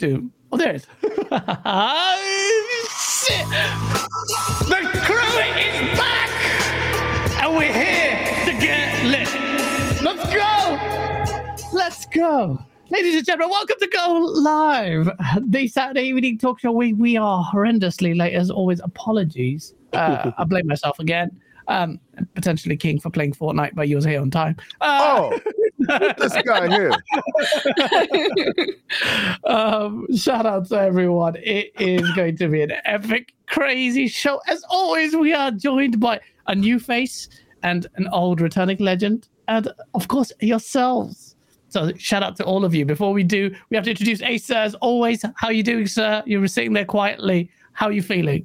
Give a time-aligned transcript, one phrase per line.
[0.00, 0.30] do?
[0.50, 0.86] Oh, there it is.
[3.20, 3.46] Shit!
[4.66, 6.30] The crew is back!
[7.42, 9.28] And we're here to get lit.
[10.02, 11.76] Let's go!
[11.76, 12.58] Let's go.
[12.88, 15.10] Ladies and gentlemen, welcome to Go Live,
[15.42, 16.72] the Saturday evening talk show.
[16.72, 18.80] We, we are horrendously late, as always.
[18.80, 19.74] Apologies.
[19.92, 21.38] Uh, I blame myself again.
[21.70, 22.00] Um,
[22.34, 24.56] potentially King for playing Fortnite, but you was here on time.
[24.80, 25.38] Uh, Oh,
[26.18, 26.90] this guy here.
[29.44, 31.36] um, shout out to everyone.
[31.36, 34.40] It is going to be an epic, crazy show.
[34.48, 37.28] As always, we are joined by a new face
[37.62, 41.36] and an old returning legend, and of course, yourselves.
[41.68, 42.84] So shout out to all of you.
[42.84, 45.24] Before we do, we have to introduce Ace, sir, as always.
[45.36, 46.22] How you doing, sir?
[46.26, 47.48] You were sitting there quietly.
[47.74, 48.44] How are you feeling?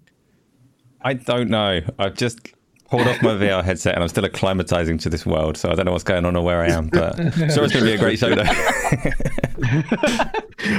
[1.02, 1.82] I don't know.
[1.98, 2.55] I've just
[2.90, 5.86] pulled off my VR headset and I'm still acclimatizing to this world, so I don't
[5.86, 6.88] know what's going on or where I am.
[6.88, 8.44] But sure, it's going to be a great show, though.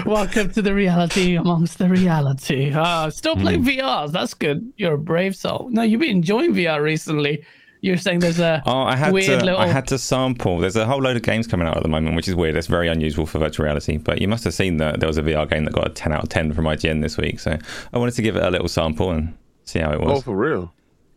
[0.07, 2.73] Welcome to the reality amongst the reality.
[2.75, 4.13] Ah, still playing VRs.
[4.13, 4.73] That's good.
[4.77, 5.69] You're a brave soul.
[5.71, 7.45] No, you've been enjoying VR recently.
[7.83, 9.45] You're saying there's a Oh, I had weird to.
[9.45, 9.61] little.
[9.61, 10.59] I had to sample.
[10.59, 12.57] There's a whole load of games coming out at the moment, which is weird.
[12.57, 13.99] It's very unusual for virtual reality.
[13.99, 16.13] But you must have seen that there was a VR game that got a 10
[16.13, 17.39] out of 10 from IGN this week.
[17.39, 17.57] So
[17.93, 20.19] I wanted to give it a little sample and see how it was.
[20.19, 20.73] Oh, for real.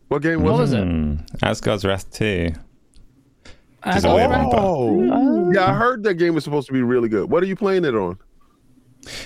[0.09, 0.79] What game What was was it?
[0.79, 0.85] it?
[0.87, 1.15] Hmm.
[1.41, 2.51] Asgard's Wrath 2.
[3.81, 4.29] I Is it don't weird?
[4.31, 4.49] know.
[4.53, 5.67] Oh, yeah.
[5.67, 7.29] I heard that game was supposed to be really good.
[7.29, 8.17] What are you playing it on?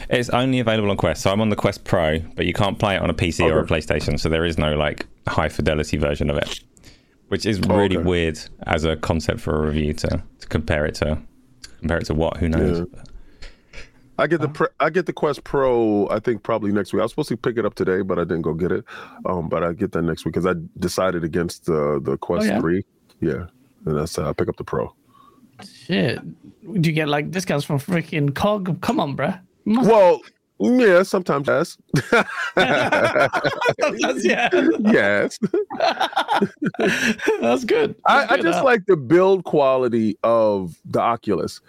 [0.09, 1.23] It's only available on Quest.
[1.23, 3.59] So I'm on the Quest Pro, but you can't play it on a PC or
[3.59, 4.19] a PlayStation.
[4.19, 6.59] So there is no like high fidelity version of it,
[7.29, 8.05] which is really okay.
[8.05, 11.17] weird as a concept for a review to, to compare it to.
[11.63, 12.37] to compare it to what?
[12.37, 12.85] Who knows?
[14.23, 16.07] I get the pre- I get the Quest Pro.
[16.07, 17.01] I think probably next week.
[17.01, 18.85] I was supposed to pick it up today, but I didn't go get it.
[19.25, 22.61] Um, but I get that next week because I decided against the the Quest yeah?
[22.61, 22.85] Three.
[23.19, 23.47] Yeah,
[23.85, 24.93] and that's uh, I pick up the Pro.
[25.69, 26.21] Shit.
[26.81, 28.79] Do you get like discounts from freaking COG?
[28.79, 29.37] Come on, bruh.
[29.65, 30.21] You must- Well,
[30.59, 31.77] yeah, sometimes yes,
[32.55, 34.49] That's- yeah.
[34.79, 35.37] yes.
[37.41, 37.95] That's good.
[38.05, 41.59] I, I Good, just uh, like the build quality of the Oculus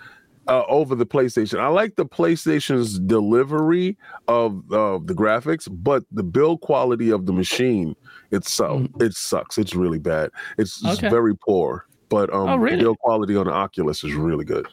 [0.48, 1.58] uh, over the PlayStation.
[1.58, 3.96] I like the PlayStation's delivery
[4.28, 7.94] of uh, the graphics, but the build quality of the machine
[8.30, 9.58] itself, it sucks.
[9.58, 10.30] It's really bad.
[10.58, 10.94] It's, Mm.
[10.94, 11.08] Okay.
[11.10, 11.86] very poor.
[12.08, 12.76] But um, Oh, really?
[12.76, 14.66] the build quality on the Oculus is really good.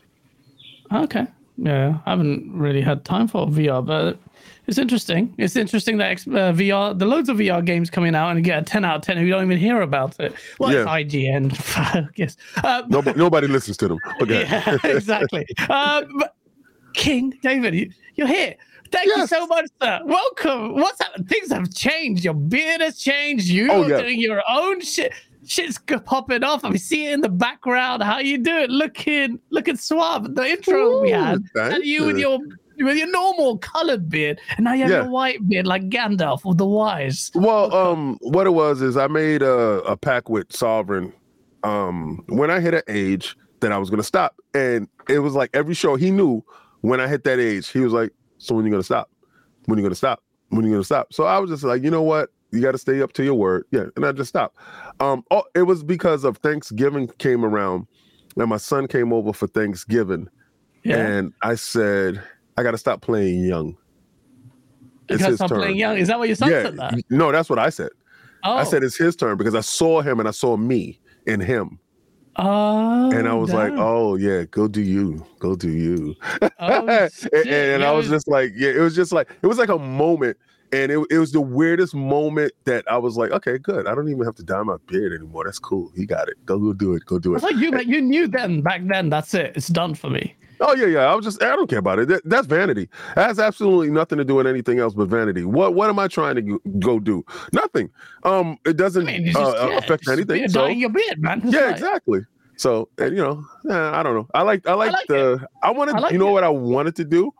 [0.94, 1.26] Okay.
[1.58, 4.18] Yeah, I haven't really had time for VR, but
[4.72, 5.36] it's interesting.
[5.38, 8.62] It's interesting that uh, VR, the loads of VR games coming out and you get
[8.62, 10.34] a 10 out of 10 and we don't even hear about it.
[10.60, 10.84] Well, Yeah.
[10.96, 12.38] it's IGN, I guess.
[12.64, 14.00] Uh, Nobody, nobody listens to them.
[14.22, 14.44] Okay.
[14.44, 15.46] yeah, exactly.
[15.70, 16.04] Uh,
[16.94, 18.56] King, David, you, you're here.
[18.94, 20.00] Thank you so much, sir.
[20.06, 20.76] Welcome.
[20.76, 21.28] What's happened?
[21.28, 22.24] Things have changed.
[22.24, 23.48] Your beard has changed.
[23.48, 24.02] You Oh, are yeah.
[24.02, 25.14] doing your own shit.
[25.46, 26.64] Shit's popping off.
[26.64, 28.04] I mean, see it in the background.
[28.04, 28.70] How you do it?
[28.70, 30.34] Looking, looking suave.
[30.36, 32.18] The intro we had, and you with
[32.82, 32.86] you.
[32.88, 35.02] with your normal colored beard, and now you have Yeah.
[35.04, 37.32] your white beard like Gandalf of the Wise.
[37.36, 41.14] Well, um, what it was is I made a, a pact with Sovereign
[41.64, 44.36] um when I hit an age that I was gonna stop.
[44.54, 46.44] And it was like every show he knew
[46.82, 49.10] when I hit that age, he was like, So when you gonna stop?
[49.66, 50.24] When you gonna stop?
[50.50, 51.14] When you gonna stop?
[51.14, 52.30] So I was just like, you know what?
[52.52, 53.66] You gotta stay up to your word.
[53.72, 53.86] Yeah.
[53.96, 54.58] And I just stopped.
[55.00, 57.86] Um, oh, it was because of Thanksgiving came around
[58.38, 60.28] and my son came over for Thanksgiving.
[60.84, 62.24] Yeah, And I said,
[62.58, 63.68] I gotta stop playing young.
[63.68, 63.78] you
[65.16, 65.60] It's his stop turn.
[65.60, 65.98] playing young.
[65.98, 66.64] Is that what your son Yeah.
[66.64, 66.78] said?
[66.78, 66.94] That.
[67.10, 67.90] No, that's what I said.
[68.44, 71.40] Oh, I said it's his turn because I saw him and I saw me in
[71.40, 71.80] him.
[72.38, 75.26] oh, and I was like, oh, yeah, go do you.
[75.40, 76.16] Go do you.
[76.60, 79.70] Oh, and and I was just like, yeah, it was just like, it was like
[79.70, 80.38] a moment.
[80.74, 83.88] And it, it was the weirdest moment that I was like, okay, good.
[83.88, 85.44] I don't even have to dye my beard anymore.
[85.44, 85.92] That's cool.
[85.98, 86.38] He got it.
[86.46, 87.04] Go, go do it.
[87.06, 87.38] Go do it.
[87.38, 87.54] It's it.
[87.54, 89.10] like you, you knew then, back then.
[89.10, 89.52] That's it.
[89.58, 90.34] It's done for me.
[90.62, 91.00] Oh, yeah, yeah.
[91.12, 92.08] I was just, I don't care about it.
[92.08, 92.84] That, that's vanity.
[92.84, 95.44] It has absolutely nothing to do with anything else but vanity.
[95.44, 97.24] What what am I trying to go- do?
[97.52, 97.90] Nothing.
[98.24, 100.48] Um, It doesn't I mean, uh, just, uh, yeah, affect anything.
[100.50, 100.68] So.
[100.68, 101.42] your beard, man.
[101.46, 102.22] Yeah exactly
[102.58, 106.00] so and, you know i don't know i like i like, the i wanted I
[106.00, 106.34] like you know it.
[106.34, 107.32] what i wanted to do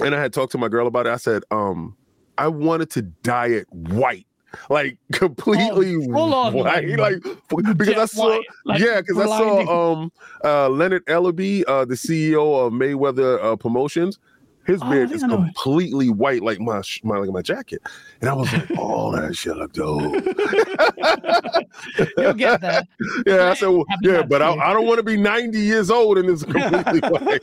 [0.00, 1.94] and i had talked to my girl about it i said um
[2.38, 4.26] i wanted to dye it white
[4.70, 7.22] like completely Oh, on, white like,
[7.76, 10.12] because i saw white, like yeah because i saw um
[10.44, 14.18] uh leonard ellerbe uh the ceo of mayweather uh, promotions
[14.66, 15.36] his Oh, beard is didn't know.
[15.44, 17.82] completely white like my my like my jacket
[18.20, 20.12] and i was like oh that shit look dope
[22.16, 22.82] You'll get there.
[23.26, 24.52] yeah, I said, well, yeah, but I.
[24.54, 27.42] I don't want to be 90 years old and it's completely white.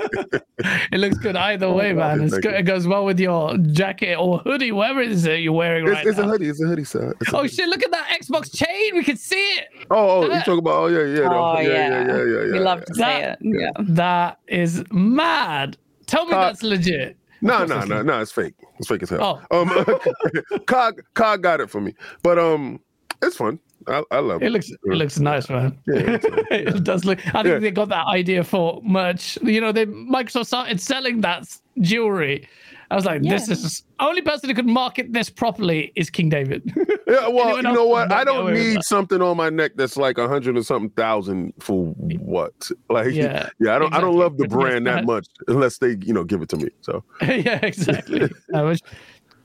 [0.91, 2.21] It looks good either Oh, way, man.
[2.21, 2.51] It's good.
[2.51, 2.57] you.
[2.57, 5.93] It goes well with your jacket or hoodie, whatever it is that you're wearing It's,
[5.93, 6.49] right it's a hoodie.
[6.49, 7.15] It's a hoodie, sir.
[7.21, 7.53] It's a Oh hoodie.
[7.55, 7.69] shit!
[7.69, 8.95] Look at that Xbox chain.
[8.95, 9.67] We can see it.
[9.91, 11.27] Oh, oh, you talk about, oh, yeah, yeah.
[11.29, 12.07] Oh, yeah, yeah, yeah.
[12.07, 12.51] yeah, yeah, yeah.
[12.53, 13.59] we love to say That- it.
[13.59, 13.71] Yeah.
[13.79, 15.77] That is mad.
[16.09, 17.15] Tell me Uh, that's legit.
[17.41, 18.19] No, no, no, no.
[18.21, 18.53] It's fake.
[18.79, 19.41] It's fake as hell.
[19.51, 19.61] Oh.
[19.61, 22.79] Um, Cog, Cog got it for me, but um,
[23.21, 23.59] it's fun.
[23.87, 24.47] I, I love it.
[24.47, 25.77] It looks it looks nice, man.
[25.87, 26.17] Yeah,
[26.51, 27.19] it does look.
[27.27, 27.59] I think Yeah.
[27.59, 29.37] they got that idea for merch.
[29.41, 31.45] You know, they Microsoft started selling that
[31.79, 32.47] jewelry.
[32.91, 33.53] I was like, this Yeah.
[33.53, 36.63] is only person who could market this properly is King David.
[37.09, 38.11] Yeah, well, you know what?
[38.11, 41.85] I don't need something on my neck that's like a hundred or something thousand for
[42.19, 42.53] what?
[42.89, 46.13] Like, Yeah, yeah, I don't, I don't love the brand that much unless they, you
[46.13, 46.69] know, give it to me.
[46.81, 48.29] So, yeah, exactly.
[48.53, 48.81] I wish-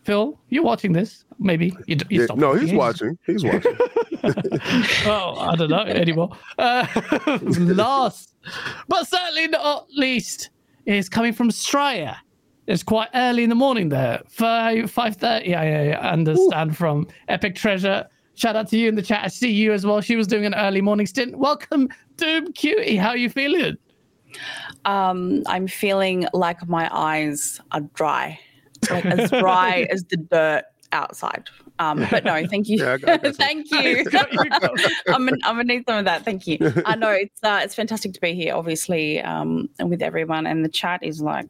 [0.02, 1.24] Phil, you're watching this?
[1.38, 3.16] Maybe you, d- you yeah, stopped no, he's watching.
[3.26, 3.34] watching.
[3.34, 3.74] He's watching.
[5.06, 6.36] well, I don't know anymore.
[6.58, 6.86] Uh,
[7.56, 8.34] last,
[8.88, 10.50] but certainly not least,
[10.84, 12.16] is coming from Straya.
[12.66, 15.54] It's quite early in the morning there, five five thirty.
[15.54, 18.06] I, I understand from Epic Treasure.
[18.36, 19.20] Shout out to you in the chat.
[19.22, 20.00] I see you as well.
[20.00, 21.36] She was doing an early morning stint.
[21.38, 22.96] Welcome, Doom Cutie.
[22.96, 23.76] How are you feeling?
[24.84, 28.38] Um, I'm feeling like my eyes are dry,
[28.90, 31.48] like as dry as the dirt outside.
[31.78, 34.04] Um, but no, thank you, Yeah, I got- I got thank you.
[35.08, 36.24] I'm, gonna- I'm gonna need some of that.
[36.24, 36.58] Thank you.
[36.86, 40.68] I know it's uh, it's fantastic to be here, obviously, um, with everyone, and the
[40.68, 41.46] chat is like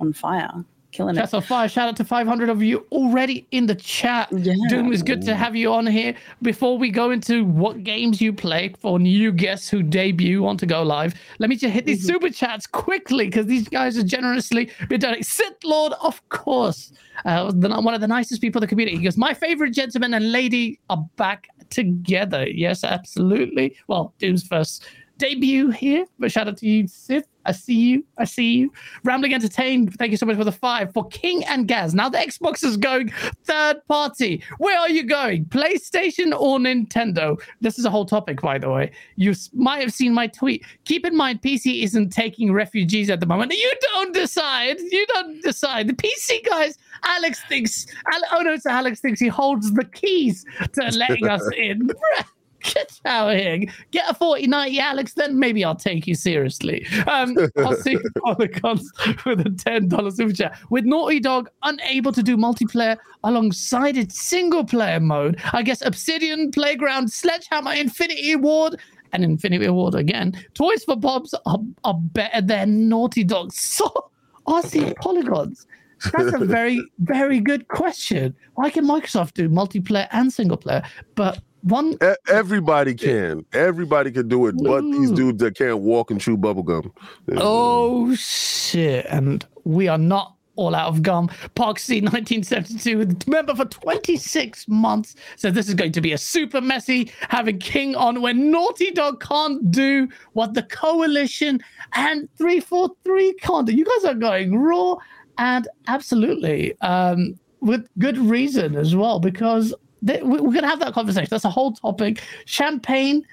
[0.00, 0.50] on fire,
[0.92, 1.20] killing it.
[1.20, 1.68] Chat's on fire.
[1.68, 4.28] Shout out to 500 of you already in the chat.
[4.32, 4.54] Yeah.
[4.68, 6.14] Doom, it's good to have you on here.
[6.42, 10.66] Before we go into what games you play for new guests who debut on to
[10.66, 14.70] go live, let me just hit these super chats quickly because these guys are generously
[14.88, 16.92] been doing Sith Lord, of course,
[17.24, 18.96] uh, the, one of the nicest people in the community.
[18.96, 22.48] He goes, My favorite gentleman and lady are back together.
[22.48, 23.76] Yes, absolutely.
[23.86, 24.86] Well, Doom's first
[25.18, 27.29] debut here, but shout out to you, Sith.
[27.46, 28.04] I see you.
[28.18, 28.72] I see you.
[29.04, 30.92] Rambling Entertained, thank you so much for the five.
[30.92, 33.12] For King and Gaz, now the Xbox is going
[33.44, 34.42] third party.
[34.58, 35.46] Where are you going?
[35.46, 37.40] PlayStation or Nintendo?
[37.60, 38.90] This is a whole topic, by the way.
[39.16, 40.64] You might have seen my tweet.
[40.84, 43.52] Keep in mind, PC isn't taking refugees at the moment.
[43.52, 44.78] You don't decide.
[44.80, 45.88] You don't decide.
[45.88, 47.86] The PC guys, Alex thinks,
[48.32, 51.90] oh no, it's Alex thinks he holds the keys to letting us in.
[52.62, 53.64] Get out here.
[53.90, 56.86] Get a 4090, Alex, then maybe I'll take you seriously.
[57.06, 58.90] Um, I'll see Polygons
[59.24, 60.58] with a $10 super chat.
[60.70, 66.50] With Naughty Dog unable to do multiplayer alongside its single player mode, I guess Obsidian,
[66.50, 68.78] Playground, Sledgehammer, Infinity Ward,
[69.12, 70.32] and Infinity Ward again.
[70.54, 73.52] Toys for Bobs are, are better than Naughty Dog.
[73.60, 74.10] So,
[74.46, 75.66] RC Polygons.
[76.12, 78.34] That's a very, very good question.
[78.54, 80.82] Why can Microsoft do multiplayer and single player,
[81.14, 83.44] but one E- Everybody can.
[83.52, 86.90] Everybody can do it, but these dudes that can't walk and chew bubblegum.
[87.36, 89.06] Oh shit!
[89.08, 91.30] And we are not all out of gum.
[91.54, 96.60] Park C 1972, member for 26 months, So this is going to be a super
[96.60, 101.60] messy having King on when Naughty Dog can't do what the Coalition
[101.94, 103.72] and 343 can't do.
[103.72, 104.96] You guys are going raw
[105.38, 110.94] and absolutely um, with good reason as well because they, we're going to have that
[110.94, 111.28] conversation.
[111.30, 112.22] That's a whole topic.
[112.46, 113.24] Champagne.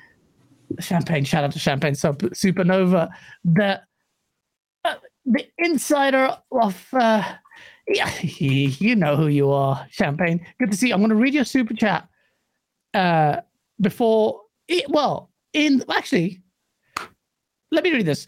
[0.80, 1.24] Champagne.
[1.24, 3.10] Shout out to champagne Sup- supernova.
[3.46, 3.82] The
[4.86, 4.96] uh,
[5.26, 7.24] the insider of uh
[7.88, 10.46] yeah, you know who you are champagne.
[10.60, 10.94] Good to see you.
[10.94, 12.08] I'm going to read your super chat
[12.94, 13.38] uh
[13.80, 16.42] before it, well in actually
[17.72, 18.28] let me read this.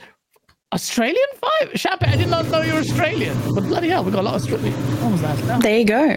[0.71, 3.35] Australian five champagne i did not know you were australian.
[3.53, 4.73] But bloody hell we got a lot of australian.
[5.01, 6.15] What was that, There you go.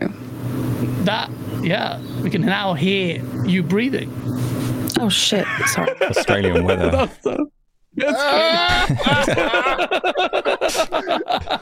[1.04, 1.30] that
[1.62, 4.10] yeah we can now hear you breathing
[5.00, 5.46] Oh shit!
[5.66, 5.90] Sorry.
[6.02, 6.90] Australian weather.
[6.90, 7.50] That's so-
[7.96, 8.18] that's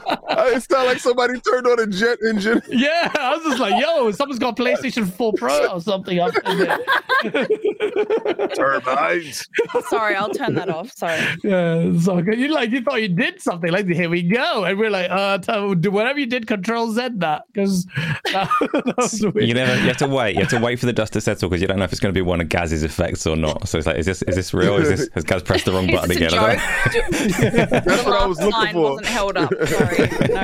[0.51, 2.61] it sounded like somebody turned on a jet engine.
[2.71, 6.57] Yeah, I was just like, yo, someone's got PlayStation 4 Pro or something up in
[6.59, 6.79] there.
[8.55, 9.47] Turbines.
[9.89, 10.91] Sorry, I'll turn that off.
[10.91, 11.19] Sorry.
[11.43, 12.39] Yeah, it's all good.
[12.39, 14.63] You like you thought you did something, like here we go.
[14.65, 17.43] And we're like, uh tell, do whatever you did, control Z that.
[17.53, 19.33] Because that, that.
[19.45, 19.75] You never.
[19.81, 20.35] You have to wait.
[20.35, 21.99] You have to wait for the dust to settle because you don't know if it's
[22.01, 23.67] going to be one of Gaz's effects or not.
[23.67, 24.77] So it's like, is this is this real?
[24.77, 26.33] Is this has Gaz pressed the wrong button again?
[26.33, 27.41] I don't joke?
[27.41, 27.65] know.
[27.81, 28.81] That's what I was The looking line for.
[28.91, 29.53] wasn't held up.
[29.67, 30.09] Sorry.
[30.29, 30.40] No.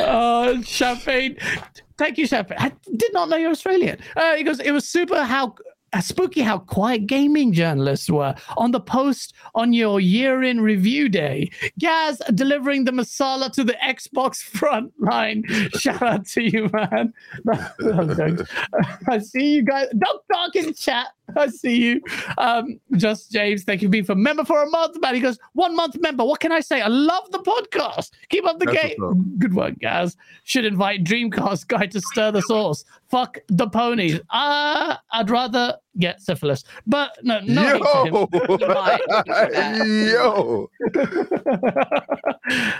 [0.00, 1.36] Uh, Champagne.
[1.98, 2.58] Thank you, Champagne.
[2.60, 3.98] I did not know you're Australian.
[4.16, 5.54] Uh, he goes, it was super how
[5.92, 11.08] uh, spooky how quiet gaming journalists were on the post on your year in review
[11.08, 11.50] day.
[11.78, 15.44] Gaz delivering the masala to the Xbox front line.
[15.74, 17.12] Shout out to you, man.
[19.08, 19.88] I see you guys.
[19.96, 21.08] Don't talk in chat.
[21.36, 22.00] I see you.
[22.38, 25.14] Um, just James, thank you for being for member for a month, man.
[25.14, 26.24] He goes, one month member.
[26.24, 26.80] What can I say?
[26.80, 28.10] I love the podcast.
[28.28, 28.94] Keep up the That's game.
[28.98, 29.20] what's.
[29.38, 30.16] Good work, guys.
[30.44, 32.84] Should invite Dreamcast guy to stir the sauce.
[33.08, 34.20] Fuck the ponies.
[34.30, 36.64] Uh, I'd rather get syphilis.
[36.86, 38.04] But no, no.
[38.04, 38.12] him.
[38.60, 40.70] Yo, yo.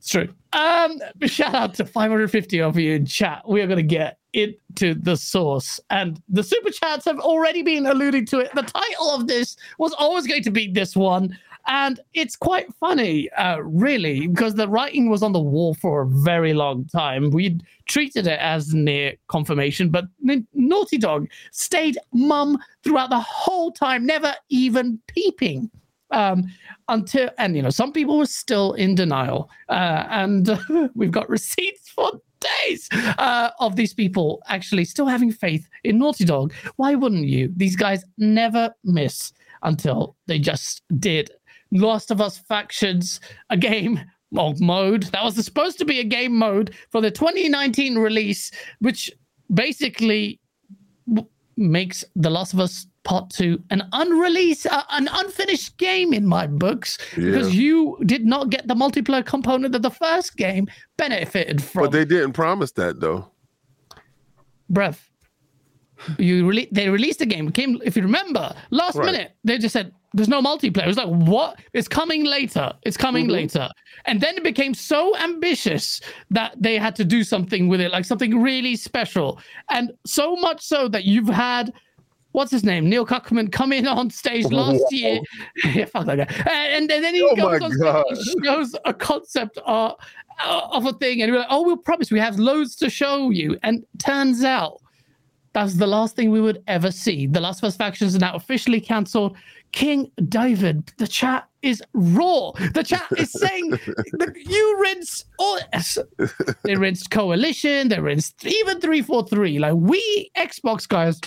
[0.00, 0.28] It's true.
[0.54, 3.46] Um, shout out to 550 of you in chat.
[3.46, 7.84] We are going to get into the source, and the super chats have already been
[7.84, 8.50] alluding to it.
[8.54, 13.28] The title of this was always going to be this one, and it's quite funny,
[13.32, 17.28] uh, really, because the writing was on the wall for a very long time.
[17.30, 20.06] We treated it as near confirmation, but
[20.54, 25.70] Naughty Dog stayed mum throughout the whole time, never even peeping
[26.10, 26.44] um,
[26.90, 30.58] until and you know some people were still in denial uh, and
[30.94, 36.24] we've got receipts for days uh, of these people actually still having faith in naughty
[36.24, 36.52] dog.
[36.76, 37.52] Why wouldn't you?
[37.56, 39.32] These guys never miss
[39.62, 41.30] until they just did.
[41.70, 43.20] Last of us factions
[43.50, 44.00] a game
[44.32, 45.04] mode.
[45.04, 49.10] That was supposed to be a game mode for the 2019 release which
[49.52, 50.40] basically
[51.08, 56.24] w- makes the last of us part two an unreleased uh, an unfinished game in
[56.36, 57.74] my books because you
[58.06, 60.64] did not get the multiplayer component that the first game
[60.96, 61.82] benefited from.
[61.84, 63.22] But they didn't promise that though.
[64.68, 65.00] breath
[66.18, 67.48] you rele- they released the game.
[67.48, 69.06] It came if you remember last Right.
[69.12, 70.84] minute they just said there's no multiplayer.
[70.84, 71.60] It was like what?
[71.72, 72.72] It's coming later.
[72.82, 73.32] It's coming Mhm.
[73.32, 73.68] later.
[74.06, 76.00] And then it became so ambitious
[76.30, 79.38] that they had to do something with it like something really special.
[79.76, 81.72] And so much so that you've had
[82.32, 85.20] what's his name neil Cuckman come in on stage last year
[85.64, 88.04] yeah fuck that guy and, and then he Oh goes on God.
[88.16, 89.98] stage and shows a concept art
[90.44, 93.30] uh, of a thing and we're like oh we'll promise we have loads to show
[93.30, 94.80] you and turns out
[95.52, 97.26] that's the last thing we would ever see.
[97.26, 99.36] The Last of Us factions are now officially cancelled.
[99.72, 102.52] King David, the chat is raw.
[102.72, 105.58] The chat is saying that you rinse all.
[106.62, 107.88] They rinsed Coalition.
[107.88, 109.58] They rinsed even three four three.
[109.58, 111.20] Like we Xbox guys,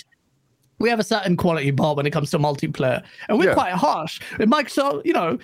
[0.78, 3.54] we have a certain quality bar when it comes to multiplayer, and we're Yeah.
[3.54, 4.20] quite harsh.
[4.38, 5.38] And Microsoft, you know,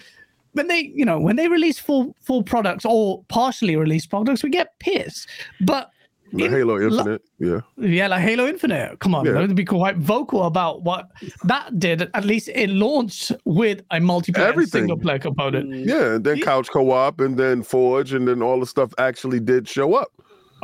[0.53, 4.51] when they you know when they release full full products or partially released products, we
[4.51, 5.29] get pissed.
[5.61, 5.91] But
[6.33, 7.61] The in Halo lo- Infinite, yeah.
[7.77, 8.99] yeah, like Halo Infinite.
[9.01, 9.33] Come on, Yeah.
[9.41, 11.07] let's be quite vocal about what
[11.45, 12.09] that did.
[12.15, 14.83] At least it launched with a multiplayer Everything.
[14.83, 15.71] single player component.
[15.71, 15.87] Mm.
[15.87, 16.45] Yeah, and then Yeah.
[16.45, 20.09] couch co-op and then Forge and then all the stuff actually did show up.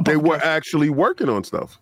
[0.04, 1.78] They were actually working on stuff.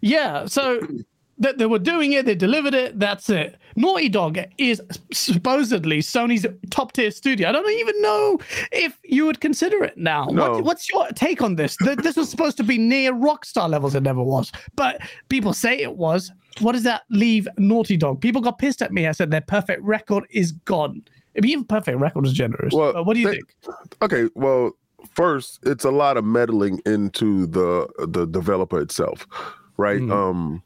[0.00, 0.80] Yeah, so
[1.42, 2.98] that they were doing it, they delivered it.
[2.98, 3.56] That's it.
[3.76, 4.80] Naughty Dog is
[5.12, 7.48] supposedly Sony's top tier studio.
[7.48, 8.38] I don't even know
[8.72, 10.26] if you would consider it now.
[10.26, 10.52] No.
[10.52, 11.76] What, what's your take on this?
[11.80, 13.94] This was supposed to be near Rockstar levels.
[13.94, 16.32] It never was, but people say it was.
[16.60, 18.20] What does that leave Naughty Dog?
[18.20, 19.06] People got pissed at me.
[19.06, 21.02] I said their perfect record is gone.
[21.36, 22.74] I mean, even perfect record is generous.
[22.74, 23.54] Well, but what do you they- think?
[24.02, 24.72] Okay, well,
[25.14, 29.26] first, it's a lot of meddling into the the developer itself,
[29.78, 30.00] right?
[30.00, 30.12] Mhm.
[30.12, 30.62] Um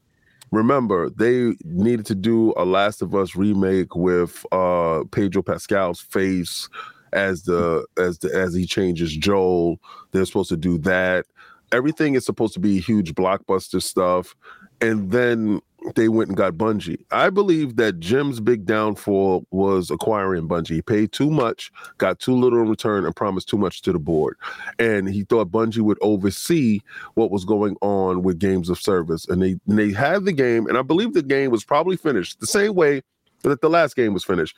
[0.51, 6.69] remember, they needed to do a Last of Us remake with uh Pedro Pascal's face
[7.13, 9.81] as the as the as he changes Joel.
[10.13, 11.27] They're supposed to do that.
[11.73, 14.35] Everything is supposed to be huge blockbuster stuff.
[14.81, 15.61] And then
[15.95, 17.05] they went and got Bungie.
[17.11, 20.75] I believe that Jim's big downfall was acquiring Bungie.
[20.75, 23.99] He paid too much, got too little in return, and promised too much to the
[23.99, 24.37] board.
[24.79, 26.81] And he thought Bungie would oversee
[27.15, 29.27] what was going on with games of service.
[29.29, 32.41] And they and they had the game, and I believe the game was probably finished
[32.41, 33.03] the same way
[33.43, 34.57] that the last game was finished.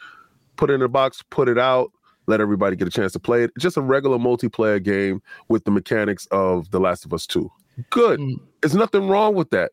[0.56, 1.92] Put it in a box, put it out,
[2.26, 3.50] let everybody get a chance to play it.
[3.58, 7.50] Just a regular multiplayer game with the mechanics of The Last of Us 2.
[7.90, 8.18] Good.
[8.18, 8.40] Mm.
[8.60, 9.70] There's nothing wrong with that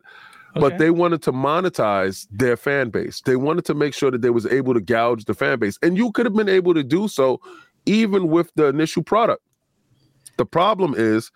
[0.60, 3.20] but they wanted to monetize their fan base.
[3.24, 5.96] They wanted to make sure that they was able to gouge the fan base, and
[5.96, 7.40] you could have been able to do so
[7.86, 9.42] even with the initial product.
[10.36, 11.30] The problem is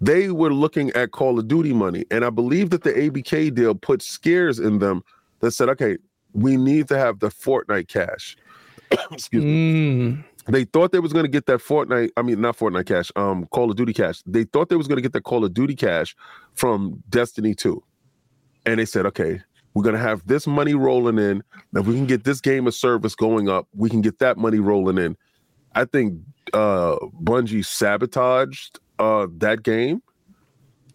[0.00, 3.74] they were looking at Call of Duty money, and I believe that the ABK deal
[3.74, 5.02] put scares in them
[5.40, 5.98] that said, "Okay,
[6.32, 8.36] we need to have the Fortnite cash."
[9.10, 10.24] Excuse me Mm.
[10.48, 12.10] they thought they was going to get that Fortnite.
[12.16, 13.12] I mean, not Fortnite cash.
[13.14, 14.22] Um, Call of Duty cash.
[14.26, 16.16] They thought they was going to get that Call of Duty cash
[16.54, 17.82] from Destiny Two,
[18.66, 19.40] and they said, "Okay,
[19.74, 21.42] we're going to have this money rolling in.
[21.74, 24.58] If we can get this game of service going up, we can get that money
[24.58, 25.16] rolling in."
[25.74, 26.18] I think
[26.52, 30.02] uh Bungie sabotaged uh that game.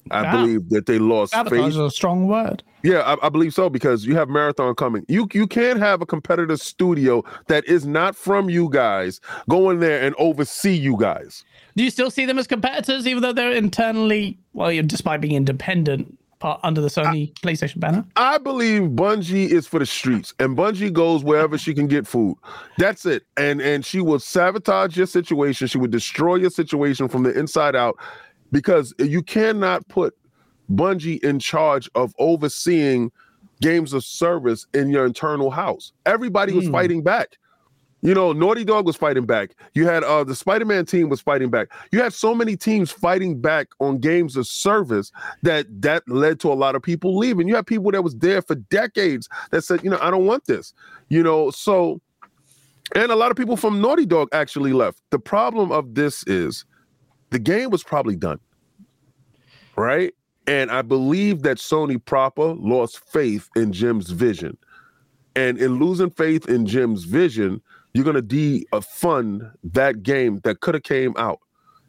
[0.09, 0.31] I Wow.
[0.37, 2.63] believe that they lost Sabotage faith is a strong word.
[2.81, 5.03] yeah, I, I believe so because you have Marathon coming.
[5.09, 9.19] You you can't have a competitor studio that is not from you guys
[9.49, 11.43] go in there and oversee you guys.
[11.75, 15.35] Do you still see them as competitors, even though they're internally, well, you're despite being
[15.35, 18.05] independent, part under the Sony PlayStation banner?
[18.15, 22.35] I believe Bungie is for the streets, and Bungie goes wherever she can get food.
[22.77, 23.23] That's it.
[23.37, 25.67] And and she will sabotage your situation.
[25.67, 27.97] She would destroy your situation from the inside out
[28.51, 30.15] because you cannot put
[30.71, 33.11] Bungie in charge of overseeing
[33.61, 35.91] games of service in your internal house.
[36.05, 36.71] Everybody was Hmm.
[36.71, 37.37] fighting back.
[38.01, 39.55] You know, Naughty Dog was fighting back.
[39.73, 41.69] You had uh the Spider-Man team was fighting back.
[41.91, 45.11] You had so many teams fighting back on games of service
[45.41, 47.47] that that led to a lot of people leaving.
[47.47, 50.45] You had people that was there for decades that said, you know, I don't want
[50.45, 50.73] this.
[51.09, 51.99] You know, so
[52.95, 55.01] and a lot of people from Naughty Dog actually left.
[55.09, 56.65] The problem of this is
[57.31, 58.39] the game was probably done.
[59.75, 60.13] Right?
[60.45, 64.57] And I believe that Sony proper lost faith in Jim's vision.
[65.35, 67.61] And in losing faith in Jim's vision,
[67.97, 71.39] you're gonna defund that game that could have came out.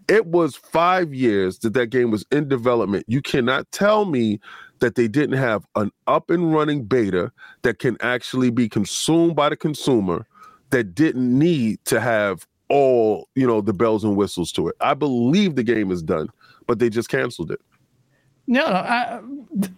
[0.09, 3.05] It was five years that that game was in development.
[3.09, 4.41] You cannot tell me
[4.79, 7.31] that they didn't have an up and running beta
[7.63, 10.27] that can actually be consumed by the consumer
[10.71, 14.77] that didn't need to have all you know the bells and whistles to it.
[14.81, 16.29] I believe the game is done,
[16.67, 17.61] but they just canceled it.
[18.47, 19.21] No, uh,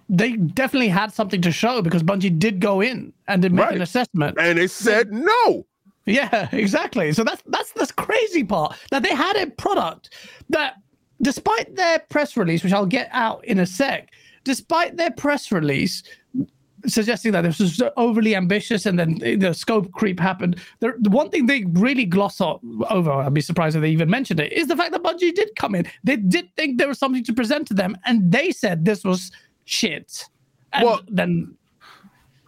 [0.08, 3.74] they definitely had something to show because Bungie did go in and did make Right.
[3.74, 4.36] an assessment.
[4.38, 5.66] And they said no.
[6.10, 7.12] Yeah, exactly.
[7.12, 10.10] So that's that's the crazy part that they had a product
[10.50, 10.74] that,
[11.22, 14.10] despite their press release, which I'll get out in a sec,
[14.44, 16.02] despite their press release
[16.86, 21.30] suggesting that this was overly ambitious and then the scope creep happened, the, the one
[21.30, 24.76] thing they really gloss over, I'd be surprised if they even mentioned it, is the
[24.76, 25.86] fact that Bungie did come in.
[26.04, 29.30] They did think there was something to present to them, and they said this was
[29.64, 30.24] shit.
[30.72, 31.56] And Well- then,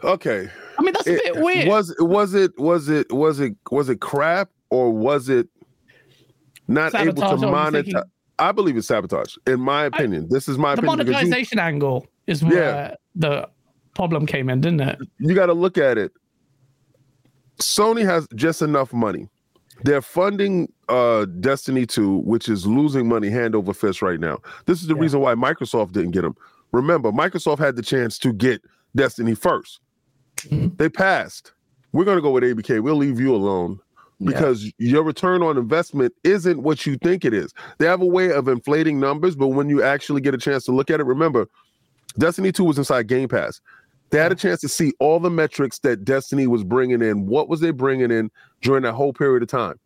[0.04, 0.48] Okay.
[0.78, 1.68] I mean, that's a It- bit weird.
[1.68, 5.48] Was was it was it was it was it crap or was it
[6.68, 8.02] not able to monetize?
[8.38, 9.36] I believe it's sabotage.
[9.46, 11.06] In my opinion, this is my the opinion.
[11.06, 13.48] you- monetization angle is where the
[13.94, 14.98] problem came in, didn't it?
[15.18, 16.12] you got to look at it.
[17.60, 19.28] Sony has just enough money.
[19.84, 24.38] They're funding uh, Destiny 2, which is losing money hand over fist right now.
[24.66, 26.36] This is the reason why Microsoft didn't get them.
[26.72, 28.62] Remember, Microsoft had the chance to get
[28.96, 29.34] Destiny
[30.48, 31.52] 1st They passed.
[31.92, 32.82] We're going to go with ABK.
[32.82, 33.78] We'll leave you alone
[34.24, 37.52] because your return on investment isn't what you think it is.
[37.78, 40.72] They have a way of inflating numbers, but when you actually get a chance to
[40.72, 41.48] look at it, remember,
[42.18, 43.60] Destiny 2 was inside Game Pass.
[44.10, 47.26] They had a chance to see all the metrics that Destiny was bringing in.
[47.26, 49.78] What was they bringing in during that whole period of time?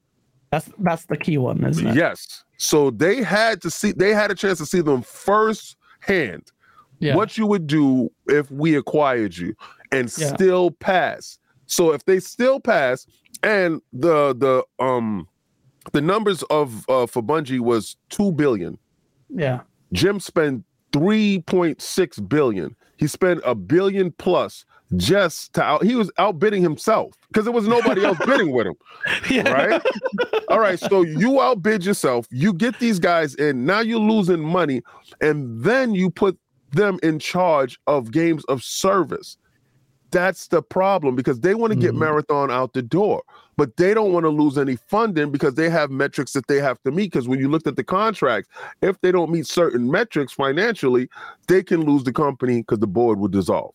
[0.50, 1.94] That's that's the key one, isn't it?
[1.96, 2.44] Yes.
[2.56, 6.50] So they had to see, they had a chance to see them first hand
[6.98, 7.14] Yeah.
[7.16, 9.54] what you would do if we acquired you
[9.92, 10.34] and Yeah.
[10.34, 11.38] still pass.
[11.66, 13.06] So if they still pass
[13.42, 15.28] and the the um
[15.92, 18.78] the numbers of uh for Bungie was 2 billion.
[19.28, 19.60] Yeah.
[19.92, 22.74] Jim spent 3.6 billion.
[22.96, 24.64] He spent a billion plus
[24.96, 28.74] just to out he was outbidding himself because there was nobody else bidding with him
[29.30, 29.50] Yeah.
[29.50, 29.82] right?
[30.48, 34.82] All right, so you outbid yourself, you get these guys in, now you're losing money,
[35.20, 36.38] and then you put
[36.70, 39.36] them in charge of games of service.
[40.10, 41.98] That's the problem because they want to get Mhm.
[41.98, 43.22] Marathon out the door,
[43.56, 46.80] but they don't want to lose any funding because they have metrics that they have
[46.84, 47.12] to meet.
[47.12, 48.48] Because when you looked at the contracts,
[48.82, 51.08] if they don't meet certain metrics financially,
[51.48, 53.74] they can lose the company because the board will dissolve.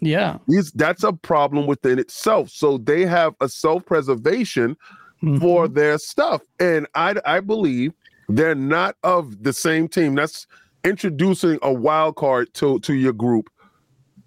[0.00, 0.38] Yeah.
[0.48, 2.48] These, that's a problem within itself.
[2.50, 4.76] So they have a self-preservation
[5.22, 5.40] Mhm.
[5.40, 6.42] for their stuff.
[6.58, 7.92] And I I believe
[8.28, 10.14] they're not of the same team.
[10.14, 10.46] That's
[10.84, 13.48] introducing a wild card to, to your group.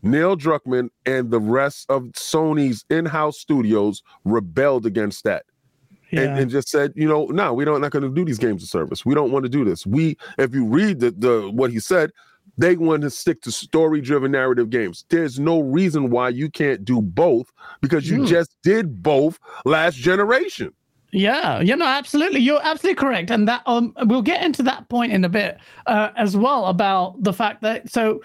[0.05, 5.45] Neil Druckmann and the rest of Sony's in-house studios rebelled against that
[6.11, 6.21] yeah.
[6.21, 8.63] and, and just said, you know, no, we don't not going to do these games
[8.63, 9.05] of service.
[9.05, 9.85] We don't want to do this.
[9.85, 12.11] We, if you read the, the what he said,
[12.57, 15.05] they want to stick to story-driven narrative games.
[15.09, 18.25] There's no reason why you can't do both because you Hmm.
[18.25, 20.71] just did both last generation.
[21.11, 22.41] Yeah, you know, absolutely.
[22.41, 26.09] You're absolutely correct, and that um, we'll get into that point in a bit uh,
[26.17, 28.21] as well about the fact that so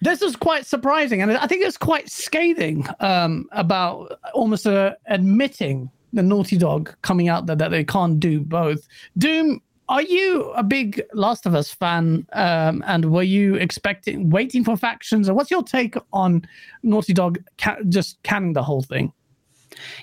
[0.00, 5.90] this is quite surprising, and I think it's quite scathing um, about almost uh, admitting
[6.12, 8.86] the Naughty Dog coming out there that they can't do both.
[9.16, 14.64] Doom, are you a big Last of Us fan, um, and were you expecting, waiting
[14.64, 16.46] for factions, And what's your take on
[16.82, 19.12] Naughty Dog ca- just canning the whole thing?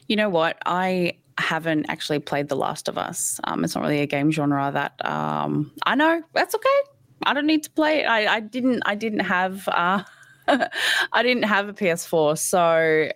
[0.07, 0.57] You know what?
[0.65, 3.39] I haven't actually played The Last of Us.
[3.43, 6.21] Um, it's not really a game genre that um, I know.
[6.33, 6.94] That's okay.
[7.23, 8.05] I don't need to play it.
[8.05, 8.83] I, I didn't.
[8.85, 9.67] I didn't have.
[9.67, 10.03] Uh,
[10.47, 13.09] I didn't have a PS4, so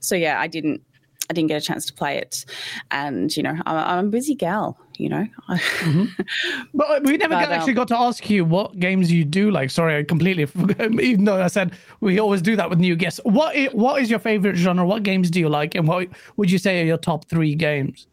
[0.00, 0.82] so yeah, I didn't.
[1.28, 2.44] I didn't get a chance to play it,
[2.92, 4.78] and you know, I'm, I'm a busy gal.
[4.98, 5.26] You know,
[6.72, 9.50] But we never But, got, um, actually got to ask you what games you do
[9.50, 9.70] like.
[9.70, 10.92] Sorry, I completely forgot.
[11.00, 13.20] Even though I said we always do that with new guests.
[13.24, 14.86] What is, what is your favorite genre?
[14.86, 15.74] What games do you like?
[15.74, 18.06] And what would you say are your top three games?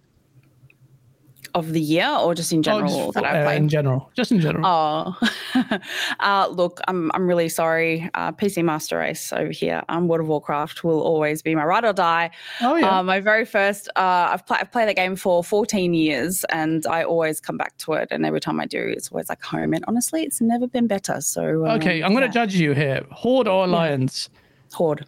[1.54, 4.32] Of the year or just in Oh, general just that I've uh, in general, just
[4.32, 4.66] in general.
[4.66, 5.80] Oh,
[6.20, 8.10] uh, look, I'm I'm really sorry.
[8.14, 9.84] Uh, PC Master Race over here.
[9.90, 12.32] Um, World of Warcraft will always be my ride or die.
[12.62, 13.00] oh yeah.
[13.00, 13.90] Uh, my very first.
[13.96, 17.78] Uh, I've played I've played that game for 14 years, and I always come back
[17.80, 18.08] to it.
[18.12, 19.74] And every time I do, it's always like home.
[19.74, 21.22] And honestly, it's never been better.
[21.22, 22.32] So um, okay, I'm gonna yeah.
[22.32, 23.06] judge you here.
[23.12, 24.30] Horde or Alliance?
[24.74, 25.06] Horde.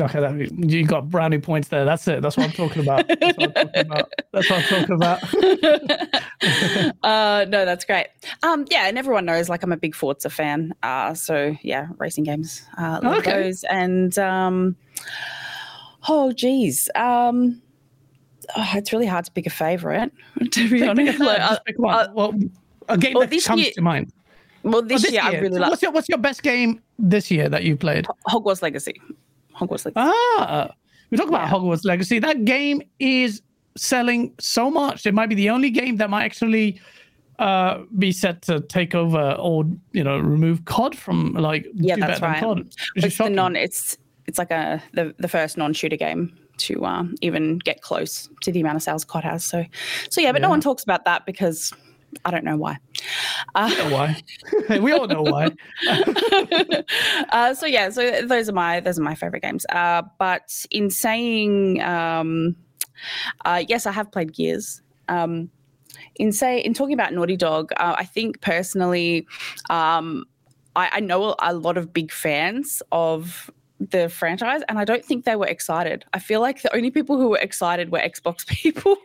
[0.00, 1.84] Okay, that, you got brand new points there.
[1.84, 2.20] That's it.
[2.20, 3.06] That's what I'm talking about.
[3.08, 4.12] That's what I'm talking about.
[4.32, 5.22] That's what I'm talking about.
[7.02, 8.06] uh, no, that's great.
[8.42, 10.74] Um, yeah, and everyone knows like I'm a big Forza fan.
[10.82, 13.42] Uh, so yeah, racing games, uh, love Okay.
[13.44, 13.64] those.
[13.64, 14.76] And um,
[16.08, 17.62] oh, geez, um,
[18.56, 20.12] oh, it's really hard to pick a favorite.
[20.50, 21.94] To be honest, Like, uh, pick one.
[21.94, 22.34] uh, well,
[22.88, 24.12] a game well, that this comes year- to mind.
[24.62, 27.48] well, Oh, this, year, I really like what's your What's your best game this year
[27.48, 28.06] that you played?
[28.28, 29.00] Hogwarts Legacy.
[29.58, 29.92] Hogwarts Legacy.
[29.96, 30.70] Ah,
[31.10, 31.50] we talk about Yeah.
[31.50, 32.18] Hogwarts Legacy.
[32.18, 33.42] That game is
[33.76, 35.06] selling so much.
[35.06, 36.80] It might be the only game that might actually
[37.38, 42.20] uh, be set to take over or you know remove COD from like Yeah, that's
[42.20, 42.40] right.
[42.40, 43.56] COD, it's the non.
[43.56, 48.50] It's it's like a the, the first non-shooter game to um, even get close to
[48.50, 49.44] the amount of sales COD has.
[49.44, 49.64] So
[50.10, 51.72] so yeah, but no one talks about that because
[52.24, 52.78] I don't know why.
[53.54, 54.22] Uh, We know why.
[54.80, 55.50] we all know why.
[57.30, 59.66] uh, so yeah, so those are my those are my favorite games.
[59.70, 62.56] Uh, but in saying um,
[63.44, 64.82] uh, yes, I have played Gears.
[65.08, 65.50] Um,
[66.16, 69.26] in say in talking about Naughty Dog, uh, I think personally,
[69.70, 70.24] um,
[70.74, 75.24] I, I know a lot of big fans of the franchise, and I don't think
[75.24, 76.04] they were excited.
[76.12, 78.96] I feel like the only people who were excited were Xbox people.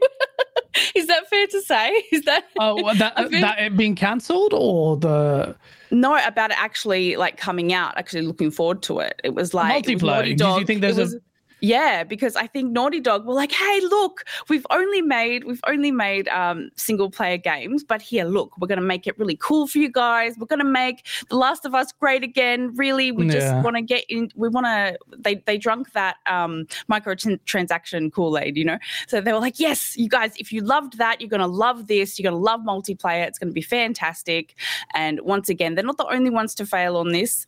[0.95, 1.89] Is that fair to say?
[2.11, 5.55] Is that Oh, well, that that it being cancelled or the
[5.91, 9.19] No, about it actually like coming out, actually looking forward to it.
[9.23, 10.23] It was like it was Multiplayer.
[10.37, 11.17] Did you think It there's a- was-
[11.61, 15.91] yeah, because I think Naughty Dog were like, "Hey, look, we've only made we've only
[15.91, 19.67] made um, single player games, but here, look, we're going to make it really cool
[19.67, 20.35] for you guys.
[20.39, 22.75] We're going to make The Last of Us great again.
[22.75, 24.31] Really, we just want to get in.
[24.35, 24.97] We want to.
[25.15, 28.79] They they drunk that um, microtransaction Kool Aid, you know.
[29.07, 31.85] So they were like, "Yes, you guys, if you loved that, you're going to love
[31.85, 32.17] this.
[32.17, 33.27] You're going to love multiplayer.
[33.27, 34.55] It's going to be fantastic."
[34.95, 37.45] And once again, they're not the only ones to fail on this,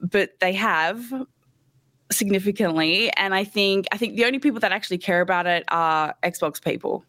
[0.00, 1.12] but they have
[2.10, 3.10] significantly.
[3.16, 6.62] And I think I think the only people that actually care about it are Xbox
[6.62, 7.04] people.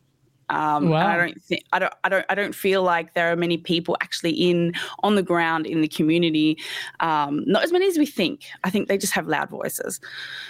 [0.49, 3.35] Um, and I don't think I don't I don't I don't feel like there are
[3.35, 6.57] many people actually in on the ground in the community.
[7.01, 8.45] Um, not as many as we think.
[8.63, 9.99] I think they just have loud voices.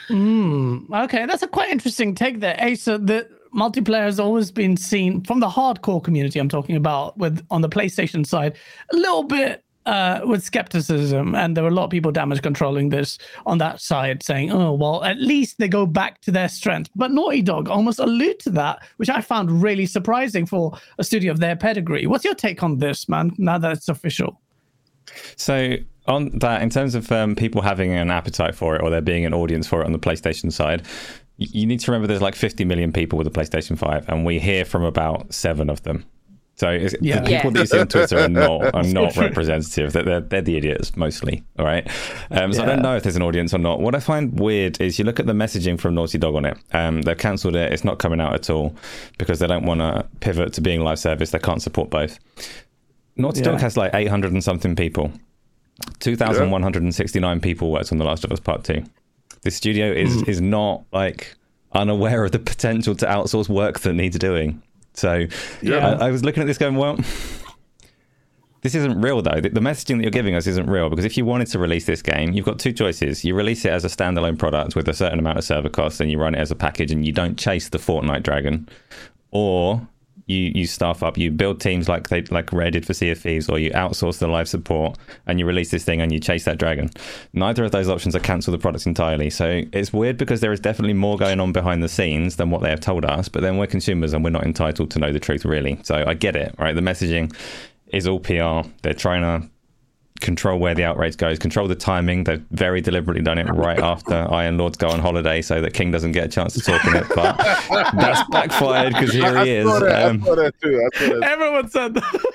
[0.09, 2.57] Mm, okay, that's a quite interesting take there.
[2.61, 7.43] Asa, the multiplayer has always been seen from the hardcore community I'm talking about with
[7.49, 8.55] on the PlayStation side,
[8.91, 12.89] a little bit uh, with skepticism, and there were a lot of people damage controlling
[12.89, 16.91] this on that side, saying, "Oh, well, at least they go back to their strength."
[16.95, 21.31] But Naughty Dog almost allude to that, which I found really surprising for a studio
[21.31, 22.05] of their pedigree.
[22.05, 23.31] What's your take on this, man?
[23.37, 24.41] Now that it's official.
[25.37, 29.01] So on that, in terms of um, people having an appetite for it or there
[29.01, 30.85] being an audience for it on the PlayStation side,
[31.37, 34.39] you need to remember there's like 50 million people with a PlayStation 5, and we
[34.39, 36.05] hear from about seven of them.
[36.57, 37.19] So it's, Yeah.
[37.19, 37.49] the people Yeah.
[37.51, 39.93] that you see on Twitter are not are not representative.
[39.93, 41.43] They're, they're, the idiots mostly.
[41.59, 41.87] All right.
[42.31, 43.79] Um, so I don't know if there's an audience or not.
[43.79, 46.57] What I find weird is you look at the messaging from Naughty Dog on it.
[46.73, 47.71] Um, they've cancelled it.
[47.71, 48.75] It's not coming out at all
[49.19, 51.29] because they don't want to pivot to being live service.
[51.29, 52.17] They can't support both.
[53.15, 53.51] Naughty Yeah.
[53.51, 55.11] Dog has like 800 and something people.
[55.99, 58.83] 2,169 people worked on The Last of Us Part 2.
[59.43, 61.35] This studio is is not like
[61.73, 64.61] unaware of the potential to outsource work that needs doing.
[64.97, 65.27] So
[65.61, 65.89] Yeah.
[65.89, 66.97] I, I was looking at this going, well,
[68.61, 69.39] this isn't real though.
[69.39, 71.85] The, the messaging that you're giving us isn't real because if you wanted to release
[71.85, 73.23] this game, you've got two choices.
[73.23, 76.11] You release it as a standalone product with a certain amount of server costs and
[76.11, 78.67] you run it as a package and you don't chase the Fortnite dragon.
[79.31, 79.87] Or
[80.27, 83.19] you, you staff up, you build teams like they like Rare did for Sea of
[83.19, 86.45] Thieves, or you outsource the live support and you release this thing and you chase
[86.45, 86.89] that dragon.
[87.33, 89.29] Neither of those options are cancel the product entirely.
[89.29, 92.61] So it's weird because there is definitely more going on behind the scenes than what
[92.61, 95.19] they have told us, but then we're consumers and we're not entitled to know the
[95.19, 95.79] truth really.
[95.83, 96.75] So I get it, right?
[96.75, 97.33] The messaging
[97.87, 98.67] is all PR.
[98.81, 99.49] They're trying to
[100.19, 102.23] control where the outrage goes, control the timing.
[102.23, 105.91] They've very deliberately done it right after Iron Lords go on holiday so that King
[105.91, 107.05] doesn't get a chance to talk in it.
[107.15, 107.37] But
[107.93, 109.67] that's backfired because here I, he is.
[109.67, 110.05] saw that.
[110.05, 110.89] Um, I saw too.
[110.93, 111.19] I, saw.
[111.19, 112.33] Everyone said that.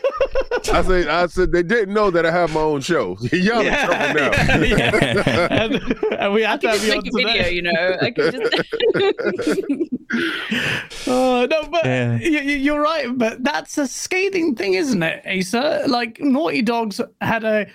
[0.73, 3.17] I said, I said they didn't know that I have my own show.
[3.33, 4.31] Y'all in trouble now.
[4.63, 5.49] yeah.
[5.51, 5.75] and,
[6.19, 7.97] and we I had to have you on make a video, you know.
[8.01, 9.63] I could just
[11.07, 12.13] Oh, no, but Yeah.
[12.13, 13.07] y- y- you're right.
[13.17, 15.85] But that's a scathing thing, isn't it, Asa?
[15.89, 17.67] Like Naughty Dogs had a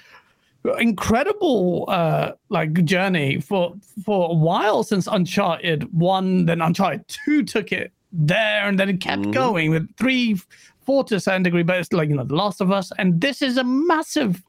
[0.79, 7.71] incredible uh like journey for for a while since Uncharted one, then Uncharted two took
[7.71, 9.33] it there, and then it kept Mhm.
[9.33, 10.37] going with three,
[10.87, 11.61] four to a certain degree.
[11.61, 14.41] But it's like you know, The Last of Us, and this is a massive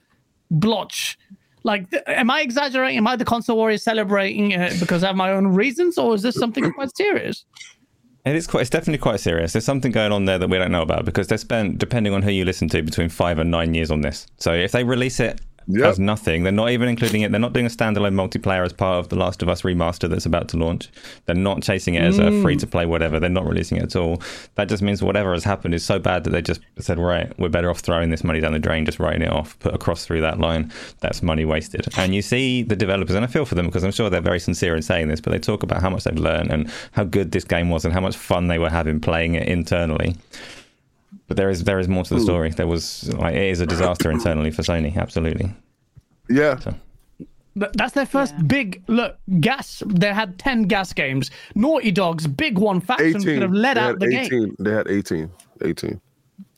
[0.51, 1.19] blotch.
[1.65, 2.97] Like, th- am I exaggerating?
[2.97, 6.23] Am I the console warrior celebrating uh, because I have my own reasons, or is
[6.23, 7.45] this something quite serious?
[8.25, 8.63] It is quite.
[8.63, 9.53] It's definitely quite serious.
[9.53, 12.23] There's something going on there that we don't know about because they spent, depending on
[12.23, 14.27] who you listen to, between five and nine years on this.
[14.39, 15.85] So if they release it Yep.
[15.85, 17.31] as nothing, they're not even including it.
[17.31, 20.25] They're not doing a standalone multiplayer as part of the Last of Us remaster that's
[20.25, 20.89] about to launch.
[21.27, 22.43] They're not chasing it as a hmm.
[22.43, 23.21] free to play whatever.
[23.21, 24.23] They're not releasing it at all.
[24.55, 27.51] That just means whatever has happened is so bad that they just said, right, we're
[27.51, 30.07] better off throwing this money down the drain, just writing it off, put a cross
[30.07, 30.73] through that line.
[31.01, 31.87] That's money wasted.
[31.99, 34.41] And you see the developers, and I feel for them because I'm sure they're very
[34.41, 37.33] sincere in saying this, but they talk about how much they've learned and how good
[37.33, 40.17] this game was and how much fun they were having playing it internally.
[41.29, 42.51] But there is there is more to the story.
[42.51, 45.53] There was like, it is a disaster internally for Sony, absolutely.
[46.31, 46.59] Yeah.
[46.59, 46.75] So.
[47.59, 48.43] Th- That's their first Yeah.
[48.45, 49.17] big look.
[49.41, 49.83] Gas.
[49.87, 51.31] They had ten GaaS games.
[51.55, 53.23] Naughty Dog's big one faction 18.
[53.23, 54.29] could have let they out had the 18.
[54.31, 54.57] game.
[54.59, 55.31] They had 18.
[55.63, 56.01] 18.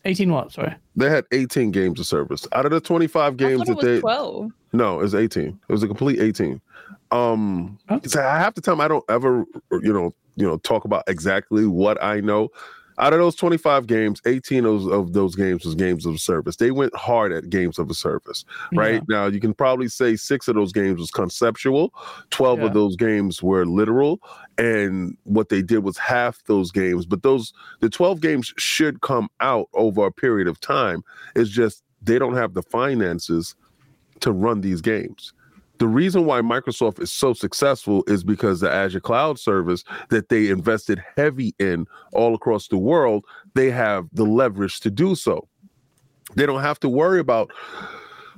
[0.07, 0.53] Eighteen what?
[0.53, 0.75] Sorry.
[0.97, 2.47] They had 18 games of service.
[2.53, 4.51] Out of the 25 games thought it that they 12.
[4.73, 5.59] No, it was 18.
[5.69, 6.61] It was a complete 18.
[7.11, 8.01] Um Huh?
[8.05, 11.03] so I have to tell them I don't ever you know, you know, talk about
[11.09, 12.49] exactly what I know.
[13.01, 16.57] Out of those 25 games, 18 of, of those games was games of service.
[16.57, 18.95] They went hard at games of a service, right?
[18.95, 19.01] Yeah.
[19.09, 21.93] Now you can probably say six of those games was conceptual,
[22.31, 22.67] 12 Yeah.
[22.67, 24.21] of those games were literal,
[24.59, 27.07] and what they did was half those games.
[27.07, 31.03] But those the 12 games should come out over a period of time.
[31.35, 33.55] It's just they don't have the finances
[34.21, 35.33] to run these games.
[35.81, 40.49] The reason why Microsoft is so successful is because the Azure cloud service that they
[40.49, 45.49] invested heavy in all across the world, they have the leverage to do so.
[46.37, 47.51] They don't have to worry about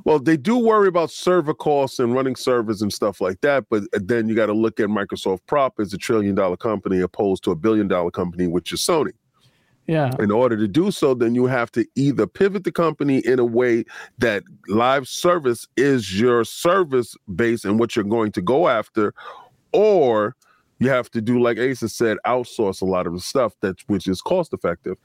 [0.05, 3.85] well, they do worry about server costs and running servers and stuff like that, but
[3.93, 7.45] uh, then you got to look at Microsoft prop as a trillion dollar company opposed
[7.45, 9.13] to a billion dollar company, which is Sony
[9.89, 10.13] Yeah.
[10.21, 13.45] in order to do so, then you have to either pivot the company in a
[13.45, 13.85] way
[14.19, 19.13] that live service is your service base and what you're going to go after,
[19.73, 20.37] or
[20.79, 24.07] you have to do like Asa said, outsource a lot of the stuff that's which
[24.07, 24.97] is cost effective.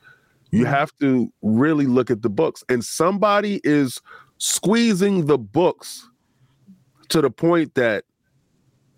[0.51, 4.01] You have to really look at the books, and somebody is
[4.37, 6.09] squeezing the books
[7.09, 8.05] to the point that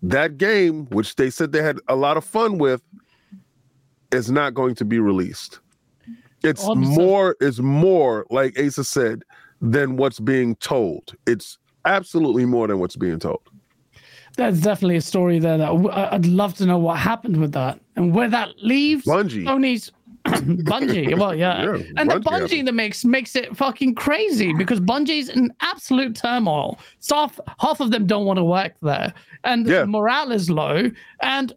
[0.02, 2.82] that game, which they said they had a lot of fun with,
[4.12, 5.60] is not going to be released.
[6.42, 9.22] It's more, it's more like Asa said
[9.60, 11.14] than what's being told.
[11.26, 13.40] It's absolutely more than what's being told.
[14.36, 15.70] That's definitely a story there that
[16.12, 19.44] I'd love to know what happened with that and where that leaves Bungie.
[19.44, 19.90] Sony's
[20.24, 21.18] Bungie.
[21.18, 22.52] Well, yeah, Yeah, and the Bungie Bungie happened.
[22.52, 26.78] in the mix makes it fucking crazy because Bungie's in absolute turmoil.
[27.00, 29.12] Staff, half of them don't want to work there,
[29.44, 29.84] and Yeah.
[29.84, 30.90] morale is low,
[31.22, 31.52] and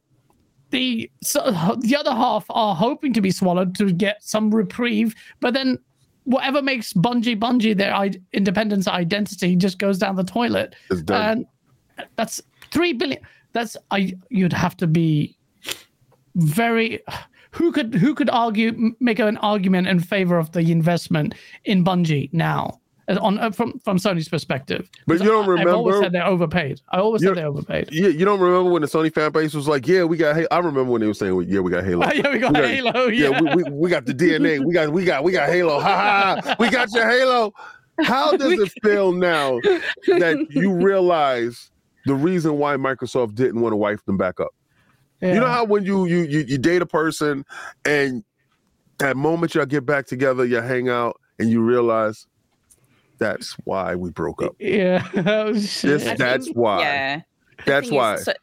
[0.73, 1.39] the so,
[1.79, 5.79] the other half are hoping to be swallowed to get some reprieve, but then.
[6.25, 10.73] Whatever makes Bungie Bungie their I- independence identity just goes down the toilet.
[10.89, 11.45] It's done.
[11.97, 13.21] And that's three billion.
[13.51, 14.13] That's I.
[14.29, 15.37] You'd have to be
[16.35, 17.03] very.
[17.51, 22.29] Who could who could argue make an argument in favor of the investment in Bungie
[22.31, 22.79] now?
[23.09, 26.25] On uh, from from Sony's perspective, But you don't I- I've always remember- said they're
[26.25, 26.79] overpaid.
[26.89, 27.89] I always said they're overpaid.
[27.91, 30.47] Yeah, you don't remember when the Sony fan base was like, "Yeah, we got." Halo.
[30.51, 32.69] I remember when they were saying, "Yeah, we got Halo." yeah, we got We got-
[32.69, 33.07] Halo.
[33.07, 34.63] yeah, Yeah, we, we, we got the DNA.
[34.65, 35.79] We got we got we got Halo.
[35.81, 36.55] Ha ha!
[36.59, 37.51] We got your Halo.
[38.03, 39.59] How does it feel now
[40.07, 41.71] that you realize
[42.05, 44.55] the reason why Microsoft didn't want to wipe them back up?
[45.21, 47.43] You know how when you you you, you date a person
[47.85, 48.23] and
[48.99, 52.27] that moment y'all get back together, you hang out, and you realize
[53.23, 54.55] that's why we broke up.
[54.59, 55.07] Yeah.
[55.25, 56.01] Oh, shit.
[56.01, 56.81] This, that's why.
[56.81, 57.21] Yeah.
[57.65, 58.15] That's thing is, why.
[58.17, 58.33] so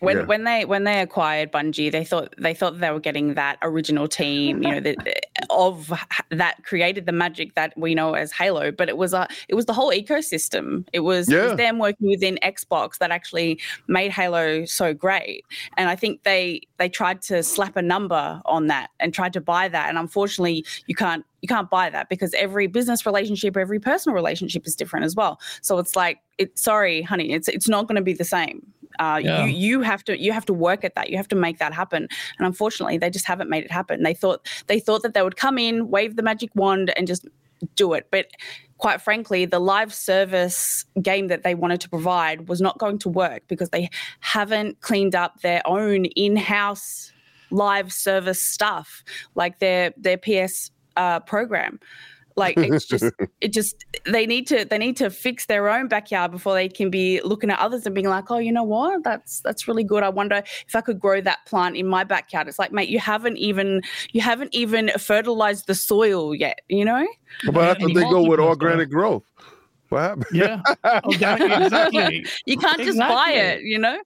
[0.00, 0.22] when Yeah.
[0.24, 4.06] when they when they acquired Bungie, they thought they thought they were getting that original
[4.08, 4.96] team, you know, that
[5.50, 5.92] of
[6.30, 8.70] that created the magic that we know as Halo.
[8.70, 10.86] But it was a it was the whole ecosystem.
[10.92, 15.44] It was, it was them working within Xbox that actually made Halo so great.
[15.76, 19.40] And I think they they tried to slap a number on that and tried to
[19.40, 19.88] buy that.
[19.88, 24.66] And unfortunately, you can't you can't buy that because every business relationship, every personal relationship
[24.66, 25.40] is different as well.
[25.60, 28.66] So it's like, it, sorry, honey, it's it's not going to be the same.
[28.98, 29.44] Uh, Yeah.
[29.44, 31.10] You you have to you have to work at that.
[31.10, 32.08] You have to make that happen.
[32.38, 34.02] And unfortunately, they just haven't made it happen.
[34.02, 37.26] They thought they thought that they would come in, wave the magic wand, and just
[37.74, 38.06] do it.
[38.10, 38.26] But
[38.78, 43.08] quite frankly, the live service game that they wanted to provide was not going to
[43.08, 47.12] work because they haven't cleaned up their own in-house
[47.50, 49.02] live service stuff,
[49.34, 51.80] like their their PS uh, program.
[52.38, 56.30] Like it's just it just they need to they need to fix their own backyard
[56.30, 59.04] before they can be looking at others and being like, oh, you know what?
[59.04, 60.02] That's that's really good.
[60.02, 62.48] I wonder if I could grow that plant in my backyard.
[62.48, 66.60] It's like, mate, you haven't even you haven't even fertilized the soil yet.
[66.68, 67.06] You know?
[67.46, 69.24] But I thought they go with multiple organic growth.
[69.88, 70.26] What happened?
[70.32, 70.60] Yeah,
[71.04, 72.26] organic, exactly.
[72.46, 73.62] You can't just buy it.
[73.62, 73.98] You know?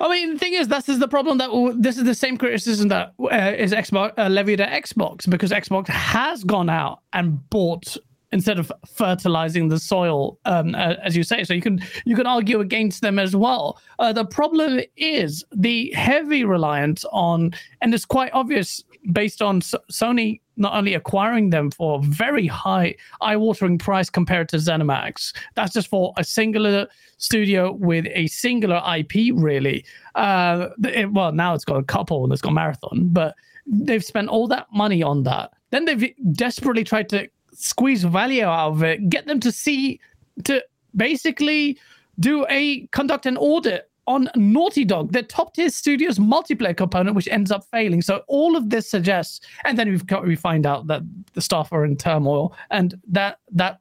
[0.00, 2.36] I mean, the thing is, this is the problem that w- this is the same
[2.38, 7.48] criticism that uh, is Xbox uh, levied at Xbox because Xbox has gone out and
[7.50, 7.96] bought
[8.32, 11.44] instead of fertilizing the soil, um, uh, as you say.
[11.44, 13.80] So you can you can argue against them as well.
[13.98, 17.52] Uh, the problem is the heavy reliance on,
[17.82, 22.94] and it's quite obvious based on S- Sony not only acquiring them for very high
[23.20, 25.34] eye-watering price compared to ZeniMax.
[25.54, 29.84] That's just for a singular studio with a singular IP, really.
[30.14, 33.34] Uh, it- well, now it's got a couple and it's got Marathon, but
[33.66, 35.52] they've spent all that money on that.
[35.70, 39.98] Then they've desperately tried to squeeze value out of it, get them to see,
[40.44, 40.62] to
[40.94, 41.78] basically
[42.18, 47.28] do a conduct an audit on Naughty Dog, the top tier studio's multiplayer component, which
[47.28, 48.02] ends up failing.
[48.02, 51.02] So all of this suggests, and then we've got we find out that
[51.34, 53.78] the staff are in turmoil, and that that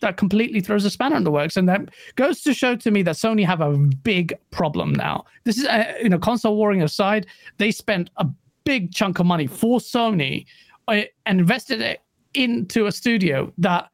[0.00, 3.02] that completely throws a spanner in the works, and that goes to show to me
[3.02, 5.24] that Sony have a big problem now.
[5.44, 7.26] This is uh, you know console warring aside,
[7.58, 8.26] they spent a
[8.64, 10.46] big chunk of money for Sony
[10.88, 12.00] uh, and invested it
[12.34, 13.88] into a studio that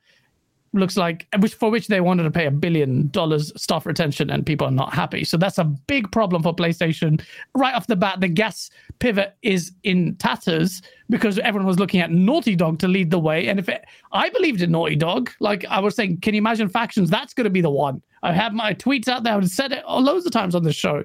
[0.73, 4.47] looks like which for which they wanted to pay a billion dollars staff retention and
[4.47, 5.25] people are not happy.
[5.25, 7.21] So that's a big problem for playstation.
[7.57, 12.13] Right off the bat the GaaS pivot is in tatters because everyone was looking at
[12.13, 13.49] naughty dog to lead the way.
[13.49, 15.31] And if it, i believed in naughty dog.
[15.41, 17.11] Like i was saying can you imagine factions?
[17.11, 18.03] That's going to be the one.
[18.23, 19.35] I have my tweets out there.
[19.35, 21.03] I've said it loads of times on the show.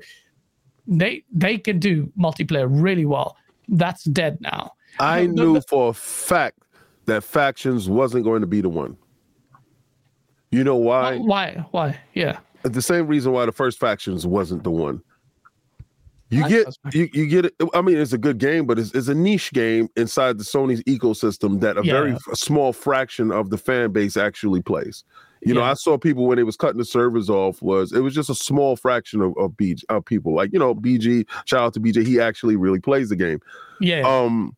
[0.87, 3.37] They they can do multiplayer really well.
[3.67, 4.73] That's dead now.
[4.99, 6.59] I knew for a fact
[7.05, 8.97] that factions wasn't going to be the one.
[10.55, 11.17] You know why?
[11.17, 15.01] why why yeah the same reason why the first factions wasn't the one.
[16.31, 17.53] You get you, you get it.
[17.75, 20.81] I mean, it's a good game, but it's, it's a niche game inside the Sony's
[20.83, 22.15] ecosystem that a very Yeah.
[22.29, 25.03] f- small fraction of the fan base actually plays.
[25.41, 28.15] You know, I saw people when it was cutting the servers off was it was
[28.15, 30.33] just a small fraction of of, BG, of people.
[30.33, 31.27] Like you know, BG.
[31.45, 32.03] Shout out to BJ.
[32.05, 33.39] He actually really plays the game.
[33.79, 34.55] yeah Um,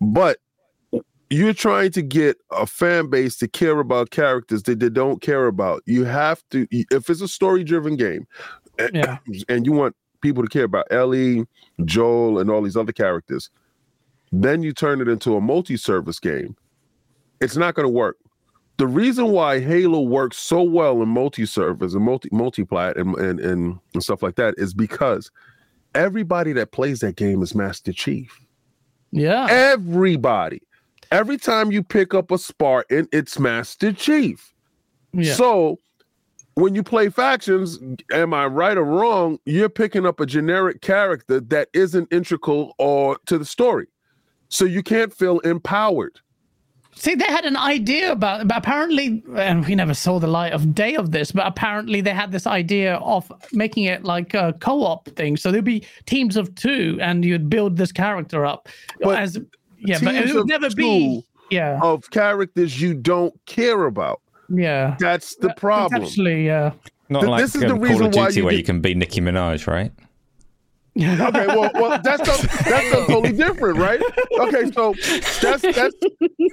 [0.00, 0.38] but
[1.34, 5.46] you're trying to get a fan base to care about characters that they don't care
[5.46, 5.82] about.
[5.84, 8.26] You have to, if it's a story driven game,
[8.78, 9.18] eh, yeah
[9.48, 11.44] and you want people to care about Ellie,
[11.84, 13.50] Joel, and all these other characters,
[14.32, 16.56] then you turn it into a multi service game.
[17.40, 18.16] It's not going to work.
[18.76, 23.40] The reason why Halo works so well in multi service and multi multiplat and, and,
[23.40, 25.30] and, and stuff like that is because
[25.96, 28.40] everybody that plays that game is Master Chief.
[29.10, 30.62] yeah Everybody.
[31.14, 34.52] Every time you pick up a Spartan, it's Master Chief.
[35.12, 35.78] yeah So
[36.54, 37.78] when you play factions,
[38.10, 39.38] am I right or wrong?
[39.44, 43.86] You're picking up a generic character that isn't integral or to the story.
[44.48, 46.18] So you can't feel empowered.
[46.96, 50.74] See, they had an idea about, but apparently, and we never saw the light of
[50.74, 55.08] day of this, but apparently they had this idea of making it like a co-op
[55.10, 55.36] thing.
[55.36, 58.68] So there'd be teams of two, and you'd build this character up
[59.00, 59.38] But as
[59.84, 64.20] yeah, but it would never be yeah, Of characters you don't care about.
[64.48, 64.96] yeah.
[64.98, 66.02] That's the problem.
[66.02, 66.72] Actually, yeah.
[67.10, 68.58] Not Th- like this is um, the Call reason of why Duty you where get-
[68.58, 69.92] you can be Nicki Minaj, right?
[70.96, 74.00] Okay, well, well, that's some- that's something totally different, right?
[74.38, 74.94] Okay, so
[75.42, 75.94] that's that's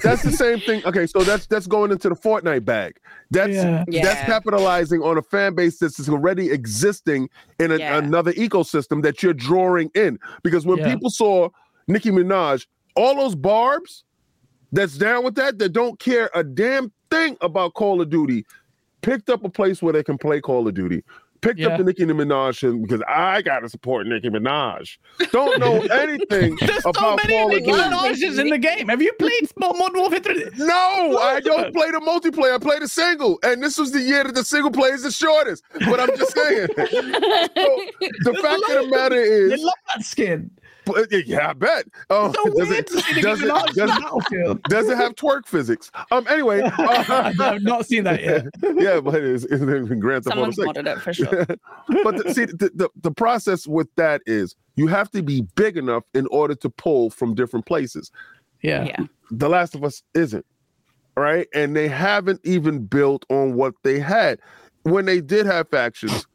[0.01, 0.83] that's the same thing.
[0.83, 2.97] Okay, so that's that's going into the Fortnite bag.
[3.29, 3.83] That's Yeah.
[3.87, 4.25] that's Yeah.
[4.25, 7.97] capitalizing on a fan base that's already existing in a, Yeah.
[7.99, 10.17] another ecosystem that you're drawing in.
[10.43, 10.91] Because when Yeah.
[10.91, 11.49] people saw
[11.87, 12.65] Nicki Minaj,
[12.95, 14.03] all those barbs
[14.71, 18.45] that's down with that, that don't care a damn thing about Call of Duty,
[19.01, 21.03] picked up a place where they can play Call of Duty.
[21.41, 21.69] Picked Yeah.
[21.69, 24.95] up the Nicki Minaj because I gotta support Nicki Minaj.
[25.31, 27.81] Don't know anything There's so about many Call of Nicki Duty.
[27.81, 28.87] Minaj's in the game.
[28.89, 30.45] Have you played Modern Warfare 3?
[30.57, 32.53] No, I don't play the multiplayer.
[32.53, 35.09] I play the single, and this was the year that the single play is the
[35.11, 35.63] shortest.
[35.79, 36.67] But I'm just saying.
[36.77, 37.81] So,
[38.31, 40.51] the fact of the matter is, you love that skin.
[40.93, 41.85] But- yeah, I bet.
[42.09, 44.63] Um, So does, it, to see Nicki does, it, Minaj in the does, battlefield.
[44.63, 45.91] does it have twerk physics?
[46.11, 46.25] Um.
[46.29, 48.45] Anyway, uh, I've not seen that yet.
[48.75, 50.67] yeah, but it's, it's in Grand Theft Auto Someone's 6.
[50.67, 51.45] modded it for sure.
[52.03, 55.77] but the, see, the, the, the process with that is you have to be big
[55.77, 58.11] enough in order to pull from different places.
[58.61, 58.83] Yeah.
[58.85, 59.05] Yeah.
[59.31, 60.45] The Last of Us isn't,
[61.17, 61.47] right?
[61.53, 64.39] And they haven't even built on what they had.
[64.83, 66.25] When they did have factions,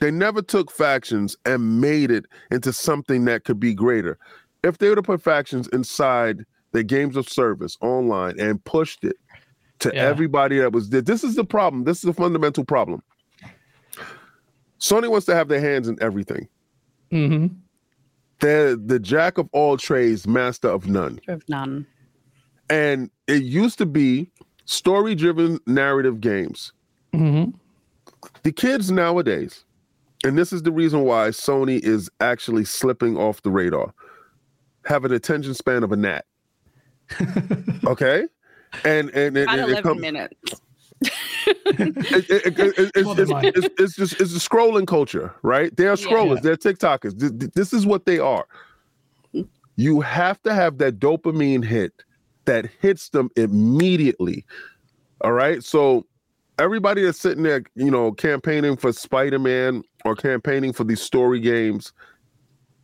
[0.00, 4.18] they never took factions and made it into something that could be greater.
[4.62, 9.16] If they would have put factions inside the games of service online and pushed it,
[9.80, 10.02] to Yeah.
[10.02, 11.02] everybody that was there.
[11.02, 11.84] This is the problem.
[11.84, 13.02] This is the fundamental problem.
[14.80, 16.48] Sony wants to have their hands in everything.
[17.10, 17.46] hmm
[18.40, 21.20] They're the jack of all trades, master of none.
[21.28, 21.86] Of none.
[22.70, 24.30] And it used to be
[24.64, 26.72] story driven narrative games.
[27.14, 27.44] hmm
[28.42, 29.64] The kids nowadays,
[30.24, 33.94] and this is the reason why Sony is actually slipping off the radar,
[34.86, 36.24] have an attention span of a gnat.
[37.86, 38.26] okay?
[38.84, 40.34] And and, and, About and it 11 comes- minutes.
[41.04, 45.74] it- it- it- it- it's, it's, it's, it's just it's a scrolling culture, right?
[45.76, 46.06] They are Yeah.
[46.06, 47.18] scrollers, they're TikTokers.
[47.20, 48.46] Th- th- This is what they are.
[49.76, 51.92] You have to have that dopamine hit
[52.46, 54.44] that hits them immediately.
[55.20, 55.62] All right.
[55.64, 56.06] So
[56.58, 61.92] everybody that's sitting there, you know, campaigning for Spider-Man or campaigning for these story games,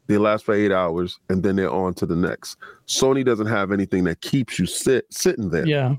[0.06, 2.56] they last for eight hours and then they're on to the next.
[2.86, 5.94] Sony doesn't have anything that keeps you sit sitting there Yeah.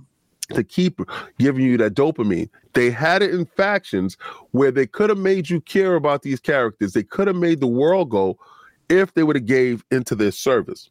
[0.49, 0.99] to keep
[1.39, 2.49] giving you that dopamine.
[2.73, 4.17] They had it in factions
[4.51, 6.91] where they could have made you care about these characters.
[6.93, 8.37] They could have made the world go
[8.89, 10.89] if they would have gave into their service.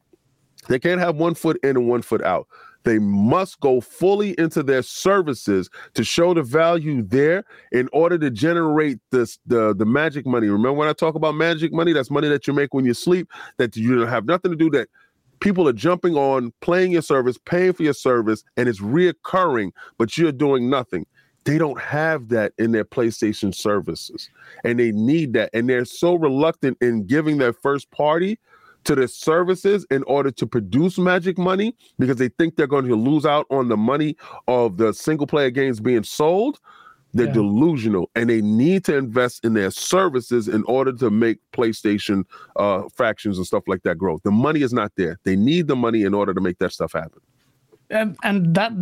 [0.68, 2.46] They can't have one foot in and one foot out.
[2.84, 8.30] They must go fully into their services to show the value there in order to
[8.30, 10.48] generate this the the magic money.
[10.48, 11.92] Remember when I talk about magic money?
[11.92, 13.28] That's money that you make when you sleep
[13.58, 14.88] that you don't have nothing to do that
[15.40, 20.16] people are jumping on, playing your service, paying for your service, and it's reoccurring, but
[20.16, 21.06] you're doing nothing.
[21.44, 24.28] They don't have that in their PlayStation services,
[24.62, 25.50] and they need that.
[25.54, 28.38] And they're so reluctant in giving their first party
[28.84, 32.96] to their services in order to produce magic money because they think they're going to
[32.96, 34.16] lose out on the money
[34.48, 36.58] of the single player games being sold.
[37.12, 37.32] They're Yeah.
[37.32, 42.24] delusional and they need to invest in their services in order to make PlayStation
[42.56, 44.18] uh, factions and stuff like that grow.
[44.22, 45.18] The money is not there.
[45.24, 47.20] They need the money in order to make that stuff happen.
[47.90, 48.72] And, and that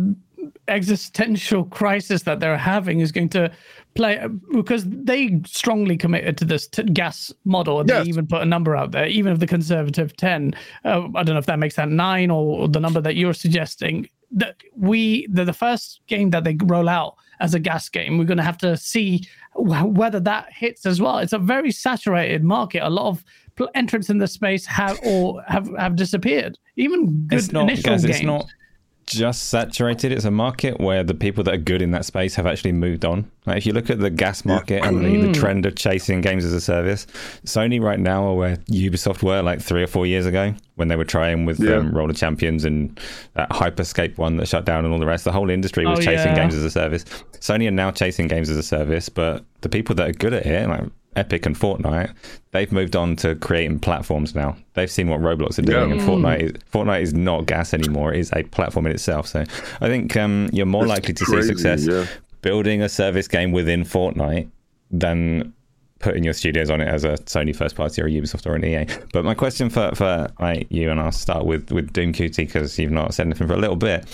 [0.67, 3.51] existential crisis that they're having is going to
[3.95, 7.79] play because they strongly committed to this t- GaaS model.
[7.79, 8.03] And Yes.
[8.03, 10.53] they even put a number out there even if the conservative 10
[10.85, 14.07] uh, i don't know if that makes that 9 or the number that you're suggesting
[14.31, 18.25] that we the, the first game that they roll out as a GaaS game we're
[18.25, 21.17] going to have to see wh- whether that hits as well.
[21.19, 22.83] It's a very saturated market.
[22.85, 23.23] A lot of
[23.55, 26.59] pl- entrants in the space have or have have disappeared.
[26.75, 28.17] Even good it's not initial guys, games.
[28.17, 28.45] it's not
[29.09, 30.11] just saturated.
[30.11, 33.03] It's a market where the people that are good in that space have actually moved
[33.05, 33.29] on.
[33.45, 36.45] Like if you look at the GaaS market and the, the trend of chasing games
[36.45, 37.07] as a service
[37.45, 40.95] sony right now are where ubisoft were like three or four years ago when they
[40.95, 41.77] were trying with Yeah.
[41.77, 42.99] um, roller champions and
[43.33, 45.23] that hyperscape one that shut down and all the rest.
[45.23, 46.35] The whole industry was Oh, chasing yeah.
[46.35, 47.05] games as a service.
[47.39, 50.45] Sony are now chasing games as a service but the people that are good at
[50.45, 50.83] it like
[51.15, 52.13] Epic and Fortnite,
[52.51, 54.55] they've moved on to creating platforms now.
[54.73, 55.95] They've seen what Roblox are doing, Yeah.
[55.95, 58.13] and Fortnite is Fortnite is not GaaS anymore.
[58.13, 59.27] It is a platform in itself.
[59.27, 59.43] So
[59.81, 62.05] I think um, you're more It's likely to crazy, see success yeah.
[62.41, 64.49] building a service game within Fortnite
[64.91, 65.53] than
[65.99, 68.63] putting your studios on it as a Sony first party or a Ubisoft or an
[68.63, 68.85] EA.
[69.11, 72.91] But my question for for like you, and I'll start with with Doomcutie because you've
[72.91, 74.05] not said anything for a little bit.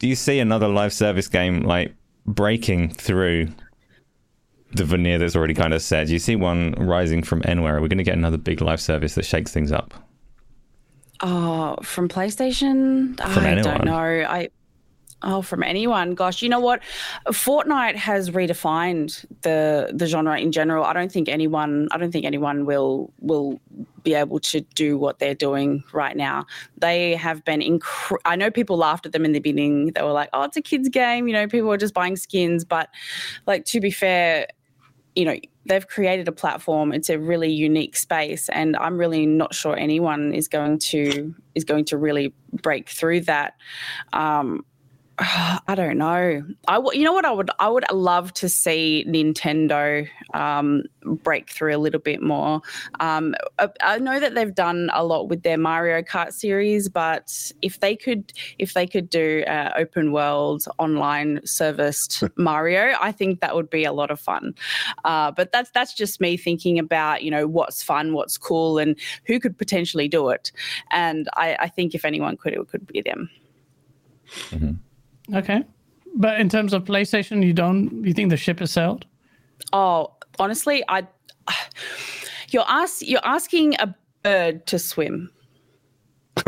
[0.00, 1.94] Do you see another live service game like
[2.26, 3.48] breaking through?
[4.74, 6.08] The veneer that's already kind of set.
[6.08, 7.76] You see one rising from anywhere?
[7.76, 9.94] Are we going to get another big live service that shakes things up?
[11.20, 13.18] Oh, from PlayStation?
[13.20, 13.74] From I anyone.
[13.76, 14.26] don't know.
[14.28, 14.48] I
[15.22, 16.14] oh, from anyone.
[16.14, 16.82] Gosh, you know what?
[17.28, 20.84] Fortnite has redefined the the genre in general.
[20.84, 21.88] I don't think anyone.
[21.92, 23.60] I don't think anyone will will
[24.02, 26.46] be able to do what they're doing right now.
[26.78, 27.60] They have been.
[27.60, 29.92] Inc- I know people laughed at them in the beginning.
[29.94, 32.64] They were like, "Oh, it's a kids' game." You know, people are just buying skins.
[32.64, 32.90] But
[33.46, 34.46] like to be fair,
[35.16, 35.36] you know
[35.66, 36.92] they've created a platform.
[36.92, 41.64] It's a really unique space and i'm really not sure anyone is going to is
[41.64, 43.54] going to really break through that.
[44.12, 44.64] Um
[45.18, 46.44] I don't know.
[46.66, 51.50] I w- you know what I would I would love to see Nintendo um, break
[51.50, 52.62] through a little bit more.
[52.98, 57.52] Um, I, I know that they've done a lot with their Mario Kart series, but
[57.62, 63.38] if they could if they could do uh, open world online serviced Mario, I think
[63.40, 64.54] that would be a lot of fun.
[65.04, 68.98] Uh, but that's that's just me thinking about you know what's fun, what's cool, and
[69.26, 70.50] who could potentially do it.
[70.90, 73.30] And I, I think if anyone could, it could be them.
[75.32, 75.62] Okay.
[76.16, 79.06] But in terms of PlayStation, you don't you think the ship has sailed?
[79.72, 81.06] Oh, honestly, I
[82.50, 85.30] you're ask, you're asking a bird to swim.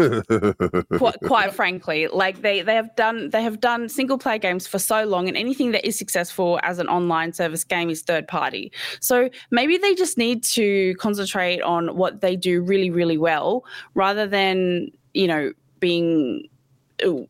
[0.99, 4.81] quite, quite frankly, like they they have done they have done single player games for
[4.81, 8.73] so long, and anything that is successful as an online service game is third party.
[9.01, 13.65] So maybe they just need to concentrate on what they do really really well,
[13.95, 16.49] rather than you know being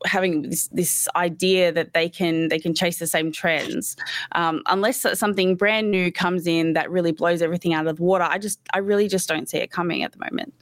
[0.05, 3.97] having this, this idea that they can they can chase the same trends.
[4.33, 8.25] Um, unless something brand new comes in that really blows everything out of the water
[8.25, 10.53] i just i really just don't see it coming at the moment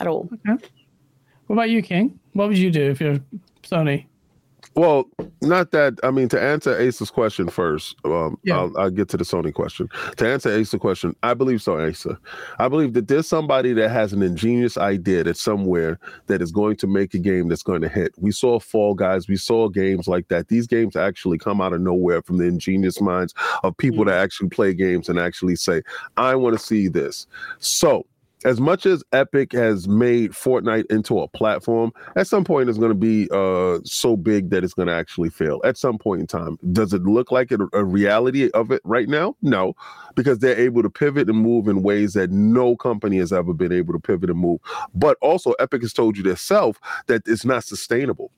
[0.00, 0.28] at all.
[0.48, 0.64] Okay.
[1.46, 2.18] what about you king?
[2.32, 3.18] What would you do if you're
[3.62, 4.06] sony
[4.74, 5.04] well,
[5.42, 5.98] not that.
[6.02, 8.56] I mean, to answer Ace's question first, um, yeah.
[8.56, 9.88] I'll, I'll, get to the Sony question.
[10.16, 12.18] To answer Ace's question, I believe so, Asa.
[12.58, 16.76] I believe that there's somebody that has an ingenious idea that's somewhere that is going
[16.76, 18.12] to make a game that's going to hit.
[18.18, 20.48] We saw Fall Guys, we saw games like that.
[20.48, 24.08] These games actually come out of nowhere from the ingenious minds of people mm-hmm.
[24.08, 25.82] that actually play games and actually say,
[26.16, 27.26] I want to see this.
[27.58, 28.06] So,
[28.44, 32.90] as much as Epic has made Fortnite into a platform, at some point it's going
[32.90, 35.60] to be uh, so big that it's going to actually fail.
[35.64, 39.08] At some point in time, does it look like a, a reality of it right
[39.08, 39.36] now?
[39.42, 39.74] No,
[40.14, 43.72] because they're able to pivot and move in ways that no company has ever been
[43.72, 44.60] able to pivot and move.
[44.94, 48.30] But also, Epic has told you themselves that it's not sustainable.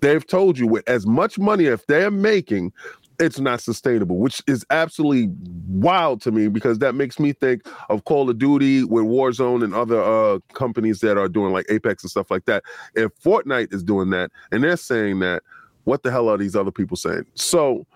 [0.00, 2.72] They've told you with as much money if they're making,
[3.18, 5.32] it's not sustainable, which is absolutely
[5.68, 9.74] wild to me because that makes me think of Call of Duty with Warzone and
[9.74, 12.64] other uh, companies that are doing like Apex and stuff like that.
[12.94, 15.42] If Fortnite is doing that and they're saying that,
[15.84, 17.26] what the hell are these other people saying?
[17.34, 17.86] So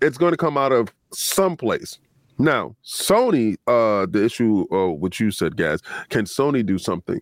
[0.00, 1.98] it's going to come out of someplace.
[2.38, 7.20] Now, Sony, uh, the issue, uh, what you said, guys, can Sony do something?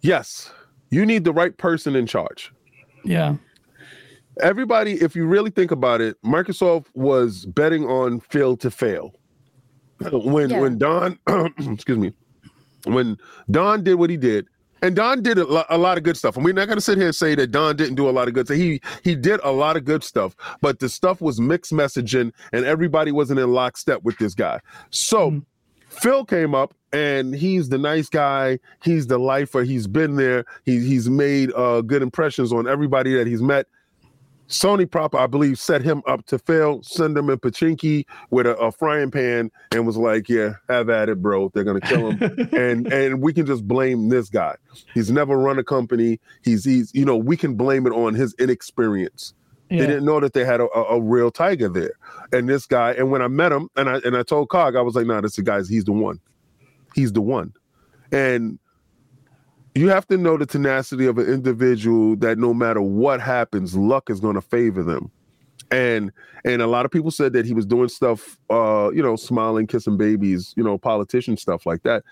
[0.00, 0.52] Yes,
[0.90, 2.52] you need the right person in charge.
[3.04, 3.36] Yeah
[4.40, 9.14] everybody, if you really think about it, Microsoft was betting on fail to fail.
[10.12, 10.60] When yeah.
[10.60, 11.18] when Don,
[11.58, 12.12] excuse me,
[12.84, 13.16] when
[13.50, 14.46] Don did what he did,
[14.82, 16.36] and Don did a, lo- a lot of good stuff.
[16.36, 18.28] And we're not going to sit here and say that Don didn't do a lot
[18.28, 18.58] of good stuff.
[18.58, 22.64] He he did a lot of good stuff, but the stuff was mixed messaging, and
[22.64, 24.60] everybody wasn't in lockstep with this guy.
[24.90, 25.30] So.
[25.30, 25.38] Mm-hmm.
[25.88, 28.58] Phil came up and he's the nice guy.
[28.82, 29.62] He's the lifer.
[29.62, 30.44] He's been there.
[30.66, 33.66] He, he's made uh, good impressions on everybody that he's met.
[34.48, 38.56] Sony proper, I believe, set him up to fail, send him in Pachinki with a,
[38.56, 41.50] a, frying pan, and was like, "Yeah, have at it, bro.
[41.52, 44.54] They're gonna kill him, and and we can just blame this guy.
[44.94, 46.20] He's never run a company.
[46.42, 49.34] He's he's you know we can blame it on his inexperience.
[49.68, 49.80] Yeah.
[49.80, 51.94] They didn't know that they had a, a, a, real tiger there,
[52.32, 52.92] and this guy.
[52.92, 55.20] And when I met him, and I and I told Cog, I was like, "Nah,
[55.20, 55.68] this the guy's.
[55.68, 56.20] He's the one.
[56.94, 57.52] He's the one."
[58.12, 58.60] And
[59.76, 64.08] you have to know the tenacity of an individual that no matter what happens, luck
[64.08, 65.10] is going to favor them.
[65.70, 66.12] And
[66.44, 69.66] and a lot of people said that he was doing stuff, uh, you know, smiling,
[69.66, 72.04] kissing babies, you know, politician stuff like that.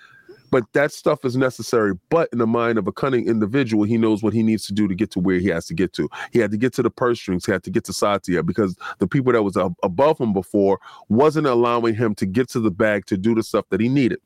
[0.50, 1.94] But that stuff is necessary.
[2.10, 4.86] But in the mind of a cunning individual, he knows what he needs to do
[4.86, 6.08] to get to where he has to get to.
[6.32, 7.46] He had to get to the purse strings.
[7.46, 11.46] He had to get to Satya because the people that was above him before wasn't
[11.46, 14.20] allowing him to get to the bag to do the stuff that he needed.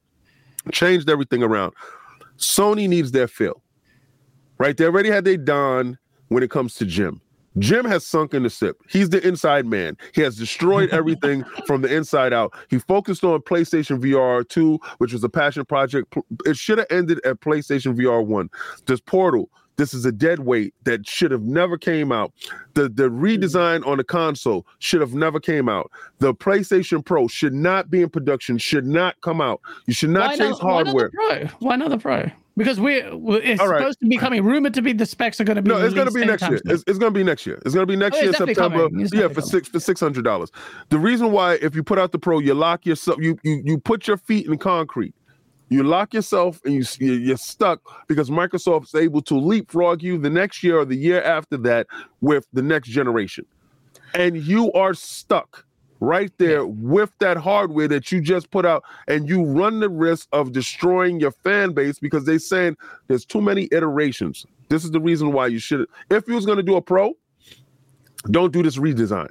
[0.72, 1.72] Changed everything around.
[2.38, 3.62] Sony needs their Phil,
[4.58, 4.76] right?
[4.76, 7.20] They already had their Don when it comes to Jim.
[7.58, 8.80] Jim has sunk in the ship.
[8.88, 9.96] He's the inside man.
[10.14, 12.54] He has destroyed everything from the inside out.
[12.68, 16.14] He focused on PlayStation VR 2, which was a passion project.
[16.44, 18.48] It should have ended at PlayStation VR 1.
[18.86, 22.32] This Portal, this is a dead weight that should have never came out.
[22.74, 23.24] The the hmm.
[23.24, 25.90] redesign on the console should have never came out.
[26.18, 28.58] The PlayStation Pro should not be in production.
[28.58, 29.62] Should not come out.
[29.86, 31.10] You should not why change not, hardware.
[31.14, 31.66] Why not the Pro?
[31.68, 32.30] Why not the Pro?
[32.58, 33.78] Because we it's right.
[33.78, 34.42] supposed to be coming.
[34.42, 35.70] Rumored to be the specs are going to be.
[35.70, 36.60] No, it's going to be next year.
[36.64, 37.62] It's, it's going to be next year.
[37.64, 38.88] It's going to be next oh, year September.
[38.92, 40.50] Yeah, for six for six hundred dollars.
[40.88, 43.18] The reason why, if you put out the Pro, you lock yourself.
[43.20, 45.14] You you you put your feet in concrete.
[45.70, 46.84] You lock yourself and you
[47.16, 51.22] you're stuck because Microsoft is able to leapfrog you the next year or the year
[51.22, 51.86] after that
[52.20, 53.44] with the next generation,
[54.14, 55.64] and you are stuck
[56.00, 60.28] right there with that hardware that you just put out, and you run the risk
[60.32, 62.76] of destroying your fan base because they're saying
[63.08, 64.46] there's too many iterations.
[64.68, 65.86] This is the reason why you should.
[66.10, 67.14] If you was going to do a pro,
[68.30, 69.30] don't do this redesign.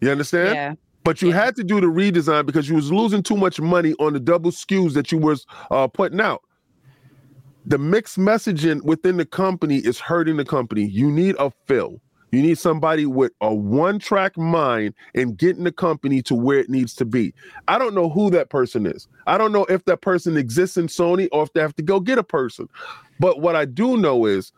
[0.00, 0.78] You understand?
[1.06, 1.44] But you yeah.
[1.44, 4.50] had to do the redesign because you was losing too much money on the double
[4.50, 6.42] SKUs that you was uh, putting out.
[7.64, 10.84] The mixed messaging within the company is hurting the company.
[10.84, 12.00] You need a Phil.
[12.32, 16.68] You need somebody with a one track mind and getting the company to where it
[16.68, 17.32] needs to be.
[17.68, 19.06] I don't know who that person is.
[19.28, 22.00] I don't know if that person exists in Sony or if they have to go
[22.00, 22.68] get a person.
[23.20, 24.50] But what I do know is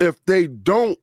[0.00, 0.98] if they don't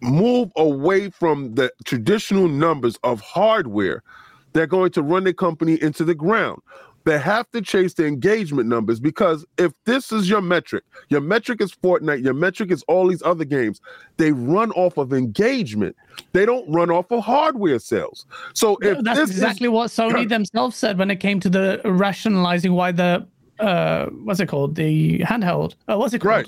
[0.00, 4.04] move away from the traditional numbers of hardware,
[4.52, 6.60] they're going to run the company into the ground.
[7.04, 11.62] They have to chase the engagement numbers because if this is your metric, your metric
[11.62, 13.80] is Fortnite, your metric is all these other games,
[14.18, 15.96] they run off of engagement.
[16.32, 18.26] They don't run off of hardware sales.
[18.52, 22.74] So if that's exactly is, what Sony themselves said when it came to the rationalizing
[22.74, 23.26] why the
[23.58, 24.74] uh what's it called?
[24.74, 25.76] The handheld.
[25.88, 26.30] Uh, what's it called?
[26.30, 26.46] Right.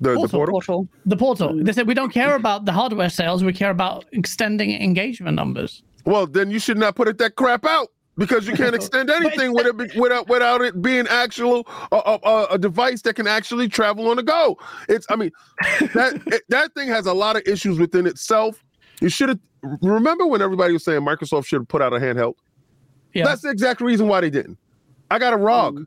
[0.00, 0.38] The, the Portal.
[0.38, 0.52] portal.
[0.52, 0.88] Portal.
[1.06, 1.64] The portal.
[1.64, 3.42] They said we don't care about the hardware sales.
[3.42, 5.82] We care about extending engagement numbers.
[6.04, 9.54] Well, then you should not put it that crap out because you can't extend anything
[9.54, 13.68] with it be- without without it being actual a, a, a device that can actually
[13.68, 14.56] travel on the go.
[14.88, 15.30] It's I mean
[15.94, 18.64] that it, that thing has a lot of issues within itself.
[19.00, 19.38] You should have
[19.82, 22.34] remember when everybody was saying Microsoft should have put out a handheld.
[23.14, 23.24] Yeah.
[23.24, 24.58] That's the exact reason why they didn't.
[25.10, 25.86] I got a um, ROG.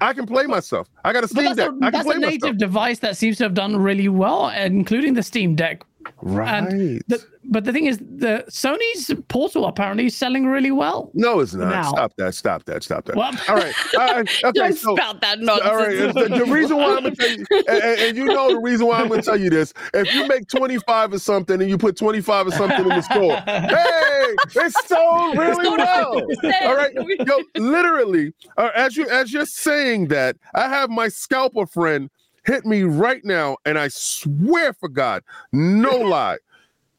[0.00, 0.88] I can play myself.
[1.04, 1.68] I got a Steam that's Deck.
[1.68, 4.48] a, I can that's play a native device that seems to have done really well,
[4.48, 5.82] including the Steam Deck.
[6.22, 7.00] Right.
[7.08, 11.10] The, but the thing is, the Sony's Portal apparently is selling really well.
[11.14, 11.70] no, it's not.
[11.70, 11.90] Now.
[11.90, 12.34] Stop that.
[12.34, 12.82] Stop that.
[12.82, 13.16] Stop that.
[13.16, 13.48] What?
[13.48, 13.74] All right.
[13.98, 14.44] All right.
[14.44, 14.52] Okay.
[14.58, 16.14] Don't So, spout that All nonsense.
[16.14, 16.28] right.
[16.30, 19.00] The, the reason why I'm gonna tell you, and, and- you know the reason why
[19.00, 19.72] I'm gonna tell you this.
[19.94, 23.36] If you make 25 or something and you put 25 or something in the store,
[23.46, 24.36] hey,
[24.66, 26.22] it's sold really well.
[26.62, 26.92] All right.
[27.26, 32.10] Yo, literally, uh, as you as you're saying that, I have my scalper friend
[32.44, 35.22] hit me right now, and I swear for God,
[35.52, 36.38] no lie,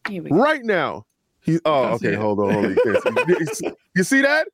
[0.08, 0.36] Here we go.
[0.38, 1.06] right now.
[1.44, 2.66] He, oh, okay, hold on, hold
[3.18, 3.26] on.
[3.28, 4.48] You, see- you see- that?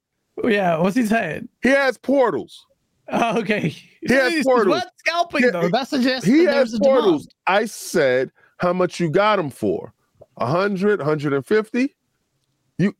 [0.44, 1.50] Oh, yeah, what's he saying?
[1.64, 2.66] He has portals.
[3.10, 3.70] Oh, okay.
[3.70, 4.68] He has It's portals.
[4.76, 5.70] worth scalping Yeah, though.
[5.70, 7.02] That suggests He that has a demand.
[7.02, 7.28] portals.
[7.48, 9.94] I said how much you got him for.
[10.36, 11.96] 100, 150.
[12.78, 12.94] You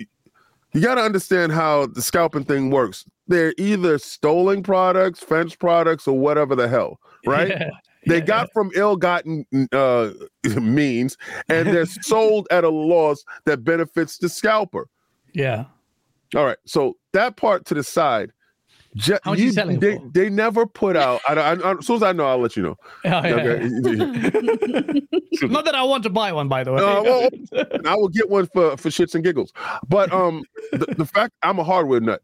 [0.74, 3.06] you got to understand how the scalping thing works.
[3.28, 7.50] They're either stolen products, fence products, or whatever the hell, right?
[7.50, 7.70] Yeah,
[8.06, 10.12] They yeah, got from ill-gotten uh,
[10.62, 11.18] means,
[11.50, 14.88] and they're sold at a loss that benefits the scalper.
[15.34, 15.66] Yeah.
[16.36, 18.32] All right, so that part to the side.
[18.96, 20.10] ju- How much you selling they, for?
[20.14, 21.22] they never put out.
[21.28, 22.76] I, I, I, as soon as I know, I'll let you know.
[23.06, 23.20] Oh, yeah.
[23.36, 23.68] Okay.
[25.48, 26.80] Not that I want to buy one, by the way.
[26.80, 27.30] Uh, well,
[27.86, 29.54] I will get one for for shits and giggles.
[29.88, 32.22] But um, the, the fact I'm a hardware nut.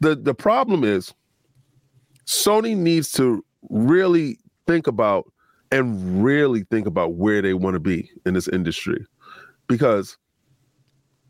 [0.00, 1.14] The the problem is,
[2.26, 5.30] Sony needs to really think about
[5.72, 9.04] and really think about where they want to be in this industry,
[9.66, 10.16] because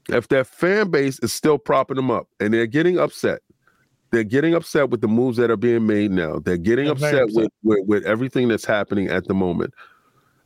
[0.09, 3.41] if their fan base is still propping them up and they're getting upset.
[4.13, 6.39] They're getting upset with the moves that are being made now.
[6.39, 9.75] They're getting very upset, With, with with everything that's happening at the moment.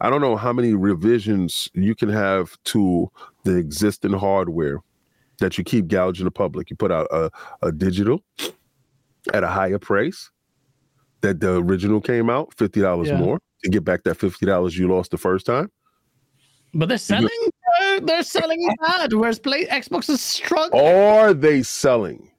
[0.00, 3.12] I don't know how many revisions you can have to
[3.44, 4.78] the existing hardware
[5.40, 6.70] that you keep gouging the public.
[6.70, 7.30] You put out a,
[7.60, 8.24] a digital
[9.34, 10.30] at a higher price
[11.22, 13.18] that the original came out, fifty dollars Yeah.
[13.18, 15.70] more to get back that fifty dollars you lost the first time.
[16.72, 17.28] But they're selling.
[17.82, 19.12] uh, they're selling bad.
[19.12, 20.82] Whereas play Xbox is struggling.
[20.84, 22.30] Are they selling?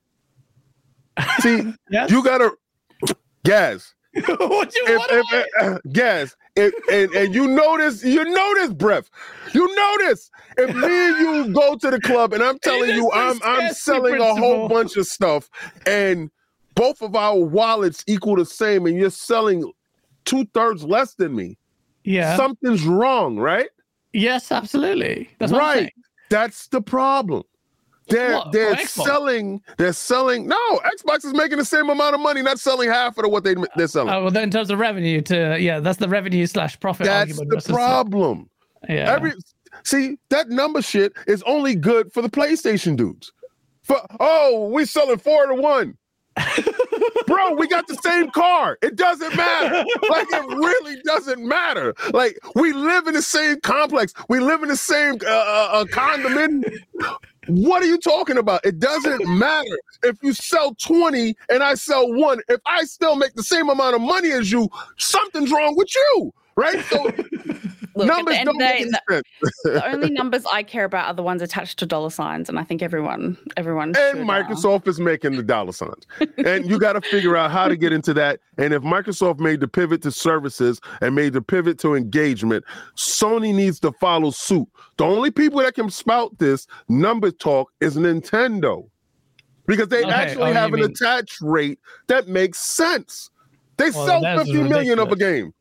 [1.40, 2.10] See, yes.
[2.10, 2.52] you gotta
[3.44, 3.94] Gaz.
[4.26, 9.10] what you If, if, am uh, Gaz, if, and, and you notice, you notice, breath.
[9.54, 11.18] You notice if me and
[11.48, 14.98] you go to the club and I'm telling you I'm I'm selling a whole bunch
[14.98, 15.50] of stuff
[15.86, 16.30] and
[16.76, 19.72] both of our wallets equal the same and you're selling
[20.26, 21.58] two thirds less than me,
[22.04, 22.36] yeah.
[22.36, 23.70] something's wrong, right?
[24.14, 25.30] yes, absolutely.
[25.40, 25.94] That's right.
[26.30, 27.44] That's the problem.
[28.08, 29.62] They're What, they're selling.
[29.78, 30.48] They're selling.
[30.48, 30.58] No,
[30.98, 33.88] Xbox is making the same amount of money, not selling half of what they they're
[33.88, 34.14] selling.
[34.14, 37.38] Oh, well, then in terms of revenue, to yeah, that's the revenue slash profit That's
[37.38, 38.50] the problem.
[38.90, 39.14] Yeah.
[39.14, 39.34] Every
[39.84, 43.32] see that number shit is only good for the PlayStation dudes.
[43.84, 45.98] For oh, we selling four to one.
[47.28, 48.78] Bro, we got the same car.
[48.82, 49.86] It doesn't matter.
[50.10, 51.94] Like it really doesn't matter.
[52.14, 54.14] Like we live in the same complex.
[54.30, 56.64] We live in the same uh, uh, uh, condominium.
[57.48, 58.66] What are you talking about?
[58.66, 62.40] It doesn't matter if you sell 20 and I sell one.
[62.48, 66.34] If I still make the same amount of money as you, something's wrong with you,
[66.56, 66.84] right?
[66.86, 67.12] So
[67.96, 69.24] Look, at the end don't of the day, the,
[69.66, 72.64] the only numbers I care about are the ones attached to dollar signs, and I
[72.64, 76.06] think everyone, everyone, and should, uh, Microsoft is making the dollar signs.
[76.46, 78.40] and you got to figure out how to get into that.
[78.58, 82.64] And if Microsoft made the pivot to services and made the pivot to engagement,
[82.96, 84.68] Sony needs to follow suit.
[84.98, 88.88] The only people that can spout this number talk is Nintendo
[89.66, 93.30] because they Okay, actually oh, have an mean- attach rate that makes sense.
[93.78, 95.54] They Well, sell that is 50 million of a game.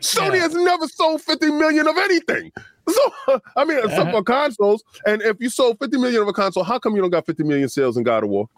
[0.00, 0.42] Sony Yeah.
[0.42, 2.50] has never sold 50 million of anything.
[2.88, 4.12] So, I mean, except Uh-huh.
[4.12, 4.82] for consoles.
[5.04, 7.44] And if you sold 50 million of a console, how come you don't got 50
[7.44, 8.48] million sales in God of War?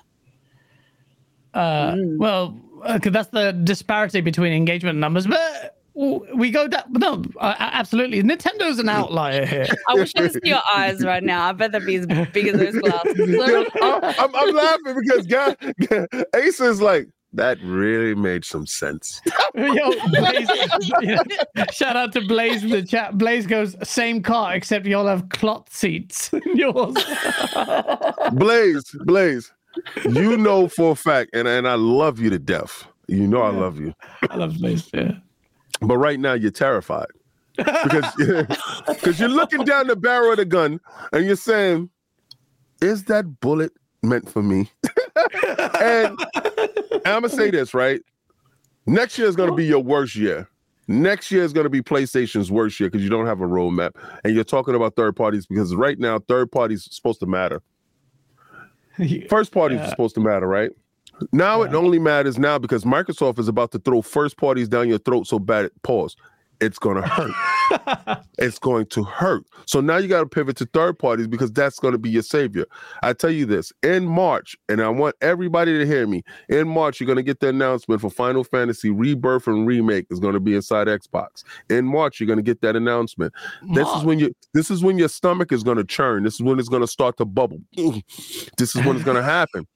[1.53, 2.19] Uh, Mm.
[2.19, 2.57] Well,
[2.95, 5.27] because that's the disparity between engagement numbers.
[5.27, 6.85] But we go down.
[6.91, 8.23] No, uh, absolutely.
[8.23, 9.67] Nintendo's an outlier here.
[9.89, 11.49] I wish I could see your eyes right now.
[11.49, 13.19] I bet they'd be as big as those glasses.
[13.29, 15.57] Yeah, I'm, I'm, I'm laughing because guy,
[16.37, 19.21] Ace is like, that really made some sense.
[19.55, 20.49] Yo, Blaze,
[21.01, 21.23] yeah.
[21.73, 23.17] Shout out to Blaze in the chat.
[23.19, 26.33] Blaze goes, same car, except y'all have cloth seats.
[26.33, 26.97] in Yours.
[28.33, 29.53] Blaze, Blaze,
[30.09, 32.87] you know for a fact, and, and I love you to death.
[33.07, 33.95] You know I love you.
[34.29, 34.89] I love Blaze.
[34.93, 35.13] Yeah.
[35.81, 37.07] But right now you're terrified.
[37.57, 38.15] because
[38.89, 40.81] because you're looking down the barrel of the gun
[41.13, 41.91] and you're saying,
[42.81, 43.73] "Is that bullet
[44.03, 44.71] meant for me?"
[45.81, 46.19] And,
[46.93, 48.01] and I'm gonna say this right.
[48.87, 50.49] Next year is gonna be your worst year.
[50.89, 53.93] Next year is going to be PlayStation's worst year because you don't have a roadmap,
[54.25, 57.63] and you're talking about third parties because right now third parties supposed to matter.
[59.29, 59.87] First parties Yeah.
[59.87, 60.73] are supposed to matter, right?
[61.33, 64.99] Now it only matters now because Microsoft is about to throw first parties down your
[64.99, 65.67] throat so bad.
[65.67, 66.17] It pause.
[66.61, 67.33] It's gonna hurt.
[68.39, 69.45] it's going to hurt.
[69.67, 72.23] So now you got to pivot to third parties because that's going to be your
[72.23, 72.67] savior.
[73.03, 76.23] I tell you this in March, and I want everybody to hear me.
[76.49, 80.19] In March, you're going to get the announcement for Final Fantasy Rebirth and Remake is
[80.21, 81.45] going to be inside Xbox.
[81.69, 83.33] In March, you're going to get that announcement.
[83.75, 84.35] This is when you.
[84.55, 86.25] This is when your stomach is going to churn.
[86.25, 87.61] This is when it's going to start to bubble.
[88.57, 89.67] This is when it's going to happen.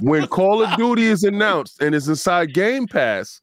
[0.00, 3.40] when Call of Duty is announced and it's inside Game Pass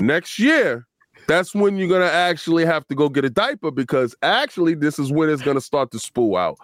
[0.00, 0.86] next year,
[1.26, 5.12] that's when you're gonna actually have to go get a diaper because actually this is
[5.12, 6.58] when it's gonna start to spool out.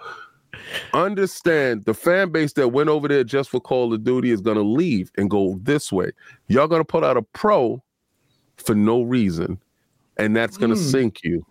[0.95, 4.63] Understand the fan base that went over there just for Call of Duty is gonna
[4.63, 6.11] leave and go this way.
[6.49, 7.83] Y'all gonna put out a pro
[8.57, 9.59] for no reason,
[10.17, 10.83] and that's gonna Hmm.
[10.83, 11.45] sink you.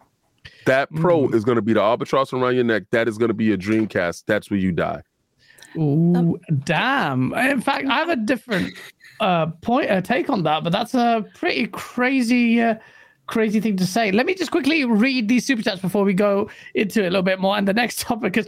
[0.65, 2.83] That pro is gonna be the albatross around your neck.
[2.91, 4.23] That is gonna be your Dreamcast.
[4.25, 5.01] That's where you die.
[5.77, 7.33] Ooh, damn.
[7.33, 8.73] In fact, I have a different
[9.19, 12.75] uh, point, uh, take on that, but that's a pretty crazy, uh,
[13.27, 14.11] crazy thing to say.
[14.11, 17.23] Let me just quickly read these super chats before we go into it a little
[17.23, 18.47] bit more and the next topic because.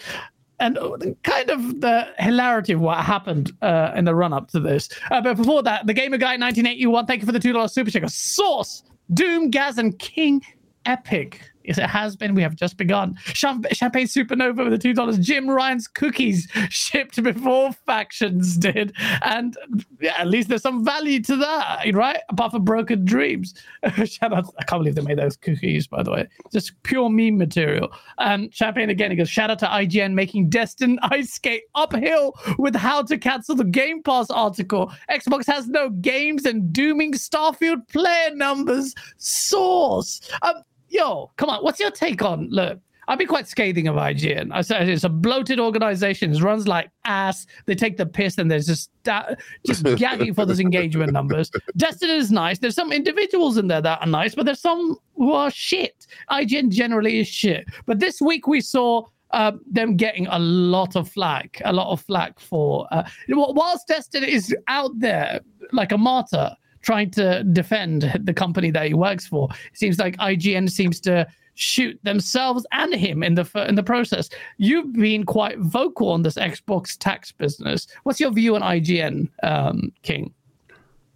[0.62, 0.78] And
[1.24, 4.90] kind of the hilarity of what happened uh, in the run up to this.
[5.10, 8.04] Uh, but before that, the Gamer Guy 1981, thank you for the $2 super check.
[8.10, 10.42] Source, Doom, Gaz, and King
[10.86, 11.50] Epic.
[11.70, 12.34] Yes, it has been.
[12.34, 13.16] We have just begun.
[13.26, 15.20] Champ- Champagne Supernova with the two dollars.
[15.20, 18.92] Jim Ryan's cookies shipped before factions did,
[19.22, 19.56] and
[20.02, 22.22] yeah, at least there's some value to that, right?
[22.30, 23.54] Apart from broken dreams.
[24.06, 24.52] Shout out!
[24.60, 26.28] I can't believe they made those cookies, by the way.
[26.52, 27.90] Just pure meme material.
[28.18, 29.12] And Champagne again.
[29.12, 33.56] He goes, shout out to IGN making Destin ice skate uphill with how to cancel
[33.56, 34.92] the Game Pass article.
[35.10, 38.96] Xbox has no games and dooming Starfield player numbers.
[39.18, 40.22] Source.
[40.42, 40.56] Um,
[40.90, 41.64] yo, come on.
[41.64, 42.50] What's your take on?
[42.50, 42.80] Look,
[43.10, 44.52] I've been quite scathing of IGN.
[44.54, 46.32] I said it's a bloated organization.
[46.32, 47.48] It runs like ass.
[47.66, 49.34] They take the piss and they're just da-
[49.66, 51.50] just gagging for those engagement numbers.
[51.76, 52.60] Destin is nice.
[52.60, 56.06] There's some individuals in there that are nice, but there's some who are shit.
[56.30, 57.66] IGN generally is shit.
[57.88, 62.02] But this week we saw uh, them getting a lot of flack, a lot of
[62.02, 65.40] flack for uh, whilst Destin is out there
[65.72, 69.50] like a martyr trying to defend the company that he works for.
[69.72, 74.30] It seems like IGN seems to shoot themselves and him in the in the process.
[74.58, 77.88] You've been quite vocal on this Xbox tax business.
[78.04, 80.34] What's your view on IGN, um, King?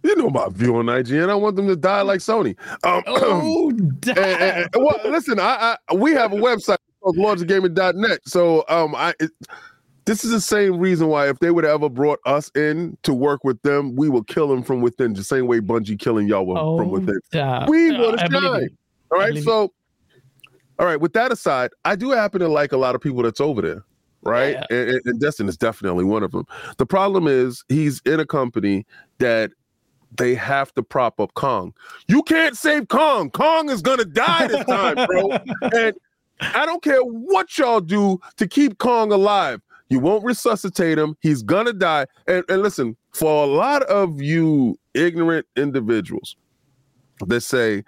[0.02, 1.30] You know my view on IGN.
[1.30, 2.54] I want them to die like Sony.
[2.84, 4.18] Um, Oh, and- damn.
[4.18, 8.20] and- and- well, listen, I, I we have a website called lordsofgaming.net.
[8.26, 9.30] So um, I it,
[10.06, 13.14] this is the same reason why if they would have ever brought us in to
[13.14, 16.56] work with them, we will kill them from within, the same way Bungie killing y'all
[16.56, 17.18] oh, from within.
[17.32, 17.68] damn.
[17.68, 18.68] We Uh, gonna shine.
[19.10, 19.72] All right, so
[20.78, 21.00] all right.
[21.00, 23.84] With that aside, I do happen to like a lot of people that's over there,
[24.22, 24.54] right?
[24.54, 24.76] Yeah.
[24.76, 26.46] And, and, and Destin is definitely one of them.
[26.78, 28.86] The problem is he's in a company
[29.18, 29.52] that
[30.16, 31.72] they have to prop up Kong.
[32.08, 33.30] You can't save Kong.
[33.30, 35.30] Kong is gonna die this time, bro.
[35.72, 35.94] and
[36.40, 39.60] I don't care what y'all do to keep Kong alive.
[39.88, 41.16] You won't resuscitate him.
[41.20, 42.06] He's gonna die.
[42.26, 46.36] And, and listen, for a lot of you ignorant individuals
[47.26, 47.84] that say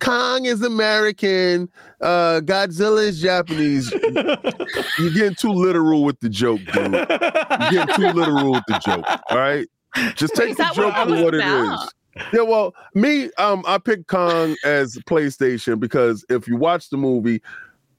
[0.00, 1.68] Kong is American,
[2.00, 3.90] uh, Godzilla is Japanese,
[4.98, 6.92] you're getting too literal with the joke, dude.
[6.92, 7.06] You're
[7.70, 9.04] getting too literal with the joke.
[9.30, 9.66] All right.
[10.14, 11.84] Just take the joke what for it what it about?
[11.84, 11.92] is.
[12.32, 17.42] Yeah, well, me, um, I picked Kong as PlayStation because if you watch the movie,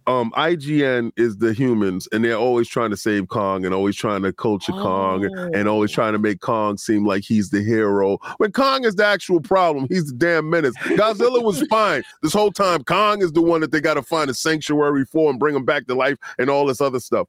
[0.08, 4.22] um, IGN is the humans, and they're always trying to save Kong and always trying
[4.24, 8.18] to culture Kong and, and always trying to make Kong seem like he's the hero.
[8.38, 10.76] When Kong is the actual problem, he's the damn menace.
[10.78, 12.86] Godzilla was fine this whole time.
[12.86, 15.66] Kong is the one that they got to find a sanctuary for and bring him
[15.66, 17.28] back to life and all this other stuff.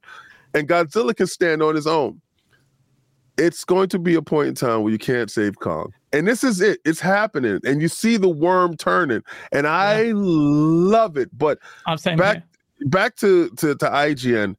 [0.53, 2.21] And Godzilla can stand on his own.
[3.37, 5.93] It's going to be a point in time where you can't save Kong.
[6.11, 6.79] And this is it.
[6.85, 7.59] It's happening.
[7.65, 9.21] And you see the worm turning.
[9.51, 11.29] And I love it.
[11.37, 12.43] But I'm saying back
[12.85, 14.55] back to, to to IGN,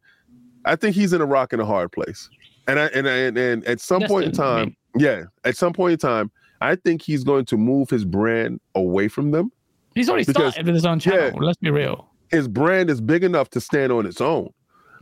[0.64, 2.28] I think he's in a rock and a hard place.
[2.68, 5.92] And I and I, and, and at some point in time, yeah, at some point
[5.94, 9.50] in time, I think he's going to move his brand away from them.
[9.94, 11.30] he's already because- started with his own channel.
[11.34, 11.46] yeah.
[11.46, 12.08] Let's be real.
[12.30, 14.52] His brand is big enough to stand on its own.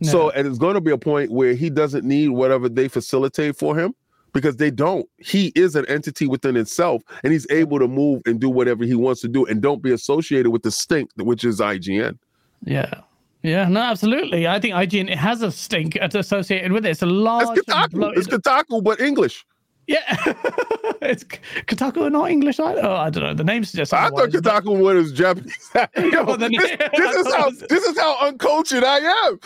[0.02, 3.56] So, and it's going to be a point where he doesn't need whatever they facilitate
[3.56, 3.94] for him
[4.32, 5.06] because they don't.
[5.18, 8.94] He is an entity within itself, and he's able to move and do whatever he
[8.94, 12.16] wants to do, and don't be associated with the stink, which is IGN.
[12.64, 13.00] Yeah.
[13.42, 14.48] Yeah, no, absolutely.
[14.48, 16.90] I think IGN it has a stink associated with it.
[16.90, 17.56] It's a large.
[17.56, 18.16] It's Kotaku.
[18.16, 19.44] It's Kotaku, but English.
[19.88, 20.02] Yeah,
[21.00, 22.84] it's Kotaku not English either.
[22.84, 23.32] Oh, I don't know.
[23.32, 23.94] The name suggests.
[23.94, 24.82] I thought Kotaku but...
[24.82, 25.70] was Japanese.
[25.96, 29.40] Yo, this, this is how this is how uncultured I am.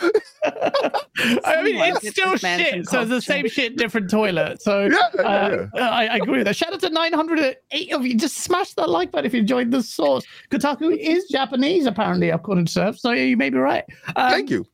[1.45, 2.89] I mean, it's still shit.
[2.89, 4.61] So it's the same shit, different toilet.
[4.61, 5.89] So yeah, uh, yeah.
[5.89, 6.57] I, I, agree with that.
[6.57, 8.17] Shout out to 908 of you.
[8.17, 10.25] Just smash that like button if you enjoyed the source.
[10.51, 12.99] Kotaku is Japanese, apparently, according to Surf.
[12.99, 13.85] So you may be right.
[14.17, 14.65] Um, Thank you.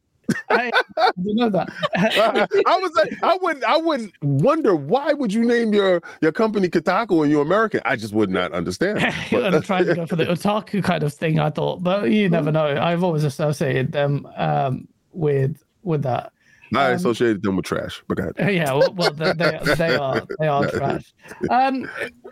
[0.49, 0.71] I
[1.17, 1.69] didn't know that.
[1.95, 6.69] I was like, I wouldn't, I wouldn't wonder why would you name your your company
[6.69, 7.81] Kotaku and you're American.
[7.85, 8.99] I just would not understand.
[9.31, 11.39] I'm trying to go for the otaku kind of thing.
[11.39, 12.65] I thought, but you never know.
[12.79, 16.33] I've always associated them um, with with that.
[16.75, 18.53] I um, associated them with trash, but go ahead.
[18.53, 21.13] Yeah, well, well they, they, they, are they are trash.
[21.49, 21.89] Um,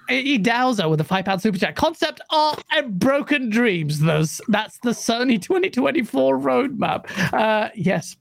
[0.10, 1.76] E Dowser with a five pound super chat.
[1.76, 4.00] Concept art and broken dreams.
[4.00, 7.06] Those that's the Sony 2024 roadmap.
[7.34, 8.16] Uh, yes,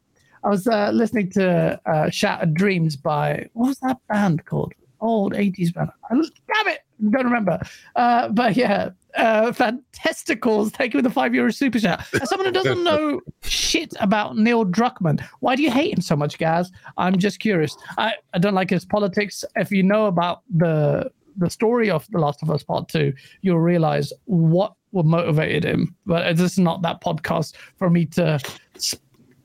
[0.45, 4.73] I was uh, listening to uh, Shattered Dreams by what was that band called?
[5.01, 5.91] Old 80s band.
[6.11, 6.81] I, damn it,
[7.11, 7.61] don't remember.
[7.95, 10.73] Uh, but yeah, uh, fantasticals.
[10.73, 12.07] Thank you for the five euro super chat.
[12.21, 16.17] As someone who doesn't know shit about Neil Druckmann, why do you hate him so
[16.17, 16.71] much, Gaz?
[16.97, 17.77] I'm just curious.
[17.99, 19.45] I, I don't like his politics.
[19.57, 23.61] If you know about the the story of The Last of Us Part Two, you'll
[23.61, 25.95] realize what what motivated him.
[26.07, 28.41] But this is not that podcast for me to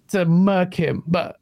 [0.10, 1.04] to murk him.
[1.08, 1.41] But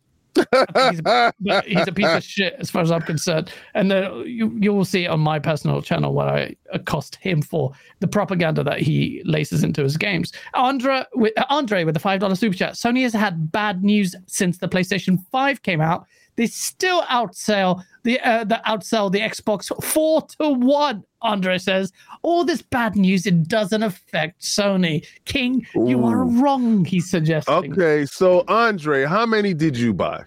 [0.89, 1.33] he's, a,
[1.65, 3.51] he's, a, piece of shit as far as I'm concerned.
[3.73, 7.41] And uh, you you will see it on my personal channel where I accost him
[7.41, 10.31] for the propaganda that he laces into his games.
[10.53, 12.73] Andre with Andre with the five dollar super chat.
[12.73, 16.05] Sony has had bad news since the PlayStation Five came out.
[16.39, 21.03] They still outsell the uh, the outsell the Xbox four to one.
[21.21, 25.05] Andre says all this bad news it doesn't affect Sony.
[25.25, 25.89] King, Ooh.
[25.89, 26.85] you are wrong.
[26.85, 27.73] He's suggesting.
[27.73, 30.23] Okay, so Andre, how many did you buy?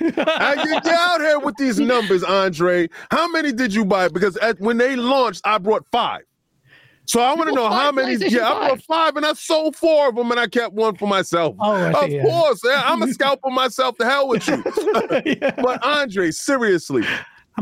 [0.00, 2.88] I get out here with these numbers, Andre.
[3.10, 4.06] How many did you buy?
[4.06, 6.22] Because at, when they launched, I brought five.
[7.08, 8.16] So I want to know how many.
[8.28, 11.08] Yeah, I bought five and I sold four of them and I kept one for
[11.08, 11.56] myself.
[11.58, 12.22] Oh, of yeah.
[12.22, 12.60] course.
[12.66, 13.96] I'm a scalper myself.
[13.96, 14.62] To hell with you.
[15.24, 15.54] yeah.
[15.56, 17.04] But Andre, seriously,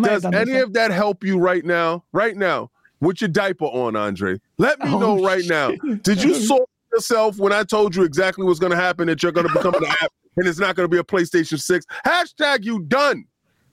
[0.03, 2.03] does any of that help you right now?
[2.13, 4.37] Right now, with your diaper on, Andre?
[4.59, 5.51] Let me oh, know right shit.
[5.85, 5.95] now.
[6.03, 9.31] Did you sort yourself when I told you exactly what's going to happen that you're
[9.31, 11.87] going to become an app and it's not going to be a PlayStation 6?
[12.05, 13.25] Hashtag you done.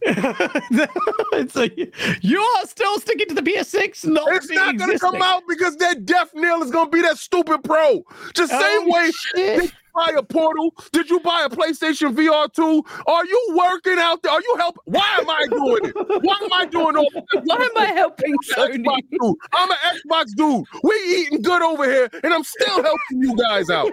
[1.34, 1.78] it's like
[2.22, 4.06] you are still sticking to the PS6.
[4.06, 7.01] No, it's not going to come out because that death nail is going to be
[7.01, 8.04] that stupid Pro.
[8.34, 9.12] Just oh, same way.
[9.12, 9.62] Shit.
[9.62, 10.74] Did you buy a Portal?
[10.91, 12.84] Did you buy a PlayStation VR 2?
[13.08, 14.34] Are you working out there?
[14.34, 14.82] Are you helping?
[14.86, 15.95] Why am I doing it?
[15.95, 17.24] Why am I doing all this?
[17.45, 18.84] Why am I helping Sony?
[19.54, 20.66] I'm an Xbox dude.
[20.84, 23.89] We eating good over here, and I'm still helping you guys out.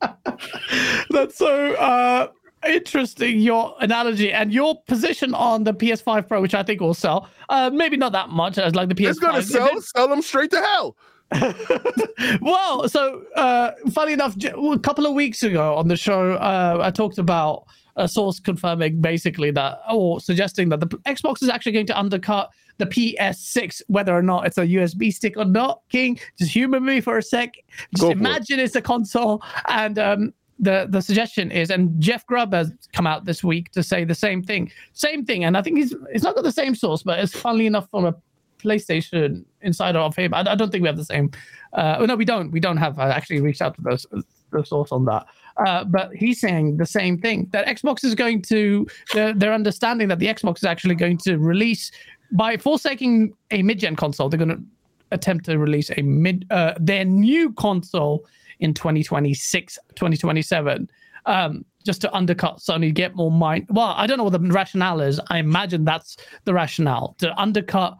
[1.10, 1.74] That's so.
[1.74, 2.28] Uh,
[2.66, 7.28] interesting your analogy and your position on the PS5 Pro, which I think will sell.
[7.48, 9.10] Uh, maybe not that much as like the PS5.
[9.10, 9.80] It's gonna sell.
[9.80, 10.96] Sell them straight to hell.
[12.40, 16.90] well, so uh, funny enough, a couple of weeks ago on the show, uh, I
[16.90, 17.64] talked about
[17.96, 22.50] a source confirming basically that, or suggesting that the Xbox is actually going to undercut
[22.78, 25.82] the PS6, whether or not it's a USB stick or not.
[25.90, 27.54] King, just humor me for a sec.
[27.94, 28.64] Just Go imagine it.
[28.64, 33.24] it's a console, and um, the the suggestion is, and Jeff Grubb has come out
[33.24, 36.34] this week to say the same thing, same thing, and I think he's it's not
[36.34, 38.14] got the same source, but it's funnily enough from a
[38.58, 40.34] PlayStation insider of him.
[40.34, 41.30] I, I don't think we have the same.
[41.72, 42.50] Uh, no, we don't.
[42.50, 42.98] We don't have.
[42.98, 44.06] I actually reached out to those
[44.50, 45.26] the source on that.
[45.58, 48.86] Uh, but he's saying the same thing that Xbox is going to.
[49.12, 51.90] They're, they're understanding that the Xbox is actually going to release
[52.32, 54.28] by forsaking a mid-gen console.
[54.28, 54.62] They're going to
[55.10, 58.24] attempt to release a mid uh, their new console
[58.60, 60.90] in 2026, 2027,
[61.26, 63.66] um, just to undercut Sony, get more mind.
[63.70, 65.20] Well, I don't know what the rationale is.
[65.28, 67.96] I imagine that's the rationale to undercut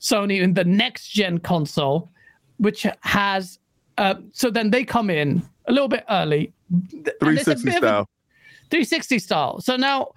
[0.00, 2.10] Sony in the next gen console,
[2.58, 3.58] which has.
[3.98, 6.52] Uh, so then they come in a little bit early.
[7.20, 8.08] 360 style.
[8.70, 9.60] 360 style.
[9.60, 10.12] So now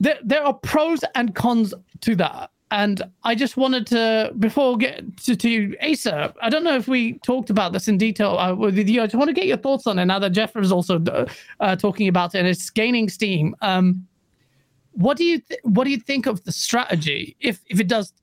[0.00, 2.50] there, there are pros and cons to that.
[2.70, 7.18] And I just wanted to, before get to, to Asa, I don't know if we
[7.20, 9.02] talked about this in detail uh, with you.
[9.02, 11.26] I just want to get your thoughts on it now that Jeff is also uh,
[11.60, 13.54] uh, talking about it and it's gaining steam.
[13.62, 14.06] Um,
[14.92, 18.14] what do you th- what do you think of the strategy if if it does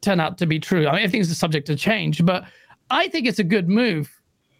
[0.00, 0.88] turn out to be true?
[0.88, 2.44] I mean, everything's subject to change, but
[2.90, 4.10] I think it's a good move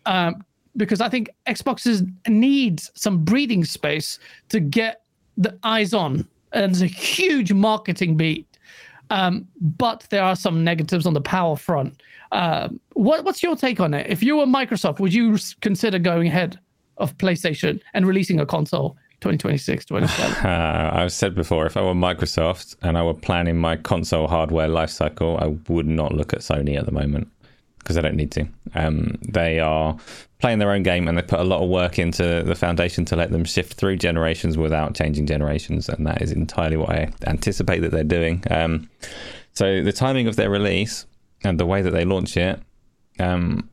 [0.07, 0.45] um,
[0.77, 4.19] because I think Xboxes needs some breathing space
[4.51, 5.03] to get
[5.39, 8.47] the eyes on and it's a huge marketing beat.
[9.11, 12.03] Um, but there are some negatives on the power front.
[12.33, 14.07] Um, what, what's your take on it?
[14.09, 16.59] If you were Microsoft, would you consider going ahead
[16.99, 20.45] of PlayStation and releasing a console 2026, 2027?
[20.49, 24.69] Uh, I've said before, if I were Microsoft and I were planning my console hardware
[24.69, 27.29] lifecycle, I would not look at Sony at the moment
[27.79, 28.47] because I don't need to.
[28.75, 29.97] Um, they are
[30.41, 33.17] playing their own game and they put a lot of work into the foundation to
[33.17, 37.81] let them shift through generations without changing generations, and that is entirely what I anticipate
[37.81, 38.43] that they're doing.
[38.51, 38.89] Um,
[39.53, 41.07] so the timing of their release
[41.43, 42.61] and the way that they launch it,
[43.19, 43.69] um,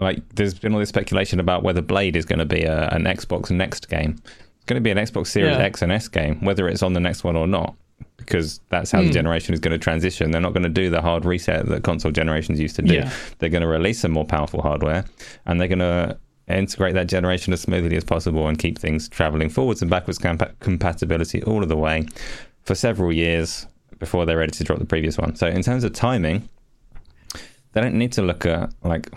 [0.00, 3.04] like there's been all this speculation about whether Blade is going to be a, an
[3.04, 4.16] Xbox Next game.
[4.56, 5.62] It's going to be an Xbox Series Yeah.
[5.62, 7.74] X and S game, whether it's on the next one or not,
[8.16, 9.12] because that's how the hmm.
[9.12, 10.30] generation is going to transition.
[10.30, 12.94] They're not going to do the hard reset that console generations used to do.
[12.94, 13.12] Yeah.
[13.38, 15.04] They're going to release some more powerful hardware,
[15.46, 19.48] and they're going to integrate that generation as smoothly as possible and keep things traveling
[19.48, 22.06] forwards and backwards compa- compatibility all of the way
[22.64, 23.66] for several years
[23.98, 25.34] before they're ready to drop the previous one.
[25.36, 26.48] So in terms of timing,
[27.72, 29.10] they don't need to look at like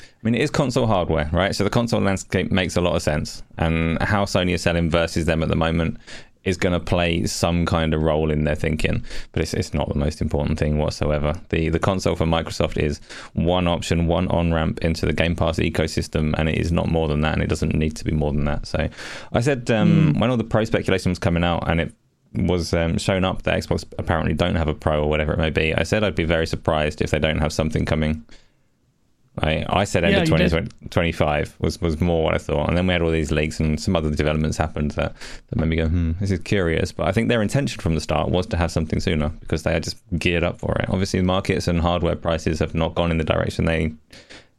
[0.00, 1.54] I mean, it is console hardware, right?
[1.54, 5.26] So the console landscape makes a lot of sense, and how Sony is selling versus
[5.26, 5.98] them at the moment
[6.44, 9.88] is going to play some kind of role in their thinking, but it's, it's not
[9.88, 11.34] the most important thing whatsoever.
[11.50, 13.00] The the console for Microsoft is
[13.34, 17.08] one option, one on ramp into the Game Pass ecosystem, and it is not more
[17.08, 18.66] than that, and it doesn't need to be more than that.
[18.66, 18.88] So
[19.32, 21.94] I said um, when all the pro speculation was coming out, and it
[22.34, 25.50] was um, shown up that Xbox apparently don't have a pro or whatever it may
[25.50, 28.24] be, I said I'd be very surprised if they don't have something coming
[29.38, 30.50] I, I said end Yeah, of you did.
[30.50, 32.68] 2025 was, was more what I thought.
[32.68, 35.14] And then we had all these leaks and some other developments happened that,
[35.48, 36.92] that made me go, hmm, this is curious.
[36.92, 39.72] But I think their intention from the start was to have something sooner because they
[39.72, 40.86] had just geared up for it.
[40.90, 43.92] Obviously, markets and hardware prices have not gone in the direction they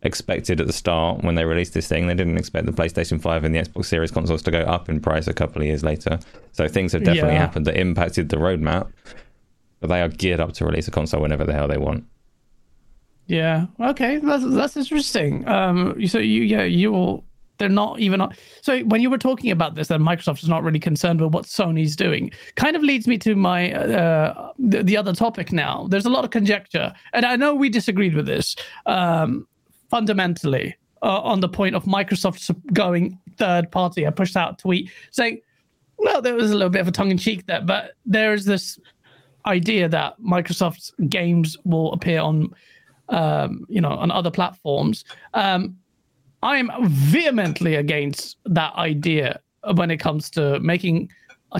[0.01, 2.07] expected at the start when they released this thing.
[2.07, 4.99] They didn't expect the PlayStation 5 and the Xbox Series consoles to go up in
[4.99, 6.19] price a couple of years later.
[6.51, 7.39] So things have definitely Yeah.
[7.41, 8.91] happened that impacted the roadmap.
[9.79, 12.05] But they are geared up to release a console whenever the hell they want.
[13.27, 13.67] Yeah.
[13.79, 14.17] Okay.
[14.17, 15.47] That's that's interesting.
[15.47, 16.05] Um.
[16.07, 17.23] So you yeah you will.
[17.59, 18.27] They're not even.
[18.61, 21.45] So when you were talking about this, that Microsoft is not really concerned with what
[21.45, 25.87] Sony's doing, kind of leads me to my uh the, the other topic now.
[25.89, 28.55] There's a lot of conjecture, and I know we disagreed with this
[28.85, 29.47] um
[29.89, 34.07] fundamentally uh, on the point of Microsoft going third party.
[34.07, 35.39] I pushed out a tweet saying,
[35.97, 38.79] well, there was a little bit of a tongue in cheek there, but there's this
[39.45, 42.53] idea that Microsoft's games will appear on
[43.09, 45.03] um, you know, on other platforms.
[45.33, 45.77] Um,
[46.41, 49.39] I'm vehemently against that idea
[49.75, 51.09] when it comes to making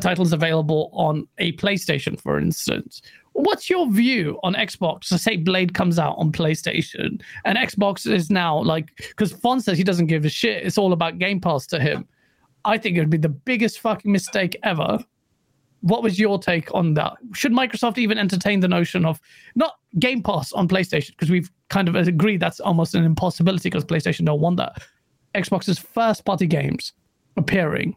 [0.02, 3.02] titles available on a PlayStation, for instance.
[3.34, 5.06] What's your view on Xbox?
[5.06, 9.78] So say Blade comes out on PlayStation, and Xbox is now like, because Fon says
[9.78, 10.66] he doesn't give a shit.
[10.66, 12.08] It's all about Game Pass to him.
[12.66, 15.00] I think it would be the biggest fucking mistake ever.
[15.84, 17.14] What was your take on that?
[17.34, 19.20] Should Microsoft even entertain the notion of
[19.56, 21.10] not Game Pass on PlayStation?
[21.12, 24.82] Because we've kind of agreed that's almost an impossibility because PlayStation don't want that.
[25.36, 26.94] Xbox's first party games
[27.36, 27.96] appearing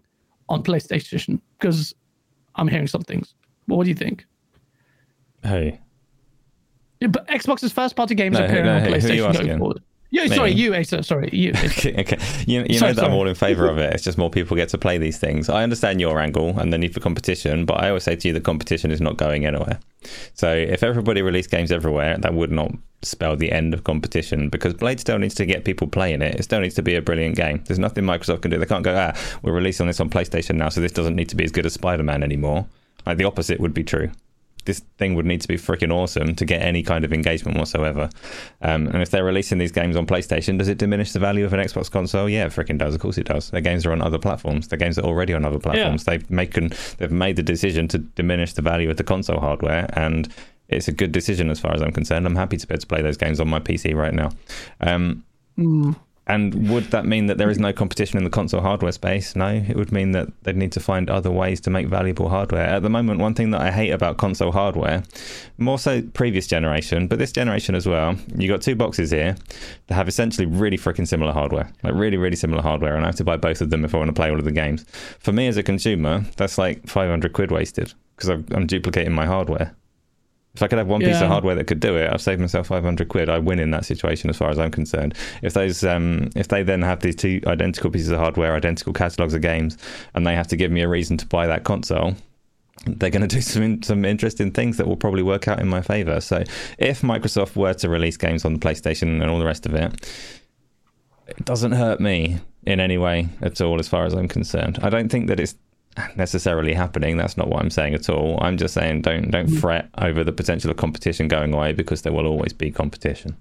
[0.49, 1.95] on PlayStation because
[2.57, 3.35] I'm hearing some things.
[3.69, 4.27] But what do you think?
[5.43, 5.81] Hey,
[7.01, 9.47] Yeah, but Xbox's first party games No, appearing no, on hey, who are you PlayStation
[9.47, 9.83] going forward.
[10.17, 11.03] Yeah, sorry, you, Asa.
[11.03, 11.53] Sorry, you.
[11.67, 12.19] Okay, okay.
[12.47, 13.93] You, you Sorry, know that I'm all in favour of it.
[13.95, 15.49] It's just more people get to play these things.
[15.51, 18.35] I understand your angle and the need for competition, but I always say to you
[18.35, 19.79] that competition is not going anywhere.
[20.35, 24.73] So if everybody released games everywhere, that would not spell the end of competition because
[24.73, 26.37] Blade still needs to get people playing it.
[26.37, 27.63] It still needs to be a brilliant game.
[27.67, 28.59] There's nothing Microsoft can do.
[28.59, 31.37] They can't go, ah, we're releasing this on PlayStation now, so this doesn't need to
[31.37, 32.67] be as good as Spider Man anymore.
[33.05, 34.11] Like the opposite would be true
[34.67, 38.11] this thing would need to be freaking awesome to get any kind of engagement whatsoever.
[38.63, 41.53] Um, and if they're releasing these games on PlayStation, does it diminish the value of
[41.53, 42.29] an Xbox console?
[42.29, 42.95] Yeah, it freaking does.
[42.95, 43.51] Of course it does.
[43.51, 44.69] Their games are on other platforms.
[44.69, 46.05] Their games are already on other platforms.
[46.05, 50.33] They've making they've made the decision to diminish the value of the console hardware, and
[50.69, 52.27] it's a good decision as far as I'm concerned.
[52.27, 54.31] I'm happy to be able to play those games on my PC right now.
[54.81, 55.25] Um,
[56.27, 59.37] and would that mean that there is no competition in the console hardware space?
[59.37, 62.67] No, it would mean that they'd need to find other ways to make valuable hardware.
[62.67, 65.05] At the moment, one thing that I hate about console hardware,
[65.57, 69.37] more so previous generation, but this generation as well, you got two boxes here
[69.87, 73.17] that have essentially really freaking similar hardware, like really, really similar hardware, and I have
[73.17, 74.85] to buy both of them if I want to play all of the games.
[75.21, 79.77] For me as a consumer, that's like 500 quid wasted because I'm duplicating my hardware.
[80.57, 82.69] If I could have one piece of hardware that could do it, I've saved myself
[82.69, 83.29] 500 quid.
[83.29, 85.15] I win in that situation as far as I'm concerned.
[85.43, 89.35] If those, um, if they then have these two identical pieces of hardware, identical catalogs
[89.35, 89.77] of games,
[90.15, 92.17] and they have to give me a reason to buy that console,
[92.87, 95.69] they're going to do some in, some interesting things that will probably work out in
[95.69, 96.23] my favor.
[96.23, 96.43] So,
[96.79, 100.11] if Microsoft were to release games on the PlayStation and all the rest of it,
[101.27, 104.79] it doesn't hurt me in any way at all, as far as I'm concerned.
[104.83, 105.55] I don't think that it's
[106.17, 107.17] necessarily happening.
[107.17, 108.39] That's not what I'm saying at all.
[108.43, 109.61] I'm just saying don't don't Mm.
[109.61, 113.37] fret over the potential of competition going away because there will always be competition.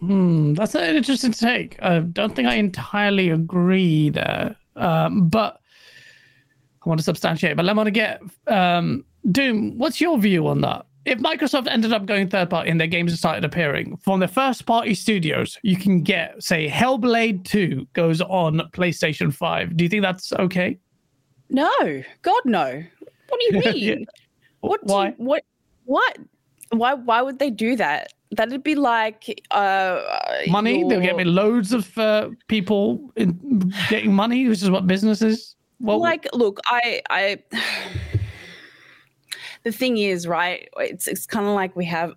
[0.00, 1.80] Hmm, that's an interesting take.
[1.82, 5.60] I don't think I entirely agree there, um, but
[6.84, 7.56] I want to substantiate.
[7.56, 9.78] But I want to get um, Doom.
[9.78, 10.86] What's your view on that?
[11.04, 14.66] If Microsoft ended up going third party and their games started appearing from the first
[14.66, 19.76] party studios, you can get say Hellblade Two goes on PlayStation Five.
[19.76, 20.78] Do you think that's okay?
[21.52, 22.82] No, God, no.
[23.28, 23.94] What do you Yeah.
[23.94, 24.06] mean?
[24.60, 24.80] What?
[24.86, 25.06] Do Why?
[25.08, 25.44] You, what?
[25.84, 26.18] What?
[26.70, 26.94] Why?
[26.94, 28.14] Why would they do that?
[28.30, 30.00] That'd be like uh,
[30.48, 30.82] Money?
[30.88, 35.54] They'll get me loads of uh, people in, getting money, which is what business is.
[35.80, 37.38] Well, like look i i
[39.64, 42.12] the thing is right it's it's kind of like we have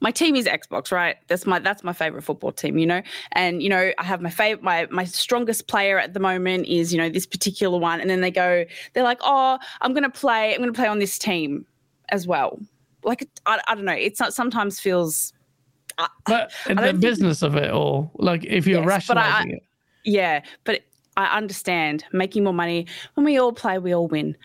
[0.00, 3.62] my team is xbox right that's my that's my favorite football team you know and
[3.62, 6.98] you know i have my favorite my my strongest player at the moment is you
[7.00, 10.60] know this particular one and then they go they're like oh i'm gonna play i'm
[10.60, 11.64] gonna play on this team
[12.10, 12.58] as well
[13.02, 15.32] like i, I don't know it's not sometimes feels
[16.26, 19.50] but don't the think- business of it all, like if you're Yes, but I- rationalizing
[19.52, 19.62] it.
[20.04, 20.80] Yeah, but
[21.16, 22.86] I understand making more money.
[23.14, 24.36] When we all play, we all win.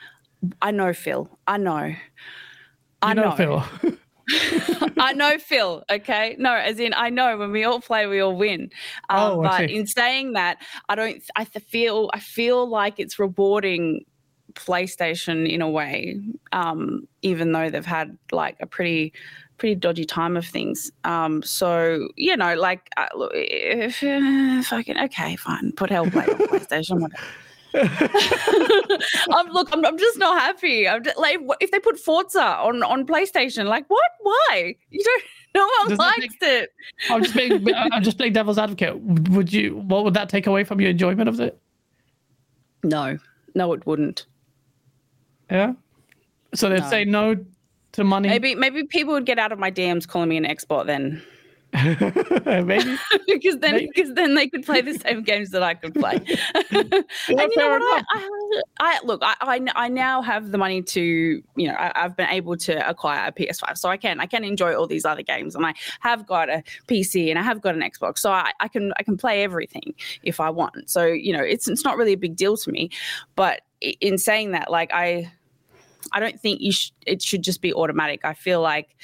[0.61, 1.27] I know, Phil.
[1.47, 1.95] I know.
[3.01, 3.31] I You know.
[3.31, 3.63] Phil.
[4.97, 5.83] I know, Phil.
[5.89, 6.35] Okay.
[6.37, 8.69] No, as in, I know when we all play, we all win.
[9.09, 10.57] Um, Oh, but in saying that,
[10.87, 11.21] I don't.
[11.35, 12.09] I feel.
[12.13, 14.05] I feel like it's rewarding
[14.53, 16.19] PlayStation in a way,
[16.51, 19.13] um, even though they've had like a pretty,
[19.57, 20.91] pretty dodgy time of things.
[21.03, 26.99] Um, so you know, like, uh, if, uh, fucking okay, fine, put Hellblade on PlayStation.
[27.01, 27.23] Whatever.
[29.31, 29.69] I'm look.
[29.71, 30.87] I'm, I'm just not happy.
[30.87, 34.11] I'm just, like, if they put Forza on on PlayStation, like, what?
[34.21, 34.75] Why?
[34.89, 35.23] You don't.
[35.55, 36.69] No one Does that likes it.
[37.09, 38.99] I'm just being, uh, I'm just playing devil's advocate.
[39.01, 39.77] Would you?
[39.77, 41.59] What would that take away from your enjoyment of it?
[42.83, 43.17] No,
[43.55, 44.27] no, it wouldn't.
[45.49, 45.73] Yeah.
[46.53, 46.89] So they'd No.
[46.91, 47.35] say no
[47.93, 48.29] to money.
[48.29, 51.19] Maybe maybe people would get out of my DMs calling me an export then,
[52.45, 52.97] Maybe.
[53.27, 56.15] because then because then they could play the same games that I could play.
[56.71, 57.81] and you know what?
[57.83, 58.29] I, I,
[58.79, 59.21] I look.
[59.23, 62.89] I, I I now have the money to you know I, I've been able to
[62.89, 65.73] acquire a PS5, so I can I can enjoy all these other games, and I
[65.99, 69.03] have got a PC and I have got an Xbox, so I, I can I
[69.03, 69.93] can play everything
[70.23, 70.89] if I want.
[70.89, 72.89] So you know it's it's not really a big deal to me,
[73.35, 75.31] but in saying that, like I
[76.11, 78.21] I don't think you sh- it should just be automatic.
[78.23, 78.95] I feel like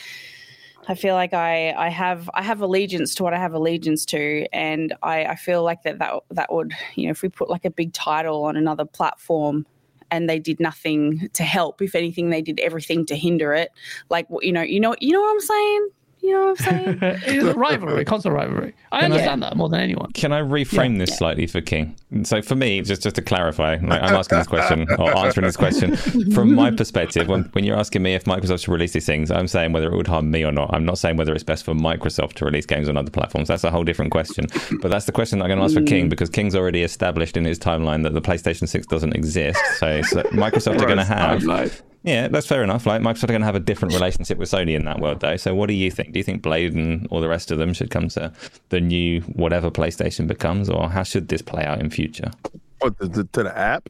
[0.88, 4.46] I feel like I I have I have allegiance to what I have allegiance to,
[4.54, 7.66] and I I feel like that that that would you know if we put like
[7.66, 9.66] a big title on another platform
[10.12, 13.72] and they did nothing to help, if anything they did everything to hinder it.
[14.10, 15.90] Like you know you know you know what I'm saying.
[16.26, 17.00] You know what I'm saying?
[17.02, 18.74] it's a rivalry, constant rivalry.
[18.92, 20.12] I Can I- understand that more than anyone.
[20.14, 21.96] Can I reframe this slightly for King?
[22.24, 25.58] So for me, just just to clarify, like I'm asking this question or answering this
[25.58, 25.96] question
[26.32, 27.28] from my perspective.
[27.28, 29.96] When, when you're asking me if Microsoft should release these things, I'm saying whether it
[29.96, 30.74] would harm me or not.
[30.74, 33.48] I'm not saying whether it's best for Microsoft to release games on other platforms.
[33.48, 34.48] That's a whole different question.
[34.82, 35.86] But that's the question I'm going to ask for hmm.
[35.86, 39.60] King because King's already established in his timeline that the PlayStation 6 doesn't exist.
[39.78, 42.86] So, so Microsoft are going to have yeah, that's fair enough.
[42.86, 45.36] Like Microsoft are going to have a different relationship with Sony in that world, though.
[45.38, 46.14] So, what do you think?
[46.14, 48.32] Do you think Blade and all the rest of them should come to
[48.70, 52.32] the new whatever PlayStation becomes, or how should this play out in future?
[52.46, 53.90] Oh, what the, the, to the app?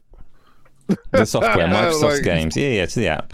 [1.10, 3.32] The software, Microsoft's Like- games, yeah, yeah, to the app.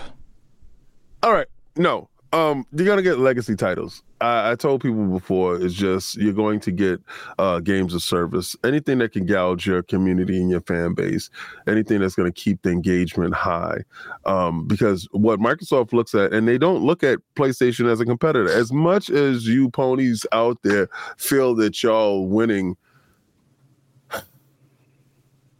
[1.22, 1.46] All right,
[1.76, 2.08] no.
[2.32, 4.02] Um, you're gonna get legacy titles.
[4.22, 7.00] I, I told people before, it's just you're going to get
[7.38, 11.28] uh, games of service, anything that can gouge your community and your fan base,
[11.66, 13.78] anything that's going to keep the engagement high.
[14.24, 18.50] Um, because what Microsoft looks at, and they don't look at PlayStation as a competitor.
[18.50, 20.88] As much as you ponies out there
[21.18, 22.76] feel that y'all winning,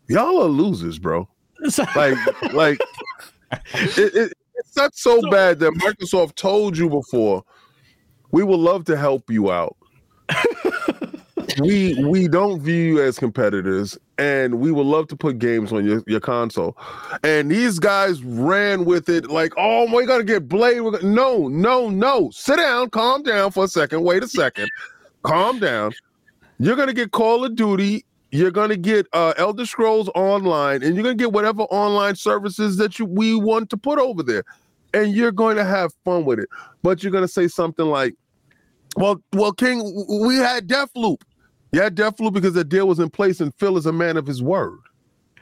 [0.09, 1.29] y'all are losers, bro.
[1.95, 2.19] Like,
[2.53, 2.81] like
[3.75, 4.33] it, it,
[4.65, 7.45] it's not so, So- bad that Microsoft told you before.
[8.31, 9.77] We would love to help you out.
[11.61, 15.85] we we don't view you as competitors, and we would love to put games on
[15.85, 16.77] your, your console.
[17.23, 20.79] And these guys ran with it like, oh, we're gonna get Blade.
[20.79, 21.03] Gonna...
[21.03, 22.31] No, no, no.
[22.31, 24.03] Sit down, calm down for a second.
[24.03, 24.71] Wait a second,
[25.23, 25.93] calm down.
[26.59, 28.05] You're gonna get Call of Duty.
[28.33, 32.99] You're gonna get uh, Elder Scrolls Online, and you're gonna get whatever online services that
[32.99, 34.43] you we want to put over there,
[34.95, 36.49] and you're going to have fun with it.
[36.83, 38.15] But you're gonna say something like,
[38.97, 39.83] "Well, well, King,
[40.27, 41.19] we had Deathloop.
[41.73, 44.43] Yeah, Deathloop because the deal was in place, and Phil is a man of his
[44.43, 44.79] word.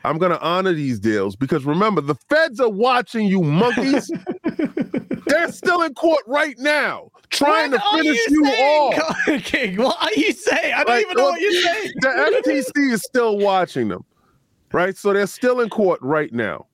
[0.05, 4.11] I'm gonna honor these deals because remember, the feds are watching you, monkeys.
[5.31, 8.95] They're still in court right now, trying What to finish you you off."
[9.79, 10.75] What are you saying?
[10.75, 11.93] I don't Like, even know what you're saying.
[12.01, 12.09] the
[12.47, 14.05] FTC is still watching them.
[14.73, 14.97] right?
[14.97, 16.67] So they're still in court right now,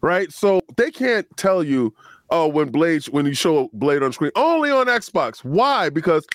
[0.00, 0.30] right?
[0.32, 1.94] So they can't tell you,
[2.30, 5.44] oh, when Blade, when you show Blade on screen, only on Xbox.
[5.44, 5.90] Why?
[5.90, 6.26] Because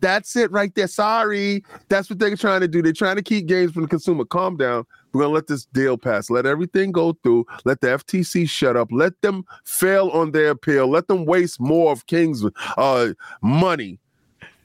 [0.00, 0.86] that's it right there.
[0.88, 1.64] Sorry.
[1.88, 2.82] That's what they're trying to do.
[2.82, 4.24] They're trying to keep games from the consumer.
[4.24, 4.84] Calm down.
[5.12, 6.30] We're going to let this deal pass.
[6.30, 7.46] Let everything go through.
[7.64, 8.88] Let the FTC shut up.
[8.90, 10.88] Let them fail on their appeal.
[10.88, 12.44] Let them waste more of King's
[12.76, 13.08] uh,
[13.42, 13.98] money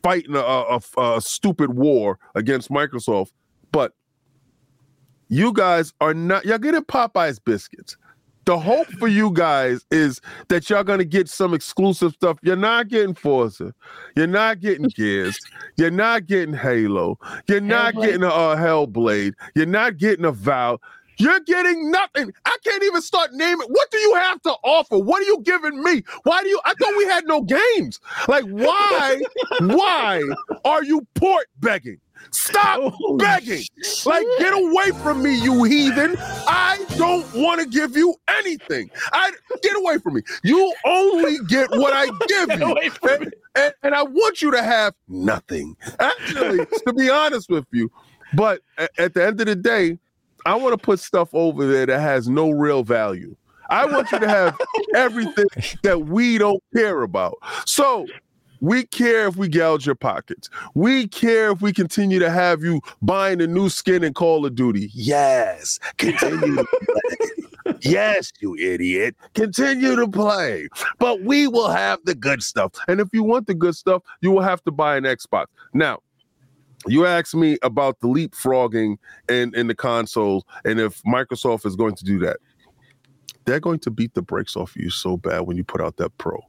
[0.04, 3.32] fighting a, a, a stupid war against Microsoft.
[3.72, 3.94] But
[5.30, 7.98] you guys are not, y'all getting Popeye's biscuits
[8.46, 12.38] the hope for you guys is that y'all gonna get some exclusive stuff.
[12.42, 13.74] You're not getting Forza,
[14.16, 15.38] you're not getting Gears,
[15.78, 17.18] you're not getting Halo,
[17.48, 18.02] you're not Hellblade.
[18.02, 20.80] getting a, a Hellblade, you're not getting a Vow.
[21.18, 22.34] You're getting nothing.
[22.46, 23.68] I can't even start naming.
[23.70, 24.98] What do you have to offer?
[24.98, 26.02] What are you giving me?
[26.24, 26.60] Why do you?
[26.66, 28.00] I thought we had no games.
[28.28, 29.22] Like, why?
[29.60, 30.24] why
[30.66, 32.00] are you port begging?
[32.32, 33.64] Stop oh, begging.
[33.84, 34.06] Shit.
[34.06, 36.16] Like, get away from me, you heathen.
[36.20, 38.90] I don't want to give you anything.
[39.12, 39.32] I
[39.62, 40.22] get away from me.
[40.44, 42.78] You only get what I give you.
[43.10, 45.76] And, and, and, I want you to have nothing.
[46.00, 47.92] Actually, to be honest with you.
[48.34, 49.98] But at, at the end of the day,
[50.46, 53.36] I want to put stuff over there that has no real value.
[53.70, 54.58] I want you to have
[54.94, 55.46] everything
[55.84, 57.38] that we don't care about.
[57.66, 58.06] So
[58.64, 60.50] we care if we gouge your pockets.
[60.74, 64.56] We care if we continue to have you buying a new skin in Call of
[64.56, 64.90] Duty.
[64.94, 66.64] Yes, continue.
[67.82, 69.18] Yes, you idiot.
[69.34, 70.70] Continue to play.
[70.98, 72.72] But we will have the good stuff.
[72.88, 75.48] And if you want the good stuff, you will have to buy an Xbox.
[75.74, 76.00] Now,
[76.88, 78.96] you asked me about the leapfrogging
[79.28, 82.38] in, in the consoles and if Microsoft is going to do that.
[83.44, 86.18] They're going to beat the brakes off you so bad when you put out that
[86.18, 86.42] Pro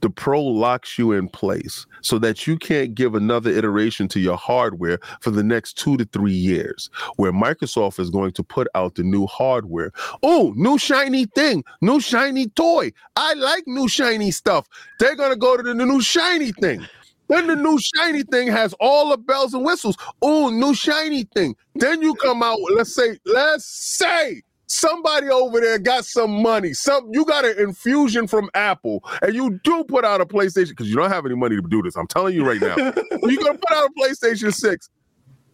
[0.00, 4.36] the Pro locks you in place so that you can't give another iteration to your
[4.36, 8.94] hardware for the next two to three years, where Microsoft is going to put out
[8.94, 9.92] the new hardware.
[10.22, 12.92] Oh, new shiny thing, new shiny toy.
[13.16, 14.66] I like new shiny stuff.
[14.98, 16.86] They're going to go to the new shiny thing.
[17.28, 19.96] Then the new shiny thing has all the bells and whistles.
[20.22, 21.54] Oh, new shiny thing.
[21.74, 26.72] Then you come out, let's say, let's say somebody over there got some money.
[26.72, 30.88] Some you got an infusion from Apple, and you do put out a PlayStation because
[30.88, 31.96] you don't have any money to do this.
[31.96, 32.76] I'm telling you right now.
[33.22, 34.90] You're gonna put out a PlayStation 6.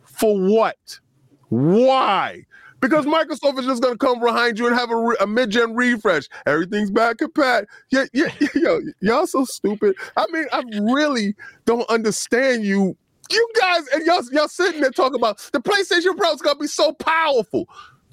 [0.05, 1.01] For what?
[1.49, 2.45] Why?
[2.81, 6.25] Because Microsoft is just gonna come behind you and have a, a mid-gen refresh.
[6.45, 7.67] Everything's back to pat.
[7.91, 9.97] Yeah, yeah, yo, y'all so stupid.
[10.17, 10.63] I mean, I
[10.93, 11.35] really
[11.65, 12.97] don't understand you.
[13.31, 16.67] You guys and y'all, y'all sitting there talking about the PlayStation Pro is gonna be
[16.67, 17.67] so powerful.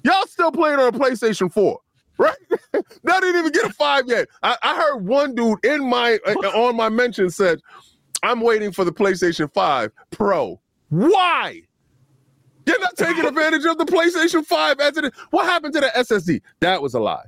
[0.04, 1.78] Y'all still playing on a PlayStation 4,
[2.18, 2.36] right?
[3.04, 4.28] They didn't even get a five yet.
[4.42, 7.60] I, I heard one dude in my uh, on my mention said,
[8.22, 10.60] I'm waiting for the PlayStation 5 Pro.
[10.88, 11.62] Why?
[12.66, 15.10] You're not taking advantage of the PlayStation 5 as it is.
[15.30, 16.42] What happened to the SSD?
[16.60, 17.24] That was a lie.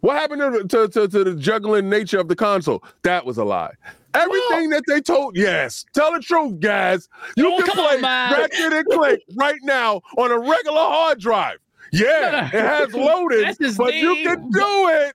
[0.00, 2.84] What happened to, to, to, to the juggling nature of the console?
[3.02, 3.72] That was a lie.
[4.14, 5.84] Everything that they told, yes.
[5.94, 7.08] Tell the truth, guys.
[7.36, 11.58] You oh, can play Ratchet and Clank right now on a regular hard drive.
[12.00, 15.14] Yeah, it has loaded, but you can do it.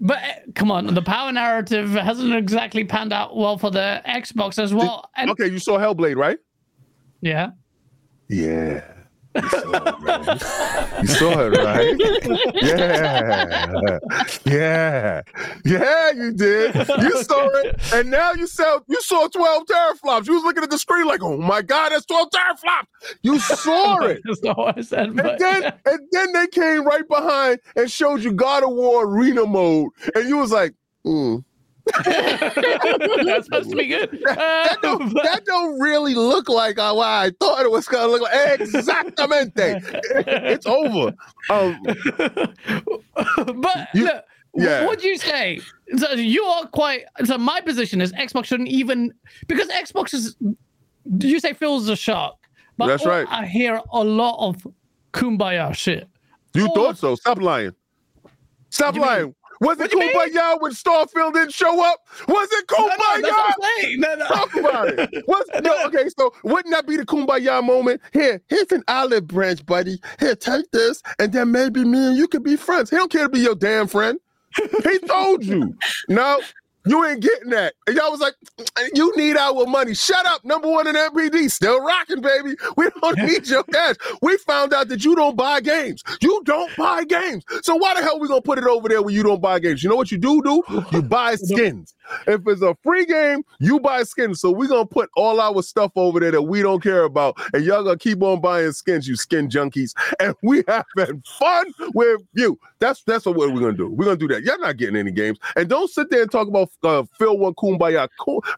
[0.00, 4.62] But uh, come on, the power narrative hasn't exactly panned out well for the Xbox
[4.62, 5.10] as well.
[5.16, 6.38] And- okay, you saw Hellblade, right?
[7.20, 7.50] Yeah.
[8.28, 8.84] Yeah.
[9.38, 11.96] You saw it, right?
[12.62, 13.98] yeah,
[14.44, 15.22] yeah,
[15.64, 16.10] yeah.
[16.12, 16.74] You did.
[16.74, 20.26] You saw it, and now you saw you saw twelve teraflops.
[20.26, 23.98] You was looking at the screen like, "Oh my god, that's twelve teraflops." You saw
[24.04, 24.20] it.
[24.24, 25.14] that's not what I said.
[25.16, 25.26] But...
[25.26, 29.46] And then, and then they came right behind and showed you God of War Arena
[29.46, 30.74] mode, and you was like,
[31.04, 31.36] "Hmm."
[32.04, 34.10] That's supposed to be good.
[34.24, 38.22] That, that, don't, that don't really look like how I thought it was gonna look
[38.22, 38.60] like.
[38.60, 39.82] Exactamente.
[39.86, 41.14] it's over.
[41.50, 41.80] Um,
[43.60, 44.24] but you, look,
[44.54, 44.84] yeah.
[44.84, 45.60] what do you say?
[45.96, 47.04] So you are quite.
[47.24, 49.12] So my position is Xbox shouldn't even
[49.46, 50.36] because Xbox is.
[51.20, 52.36] You say feels the shark,
[52.76, 53.26] but that's right.
[53.30, 54.66] I hear a lot of
[55.14, 56.06] kumbaya shit.
[56.54, 57.14] You All thought so?
[57.14, 57.74] Stop lying.
[58.70, 59.26] Stop lying.
[59.26, 59.34] Mean?
[59.60, 62.00] Was it Kumbaya when Starfield didn't show up?
[62.28, 63.98] Was it Kumbaya?
[63.98, 65.24] No, no, no, Talk about it.
[65.26, 68.00] Was, no, okay, so wouldn't that be the Kumbaya moment?
[68.12, 70.00] Here, here's an olive branch, buddy.
[70.20, 72.90] Here, take this, and then maybe me and you could be friends.
[72.90, 74.18] He don't care to be your damn friend.
[74.84, 75.76] He told you.
[76.08, 76.40] No,
[76.86, 77.74] You ain't getting that.
[77.86, 79.94] And y'all was like, mm, you need our money.
[79.94, 80.44] Shut up.
[80.44, 81.50] Number one in NPD.
[81.50, 82.54] Still rocking, baby.
[82.76, 83.96] We don't need your cash.
[84.22, 86.02] We found out that you don't buy games.
[86.20, 87.44] You don't buy games.
[87.62, 89.58] So why the hell are we gonna put it over there when you don't buy
[89.58, 89.82] games?
[89.82, 90.62] You know what you do do?
[90.92, 91.94] You buy skins.
[92.26, 94.40] If it's a free game, you buy skins.
[94.40, 97.36] So we're gonna put all our stuff over there that we don't care about.
[97.52, 99.94] And y'all gonna keep on buying skins, you skin junkies.
[100.20, 102.58] And we having fun with you.
[102.80, 103.88] That's that's what we're gonna do.
[103.88, 104.42] We're gonna do that.
[104.42, 105.38] Y'all not getting any games.
[105.54, 108.08] And don't sit there and talk about uh, Phil one kumbaya.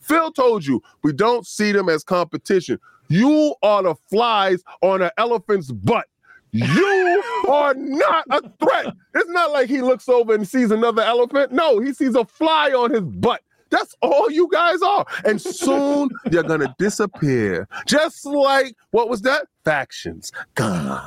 [0.03, 2.79] Phil told you we don't see them as competition.
[3.09, 6.07] You are the flies on an elephant's butt.
[6.53, 8.95] You are not a threat.
[9.15, 11.53] It's not like he looks over and sees another elephant.
[11.53, 13.43] No, he sees a fly on his butt.
[13.71, 15.07] That's all you guys are.
[15.25, 17.69] And soon you're going to disappear.
[17.87, 19.47] Just like, what was that?
[19.65, 20.33] Factions.
[20.57, 21.01] Gone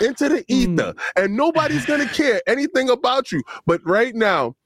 [0.00, 0.92] into the ether.
[0.92, 0.98] Mm.
[1.16, 3.42] And nobody's going to care anything about you.
[3.66, 4.56] But right now,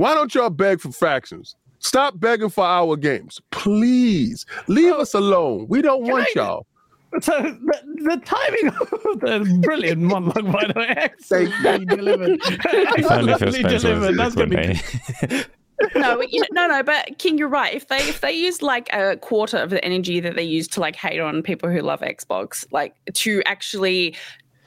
[0.00, 1.56] why don't y'all beg for fractions?
[1.78, 3.38] Stop begging for our games.
[3.50, 5.66] Please leave oh, us alone.
[5.68, 6.66] We don't want I, y'all.
[7.20, 8.76] So the, the, timing of
[9.20, 12.40] the brilliant monologue, by the way, excellently delivered.
[12.40, 14.16] excellently delivered.
[14.16, 15.98] That's going to be.
[15.98, 16.82] no, you know, no, no.
[16.84, 17.74] But King, you're right.
[17.74, 20.80] If they if they use like a quarter of the energy that they use to
[20.80, 24.14] like hate on people who love Xbox, like to actually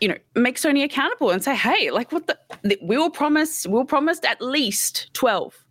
[0.03, 2.37] you know make sony accountable and say hey like what the
[2.81, 5.63] we will promise we'll promised at least 12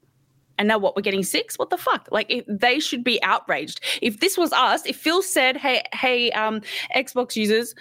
[0.58, 1.58] and now what we're getting six?
[1.58, 2.08] What the fuck?
[2.12, 3.80] Like if they should be outraged.
[4.00, 6.62] If this was us if phil said hey hey um
[6.96, 7.74] xbox users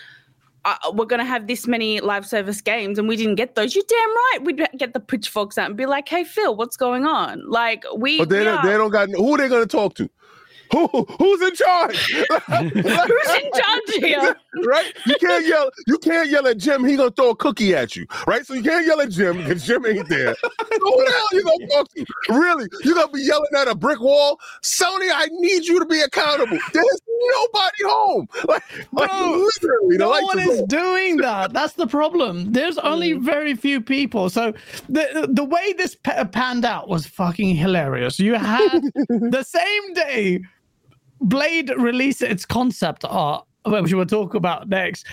[0.65, 3.75] uh, we're going to have this many live service games and we didn't get those
[3.75, 7.05] you damn right we'd get the pitchforks out and be like hey phil what's going
[7.05, 7.41] on?
[7.49, 9.77] Like we but they, we don't, are- they don't got who are they going to
[9.77, 10.09] talk to
[10.71, 10.87] who
[11.19, 12.13] who's in charge?
[12.47, 14.35] who's in charge here?
[14.65, 14.93] right?
[15.05, 15.69] You can't yell.
[15.87, 16.83] You can't yell at Jim.
[16.85, 18.45] He gonna throw a cookie at you, right?
[18.45, 20.35] So you can't yell at Jim because Jim ain't there.
[20.79, 22.05] who the hell you gonna talk to?
[22.29, 22.67] Really?
[22.83, 24.39] You gonna be yelling at a brick wall?
[24.63, 26.57] Sony, I need you to be accountable.
[26.73, 28.27] There's nobody home.
[28.47, 31.53] Like, like literally, no one is doing that.
[31.53, 32.51] That's the problem.
[32.51, 33.21] There's only mm.
[33.21, 34.29] very few people.
[34.29, 34.53] So
[34.89, 38.19] the the way this panned out was fucking hilarious.
[38.19, 40.41] You had the same day
[41.21, 45.05] Blade released its concept art, which we'll talk about next.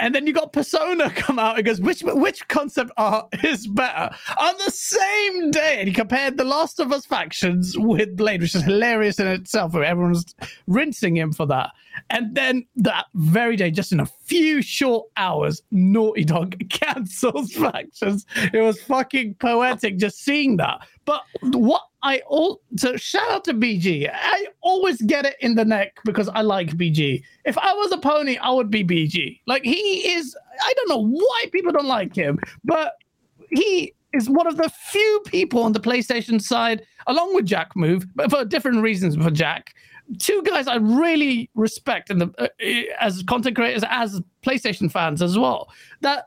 [0.00, 4.14] And then you got Persona come out and goes, which which concept art is better?
[4.38, 8.54] On the same day, and he compared the Last of Us factions with Blade, which
[8.54, 9.74] is hilarious in itself.
[9.74, 10.34] Everyone's
[10.66, 11.70] rinsing him for that.
[12.10, 18.24] And then that very day, just in a few short hours, Naughty Dog cancels factions.
[18.52, 20.86] It was fucking poetic just seeing that.
[21.04, 24.08] But what I all so shout out to BG.
[24.12, 27.22] I always get it in the neck because I like BG.
[27.44, 29.40] If I was a pony, I would be BG.
[29.46, 30.36] Like he is.
[30.62, 32.94] I don't know why people don't like him, but
[33.50, 38.06] he is one of the few people on the PlayStation side, along with Jack Move,
[38.14, 39.74] but for different reasons for Jack,
[40.18, 42.48] two guys I really respect in the uh,
[43.00, 45.68] as content creators, as PlayStation fans as well.
[46.00, 46.26] That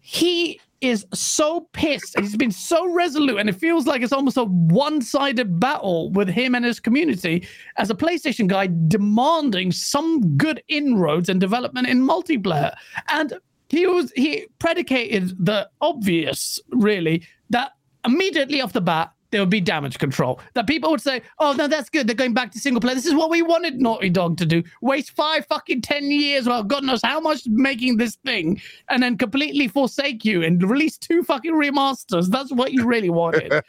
[0.00, 2.18] he is so pissed.
[2.18, 6.54] He's been so resolute, and it feels like it's almost a one-sided battle with him
[6.54, 7.46] and his community
[7.78, 12.74] as a PlayStation guy demanding some good inroads and development in multiplayer.
[13.08, 13.34] And
[13.68, 17.72] he was he predicated the obvious, really, that
[18.04, 20.40] immediately off the bat there would be damage control.
[20.54, 22.06] That people would say, "Oh no, that's good.
[22.06, 22.94] They're going back to single player.
[22.94, 24.62] This is what we wanted Naughty Dog to do.
[24.80, 29.16] Waste five fucking ten years, well, God knows how much making this thing, and then
[29.16, 32.28] completely forsake you and release two fucking remasters.
[32.28, 33.52] That's what you really wanted.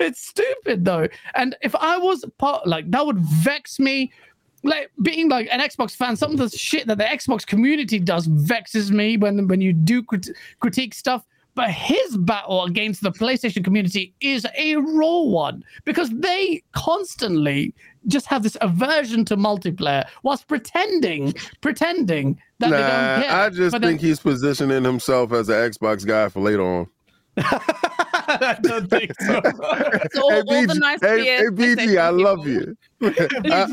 [0.00, 1.08] it's stupid though.
[1.34, 4.12] And if I was part, like that would vex me
[4.64, 8.26] like being like an Xbox fan, some of the shit that the Xbox community does
[8.26, 11.24] vexes me when when you do crit- critique stuff.
[11.54, 17.72] But his battle against the PlayStation community is a raw one because they constantly
[18.06, 23.40] just have this aversion to multiplayer whilst pretending, pretending that nah, they don't care.
[23.40, 26.88] I just but think then, he's positioning himself as an Xbox guy for later on.
[27.36, 29.40] I don't think so.
[30.12, 32.76] so all, hey, all the nice hey, hey, BG, I love you.
[33.00, 33.66] yeah,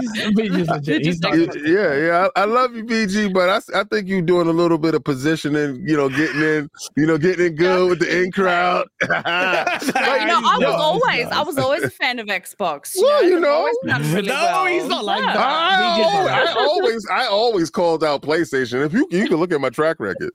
[1.65, 4.95] yeah, I, I, love you, BG, but I, I think you're doing a little bit
[4.95, 8.87] of positioning, you know, getting in, you know, getting in good with the in crowd.
[9.01, 12.95] you know, I was always, I was always a fan of Xbox.
[12.99, 14.65] well, you know, really no, well.
[14.65, 15.37] he's not like that.
[15.37, 18.85] I always, I always, I always called out PlayStation.
[18.85, 20.31] If you, you can look at my track record.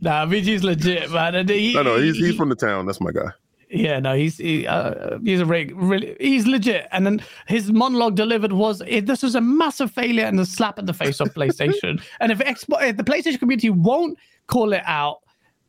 [0.00, 1.46] nah, BG's legit, man.
[1.48, 2.86] He, no, no, he's he's from the town.
[2.86, 3.30] That's my guy.
[3.72, 6.88] Yeah, no, he's he, uh, he's a really, really he's legit.
[6.92, 10.78] And then his monologue delivered was it, this was a massive failure and a slap
[10.78, 12.02] in the face of PlayStation.
[12.20, 15.20] and if, Xbox, if the PlayStation community won't call it out,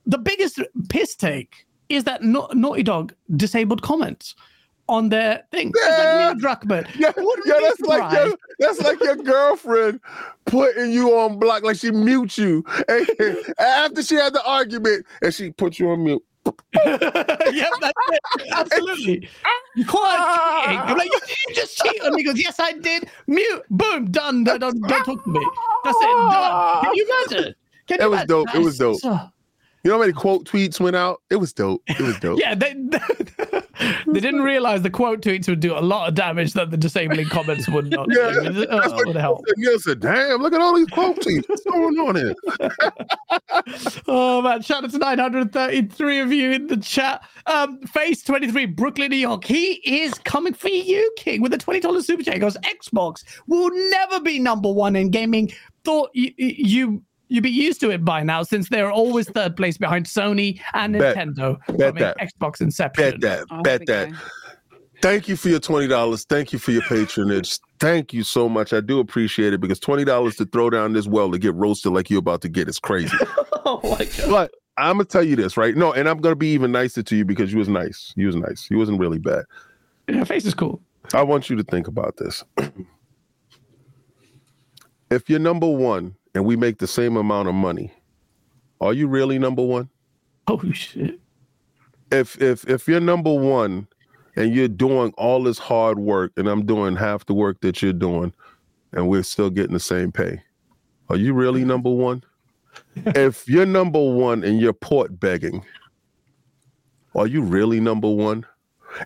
[0.05, 0.59] the biggest
[0.89, 4.35] piss take is that Na- Naughty Dog disabled comments
[4.89, 5.71] on their thing.
[5.73, 6.25] It's Yeah.
[6.25, 6.88] like Neil Druckmann.
[6.99, 7.11] Yeah,
[7.45, 10.01] yeah, that's like your, that's like your girlfriend
[10.45, 13.07] putting you on block, like she mute you, and,
[13.59, 16.23] after she had the argument, and she put you on mute.
[16.76, 16.98] yeah,
[17.80, 18.48] that's it.
[18.52, 19.30] Absolutely.
[19.76, 20.18] You call her
[20.65, 20.80] cheating.
[20.80, 22.22] I'm like, you, you just cheat on me.
[22.22, 23.10] He goes, yes, I did.
[23.28, 23.64] Mute.
[23.70, 24.11] Boom.
[24.11, 24.44] Done.
[24.44, 25.40] Don't, don't, don't talk to me.
[25.84, 26.32] That's it.
[26.32, 26.84] Done.
[26.84, 27.56] Can you imagine?
[27.88, 28.28] Can That you was imagine?
[28.28, 28.56] dope.
[28.56, 29.02] It was dope.
[29.84, 31.22] You know how many quote tweets went out?
[31.30, 31.84] It was dope.
[31.88, 32.39] It was dope.
[32.43, 32.73] Yeah, they,
[34.07, 37.27] they didn't realize the quote tweets would do a lot of damage that the disabling
[37.27, 38.07] comments would not.
[38.10, 38.65] Yeah, do.
[38.69, 39.43] Oh, That's what help.
[39.57, 41.49] Neil said, "Damn, look at all these quote tweets.
[41.49, 42.34] What's going on here?"
[44.07, 47.23] Oh man, shout out to 933 of you in the chat.
[47.45, 49.43] Um, Face 23, Brooklyn, New York.
[49.43, 52.35] He is coming for you, King, with a $20 super chat.
[52.35, 55.51] He goes, Xbox will never be number one in gaming.
[55.84, 57.03] Thought you you
[57.34, 60.93] you'd be used to it by now since they're always third place behind Sony and
[60.93, 61.18] Bet.
[61.18, 62.18] Nintendo Bet from that.
[62.19, 63.19] Xbox Inception.
[63.19, 63.45] Bet that.
[63.49, 64.11] Oh, Bet here that.
[64.11, 64.18] go.
[65.01, 66.23] Thank you for your twenty dollars.
[66.26, 67.60] Thank you for your patronage.
[67.80, 68.72] Thank you so much.
[68.72, 71.91] I do appreciate it because twenty dollars to throw down this well to get roasted
[71.91, 73.18] like you're about to get is crazy.
[73.65, 74.30] Oh my god.
[74.30, 75.73] but I'm gonna tell you this, right?
[75.73, 78.11] No, and I'm gonna be even nicer to you because you was nice.
[78.18, 78.68] You was nice.
[78.69, 79.45] You wasn't really bad.
[80.10, 80.81] Your Face is cool.
[81.14, 82.43] I want you to think about this.
[85.10, 87.93] if you're number one and we make the same amount of money,
[88.81, 89.89] are you really number one?
[90.47, 91.19] Oh shit.
[92.11, 93.88] If if if you're number one
[94.35, 97.93] and you're doing all this hard work and I'm doing half the work that you're
[97.93, 98.34] doing
[98.91, 100.41] and we're still getting the same pay,
[101.10, 102.23] are you really number one?
[102.95, 105.64] if you're number one and you're port begging,
[107.15, 108.45] are you really number one?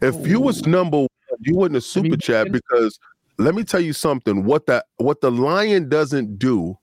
[0.02, 1.08] If you was number one,
[1.42, 3.00] you wouldn't have super chat because
[3.38, 4.44] let me tell you something.
[4.44, 6.78] What that what the lion doesn't do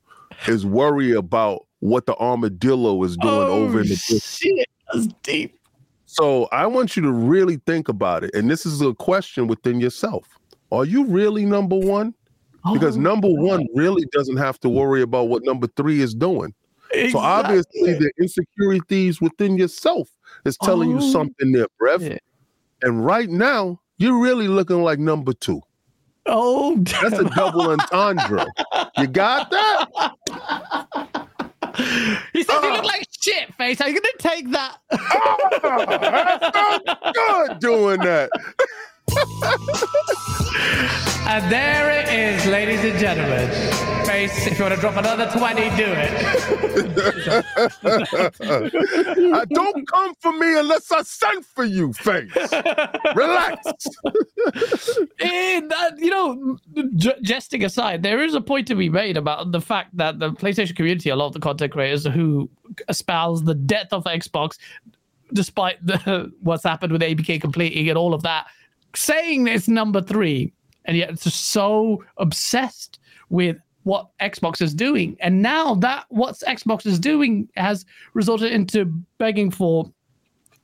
[0.47, 4.69] is worry about what the armadillo is doing oh, over in the shit.
[4.93, 5.59] That's deep.
[6.07, 8.35] So I want you to really think about it.
[8.35, 10.27] And this is a question within yourself.
[10.71, 12.15] Are you really number one?
[12.73, 16.55] Because Oh, number one really doesn't have to worry about what number three is doing.
[17.11, 20.09] So obviously the insecurities within yourself
[20.45, 22.09] is telling you Oh, something there, Brev.
[22.09, 22.19] yeah.
[22.83, 25.61] And right now, you're really looking like number two.
[26.27, 28.47] Oh, That's a double entendre.
[28.97, 29.89] You got that?
[32.33, 32.73] he says you Ah.
[32.75, 33.81] look like shit, face.
[33.81, 34.79] Are you gonna take that?
[37.15, 38.31] Good doing that.
[40.57, 43.49] and there it is, ladies and gentlemen.
[44.05, 47.45] Face, if you want to drop another 20, do it.
[49.35, 52.31] Uh, don't come for me unless I send for you, face.
[53.15, 53.61] Relax.
[55.21, 56.59] And that, you know,
[56.97, 60.33] j- jesting aside, there is a point to be made about the fact that the
[60.33, 62.51] PlayStation community, a lot of the content creators who
[62.89, 64.59] espouse the death of Xbox,
[65.33, 68.47] despite the what's happened with ABK completing and all of that,
[68.97, 70.53] saying it's number three,
[70.85, 72.99] and yet it's just so obsessed
[73.29, 75.17] with what Xbox is doing.
[75.21, 77.85] And now that what Xbox is doing has
[78.15, 78.87] resulted into
[79.19, 79.91] begging for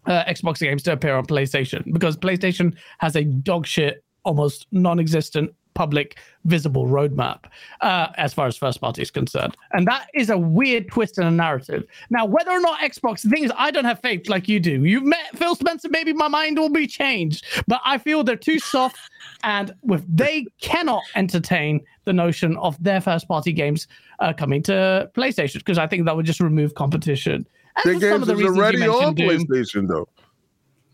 [0.07, 5.55] uh, Xbox games to appear on PlayStation because PlayStation has a dog shit, almost non-existent
[5.81, 7.44] public visible roadmap
[7.81, 11.24] uh, as far as first party is concerned, and that is a weird twist in
[11.24, 11.85] a narrative.
[12.11, 14.85] Now, whether or not Xbox, the thing is, I don't have faith like you do.
[14.85, 18.59] You've met Phil Spencer, maybe my mind will be changed, but I feel they're too
[18.59, 18.98] soft,
[19.43, 23.89] and with they cannot entertain the notion of their first party games
[24.19, 27.47] uh, coming to PlayStation because I think that would just remove competition.
[27.77, 30.09] And Their for some games of the is already on Doom- PlayStation, though.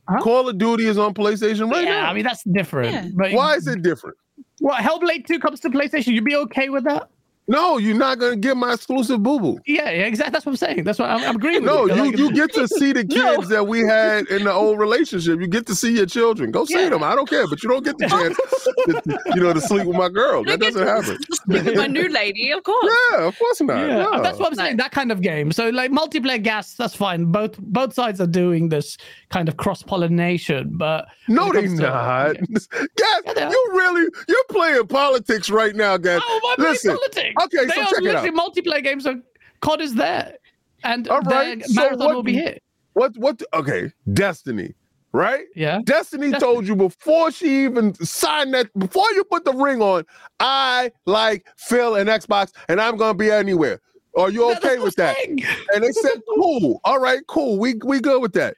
[0.08, 0.20] Huh?
[0.22, 2.10] Call of Duty is on PlayStation right yeah, now.
[2.10, 2.92] I mean that's different.
[2.92, 3.08] Yeah.
[3.12, 4.16] But Why is it different?
[4.60, 6.08] What Hellblade Two comes to PlayStation?
[6.08, 7.10] You'd be okay with that?
[7.48, 9.58] No, you're not gonna get my exclusive boo boo.
[9.66, 10.32] Yeah, yeah, exactly.
[10.32, 10.82] That's what I'm saying.
[10.84, 11.94] That's what I'm, I'm agreeing with No, you.
[11.94, 13.54] you, Like, you get to see the kids No.
[13.56, 15.40] that we had in the old relationship.
[15.40, 16.50] You get to see your children.
[16.50, 16.88] Go see Yeah.
[16.88, 17.04] them.
[17.04, 19.96] I don't care, but you don't get the chance, to, you know, to sleep with
[19.96, 20.42] my girl.
[20.44, 21.18] That doesn't happen.
[21.46, 22.92] With my new lady, of course.
[23.12, 23.76] Yeah, of course not.
[23.78, 24.22] Yeah, No.
[24.22, 24.76] that's what I'm saying.
[24.78, 25.52] That kind of game.
[25.52, 27.26] So like multiplayer GaaS, that's fine.
[27.30, 28.98] Both both sides are doing this
[29.30, 32.36] kind of cross pollination, but No, they're comes to- not.
[32.36, 32.42] Yeah,
[33.24, 33.50] Guys, they are.
[33.50, 36.20] you really you're playing politics right now, guys.
[36.24, 37.34] Oh, my playing Listen, politics.
[37.44, 38.24] Okay, they so are check it out.
[38.24, 39.04] literally multiplayer games.
[39.04, 39.20] So
[39.60, 40.36] COD is there,
[40.84, 42.58] and All right, the so marathon what will be here.
[42.94, 44.74] What what okay, Destiny,
[45.12, 45.44] right?
[45.54, 45.80] Yeah.
[45.84, 50.04] Destiny told you before she even signed that, before you put the ring on,
[50.40, 53.80] I like Phil and Xbox, and I'm gonna be anywhere.
[54.16, 55.14] Are you okay with that?
[55.28, 56.80] And they said, cool.
[56.84, 57.58] All right, cool.
[57.58, 58.56] We we good with that.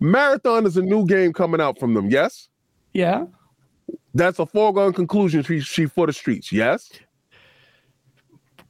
[0.00, 2.10] Marathon is a new game coming out from them.
[2.10, 2.48] Yes,
[2.92, 3.26] Yeah.
[4.14, 5.42] that's a foregone conclusion.
[5.44, 6.50] She she for the streets.
[6.52, 6.90] Yes.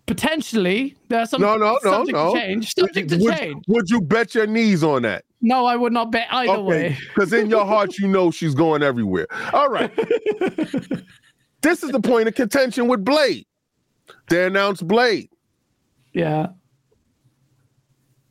[0.06, 2.32] Potentially, there's some No, no, no, no.
[2.32, 2.72] to change.
[2.74, 3.64] Subject to would, change.
[3.66, 5.24] would you bet your knees on that?
[5.40, 6.98] No, I would not bet either Okay, way.
[7.14, 9.26] because in your heart you know she's going everywhere.
[9.52, 9.90] All right.
[11.62, 13.46] this is the point of contention with Blade.
[14.30, 15.28] They announced Blade.
[16.12, 16.46] Yeah,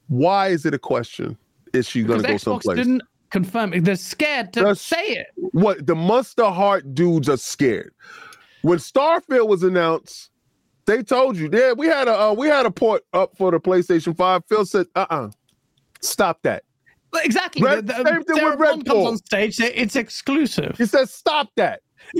[0.08, 1.38] Why is it a question?
[1.74, 2.78] Is she going to go Xbox someplace?
[2.78, 3.84] didn't confirm it.
[3.84, 5.28] They're scared to say it.
[5.52, 7.94] What the Monster Heart dudes are scared.
[8.64, 10.32] When Starfield was announced,
[10.86, 13.60] they told you, yeah, we had a uh, we had a port up for the
[13.60, 14.44] PlayStation Five.
[14.48, 15.30] Phil said, uh, uh
[16.02, 16.64] stop that.
[17.24, 17.64] Exactly.
[17.64, 19.08] Red- the, the, same thing with Red comes Bull.
[19.08, 19.60] on stage.
[19.60, 20.76] It's exclusive.
[20.78, 21.82] He says, "Stop that."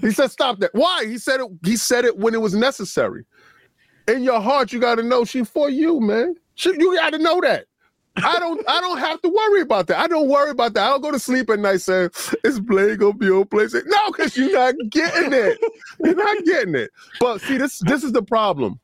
[0.00, 1.04] he said, "Stop that." Why?
[1.06, 1.48] He said it.
[1.64, 3.24] He said it when it was necessary.
[4.08, 6.34] In your heart, you got to know she for you, man.
[6.54, 7.66] She, you got to know that.
[8.16, 8.68] I don't.
[8.68, 9.98] I don't have to worry about that.
[9.98, 10.84] I don't worry about that.
[10.86, 12.10] I don't go to sleep at night saying,
[12.44, 15.58] "Is Blade gonna be on PlayStation?" No, because you're not getting it.
[16.04, 16.90] You're not getting it.
[17.20, 18.80] But see, this this is the problem.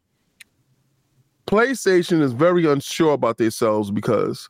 [1.47, 4.49] PlayStation is very unsure about themselves because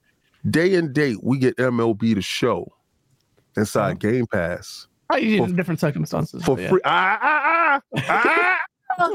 [0.50, 2.72] day and date we get MLB to show
[3.56, 6.42] inside Game Pass I For- different circumstances.
[6.44, 6.68] for yeah.
[6.68, 6.80] free.
[6.84, 8.60] Ah, ah, ah,
[8.98, 9.10] ah.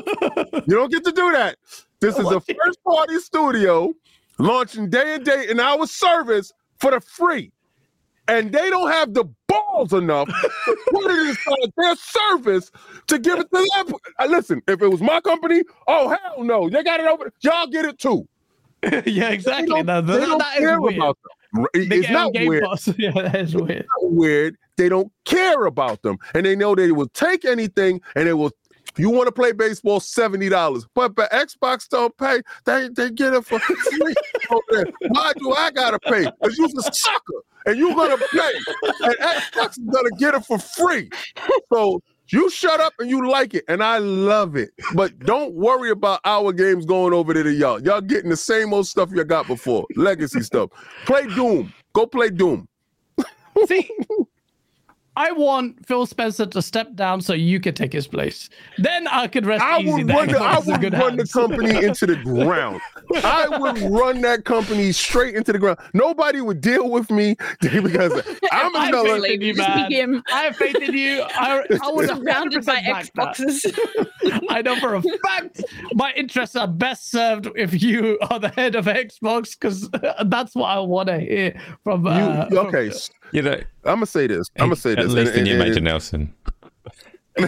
[0.67, 1.57] you don't get to do that.
[1.99, 3.93] This is a first party studio
[4.41, 7.51] launching day and date in our service for the free.
[8.27, 12.71] And they don't have the balls enough to put it inside their service
[13.07, 13.95] to give it to them.
[14.19, 17.31] Uh, Listen, if it was my company, oh hell no, they got it over.
[17.41, 18.27] Y'all get it too.
[18.83, 19.67] yeah, They exactly.
[19.67, 21.17] don't, No, they don't that care about
[21.53, 21.65] them.
[21.73, 22.63] They It's not weird.
[22.97, 23.85] Yeah, that is weird.
[24.01, 24.57] weird.
[24.77, 28.51] They don't care about them, and they know they will take anything, and they will.
[28.97, 32.41] You want to play baseball, seventy dollars, but but Xbox don't pay.
[32.65, 34.13] They they get it for free.
[35.09, 36.29] Why do I gotta pay?
[36.41, 38.51] Because you're a sucker, and you're gonna pay,
[39.01, 41.09] and Xbox is gonna get it for free.
[41.71, 42.01] So
[42.31, 44.71] you shut up and you like it, and I love it.
[44.95, 47.81] But don't worry about our games going over there to y'all.
[47.81, 50.69] Y'all getting the same old stuff you got before, legacy stuff.
[51.05, 51.73] Play Doom.
[51.93, 52.67] Go play Doom.
[53.67, 53.89] See,
[55.17, 58.49] I want Phil Spencer to step down so you can take his place.
[58.77, 60.93] Then I could rest I would that run, the, I Xbox is in would good
[60.93, 62.79] run the company into the ground.
[63.15, 65.79] I would run that company straight into the ground.
[65.93, 68.13] Nobody would deal with me because
[68.53, 69.03] I'm I a fella.
[69.15, 69.91] believe in you, Just man.
[69.91, 71.23] him I have faith in you.
[71.23, 74.41] I, I would surrounded by 100% Xboxes.
[74.49, 75.63] I know for a fact
[75.93, 79.89] my interests are best served if you are the head of Xbox because
[80.25, 82.07] that's what I want to hear from.
[82.07, 83.53] Uh, You, okay, s- You know,
[83.85, 84.49] I'm gonna say this.
[84.57, 85.11] I'm gonna say at this.
[85.11, 86.33] least and- in you, and- Major Nelson.
[87.37, 87.45] yeah,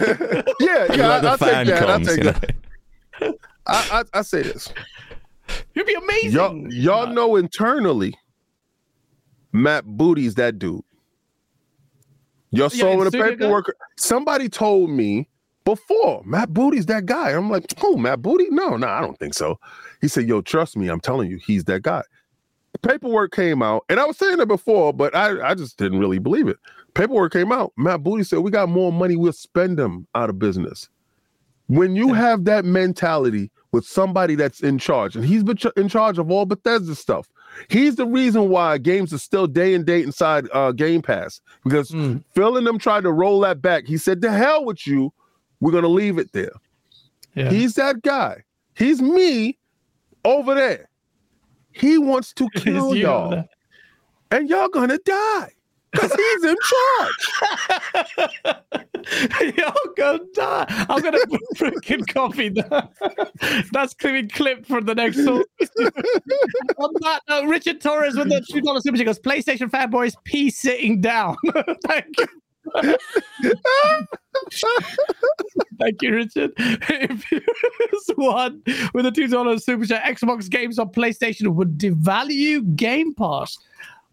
[0.60, 1.88] yeah, like I, the I'll take fan that.
[1.90, 2.32] I'll take you know?
[2.32, 2.54] that.
[3.66, 4.72] I, I, I say this.
[5.74, 6.32] You'd be amazing.
[6.32, 8.14] Y'all, y'all know internally,
[9.52, 10.82] Matt Booty's that dude.
[12.50, 13.30] Y'all saw in in the studio guy?
[13.36, 13.76] paperwork.
[13.98, 15.28] Somebody told me
[15.64, 17.30] before Matt Booty's that guy.
[17.32, 18.46] I'm like, oh, Matt Booty?
[18.50, 19.58] No, no, I don't think so.
[20.00, 22.02] He said, yo, trust me, I'm telling you, he's that guy.
[22.84, 26.18] Paperwork came out, and I was saying it before, but I, I just didn't really
[26.18, 26.58] believe it.
[26.94, 27.72] Paperwork came out.
[27.76, 30.88] Matt Booty said, we got more money, we'll spend them out of business.
[31.66, 35.88] When you have that mentality with somebody that's in charge, and he's been ch- in
[35.88, 37.26] charge of all Bethesda stuff,
[37.68, 41.90] he's the reason why games are still day and date inside uh, Game Pass because
[41.90, 42.22] Mm.
[42.34, 43.86] Phil and them tried to roll that back.
[43.86, 45.12] He said, "To hell with you,
[45.60, 46.52] we're gonna leave it there."
[47.34, 47.50] Yeah.
[47.50, 48.44] He's that guy.
[48.76, 49.56] He's me
[50.24, 50.88] over there.
[51.74, 53.44] He wants to kill y'all,
[54.30, 55.50] and y'all gonna die
[55.92, 58.54] because he's in charge.
[59.58, 60.66] Y'all gonna die.
[60.88, 62.90] I'm gonna put freaking copy that.
[63.72, 65.44] That's being clip for the next song.
[66.78, 70.50] On that note, Richard Torres with the two dollar super chat goes PlayStation fanboys pee
[70.50, 71.36] sitting down.
[71.86, 72.26] Thank you.
[75.78, 76.52] Thank you, Richard.
[76.56, 77.40] If you
[78.16, 78.62] one
[78.92, 83.58] with a two dollar super chat, Xbox games on PlayStation would devalue Game Pass.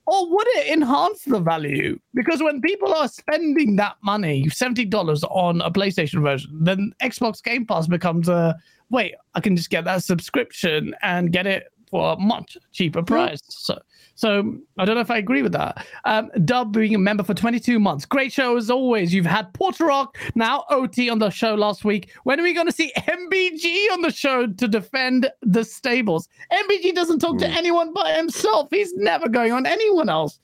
[0.07, 1.99] Or would it enhance the value?
[2.13, 7.41] Because when people are spending that money, seventy dollars on a PlayStation version, then Xbox
[7.43, 8.57] Game Pass becomes a
[8.89, 9.15] wait.
[9.35, 13.05] I can just get that subscription and get it for a much cheaper hmm.
[13.05, 13.41] price.
[13.47, 13.79] So,
[14.15, 15.85] so I don't know if I agree with that.
[16.05, 18.05] Um, Dub being a member for 22 months.
[18.05, 19.13] Great show as always.
[19.13, 22.11] You've had Porter Rock, now OT on the show last week.
[22.23, 26.27] When are we going to see MBG on the show to defend the stables?
[26.51, 27.57] MBG doesn't talk to Hmm.
[27.57, 28.67] anyone but himself.
[28.71, 30.39] He's never going on anyone else.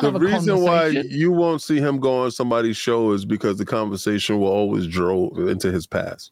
[0.00, 4.38] The reason why you won't see him go on somebody's show is because the conversation
[4.38, 6.30] will always drove into his past.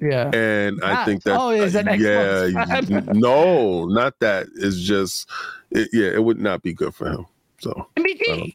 [0.00, 0.30] yeah.
[0.34, 4.46] And I That- think that oh, is an yeah, no, not that.
[4.56, 5.28] It's just
[5.76, 7.26] it, yeah, it would not be good for him.
[7.60, 8.32] So MBG.
[8.32, 8.52] Um,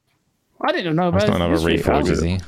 [0.64, 1.76] I didn't know That's about not his another.
[1.76, 2.39] I reforge, was- is he?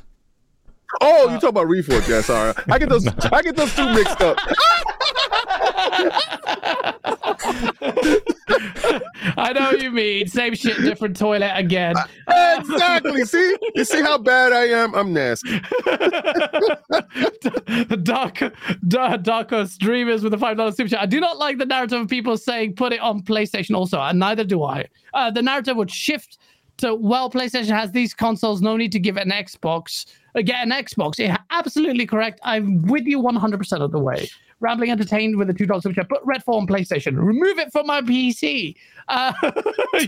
[1.01, 2.07] Oh, you talk about Reforge?
[2.07, 2.53] Yeah, sorry.
[2.69, 3.07] I get those.
[3.07, 4.37] I get those two mixed up.
[9.35, 10.27] I know what you mean.
[10.27, 11.95] Same shit, different toilet again.
[12.27, 13.25] exactly.
[13.25, 14.93] See, you see how bad I am.
[14.95, 15.61] I'm nasty.
[18.03, 18.39] dark,
[18.87, 21.01] dark, darker streamers with a five dollar super chat.
[21.01, 23.75] I do not like the narrative of people saying put it on PlayStation.
[23.75, 24.87] Also, and neither do I.
[25.13, 26.37] Uh, the narrative would shift
[26.77, 28.61] to well, PlayStation has these consoles.
[28.61, 30.05] No need to give it an Xbox.
[30.35, 31.19] Get an Xbox.
[31.19, 32.39] Yeah, absolutely correct.
[32.43, 34.29] I'm with you 100 percent of the way.
[34.63, 36.09] Rambling entertained with a two dollar super chat.
[36.09, 37.15] Put Redfall on PlayStation.
[37.17, 38.75] Remove it from my PC.
[39.09, 39.33] Uh,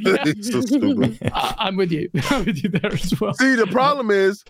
[0.02, 0.24] yeah.
[0.42, 0.62] so.
[1.34, 2.10] I- I'm with you.
[2.32, 3.34] I'm with you there as well.
[3.36, 4.44] See, the problem is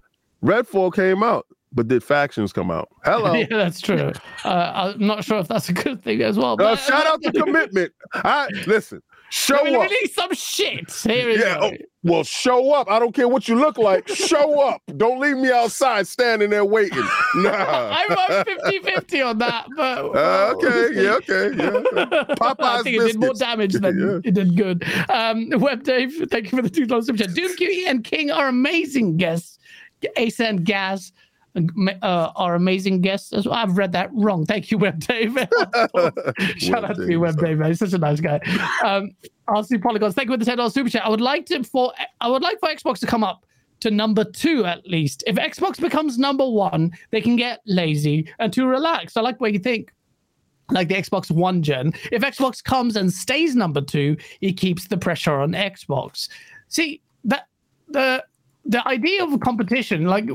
[0.44, 2.88] Redfall came out, but did factions come out?
[3.04, 3.34] Hello.
[3.34, 4.12] Yeah, that's true.
[4.46, 6.54] Uh, I'm not sure if that's a good thing as well.
[6.54, 7.92] Uh, But shout out to commitment.
[8.14, 9.02] I listen.
[9.32, 9.82] Show Let me up.
[9.84, 10.92] release some shit.
[10.92, 11.58] Here Yeah.
[11.60, 11.72] oh,
[12.06, 12.90] well, show up.
[12.90, 14.08] I don't care what you look like.
[14.08, 14.82] Show up.
[14.96, 17.04] Don't leave me outside standing there waiting.
[17.36, 17.90] Nah.
[17.98, 20.06] I'm on 50 50 on that, but.
[20.16, 21.04] Uh, okay.
[21.04, 21.16] Yeah.
[21.16, 21.56] Okay.
[21.58, 21.70] Yeah.
[22.42, 24.20] I Popeye's think it did more damage than Yeah.
[24.24, 24.84] it did good.
[25.10, 27.30] Um, Web Dave, thank you for the two dollars super chat.
[27.32, 29.58] Doomcutie and King are amazing guests.
[30.18, 31.12] Ace and Gaz
[32.02, 33.56] uh, are amazing guests as well.
[33.56, 34.46] I've read that wrong.
[34.46, 35.34] Thank you, Web Dave.
[36.58, 37.60] Shout out to you, Web Dave.
[37.60, 37.70] Man.
[37.70, 38.40] He's such a nice guy.
[38.84, 39.12] Um,
[39.48, 41.06] RC Polygons, thank you for the ten dollars super chat.
[41.06, 43.46] I would like to for I would like for Xbox to come up
[43.82, 45.24] to number two at least.
[45.28, 49.18] If Xbox becomes number one, they can get lazy and too relaxed.
[49.18, 49.94] I like what you think
[50.72, 51.94] like the Xbox One gen.
[52.12, 56.28] If Xbox comes and stays number two, it keeps the pressure on Xbox.
[56.70, 57.48] See that
[57.88, 58.24] the
[58.66, 60.28] the idea of competition, like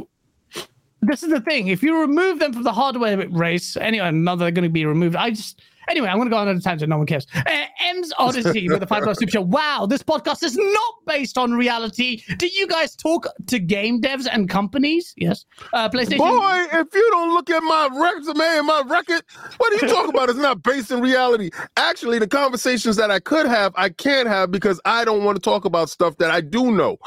[1.03, 1.69] this is the thing.
[1.69, 5.17] If you remove them from the hardware race, anyway, now they're going to be removed.
[5.17, 5.61] I just
[5.91, 6.89] anyway, I'm going to go on a tangent.
[6.89, 7.27] No one cares.
[7.35, 9.41] Uh, M's Odyssey with the five star super show.
[9.43, 12.23] Wow, this podcast is not based on reality.
[12.39, 15.13] Do you guys talk to game devs and companies?
[15.17, 15.45] Yes.
[15.73, 16.19] Uh, PlayStation.
[16.19, 19.23] Boy, if you don't look at my resume and my record,
[19.57, 20.31] what are you talking about?
[20.31, 21.51] It's not based in reality.
[21.77, 25.43] Actually, the conversations that I could have, I can't have because I don't want to
[25.43, 26.99] talk about stuff that I do know.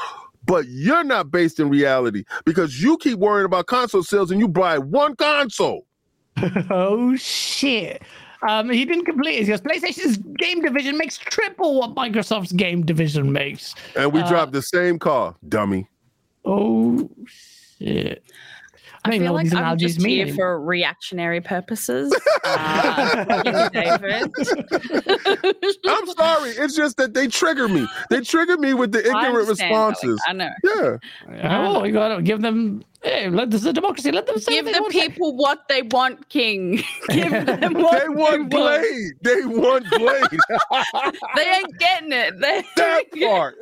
[0.46, 4.48] But you're not based in reality because you keep worrying about console sales and you
[4.48, 5.86] buy one console.
[6.70, 8.02] Oh shit.
[8.46, 9.42] Um, he didn't complete it.
[9.44, 13.74] He goes, PlayStation's game division makes triple what Microsoft's game division makes.
[13.96, 15.88] And we Uh, drive the same car, dummy.
[16.44, 18.22] Oh shit.
[19.04, 21.40] I, I don't even know feel what like these I'm analogies just here for reactionary
[21.42, 22.14] purposes.
[22.42, 24.32] Uh, David.
[25.86, 26.50] I'm sorry.
[26.50, 27.86] It's just that they trigger me.
[28.08, 30.22] They trigger me with the ignorant understand, Alex, responses.
[30.26, 30.50] I know.
[30.64, 30.98] Yeah.
[31.74, 32.82] Oh, you gotta give them.
[33.04, 34.10] Hey, let this is a democracy.
[34.12, 35.08] Let them say Give what they the want to say.
[35.08, 36.82] people what they want, King.
[37.10, 38.82] Give them what They want they want.
[38.82, 39.12] Blade.
[39.22, 40.24] They want Blade.
[41.36, 42.40] They ain't getting it.
[42.40, 43.56] They that part.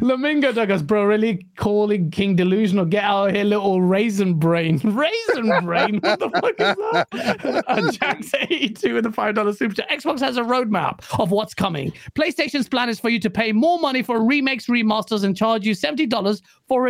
[0.00, 2.84] Lamingo Douglas, bro, really calling King delusional.
[2.86, 4.78] Get out of here, little raisin brain.
[4.84, 6.00] Raisin brain?
[6.00, 7.64] What the fuck is that?
[7.68, 9.90] uh, Jax82 with the $5 super chat.
[9.90, 11.92] Xbox has a roadmap of what's coming.
[12.14, 15.74] PlayStation's plan is for you to pay more money for remakes, remasters, and charge you
[15.74, 16.82] $70 for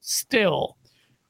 [0.00, 0.76] Still.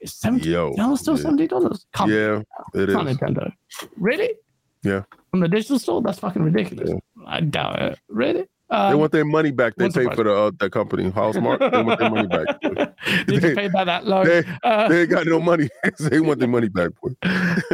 [0.01, 1.25] Is 70 Yo, still yeah.
[1.25, 1.85] $70?
[1.95, 2.43] Come Yeah,
[2.75, 3.07] it it's not.
[3.07, 3.51] Nintendo.
[3.97, 4.35] Really?
[4.83, 5.03] Yeah.
[5.31, 6.03] From the digital store?
[6.03, 6.91] That's fucking ridiculous.
[7.27, 7.99] I doubt it.
[8.09, 8.45] Really?
[8.69, 9.75] They Um, want their money back.
[9.77, 11.71] They the paid for the uh, that company, Housemarque.
[11.71, 12.47] They want their money back.
[12.63, 14.27] you They- can pay by that loan.
[14.27, 15.69] They, Uh, they ain't got no money.
[16.01, 16.91] they want their money back.
[17.01, 17.11] Boy.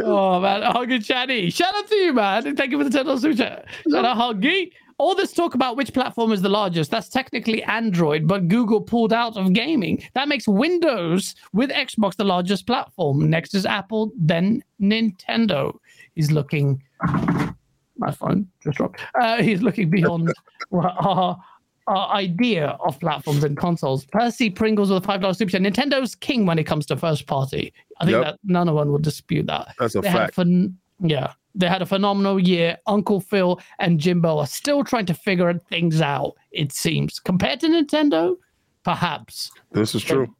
[0.03, 1.49] oh man, Huggy Chatty.
[1.49, 2.55] Shout out to you, man.
[2.55, 3.65] Thank you for the ten dollars super chat.
[3.91, 4.71] Shout out Huggy.
[4.97, 9.11] All this talk about which platform is the largest, that's technically Android, but Google pulled
[9.13, 10.03] out of gaming.
[10.13, 13.29] That makes Windows with Xbox the largest platform.
[13.29, 15.75] Next is Apple, then Nintendo.
[16.15, 16.81] is looking
[17.97, 18.99] my phone just dropped.
[19.19, 20.33] Uh, he's looking beyond
[20.73, 21.37] our,
[21.87, 24.05] our idea of platforms and consoles.
[24.07, 25.61] Percy Pringles with a five dollar super chat.
[25.61, 27.73] Nintendo's king when it comes to first party.
[27.99, 28.23] I think Yep.
[28.25, 29.73] that none of one will dispute that.
[29.79, 30.35] That's a They fact.
[30.35, 32.77] phen- yeah, they had a phenomenal year.
[32.87, 36.33] Uncle Phil and Jimbo are still trying to figure things out.
[36.51, 38.35] It seems compared to Nintendo,
[38.83, 39.51] perhaps.
[39.71, 40.33] This is true.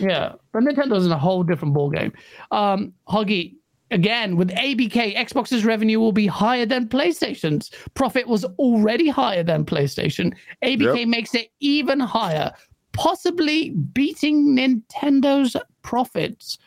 [0.00, 2.12] Yeah, but Nintendo's in a whole different ballgame.
[2.50, 3.54] Um, Huggy,
[3.92, 7.70] again, with ABK, Xbox's revenue will be higher than PlayStation's.
[7.94, 10.34] Profit was already higher than PlayStation.
[10.64, 11.08] ABK Yep.
[11.08, 12.52] makes it even higher,
[12.92, 16.58] possibly beating Nintendo's profits.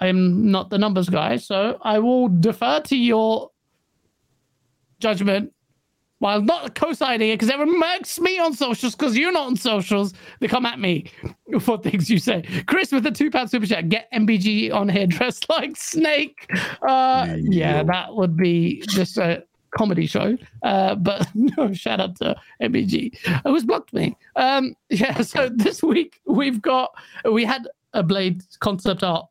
[0.00, 3.50] I am not the numbers guy, so I will defer to your
[5.00, 5.52] judgment
[6.18, 10.14] while not co-signing it because everyone marks me on socials because you're not on socials.
[10.40, 11.10] They come at me
[11.60, 12.42] for things you say.
[12.66, 13.88] Chris with the two pound super chat.
[13.88, 16.50] Get MBG on here dressed like Snake.
[16.82, 19.44] Uh, yeah, that would be just a
[19.76, 20.36] comedy show.
[20.62, 23.44] Uh, but no, shout out to MBG.
[23.44, 24.16] It was blocked me?
[24.36, 25.22] Um, yeah.
[25.28, 26.94] So this week we've got
[27.30, 29.26] we had a Blade concept art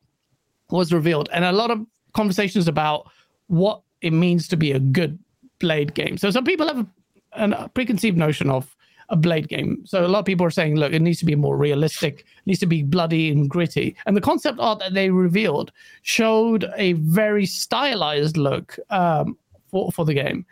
[0.69, 3.09] was revealed, and a lot of conversations about
[3.47, 5.17] what it means to be a good
[5.59, 6.17] Blade game.
[6.17, 6.85] So some people have
[7.33, 8.75] a, a preconceived notion of
[9.09, 9.85] a Blade game.
[9.85, 12.47] So a lot of people are saying, look, it needs to be more realistic, it
[12.47, 13.95] needs to be bloody and gritty.
[14.05, 15.71] And the concept art that they revealed
[16.01, 19.37] showed a very stylized look um,
[19.67, 20.45] for for the game.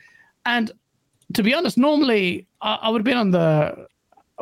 [0.46, 0.72] And
[1.34, 3.88] to be honest, normally I, I would have been on the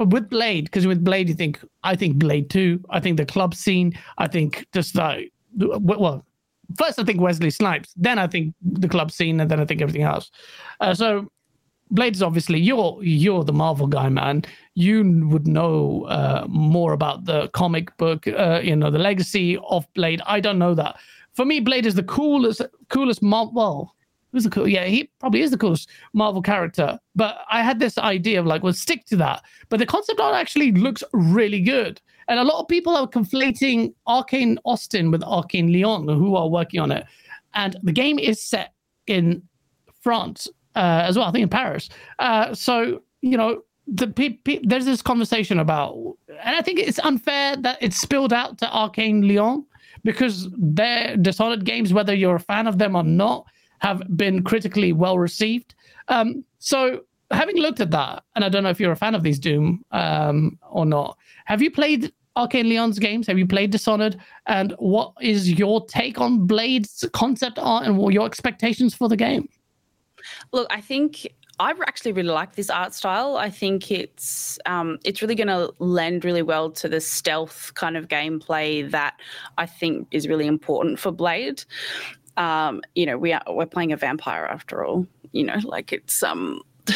[0.05, 3.55] with Blade because with Blade, you think I think Blade Two, I think the club
[3.55, 6.25] scene, I think just like well,
[6.77, 9.81] first I think Wesley Snipes, then I think the club scene, and then I think
[9.81, 10.31] everything else.
[10.79, 11.29] Uh, so
[11.91, 14.43] Blade is obviously you're you're the Marvel guy, man.
[14.73, 19.85] You would know uh, more about the comic book, uh, you know, the legacy of
[19.93, 20.21] Blade.
[20.25, 20.97] I don't know that.
[21.33, 23.53] For me, Blade is the coolest coolest Marvel.
[23.53, 23.95] Well,
[24.31, 24.67] who's the cool?
[24.67, 26.99] Yeah, he probably is the coolest Marvel character.
[27.15, 29.43] But I had this idea of like, well, stick to that.
[29.69, 32.01] But the concept art actually looks really good.
[32.27, 36.79] And a lot of people are conflating Arkane Austin with Arkane Lyon, who are working
[36.79, 37.05] on it.
[37.53, 38.73] And the game is set
[39.07, 39.41] in
[40.01, 41.89] France uh, as well, I think in Paris.
[42.19, 45.95] Uh, so, you know, the pe- pe- there's this conversation about,
[46.41, 49.65] and I think it's unfair that it's spilled out to Arkane Lyon
[50.03, 53.45] because their Dishonored games, whether you're a fan of them or not,
[53.79, 55.75] have been critically well received.
[56.07, 57.01] Um, so,
[57.31, 59.83] having looked at that, and I don't know if you're a fan of these Doom
[59.91, 63.27] um, or not, have you played Arkane Lyon's games?
[63.27, 64.19] Have you played Dishonored?
[64.47, 69.17] And what is your take on Blade's concept art and what your expectations for the
[69.17, 69.47] game?
[70.51, 71.27] Look, I think
[71.59, 73.37] I actually really like this art style.
[73.37, 77.95] I think it's um, it's really going to lend really well to the stealth kind
[77.95, 79.19] of gameplay that
[79.57, 81.63] I think is really important for Blade.
[82.37, 85.05] Um, you know, we are we're playing a vampire after all.
[85.31, 86.61] You know, like it's um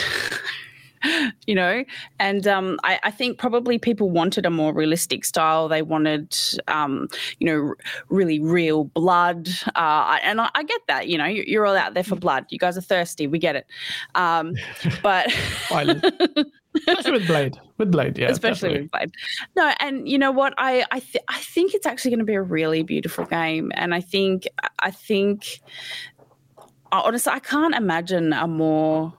[1.47, 1.83] you know?
[2.19, 5.67] And um, I, I, think probably people wanted a more realistic style.
[5.67, 6.35] They wanted
[6.67, 7.07] um,
[7.39, 7.73] you know
[8.09, 11.25] really real blood uh, and I, I, get that you know?
[11.25, 12.45] You're all out there for blood.
[12.49, 13.27] You guys are thirsty.
[13.27, 13.67] We get it.
[14.15, 14.53] Um,
[15.03, 15.27] but
[15.71, 17.57] especially with blade.
[17.77, 18.81] With blade yeah especially definitely.
[18.81, 19.11] with blade.
[19.55, 20.53] No and you know what?
[20.57, 23.93] I I, th- I think it's actually going to be a really beautiful game and
[23.93, 24.47] i think
[24.79, 25.61] i think
[26.91, 29.13] honestly i can't imagine a more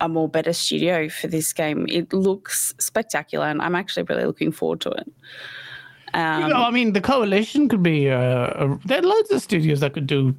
[0.00, 1.86] a more better studio for this game.
[1.88, 5.12] It looks spectacular, and I'm actually really looking forward to it.
[6.14, 8.10] Um, you know, I mean, the coalition could be.
[8.10, 10.34] Uh, a, there are loads of studios that could do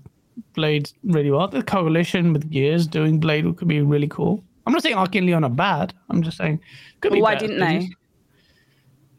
[0.54, 1.48] Blade really well.
[1.48, 4.44] The coalition with Gears doing Blade could be really cool.
[4.66, 5.94] I'm not saying Arkane Lyon are bad.
[6.10, 6.60] I'm just saying.
[7.02, 7.90] Could be why didn't they?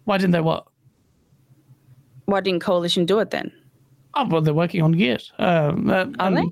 [0.04, 0.66] Why didn't they what?
[2.24, 3.52] Why didn't Coalition do it then?
[4.14, 5.32] Oh well, they're working on Gears.
[5.38, 6.48] Um, uh, Are they?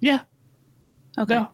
[0.00, 0.20] Yeah.
[1.18, 1.34] Okay.
[1.34, 1.46] Yeah,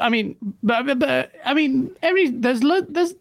[0.00, 3.14] I mean, but, but I mean, every there's there's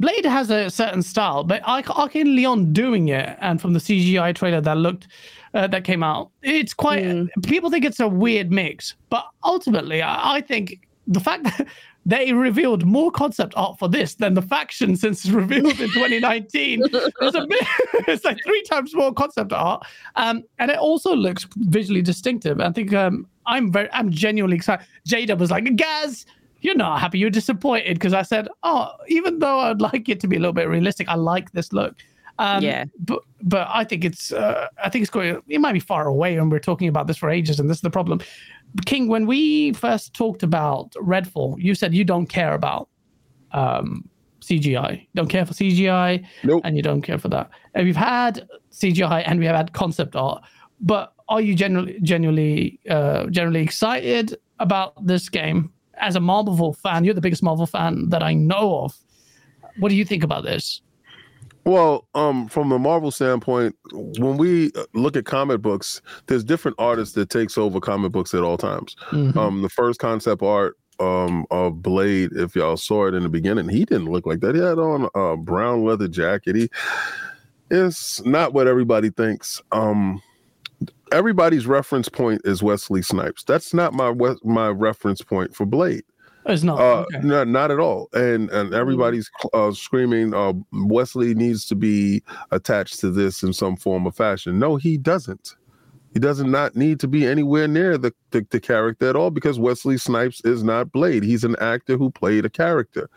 [0.00, 4.60] Blade has a certain style, but Arkane Lyon doing it, and from the CGI trailer
[4.60, 5.08] that looked
[5.54, 7.04] uh, that came out, it's quite.
[7.04, 7.28] Mm.
[7.46, 11.66] People think it's a weird mix, but ultimately, I, I think the fact that
[12.06, 16.82] they revealed more concept art for this than the faction since it's revealed in 2019.
[16.90, 17.66] There's a bit,
[18.08, 19.86] it's like three times more concept art,
[20.16, 22.60] um, and it also looks visually distinctive.
[22.60, 24.86] I think um, I'm very, I'm genuinely excited.
[25.06, 26.26] Jada was like, "Gaz,
[26.60, 30.28] you're not happy, you're disappointed," because I said, "Oh, even though I'd like it to
[30.28, 31.94] be a little bit realistic, I like this look."
[32.38, 35.40] Um, yeah, but but I think it's uh, I think it's going.
[35.48, 37.82] It might be far away, and we're talking about this for ages, and this is
[37.82, 38.20] the problem.
[38.86, 42.88] King, when we first talked about Redfall, you said you don't care about
[43.52, 44.08] um,
[44.40, 45.06] CGI.
[45.14, 46.62] Don't care for CGI, nope.
[46.64, 47.50] and you don't care for that.
[47.74, 50.42] And we've had CGI and we have had concept art,
[50.80, 57.04] but are you generally genuinely uh, generally excited about this game as a Marvel fan?
[57.04, 58.96] You're the biggest Marvel fan that I know of.
[59.78, 60.80] What do you think about this?
[61.64, 66.76] Well, um, from the Marvel standpoint, when we uh, look at comic books, there's different
[66.78, 68.96] artists that takes over comic books at all times.
[69.10, 69.38] Mm-hmm.
[69.38, 73.70] Um, the first concept art um, of Blade, if y'all saw it in the beginning,
[73.70, 74.54] he didn't look like that.
[74.54, 76.54] He had on a brown leather jacket.
[76.54, 76.68] He
[77.70, 79.62] it's not what everybody thinks.
[79.72, 80.22] Um,
[81.12, 83.44] everybody's reference point is Wesley Snipes.
[83.44, 86.04] That's not my my reference point for Blade.
[86.46, 86.78] It's not.
[86.78, 87.26] Uh, okay.
[87.26, 88.08] not, not at all.
[88.12, 88.74] And and mm.
[88.74, 94.12] everybody's uh, screaming, uh, Wesley needs to be attached to this in some form or
[94.12, 94.58] fashion.
[94.58, 95.56] No, he doesn't.
[96.12, 99.58] He does not need to be anywhere near the, the, the character at all because
[99.58, 101.24] Wesley Snipes is not Blade.
[101.24, 103.10] He's an actor who played a character.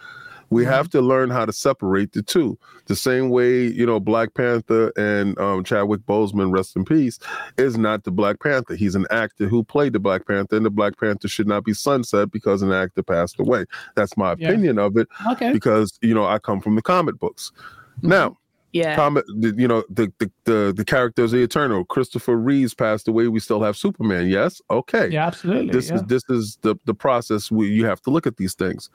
[0.49, 0.71] We mm-hmm.
[0.71, 2.57] have to learn how to separate the two.
[2.85, 7.19] The same way, you know, Black Panther and um, Chadwick Boseman, rest in peace,
[7.57, 8.75] is not the Black Panther.
[8.75, 11.73] He's an actor who played the Black Panther, and the Black Panther should not be
[11.73, 13.65] sunset because an actor passed away.
[13.95, 14.83] That's my opinion yeah.
[14.83, 15.07] of it.
[15.31, 15.51] Okay.
[15.51, 17.51] Because, you know, I come from the comic books.
[17.97, 18.09] Mm-hmm.
[18.09, 18.37] Now,
[18.71, 18.95] Yeah.
[18.95, 21.85] Comic, you know, the, the the the characters the Eternal.
[21.85, 23.27] Christopher Reeves passed away.
[23.27, 24.27] We still have Superman.
[24.27, 25.07] Yes, okay.
[25.09, 25.71] Yeah, absolutely.
[25.71, 25.95] this yeah.
[25.95, 27.49] is this is the the process.
[27.49, 28.89] We you have to look at these things.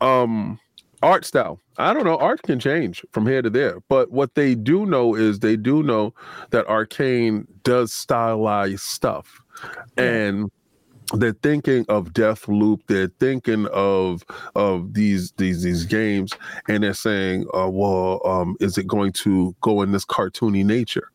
[0.00, 0.58] Um,
[1.04, 1.60] art style.
[1.76, 2.16] I don't know.
[2.16, 5.82] Art can change from here to there, but what they do know is they do
[5.82, 6.14] know
[6.50, 9.40] that Arkane does stylize stuff,
[9.96, 10.50] and
[11.12, 12.80] they're thinking of Deathloop.
[12.86, 14.24] They're thinking of
[14.54, 16.32] of these these these games,
[16.68, 21.10] and they're saying, uh, "Well, um, is it going to go in this cartoony nature?"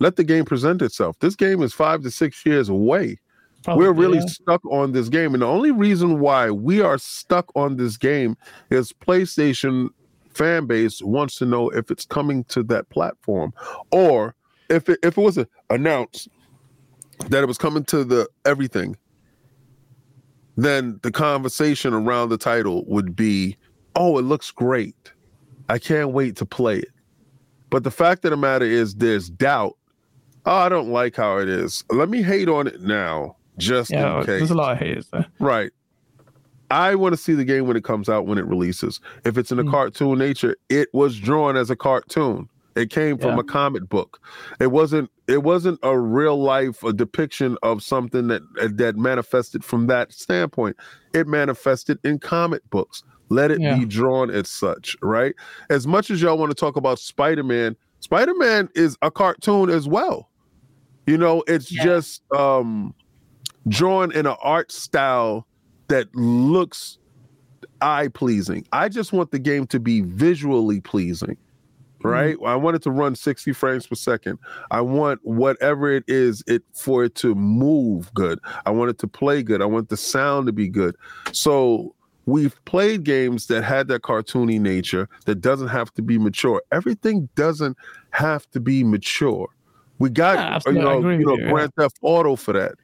[0.00, 1.18] Let the game present itself.
[1.18, 3.18] This game is five to six years away.
[3.64, 4.26] Probably, We're really yeah.
[4.26, 8.36] stuck on this game, and the only reason why we are stuck on this game
[8.70, 9.88] is PlayStation
[10.32, 13.52] fan base wants to know if it's coming to that platform,
[13.90, 14.34] or
[14.70, 15.38] if it, if it was
[15.70, 16.28] announced
[17.30, 18.96] that it was coming to the everything,
[20.56, 23.56] then the conversation around the title would be,
[23.96, 25.12] "Oh, it looks great.
[25.68, 26.92] I can't wait to play it."
[27.70, 29.76] But the fact of the matter is, there's doubt.
[30.46, 31.84] Oh, I don't like how it is.
[31.90, 34.38] Let me hate on it now, just Yeah, in case.
[34.38, 35.26] there's a lot of haters there.
[35.38, 35.70] Right.
[36.70, 39.00] I want to see the game when it comes out, when it releases.
[39.24, 39.70] If it's in a Mm.
[39.70, 42.48] cartoon nature, it was drawn as a cartoon.
[42.76, 43.40] It came from Yeah.
[43.40, 44.20] a comic book.
[44.60, 45.10] It wasn't.
[45.26, 48.42] It wasn't a real life a depiction of something that
[48.76, 50.76] that manifested from that standpoint.
[51.14, 53.02] It manifested in comic books.
[53.30, 53.78] Let it Yeah.
[53.78, 54.96] be drawn as such.
[55.02, 55.34] Right.
[55.70, 59.70] As much as y'all want to talk about Spider Man, Spider Man is a cartoon
[59.70, 60.28] as well.
[61.06, 61.82] You know, it's Yeah.
[61.84, 62.94] just um
[63.66, 65.46] drawn in an art style
[65.88, 66.98] that looks
[67.80, 68.66] eye pleasing.
[68.72, 71.36] I just want the game to be visually pleasing,
[72.02, 72.36] right?
[72.44, 74.38] I want it to run 60 frames per second.
[74.70, 78.38] I want whatever it is, it for it to move good.
[78.66, 79.62] I want it to play good.
[79.62, 80.96] I want the sound to be good.
[81.32, 81.94] So
[82.26, 86.62] we've played games that had that cartoony nature that doesn't have to be mature.
[86.72, 87.76] Everything doesn't
[88.10, 89.48] have to be mature.
[89.98, 90.36] We got
[90.66, 91.48] Yeah, you know, you know you.
[91.48, 92.74] Grand Theft Auto for that.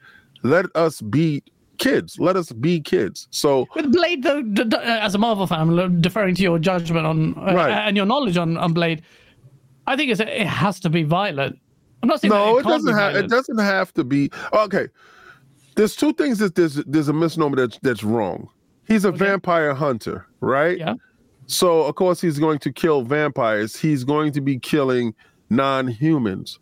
[0.44, 1.42] Let us be
[1.78, 2.18] kids.
[2.20, 3.26] Let us be kids.
[3.30, 7.36] So With Blade, though, d- d- as a Marvel fan, deferring to your judgment on
[7.36, 7.70] uh, Right.
[7.72, 9.02] and your knowledge on, on Blade.
[9.86, 11.58] I think it's, it has to be violent.
[12.02, 13.16] I'm not saying no, it, it doesn't have.
[13.16, 14.30] It doesn't have to be.
[14.52, 14.88] Okay,
[15.74, 18.48] there's two things that there's there's a misnomer that's that's wrong.
[18.86, 19.18] He's a Okay.
[19.18, 20.76] vampire hunter, right?
[20.78, 20.94] Yeah.
[21.46, 23.74] So of course he's going to kill vampires.
[23.76, 25.14] He's going to be killing
[25.50, 26.58] non-humans,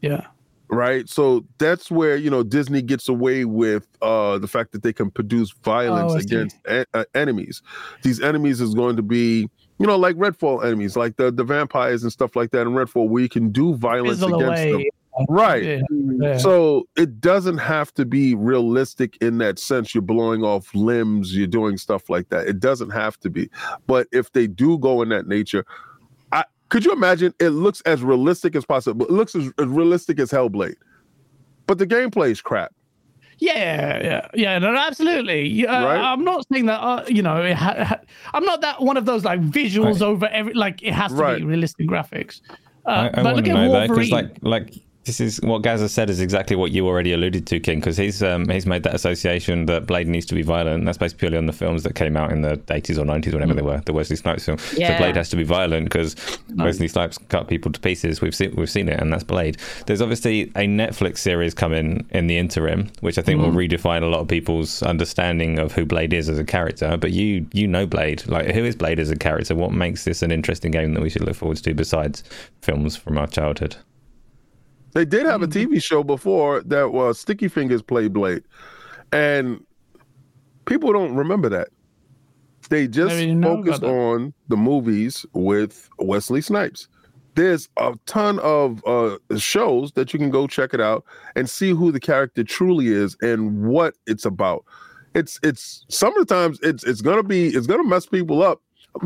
[0.00, 0.26] Yeah.
[0.68, 1.08] Right?
[1.08, 5.10] So that's where you know Disney gets away with uh the fact that they can
[5.10, 7.62] produce violence Oh, against e- uh, enemies.
[8.02, 9.48] These enemies is going to be
[9.78, 13.08] you know like Redfall enemies, like the the vampires and stuff like that in Redfall,
[13.08, 14.82] where you can do violence Fizzle against them.
[15.30, 15.62] Right.
[15.62, 15.80] Yeah.
[15.90, 16.38] yeah.
[16.38, 19.94] So it doesn't have to be realistic in that sense.
[19.94, 22.46] You're blowing off limbs, you're doing stuff like that.
[22.46, 23.48] It doesn't have to be.
[23.86, 25.95] But if they do go in that nature, I
[26.68, 29.06] could you imagine it looks as realistic as possible.
[29.06, 30.76] It looks as, as realistic as Hellblade.
[31.66, 32.72] But the gameplay is crap.
[33.38, 34.58] Yeah, yeah, yeah.
[34.58, 35.46] No, no, absolutely.
[35.46, 35.98] Yeah, Right?
[36.00, 36.80] I'm not saying that.
[36.80, 38.00] Uh, you know, it ha- ha-
[38.32, 40.54] I'm not that one of those like visuals over every.
[40.54, 41.38] Like it has to Right.
[41.38, 42.40] be realistic graphics.
[42.86, 44.74] Uh, I, I but want look to at know that because, like, like
[45.06, 48.22] this is what Gaza said is exactly what you already alluded to, King, because he's
[48.22, 50.84] um, he's made that association that Blade needs to be violent.
[50.84, 53.54] That's based purely on the films that came out in the 80s or 90s, whenever
[53.54, 54.58] they were, the Wesley Snipes film.
[54.58, 54.98] So Yeah.
[54.98, 56.16] Blade has to be violent because
[56.56, 58.20] Wesley Snipes cut people to pieces.
[58.20, 59.58] We've seen we've seen it, and that's Blade.
[59.86, 64.06] There's obviously a Netflix series coming in the interim, which I think will redefine a
[64.06, 66.96] lot of people's understanding of who Blade is as a character.
[66.96, 69.54] But you you know Blade, like who is Blade as a character?
[69.54, 72.24] What makes this an interesting game that we should look forward to besides
[72.60, 73.76] films from our childhood?
[74.92, 75.74] They did have a Mm-hmm.
[75.74, 78.42] TV show before that was Sticky Fingaz Play Blade.
[79.12, 79.62] And
[80.64, 81.68] people don't remember that.
[82.68, 86.88] They just focused on the movies with Wesley Snipes.
[87.36, 91.04] There's a ton of uh, shows that you can go check it out
[91.36, 94.64] and see who the character truly is and what it's about.
[95.14, 98.62] It's it's some of the times it's it's gonna be it's gonna mess people up.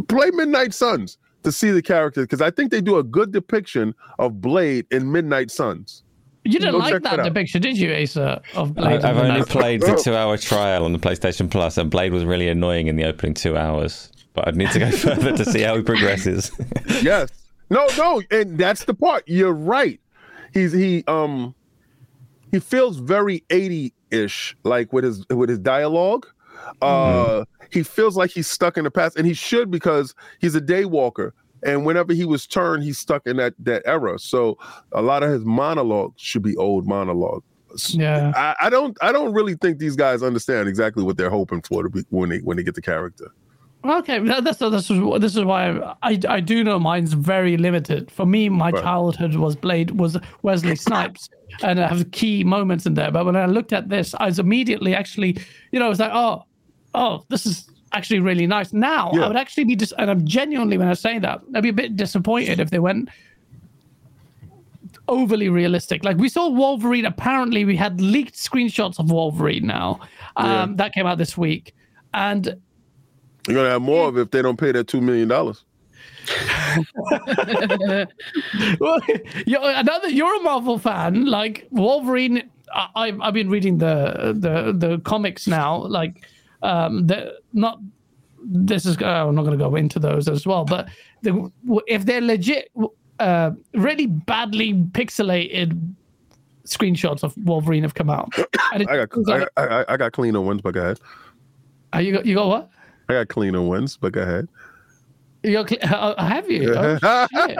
[0.08, 3.94] Play Midnight Suns to see the character because I think they do a good depiction
[4.18, 6.02] of Blade in Midnight Suns.
[6.44, 8.42] you didn't go like that that depiction, did you, Asa?
[8.54, 12.24] Of Blade I've only played the two-hour trial on the PlayStation Plus, and Blade was
[12.24, 14.10] really annoying in the opening two hours.
[14.32, 16.50] But I'd need to go further to see how he progresses.
[17.02, 17.30] yes.
[17.68, 19.24] No, no, and that's the part.
[19.26, 20.00] You're right.
[20.52, 21.54] He's he um
[22.50, 26.26] he feels very 80-ish, like with his with his dialogue.
[26.82, 30.60] Uh he feels like he's stuck in the past, and he should because he's a
[30.60, 31.34] day walker.
[31.62, 34.18] And whenever he was turned, he's stuck in that that era.
[34.18, 34.56] So
[34.92, 37.42] a lot of his monologue should be old monologue.
[37.90, 38.32] Yeah.
[38.34, 41.82] I, I don't I don't really think these guys understand exactly what they're hoping for
[41.82, 43.30] to be when they when they get the character.
[43.84, 45.70] Okay, that- that's this is this is why
[46.02, 48.10] I I do know mine's very limited.
[48.10, 48.82] For me, my Right.
[48.82, 51.30] childhood was Blade was Wesley Snipes,
[51.62, 53.10] and I have key moments in there.
[53.10, 55.38] But when I looked at this, I was immediately actually,
[55.72, 56.44] you know, I was like, oh,
[56.94, 58.72] oh, this is actually really nice.
[58.72, 59.22] Now Yeah.
[59.24, 61.72] I would actually be dis- and I'm genuinely when I say that, I'd be a
[61.72, 63.08] bit disappointed if they went
[65.08, 66.04] overly realistic.
[66.04, 67.04] Like we saw Wolverine.
[67.04, 70.00] Apparently, we had leaked screenshots of Wolverine now
[70.36, 71.74] um, that came out this week,
[72.14, 72.56] and
[73.48, 75.64] You're gonna have more of it if they don't pay that two million dollars.
[78.78, 78.98] well,
[79.46, 80.08] you're another.
[80.08, 82.48] You're a Marvel fan, like Wolverine.
[82.72, 85.76] I, I've I've been reading the the the comics now.
[85.86, 86.24] Like,
[86.62, 87.78] um, the not.
[88.42, 88.96] This is.
[88.98, 90.64] Uh, I'm not going to go into those as well.
[90.64, 90.88] But
[91.22, 91.50] the,
[91.86, 92.70] if they're legit,
[93.18, 95.94] uh, really badly pixelated
[96.64, 98.32] screenshots of Wolverine have come out.
[98.72, 101.00] I got seems I, like- I, I got cleaner ones, but go ahead.
[101.94, 102.70] uh, you got you got what?
[103.08, 104.48] I got cleaner ones, but go ahead.
[105.42, 106.74] You got, uh, have you?
[106.74, 106.98] Oh,
[107.34, 107.58] shit.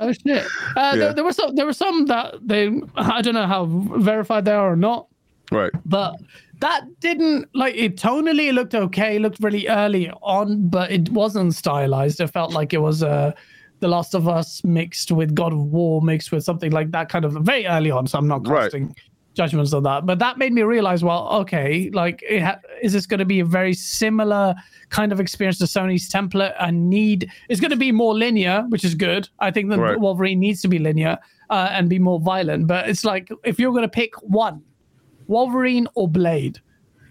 [0.00, 0.44] Oh shit!
[0.44, 0.46] Uh,
[0.76, 0.94] Yeah.
[0.96, 1.54] there, there were some.
[1.54, 2.80] There were some that they.
[2.96, 5.08] I don't know how verified they are or not,
[5.50, 5.70] right.
[5.86, 6.16] but
[6.62, 7.96] that didn't like it.
[7.96, 9.16] Tonally, it looked okay.
[9.16, 12.20] It looked really early on, but it wasn't stylized.
[12.20, 13.32] It felt like it was uh,
[13.80, 17.24] The Last of Us mixed with God of War mixed with something like that, kind
[17.24, 18.06] of very early on.
[18.06, 18.62] So I'm not Right.
[18.62, 18.94] casting
[19.34, 23.06] judgments on that, but that made me realize, well, okay, like it ha- is this
[23.06, 24.54] going to be a very similar
[24.90, 26.54] kind of experience to Sony's template?
[26.60, 29.28] And need it's going to be more linear, which is good.
[29.38, 29.98] I think that Right.
[29.98, 31.18] Wolverine needs to be linear
[31.50, 32.66] uh, and be more violent.
[32.66, 34.62] But it's like if you're going to pick one,
[35.32, 36.60] Wolverine or Blade,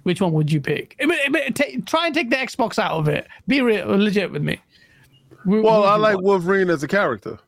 [0.04, 0.96] which one would you pick?
[1.02, 3.28] I mean, I mean, ta- try and take the Xbox out of it.
[3.48, 4.60] Be real, legit with me.
[5.44, 6.22] Well, I like?
[6.22, 7.40] Wolverine as a character.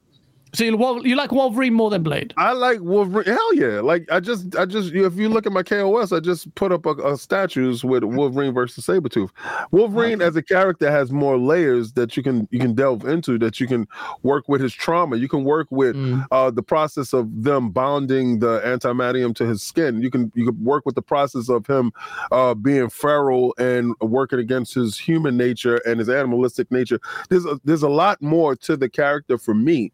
[0.56, 2.32] So you, you like Wolverine more than Blade?
[2.38, 3.26] I like Wolverine.
[3.26, 3.80] Hell yeah!
[3.82, 6.86] Like I just, I just, if you look at my KOS, I just put up
[6.86, 9.30] a, a statues with Wolverine versus Sabretooth.
[9.72, 13.40] Wolverine as a character has more layers that you can you can delve into.
[13.40, 13.88] That you can
[14.22, 15.16] work with his trauma.
[15.18, 16.26] You can work with Mm.
[16.32, 20.02] uh, the process of them bonding the adamantium to his skin.
[20.02, 21.92] You can you can work with the process of him
[22.32, 27.00] uh, being feral and working against his human nature and his animalistic nature.
[27.30, 29.92] There's a, there's a lot more to the character for me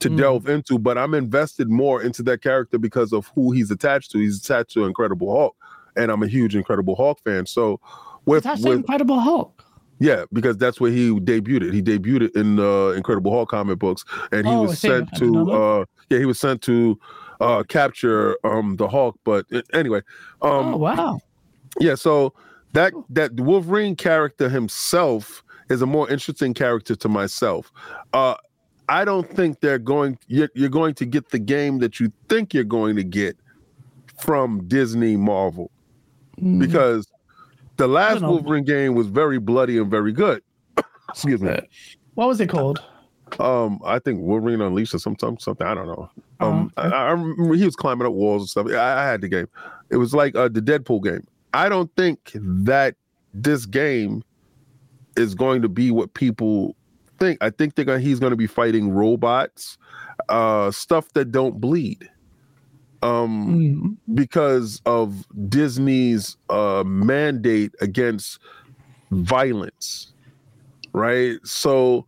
[0.00, 0.16] to Mm.
[0.16, 4.18] delve into, but I'm invested more into that character because of who he's attached to.
[4.18, 5.56] He's attached to Incredible Hulk,
[5.96, 7.46] and I'm a huge Incredible Hulk fan.
[7.46, 7.80] So
[8.26, 9.64] with, with Incredible Hulk.
[9.98, 11.72] yeah, because that's where he debuted.
[11.72, 15.84] He debuted in the Incredible Hulk comic books, and he Oh, was sent to uh
[16.08, 16.98] yeah, he was sent to
[17.40, 19.16] uh capture um the Hulk.
[19.24, 20.00] But uh, anyway,
[20.42, 21.20] um oh wow!
[21.78, 22.32] yeah, so
[22.72, 27.70] that that Wolverine character himself is a more interesting character to myself.
[28.12, 28.34] Uh
[28.90, 32.52] I don't think they're going you're, you're going to get the game that you think
[32.52, 33.36] you're going to get
[34.18, 35.70] from Disney Marvel
[36.40, 36.58] Mm.
[36.58, 37.06] because
[37.76, 38.22] the last.
[38.22, 40.42] Wolverine game was very bloody and very good.
[41.10, 41.58] Excuse me.
[42.14, 42.82] What was it called?
[43.38, 45.66] Um, I think Wolverine Unleashed or something, something.
[45.66, 46.10] I don't know.
[46.40, 46.96] Um, Oh, okay.
[46.96, 48.66] I, I remember he was climbing up walls and stuff.
[48.68, 49.48] I, I had the game.
[49.90, 51.26] It was like uh, the Deadpool game.
[51.52, 52.94] I don't think that
[53.34, 54.22] this game
[55.16, 56.74] is going to be what people
[57.20, 57.38] think.
[57.40, 59.78] I think they're gonna, he's going to be fighting robots,
[60.28, 62.08] uh, stuff that don't bleed.
[63.02, 63.96] Um, Mm.
[64.14, 68.38] because of Disney's uh, mandate against
[69.10, 70.12] violence,
[70.92, 71.38] right?
[71.44, 72.04] So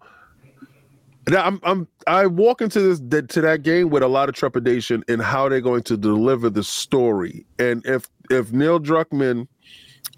[1.30, 2.98] now I'm, I'm I walk into this
[3.28, 6.62] to that game with a lot of trepidation in how they're going to deliver the
[6.62, 9.46] story, and if if Neil Druckmann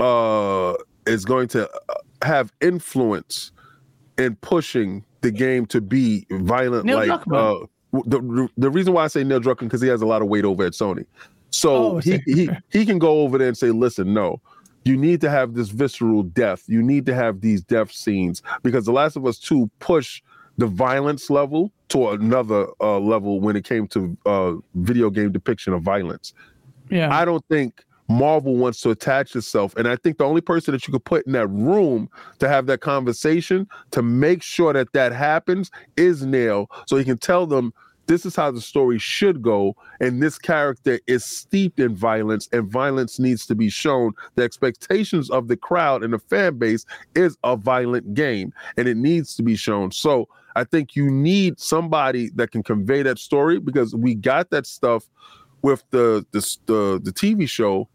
[0.00, 0.74] uh,
[1.06, 3.52] is going to uh, have influence
[4.18, 7.54] in pushing the game to be violent, Neil like uh,
[7.92, 10.44] the the reason why I say Neil Druckmann because he has a lot of weight
[10.44, 11.06] over at Sony.
[11.50, 14.40] So Oh, he, he he can go over there and say, listen, no,
[14.84, 16.64] you need to have this visceral death.
[16.66, 20.22] You need to have these death scenes because The Last of Us 2 push
[20.58, 25.72] the violence level to another uh, level when it came to uh, video game depiction
[25.72, 26.34] of violence.
[26.90, 27.14] Yeah.
[27.14, 29.74] I don't think Marvel wants to attach itself.
[29.76, 32.08] And I think the only person that you could put in that room
[32.38, 36.70] to have that conversation to make sure that that happens is Neil.
[36.86, 37.72] So he can tell them
[38.06, 39.76] this is how the story should go.
[40.00, 44.12] And this character is steeped in violence, and violence needs to be shown.
[44.34, 48.96] The expectations of the crowd and the fan base is a violent game, and it
[48.96, 49.90] needs to be shown.
[49.90, 54.66] So I think you need somebody that can convey that story because we got that
[54.66, 55.08] stuff
[55.62, 57.88] with the the the, the TV show,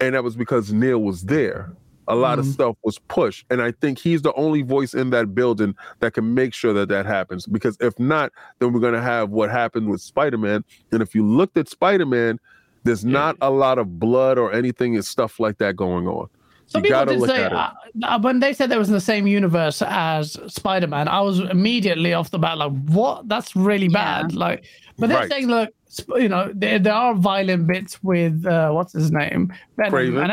[0.00, 1.72] and that was because Neil was there.
[2.08, 2.52] A lot of Mhm.
[2.52, 6.34] stuff was pushed, and I think he's the only voice in that building that can
[6.34, 7.46] make sure that that happens.
[7.46, 10.64] Because if not, then we're gonna have what happened with Spider Man.
[10.90, 12.40] And if you looked at Spider Man,
[12.82, 13.12] there's Yeah.
[13.12, 16.26] not a lot of blood or anything and stuff like that going on.
[16.70, 17.70] Some You people did say uh,
[18.04, 22.14] uh, when they said there was in the same universe as Spider-Man, I was immediately
[22.14, 23.28] off the bat like, "What?
[23.28, 24.22] That's really Yeah.
[24.22, 24.64] bad." Like,
[24.96, 25.28] but they're Right.
[25.28, 25.70] saying, look,
[26.14, 30.22] you know, there, there are violent bits with uh, what's his name, Venom, Kraven.
[30.22, 30.32] and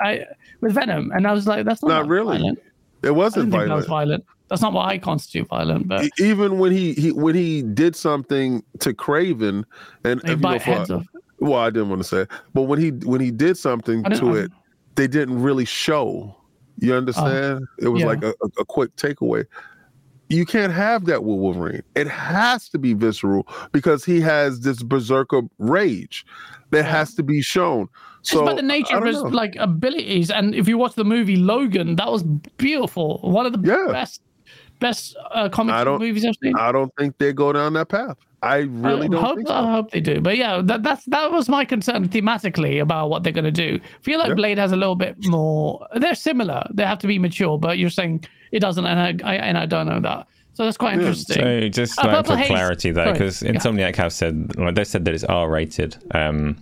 [0.00, 0.24] I, I
[0.62, 2.38] with Venom, and I was like, "That's not, Not that really.
[2.38, 2.58] Violent.
[3.02, 4.08] It wasn't didn't think that was violent.
[4.08, 4.24] violent.
[4.48, 8.62] That's not what I constitute violent, but Even when he, he when he did something
[8.80, 9.64] to Kraven,
[10.04, 11.06] and they if you know, bite for- off.
[11.40, 14.30] well, I didn't want to say, it, but when he when he did something to
[14.30, 14.52] I- it,
[14.94, 16.36] they didn't really show.
[16.78, 17.66] You understand?
[17.78, 18.06] it was yeah.
[18.06, 19.44] like a, a, quick takeaway.
[20.28, 21.82] You can't have that with Wolverine.
[21.94, 26.24] It has to be visceral because he has this berserker rage
[26.70, 27.88] that has to be shown.
[28.20, 29.28] It's So about the nature of his know.
[29.28, 32.22] like abilities, and if you watch the movie Logan, that was
[32.56, 33.18] beautiful.
[33.22, 33.92] One of the Yeah.
[33.92, 34.22] best
[34.80, 36.56] best uh, comic movies I've seen.
[36.56, 38.16] I don't think they go down that path.
[38.44, 40.20] I really I don't hope, think I hope they do.
[40.20, 43.80] But yeah, that, that's that was my concern thematically about what they're going to do.
[43.82, 44.34] I feel like Yeah.
[44.34, 45.86] Blade has a little bit more.
[45.94, 46.62] They're similar.
[46.72, 49.66] They have to be mature, but you're saying it doesn't, and I, I and I
[49.66, 50.26] don't know that.
[50.52, 51.00] So that's quite Yeah.
[51.00, 51.36] interesting.
[51.42, 53.12] So just Uh, like Purple for Haze- clarity though, sorry.
[53.14, 53.52] because Yeah.
[53.52, 56.56] Insomniac have said like they said that it's R rated, um,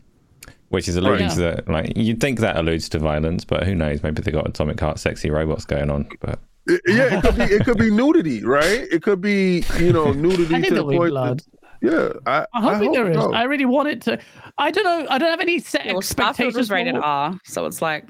[0.70, 1.34] which is alluding Right.
[1.34, 1.68] to that.
[1.68, 4.02] Like you'd think that alludes to violence, but who knows?
[4.02, 6.06] Maybe they got Atomic Heart sexy robots going on.
[6.20, 8.86] But It- yeah, it could be it could be nudity, right?
[8.90, 11.10] It could be you know nudity I think to the there'll be point.
[11.10, 11.38] blood.
[11.40, 11.46] That,
[11.82, 13.16] yeah, I, I hope, hope there is.
[13.18, 13.32] so.
[13.34, 14.18] I really want it to.
[14.58, 15.06] I don't know.
[15.10, 16.54] I don't have any set Well, expectations.
[16.56, 18.06] was rated for- R, so it's like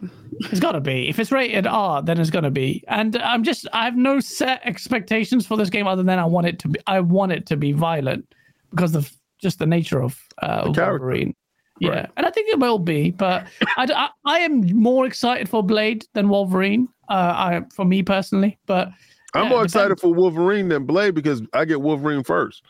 [0.50, 1.08] It's got to be.
[1.08, 2.84] If it's rated R, then it's going to be.
[2.88, 6.46] And I'm just, I have no set expectations for this game other than I want
[6.46, 6.80] it to be.
[6.86, 8.26] I want it to be violent
[8.70, 10.80] because of just the nature of uh, The.
[10.82, 11.34] Wolverine.
[11.80, 12.10] Yeah, Right.
[12.16, 13.46] and I think it will be, but
[13.76, 16.86] I, I am more excited for Blade than Wolverine.
[17.08, 18.88] Uh, I, for me personally, but
[19.34, 20.02] I'm yeah, more excited depends.
[20.02, 22.62] for Wolverine than Blade because I get Wolverine first,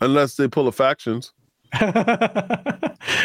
[0.00, 1.32] unless they pull a factions.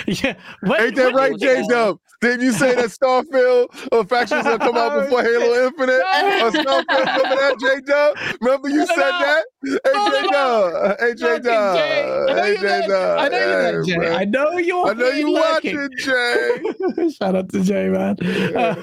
[0.07, 1.99] yeah, when- Ain't that right, J Dub?
[2.22, 7.05] Didn't you say that Starfield or factions gonna come out before Halo Infinite or Starfield
[7.05, 8.17] coming out, J Dub?
[8.41, 9.19] Remember you No, said no.
[9.19, 9.45] that?
[9.84, 11.76] Hey No, J Dub, hey J Dub,
[12.27, 12.88] know hey J.
[12.88, 13.19] Dub.
[13.19, 14.15] I know you're Hey, Jay.
[14.15, 17.09] I know you're I know you watching, Jay.
[17.11, 18.15] Shout out to Jay, man.
[18.55, 18.76] Uh,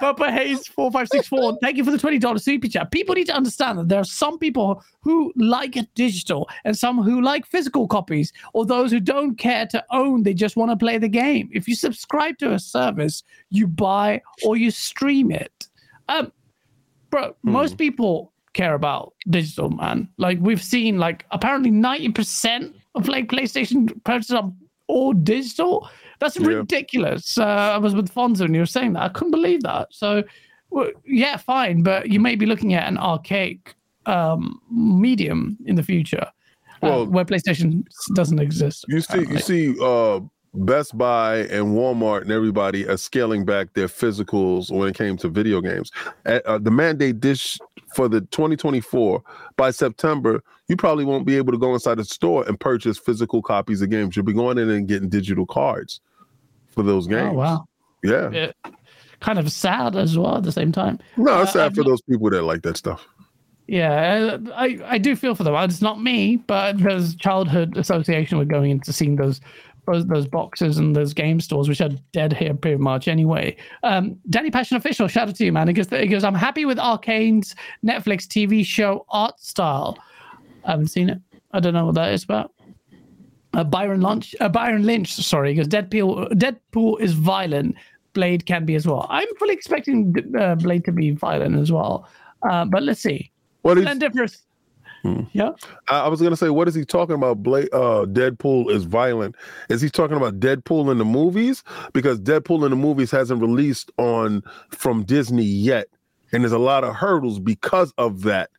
[0.00, 1.58] Papa Hayes four five six four.
[1.62, 2.90] Thank you for the twenty dollars super chat.
[2.90, 7.20] People need to understand that there are some people who like digital and some who
[7.22, 10.22] like physical copies, or those who don't care to own.
[10.24, 11.48] They just want to play the game.
[11.52, 15.68] If you subscribe to a service, you buy or you stream it.
[16.08, 16.32] Um,
[17.10, 20.08] bro, most people care about digital, man.
[20.18, 24.52] Like we've seen, like apparently ninety percent of like PlayStation purchases are
[24.88, 25.88] all digital.
[26.18, 26.48] That's Yeah.
[26.48, 27.38] ridiculous.
[27.38, 27.44] Uh,
[27.76, 29.02] I was with Fonzo and you were saying that.
[29.02, 29.88] I couldn't believe that.
[29.90, 30.22] So,
[30.70, 33.74] well, yeah, fine, but you may be looking at an archaic
[34.06, 36.26] um, medium in the future,
[36.82, 37.84] Well- uh, where PlayStation
[38.14, 38.84] doesn't exist.
[38.88, 40.20] You see, you see, uh,
[40.54, 45.28] Best Buy and Walmart and everybody are scaling back their physicals when it came to
[45.30, 45.90] video games.
[46.26, 47.58] Uh, uh, the mandate dish
[47.94, 49.22] for the 2024
[49.56, 53.40] by September, you probably won't be able to go inside the store and purchase physical
[53.40, 54.14] copies of games.
[54.14, 56.00] You'll be going in and getting digital cards
[56.70, 57.30] for those games.
[57.32, 57.64] Oh wow,
[58.02, 58.30] Yeah.
[58.30, 58.52] yeah.
[59.20, 60.98] kind of sad as well at the same time.
[61.16, 63.06] No, it's Uh, sad I've for not- those people that like that stuff.
[63.72, 65.54] Yeah, I, I do feel for them.
[65.54, 69.40] It's not me, but there's childhood association with going into seeing those
[69.86, 73.56] those, those boxes and those game stores, which are dead here pretty much anyway.
[73.82, 75.68] Um, Danny Passion Official, shout out to you, man.
[75.68, 79.96] He goes, he goes, I'm happy with Arcane's Netflix TV show art style.
[80.66, 81.18] I haven't seen it.
[81.52, 82.52] I don't know what that is about.
[83.54, 87.74] Uh, Byron Lynch, uh, Byron Lynch, sorry, because Deadpool, Deadpool is violent.
[88.12, 89.06] Blade can be as well.
[89.08, 92.06] I'm fully expecting uh, Blade to be violent as well.
[92.42, 93.32] Uh, but let's see.
[93.62, 94.42] What is, Splendiferous.
[95.02, 95.22] Hmm.
[95.32, 95.50] Yeah.
[95.88, 97.42] I I was gonna say, what is he talking about?
[97.42, 99.34] Bla- uh, Deadpool is violent.
[99.68, 101.64] Is he talking about Deadpool in the movies?
[101.92, 105.88] Because Deadpool in the movies hasn't released on from Disney yet,
[106.32, 108.50] and there's a lot of hurdles because of that,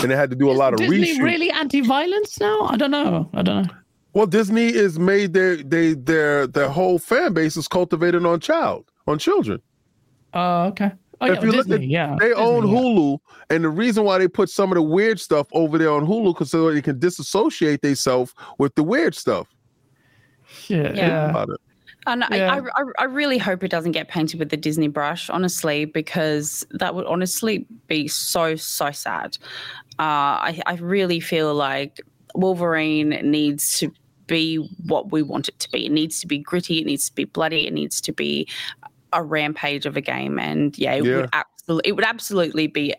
[0.00, 1.22] and they had to do a Is lot of Disney reshoots.
[1.22, 2.62] really anti-violence now?
[2.62, 3.30] I don't know.
[3.34, 3.74] I don't know.
[4.14, 8.90] Well, Disney is made their they their their whole fan base is cultivated on child
[9.06, 9.62] on children.
[10.34, 10.90] Oh, okay.
[11.22, 12.16] Oh, If yeah, you look Disney, at- yeah.
[12.18, 12.74] They Disney, own yeah.
[12.74, 13.18] Hulu,
[13.50, 16.34] and the reason why they put some of the weird stuff over there on Hulu
[16.34, 19.46] because so they can disassociate themselves with the weird stuff
[20.68, 20.82] Yeah.
[20.82, 20.94] Yeah.
[20.94, 21.30] yeah.
[21.30, 21.60] about it.
[22.06, 22.52] And Yeah.
[22.54, 26.66] I, I, I really hope it doesn't get painted with the Disney brush, honestly, because
[26.72, 29.38] that would honestly be so, so sad.
[30.00, 32.00] Uh, I, I really feel like
[32.34, 33.92] Wolverine needs to
[34.26, 35.86] be what we want it to be.
[35.86, 38.48] It needs to be gritty, it needs to be bloody, it needs to be
[39.12, 40.38] a rampage of a game.
[40.38, 41.16] And yeah, it Yeah.
[41.16, 42.94] would absolutely it would absolutely be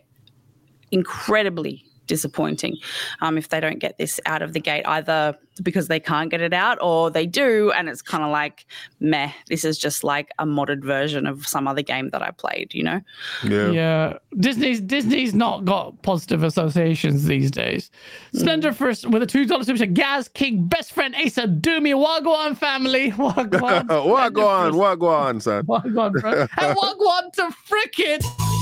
[0.90, 2.76] incredibly disappointing
[3.20, 6.40] um, if they don't get this out of the gate, either because they can't get
[6.40, 8.66] it out or they do, and it's kind of like,
[9.00, 12.74] meh, this is just like a modded version of some other game that I played,
[12.74, 13.00] you know?
[13.44, 13.70] Yeah.
[13.70, 17.90] Yeah, Disney's Disney's not got positive associations these days.
[18.34, 19.94] Splendiferous with a two dollar super chat.
[19.94, 24.76] Gaz King, best friend Asa, Doomy, Wagwan family, Wagwan, what go on?
[24.76, 25.64] What go on, son?
[25.66, 26.32] Wagwan, bro.
[26.58, 28.53] and Wagwan to frickin'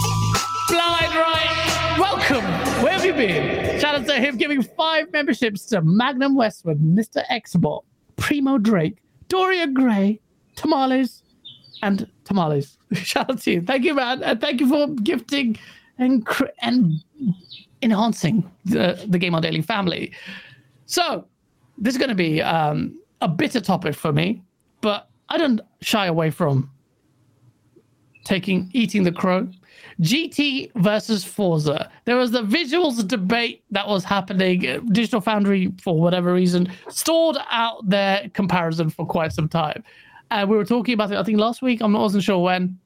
[0.72, 1.96] blind right.
[1.98, 2.44] Welcome.
[2.82, 3.78] Where have you been?
[3.78, 7.22] Shout out to him giving five memberships to Magnum Westwood, Mr.
[7.30, 7.82] Xbot,
[8.16, 8.96] Primo Drake,
[9.28, 10.18] Doria Gray,
[10.56, 11.24] Tamales,
[11.82, 12.78] and Tamales.
[12.94, 13.60] Shout out to you.
[13.60, 14.22] Thank you, man.
[14.22, 15.58] And thank you for gifting
[15.98, 16.94] and cr- and
[17.82, 20.10] enhancing the, the Game on Daily family.
[20.86, 21.26] So,
[21.76, 24.42] this is going to be um, a bitter topic for me,
[24.80, 26.70] but I don't shy away from
[28.24, 29.48] taking eating the crow.
[30.00, 31.90] GT versus Forza.
[32.04, 34.66] There was the visuals debate that was happening.
[34.66, 39.82] Uh, Digital Foundry, for whatever reason, stalled out their comparison for quite some time.
[40.30, 41.82] And we were talking about it, I think last week.
[41.82, 42.78] I wasn't sure when.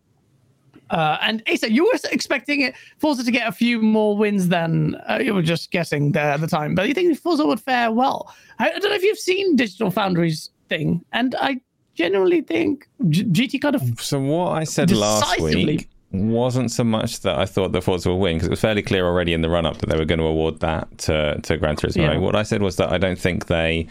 [0.91, 4.95] Uh, and Asa, you were expecting it, Forza to get a few more wins than
[5.09, 6.75] uh, you were just guessing there at the time.
[6.75, 8.33] But you think Forza would fare well?
[8.59, 11.61] I, I don't know if you've seen Digital Foundry's thing, and I
[11.95, 17.21] generally think G- GT kind of So what I said last week wasn't so much
[17.21, 19.49] that I thought the Forza would win because it was fairly clear already in the
[19.51, 21.97] run up that they were going to award that to to Gran Turismo.
[22.03, 22.17] Yeah.
[22.19, 23.89] What I said was that I don't think they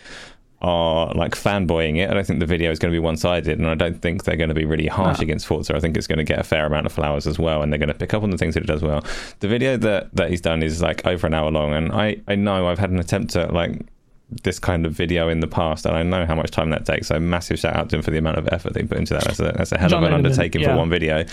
[0.62, 2.10] are like fanboying it.
[2.10, 4.24] I don't think the video is going to be one sided, and I don't think
[4.24, 5.24] they're going to be really harsh No.
[5.24, 5.76] against Forza.
[5.76, 7.78] I think it's going to get a fair amount of flowers as well, and they're
[7.78, 9.04] going to pick up on the things that it does well.
[9.42, 12.36] The video that that he's done is like over an hour long, and I I
[12.36, 13.82] know I've had an attempt at like
[14.30, 17.08] this kind of video in the past, and I know how much time that takes.
[17.08, 19.24] So massive shout out to him for the amount of effort they put into that.
[19.24, 20.70] That's a, that's a hell John of an Linneman, undertaking yeah.
[20.70, 21.26] for one video.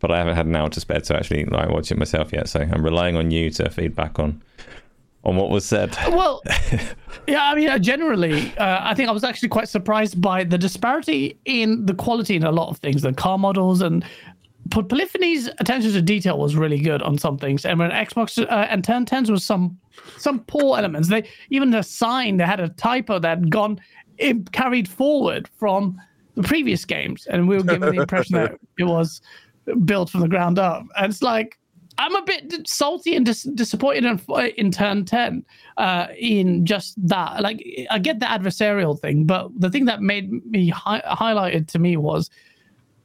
[0.00, 2.48] But I haven't had an hour to spare to actually like watch it myself yet.
[2.48, 4.42] So I'm relying on you to feedback on
[5.22, 5.96] on what was said.
[6.08, 6.42] Well,
[7.28, 10.58] yeah, I mean, uh, generally, uh, I think I was actually quite surprised by the
[10.58, 14.04] disparity in the quality in a lot of things, the car models and.
[14.70, 18.66] But Polyphony's attention to detail was really good on some things, and when Xbox uh,
[18.70, 19.78] and Turn 10's was some
[20.16, 21.08] some poor elements.
[21.08, 23.80] They even the sign they had a typo that had gone
[24.18, 26.00] it carried forward from
[26.34, 29.20] the previous games, and we were given the impression that it was
[29.84, 30.84] built from the ground up.
[30.96, 31.58] And it's like
[31.98, 34.20] I'm a bit salty and dis- disappointed in,
[34.56, 35.44] in turn 10
[35.76, 37.42] uh, in just that.
[37.42, 41.78] Like, I get the adversarial thing, but the thing that made me hi- highlighted to
[41.78, 42.30] me was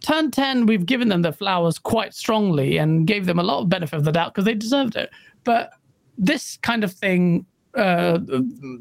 [0.02, 3.70] turn 10, we've given them the flowers quite strongly and gave them a lot of
[3.70, 5.10] benefit of the doubt because they deserved it.
[5.44, 5.72] But
[6.18, 7.46] this kind of thing,
[7.76, 8.20] uh,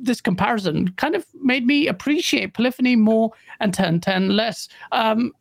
[0.00, 4.68] this comparison kind of made me appreciate Polyphony more and turn 10 less.
[4.92, 5.32] Um,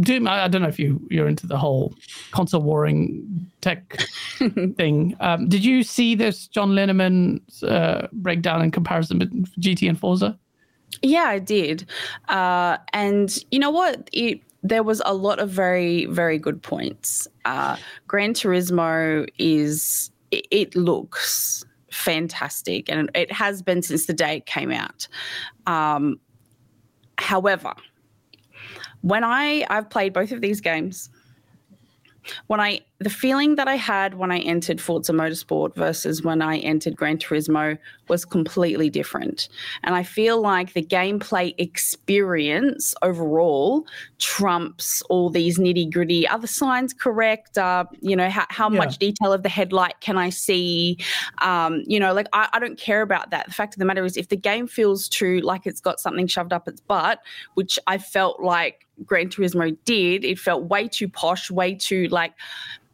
[0.00, 1.94] Doom, I, I don't know if you you're into the whole
[2.30, 3.98] console warring tech
[4.76, 5.16] thing.
[5.20, 10.38] Um, did you see this John Linneman's uh, breakdown and comparison between GT and Forza?
[11.02, 11.86] Yeah, I did.
[12.28, 14.08] Uh, and you know what?
[14.12, 17.28] It, there was a lot of very, very good points.
[17.44, 17.76] Uh,
[18.06, 24.46] Gran Turismo is, it, it looks fantastic and it has been since the day it
[24.46, 25.08] came out.
[25.66, 26.18] Um,
[27.18, 27.74] however,
[29.02, 31.10] when I, I've played both of these games,
[32.48, 36.56] when I the feeling that I had when I entered Forza Motorsport versus when I
[36.58, 37.76] entered Gran Turismo
[38.08, 39.48] was completely different.
[39.84, 43.86] And I feel like the gameplay experience overall
[44.18, 46.26] trumps all these nitty gritty.
[46.26, 47.58] Are the signs correct?
[47.58, 48.78] Uh, you know, how, how Yeah.
[48.78, 50.96] much detail of the headlight can I see?
[51.42, 53.46] Um, you know, like I, I don't care about that.
[53.46, 56.26] The fact of the matter is, if the game feels too like it's got something
[56.26, 57.20] shoved up its butt,
[57.54, 62.32] which I felt like Gran Turismo did, it felt way too posh, way too like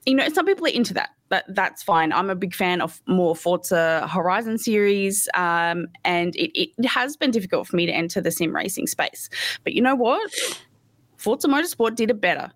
[0.06, 1.10] you know, some people are into that.
[1.28, 2.12] That that's fine.
[2.12, 7.30] I'm a big fan of more Forza Horizon series, um, and it, it has been
[7.30, 9.30] difficult for me to enter the sim racing space.
[9.64, 10.30] But you know what?
[11.16, 12.50] Forza Motorsport did it better.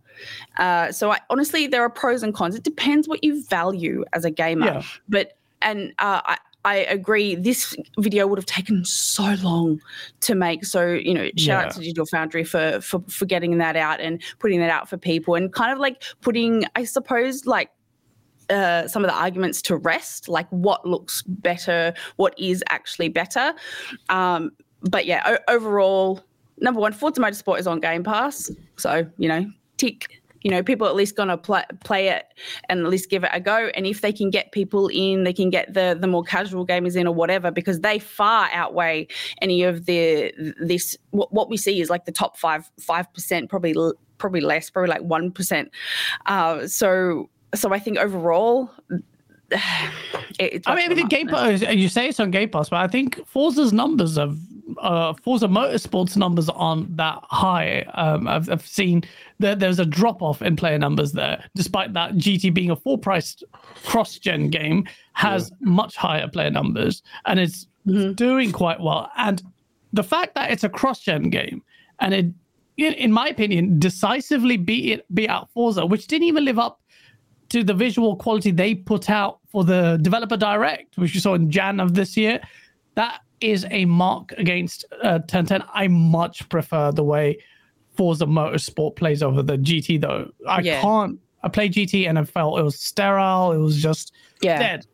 [0.58, 2.54] Uh, so I, honestly, there are pros and cons.
[2.54, 4.66] It depends what you value as a gamer.
[4.66, 4.82] Yeah.
[5.08, 6.38] But and uh, I.
[6.66, 7.36] I agree.
[7.36, 9.80] This video would have taken so long
[10.20, 10.64] to make.
[10.66, 11.60] So you know, shout Yeah.
[11.66, 14.96] out to Digital Foundry for, for for getting that out and putting that out for
[14.98, 17.70] people, and kind of like putting, I suppose, like
[18.50, 23.54] uh, some of the arguments to rest, like what looks better, what is actually better.
[24.08, 24.50] Um,
[24.82, 26.20] but yeah, o- overall,
[26.58, 30.20] number one, Forza Motorsport is on Game Pass, so you know, tick.
[30.42, 32.26] You know, people at least gonna play play it
[32.68, 33.70] and at least give it a go.
[33.74, 36.96] And if they can get people in, they can get the the more casual gamers
[36.96, 39.08] in or whatever, because they far outweigh
[39.40, 40.96] any of the this.
[41.10, 43.74] What, what we see is like the top five five percent, probably
[44.18, 45.70] probably less, probably like one percent.
[46.26, 48.70] Uh, so so I think overall
[49.50, 49.60] it,
[50.38, 51.28] it's I mean, the Game.
[51.28, 54.38] Pass, you say it's on Game Pass, but I think Forza's numbers of
[54.78, 57.82] uh, Forza Motorsports numbers aren't that high.
[57.94, 59.04] Um, I've, I've seen
[59.38, 62.98] that there's a drop off in player numbers there, despite that GT being a full
[62.98, 63.44] priced
[63.84, 67.66] cross gen game, has much higher player numbers and it's
[68.14, 69.10] doing quite well.
[69.16, 69.42] And
[69.92, 71.62] the fact that it's a cross gen game
[72.00, 72.26] and it,
[72.76, 76.80] in, in my opinion, decisively beat it beat out Forza, which didn't even live up
[77.48, 81.50] to the visual quality they put out for the developer direct, which you saw in
[81.50, 82.40] Jan of this year,
[82.96, 85.62] that is a mark against uh, Turn 10.
[85.72, 87.38] I much prefer the way
[87.96, 90.30] Forza Motorsport plays over the GT, though.
[90.48, 90.80] I Yeah.
[90.80, 91.18] can't.
[91.42, 93.52] I played GT and I felt it was sterile.
[93.52, 94.58] It was just Yeah.
[94.58, 94.86] dead.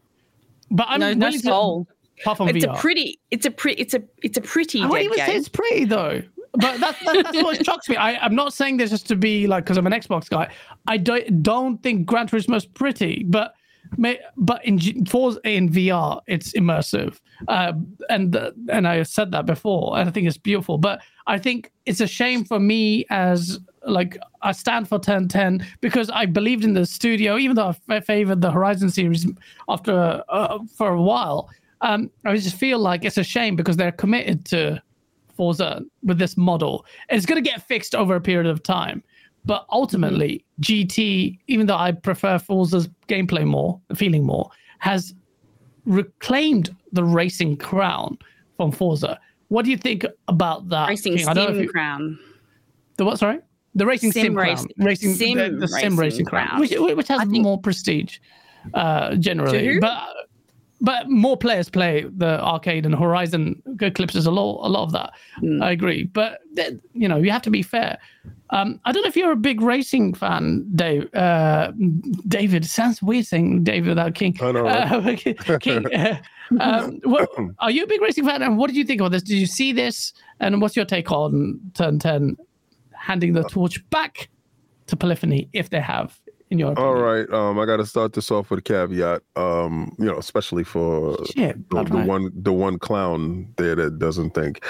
[0.70, 1.86] But I'm no, no soul.
[2.20, 2.74] apart from It's VR.
[2.74, 3.18] a pretty.
[3.30, 3.80] It's a pretty.
[3.80, 4.02] It's a.
[4.22, 5.26] It's a pretty I wouldn't even game.
[5.26, 6.22] say it's pretty though.
[6.54, 7.96] But that's that's, that's what shocks me.
[7.96, 10.50] I, I'm not saying this just to be like because I'm an Xbox guy.
[10.86, 13.54] I don't don't think Gran Turismo's pretty, but
[13.96, 17.72] may, but in Forza in VR it's immersive, uh,
[18.08, 18.36] and
[18.68, 20.78] and I said that before, and I think it's beautiful.
[20.78, 25.66] But I think it's a shame for me as like I stand for Turn 10
[25.80, 29.26] because I believed in the studio, even though I favored the Horizon series
[29.68, 31.50] after uh, for a while.
[31.80, 34.80] Um, I just feel like it's a shame because they're committed to
[35.36, 36.86] Forza with this model.
[37.08, 39.02] It's going to get fixed over a period of time.
[39.44, 44.48] But ultimately, GT, even though I prefer Forza's gameplay more, feeling more,
[44.78, 45.14] has
[45.84, 48.18] reclaimed the racing crown
[48.56, 49.18] from Forza.
[49.48, 50.88] What do you think about that?
[50.88, 51.28] Racing King?
[51.28, 52.18] I don't know if sim you- crown.
[52.96, 53.18] the what?
[53.18, 53.38] Sorry,
[53.74, 54.66] the racing sim, Sim crown.
[54.78, 56.60] racing- sim the, the sim racing racing crown, crown.
[56.60, 58.18] which, which has think- more prestige,
[58.74, 59.78] uh, generally.
[59.80, 60.08] But
[60.82, 65.12] but more players play the arcade and Horizon eclipses a lot a lot of that.
[65.36, 65.62] Hmm.
[65.62, 66.40] I agree, but
[66.92, 67.98] you know you have to be fair.
[68.50, 71.12] Um, I don't know if you're a big racing fan, Dave.
[71.14, 71.72] Uh,
[72.28, 74.36] David sounds weird saying David without King.
[74.42, 75.48] I know, right?
[75.48, 75.86] Uh, King.
[75.94, 76.16] uh,
[76.60, 77.30] um, what,
[77.60, 78.42] are you a big racing fan?
[78.42, 79.22] And what did you think about this?
[79.22, 80.12] Did you see this?
[80.40, 82.36] And what's your take on Turn Ten
[82.92, 84.28] handing the torch back
[84.88, 86.20] to Polyphony if they have,
[86.52, 86.94] in your opinion?
[86.94, 87.28] All right.
[87.32, 89.22] Um, I got to start this off with a caveat.
[89.36, 94.30] Um, you know, especially for Shit, the, the one the one clown there that doesn't
[94.34, 94.62] think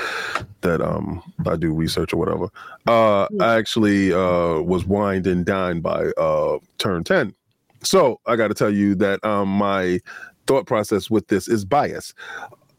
[0.62, 2.48] that um I do research or whatever.
[2.86, 7.34] Uh, I actually uh was wined and dined by uh turn ten.
[7.82, 10.00] So I got to tell you that um my
[10.46, 12.14] thought process with this is bias.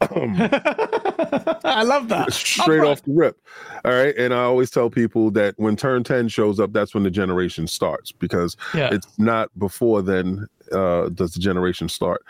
[0.00, 2.32] I love that.
[2.32, 3.38] straight off the rip.
[3.84, 4.14] All right.
[4.16, 7.66] And I always tell people that when turn 10 shows up, that's when the generation
[7.66, 8.90] starts because Yeah.
[8.92, 12.24] it's not before then uh, does the generation start.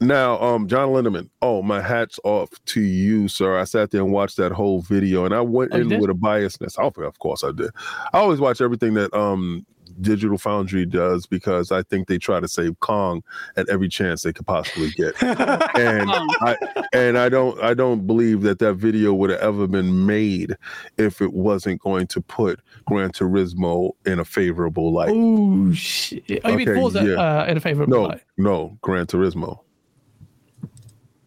[0.00, 3.58] Now, um, John Linneman, oh, my hat's off to you, sir.
[3.58, 6.14] I sat there and watched that whole video and I went Oh, in with a
[6.14, 6.76] biasness.
[6.78, 7.70] Oh, of course I did.
[8.12, 9.66] I always watch everything that um
[10.00, 13.22] Digital Foundry does because I think they try to save Kong
[13.56, 15.20] at every chance they could possibly get.
[15.22, 16.56] and I
[16.92, 20.56] and I don't I don't believe that that video would have ever been made
[20.96, 25.10] if it wasn't going to put Gran Turismo in a favorable light.
[25.12, 26.24] Oh shit!
[26.44, 27.14] Oh, you mean Okay, Forza yeah.
[27.42, 28.22] uh, in a favorable no, light?
[28.36, 29.60] no, Gran Turismo.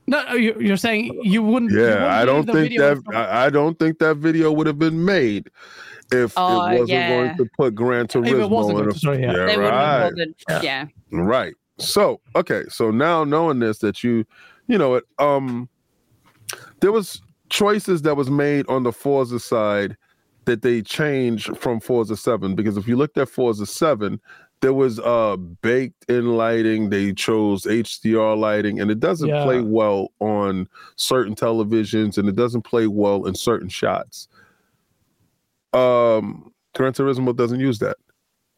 [0.08, 1.72] No, you- you're saying you wouldn't.
[1.72, 5.06] you Yeah, wouldn't I don't think that I don't think that video would have been
[5.06, 5.50] made
[6.12, 7.10] if Oh, it wasn't yeah.
[7.10, 9.34] going to put Gran Turismo wasn't in a to, sorry, yeah.
[9.34, 10.12] yeah, right.
[10.50, 10.62] Yeah.
[10.62, 10.86] Yeah.
[11.12, 11.54] Right.
[11.78, 12.64] So, okay.
[12.70, 14.26] So now knowing this, that you,
[14.68, 15.70] you know it, um,
[16.82, 19.98] there was choices that was made on the Forza side
[20.46, 24.20] that they changed from Forza 7 because if you looked at Forza 7,
[24.62, 26.90] there was uh baked in lighting.
[26.92, 29.44] They chose HDR lighting, and it doesn't Yeah.
[29.44, 30.68] play well on
[30.98, 34.28] certain televisions, and it doesn't play well in certain shots.
[35.74, 37.98] Um, Gran Turismo doesn't use that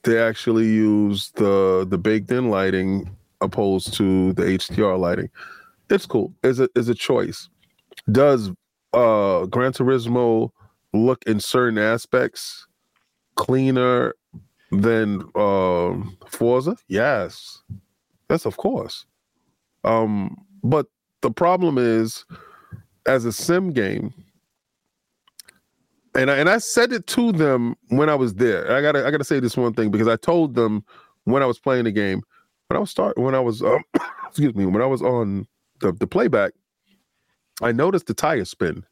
[0.03, 3.09] they actually use the the baked in lighting
[3.41, 5.29] opposed to the HDR lighting.
[5.89, 6.33] It's cool.
[6.43, 7.49] Is a is a choice.
[8.11, 8.49] Does
[8.93, 10.51] uh Gran Turismo
[10.93, 12.67] look in certain aspects
[13.35, 14.13] cleaner
[14.71, 16.75] than um Forza?
[16.87, 17.61] Yes.
[18.27, 19.05] That's of course.
[19.83, 20.87] Um but
[21.21, 22.25] the problem is
[23.05, 24.13] as a sim game
[26.15, 28.71] and I, and I said it to them when I was there.
[28.71, 30.83] I gotta I gotta say this one thing because I told them
[31.25, 32.23] when I was playing the game
[32.67, 33.83] when I was start when I was um,
[34.27, 35.47] excuse me when I was on
[35.79, 36.53] the, the playback,
[37.61, 38.83] I noticed the tire spin,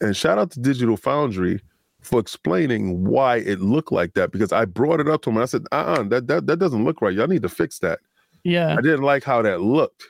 [0.00, 1.60] and shout out to Digital Foundry
[2.00, 5.38] for explaining why it looked like that because I brought it up to him.
[5.38, 7.14] I said, "Uh, uh that that that doesn't look right.
[7.14, 8.00] Y'all need to fix that."
[8.42, 10.04] Yeah, I didn't like how that looked,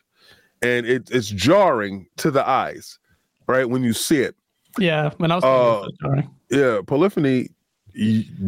[0.62, 2.99] and it, it's jarring to the eyes,
[3.47, 4.35] right when you see it.
[4.79, 5.11] Yeah.
[5.19, 6.29] When I was, Uh, sorry.
[6.51, 7.49] Yeah, Polyphony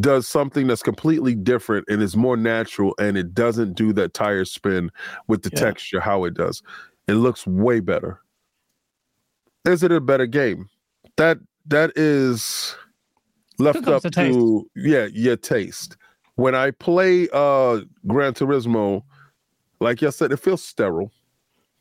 [0.01, 4.44] does something that's completely different and is more natural and it doesn't do that tire
[4.44, 4.90] spin
[5.28, 5.61] with the Yeah.
[5.61, 6.62] texture how it does.
[7.07, 8.20] It looks way better.
[9.65, 10.69] Is it a better game?
[11.16, 12.74] That that is
[13.59, 14.39] left up to taste.
[14.77, 15.97] yeah, your taste.
[16.36, 19.03] When I play uh Gran Turismo,
[19.81, 21.11] like I said, it feels sterile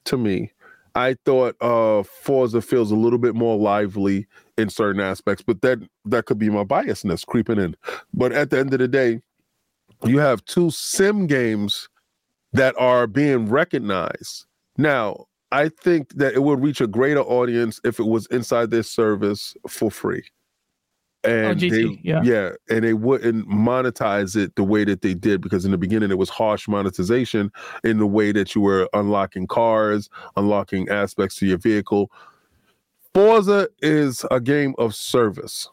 [0.06, 0.52] to me.
[0.96, 4.28] I thought uh Forza feels a little bit more lively
[4.58, 7.76] in certain aspects, but that that could be my biasness creeping in.
[8.14, 9.22] But at the end of the day,
[10.06, 11.90] you have two sim games
[12.54, 14.46] that are being recognized.
[14.78, 18.84] Now, I think that it would reach a greater audience if it was inside their
[18.84, 20.24] service for free.
[21.26, 22.22] Oh, and GT, they, yeah.
[22.24, 26.12] yeah, and they wouldn't monetize it the way that they did because in the beginning
[26.12, 27.52] it was harsh monetization
[27.84, 32.12] in the way that you were unlocking cars, unlocking aspects to your vehicle.
[33.14, 35.70] Forza is a game of service.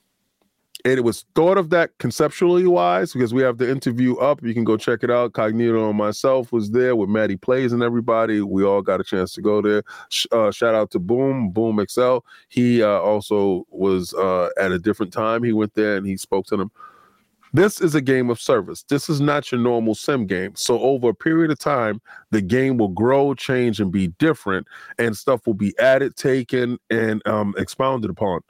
[0.84, 4.42] And it was thought of that conceptually wise because we have the interview up.
[4.42, 5.32] You can go check it out.
[5.32, 8.40] Cognito and myself was there with Maddie Plays and everybody.
[8.40, 9.84] We all got a chance to go there.
[10.32, 12.24] Uh, shout out to Boom, Boom Excel.
[12.48, 15.44] He uh, also was uh, at a different time.
[15.44, 16.72] He went there and he spoke to them.
[17.54, 18.82] This is a game of service.
[18.84, 20.52] This is not your normal sim game.
[20.56, 22.00] So over a period of time,
[22.30, 24.66] the game will grow, change, and be different,
[24.98, 28.40] and stuff will be added, taken, and um, expounded upon.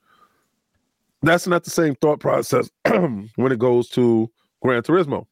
[1.23, 4.31] That's not the same thought process when it goes to
[4.63, 5.27] Gran Turismo.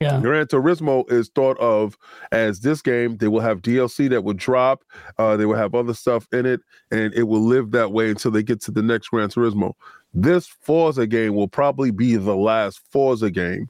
[0.00, 0.18] Yeah.
[0.18, 1.98] Gran Turismo is thought of
[2.32, 3.18] as this game.
[3.18, 4.82] They will have DLC that will drop.
[5.18, 8.30] Uh, they will have other stuff in it, and it will live that way until
[8.30, 9.74] they get to the next Gran Turismo.
[10.14, 13.68] This Forza game will probably be the last Forza game,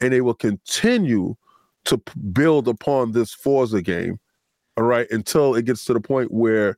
[0.00, 1.36] and they will continue
[1.84, 4.18] to p- build upon this Forza game.
[4.76, 6.76] All right, until it gets to the point where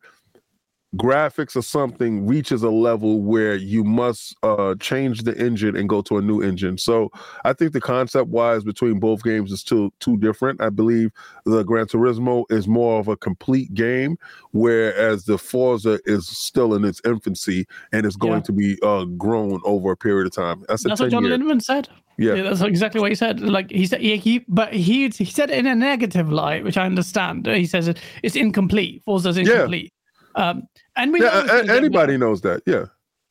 [0.96, 6.02] graphics or something reaches a level where you must uh change the engine and go
[6.02, 6.76] to a new engine.
[6.76, 7.10] So
[7.44, 10.60] I think the concept wise between both games is still too different.
[10.60, 11.10] I believe
[11.46, 14.18] the Gran Turismo is more of a complete game,
[14.50, 18.40] whereas the Forza is still in its infancy and is going Yeah.
[18.40, 20.62] to be uh grown over a period of time.
[20.68, 21.36] That's That's what John year.
[21.38, 21.88] Linneman said.
[22.18, 22.42] Yeah.
[22.42, 23.40] that's exactly what he said.
[23.40, 26.76] Like he said, he, he but he he said it in a negative light, which
[26.76, 27.46] I understand.
[27.46, 29.02] He says it, it's incomplete.
[29.06, 29.90] Forza's incomplete.
[30.34, 30.62] Um,
[30.96, 32.62] and we Yeah, it's a- anybody knows that.
[32.66, 32.86] Yeah.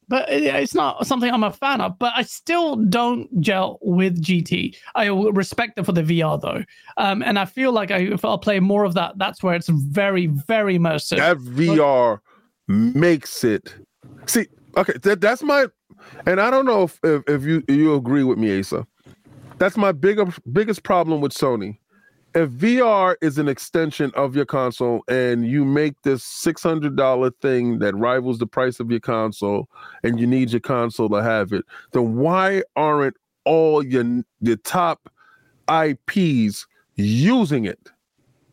[0.07, 1.97] but it's not something I'm a fan of.
[1.97, 4.75] But I still don't gel with GT.
[4.95, 6.63] I respect it for the VR though,
[6.97, 9.69] um, and I feel like I, if I'll play more of that, that's where it's
[9.69, 11.17] very very immersive.
[11.17, 12.19] that VR
[12.67, 13.73] makes it
[14.27, 14.47] see
[14.77, 15.65] okay that, that's my
[16.25, 18.88] and i don't know if, if if you you agree with me asa
[19.57, 21.77] that's my bigger biggest problem with sony
[22.33, 27.95] if vr is an extension of your console and you make this $600 thing that
[27.95, 29.67] rivals the price of your console
[30.03, 35.09] and you need your console to have it then why aren't all your your top
[35.67, 37.91] ips using it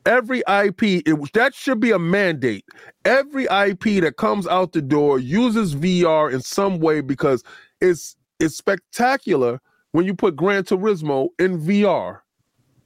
[0.09, 2.65] every IP, it, that should be a mandate.
[3.05, 7.45] Every IP that comes out the door uses VR in some way because
[7.81, 9.61] it's it's spectacular
[9.93, 12.21] when you put Gran Turismo in VR.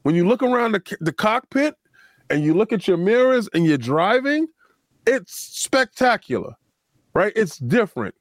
[0.03, 1.75] When you look around the, the cockpit
[2.31, 4.49] and you look at your mirrors and you're driving,
[5.07, 6.55] it's spectacular,
[7.15, 7.33] right?
[7.37, 8.15] It's different.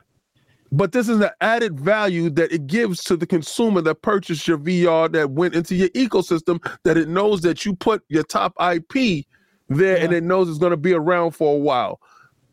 [0.71, 4.57] But this is the added value that it gives to the consumer that purchased your
[4.57, 9.25] VR that went into your ecosystem, that it knows that you put your top IP
[9.67, 11.99] there and it knows it's going to be around for a while.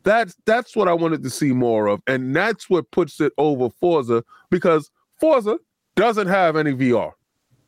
[0.03, 2.01] That's that's what I wanted to see more of.
[2.07, 4.89] And that's what puts it over Forza because
[5.19, 5.57] Forza
[5.95, 7.11] doesn't have any VR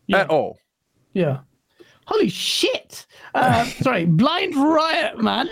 [0.08, 0.20] Yeah.
[0.20, 0.58] at all.
[1.14, 1.40] Yeah.
[2.12, 3.06] Holy shit!
[3.34, 5.48] Uh, sorry, Blind Riot, man.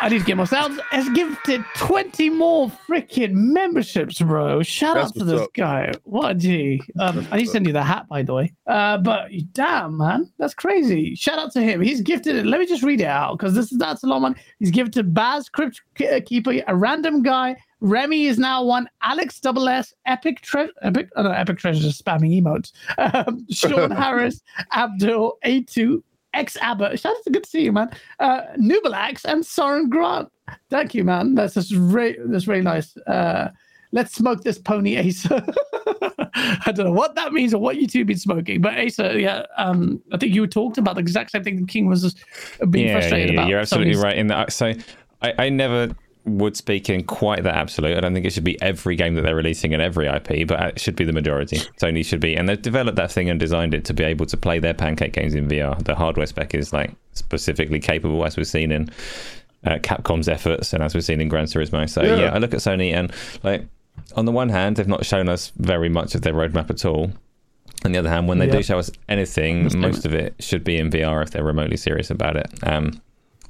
[0.00, 0.78] I need to get my sounds.
[0.92, 4.62] Has gifted 20 more freaking memberships, bro.
[4.62, 5.52] Shout That's out to this up.
[5.54, 5.90] guy.
[6.04, 6.80] What a G.
[7.00, 8.52] Um, I need to send you the hat, by the way.
[8.68, 11.16] Uh, but damn, man, that's crazy.
[11.16, 11.80] Shout out to him.
[11.80, 12.46] He's gifted it.
[12.46, 14.36] Let me just read it out because this is that's a long one.
[14.60, 17.56] He's gifted to Baz Crypt Keeper, a random guy.
[17.84, 18.88] Remy is now one.
[19.02, 22.72] Alex Double S, Epic Treasure, Epic, oh no, Epic Treasure is spamming emotes.
[22.96, 24.40] Um, Sean Harris,
[24.72, 26.02] Abdul, A2,
[26.32, 26.98] X Abbott.
[26.98, 27.90] Shout out to good to see you, man.
[28.18, 30.32] Uh, Nubalax and Soren Grant.
[30.70, 31.34] Thank you, man.
[31.34, 32.96] That's just re- that's really nice.
[32.96, 33.50] Uh,
[33.92, 35.46] let's smoke this pony, Asa.
[36.34, 39.20] I don't know what that means or what you two have been smoking, but Asa,
[39.20, 42.14] yeah, um, I think you talked about the exact same thing King was
[42.70, 43.48] being frustrated about.
[43.48, 44.54] You're absolutely Sony's- right in that.
[44.54, 44.72] So
[45.20, 45.94] I, I never
[46.26, 47.96] would speak in quite that absolute.
[47.96, 50.60] I don't think it should be every game that they're releasing in every IP, but
[50.60, 51.56] it should be the majority.
[51.80, 54.36] Sony should be, and they've developed that thing and designed it to be able to
[54.36, 55.82] play their pancake games in VR.
[55.84, 58.90] The hardware spec is like specifically capable, as we've seen in
[59.66, 61.88] uh, Capcom's efforts and as we've seen in Gran Turismo.
[61.88, 62.16] So Yeah.
[62.20, 62.34] yeah.
[62.34, 63.66] I look at Sony and like
[64.16, 67.12] on the one hand, they've not shown us very much of their roadmap at all.
[67.84, 68.52] On the other hand, when they Yeah.
[68.56, 72.10] do show us anything, most of it should be in VR if they're remotely serious
[72.10, 72.46] about it.
[72.62, 73.00] Um,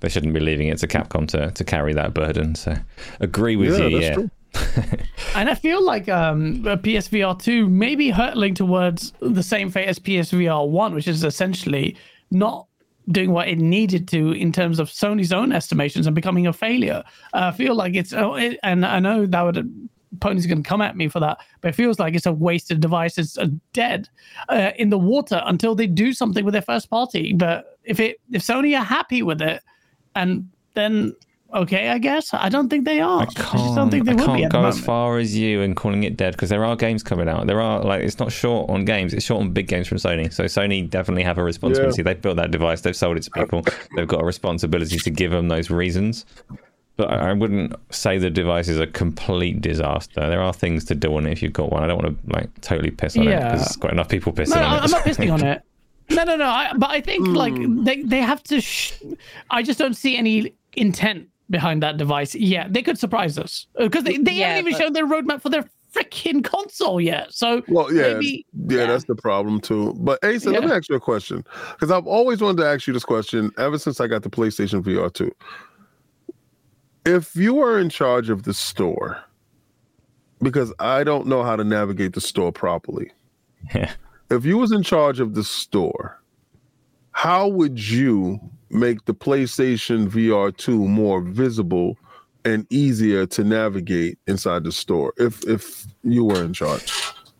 [0.05, 2.55] they shouldn't be leaving it to Capcom to, to carry that burden.
[2.55, 2.76] So,
[3.20, 4.01] agree with Yeah, you.
[4.01, 4.31] that's Yeah, true.
[5.35, 9.98] And I feel like um, PSVR 2 may be hurtling towards the same fate as
[9.98, 11.97] PSVR 1, which is essentially
[12.31, 12.66] not
[13.10, 17.02] doing what it needed to in terms of Sony's own estimations and becoming a failure.
[17.32, 19.89] Uh, I feel like it's, oh, it, and I know that would.
[20.20, 22.78] Pony's going to come at me for that, but it feels like it's a wasted
[22.81, 23.18] device.
[23.18, 24.09] It's uh, dead
[24.48, 27.32] uh, in the water until they do something with their first party.
[27.32, 29.60] But if it if Sony are happy with it,
[30.14, 31.14] and then
[31.52, 33.20] okay, I guess I don't think they are.
[33.20, 35.18] I I, just don't can't, think they I will can't be at go as far
[35.18, 37.46] as you and calling it dead because there are games coming out.
[37.46, 40.32] There are like it's not short on games; it's short on big games from Sony.
[40.32, 42.02] So Sony definitely have a responsibility.
[42.02, 43.64] They've built that device, they've sold it to people.
[43.96, 46.26] they've got a responsibility to give them those reasons.
[46.96, 50.28] But I I wouldn't say the device is a complete disaster.
[50.28, 51.82] There are things to do on it if you've got one.
[51.82, 53.50] I don't want to like totally piss on it Yeah.
[53.52, 54.82] because it's got enough people pissing No, on it.
[54.84, 55.62] I'm not pissing on it.
[56.10, 56.47] No, no, no.
[56.47, 57.85] I, but I think like Hmm.
[57.85, 58.60] they, they have to.
[58.60, 58.93] Sh-
[59.51, 62.35] I just don't see any intent behind that device.
[62.35, 65.40] Yeah, they could surprise us because they, they Yeah, haven't even but- shown their roadmap
[65.43, 65.64] for their
[65.94, 67.32] freaking console yet.
[67.32, 69.94] So Well, yeah, maybe, yeah, that's the problem too.
[69.98, 72.93] But Asa, let me ask you a question because I've always wanted to ask you
[72.93, 75.31] this question ever since I got the PlayStation VR two.
[77.06, 79.22] If you were in charge of the store,
[80.43, 83.12] because I don't know how to navigate the store properly.
[84.35, 86.20] If you was in charge of the store,
[87.12, 91.97] how would you make the PlayStation VR 2 more visible
[92.44, 96.93] and easier to navigate inside the store if if you were in charge?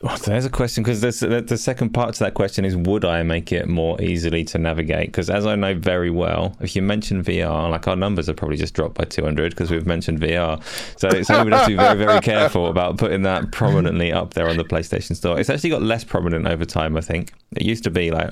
[0.07, 3.23] Oh, there's a question because the, the second part to that question is would I
[3.23, 5.07] make it more easily to navigate?
[5.07, 8.59] Because as I know very well, if you mention VR, like our numbers are probably
[8.59, 10.63] just dropped by 200 because we've mentioned VR.
[10.99, 14.47] So it's only have to be very, very careful about putting that prominently up there
[14.49, 15.41] on the PlayStation Store.
[15.41, 17.33] It's actually got less prominent over time, I think.
[17.57, 18.31] It used to be like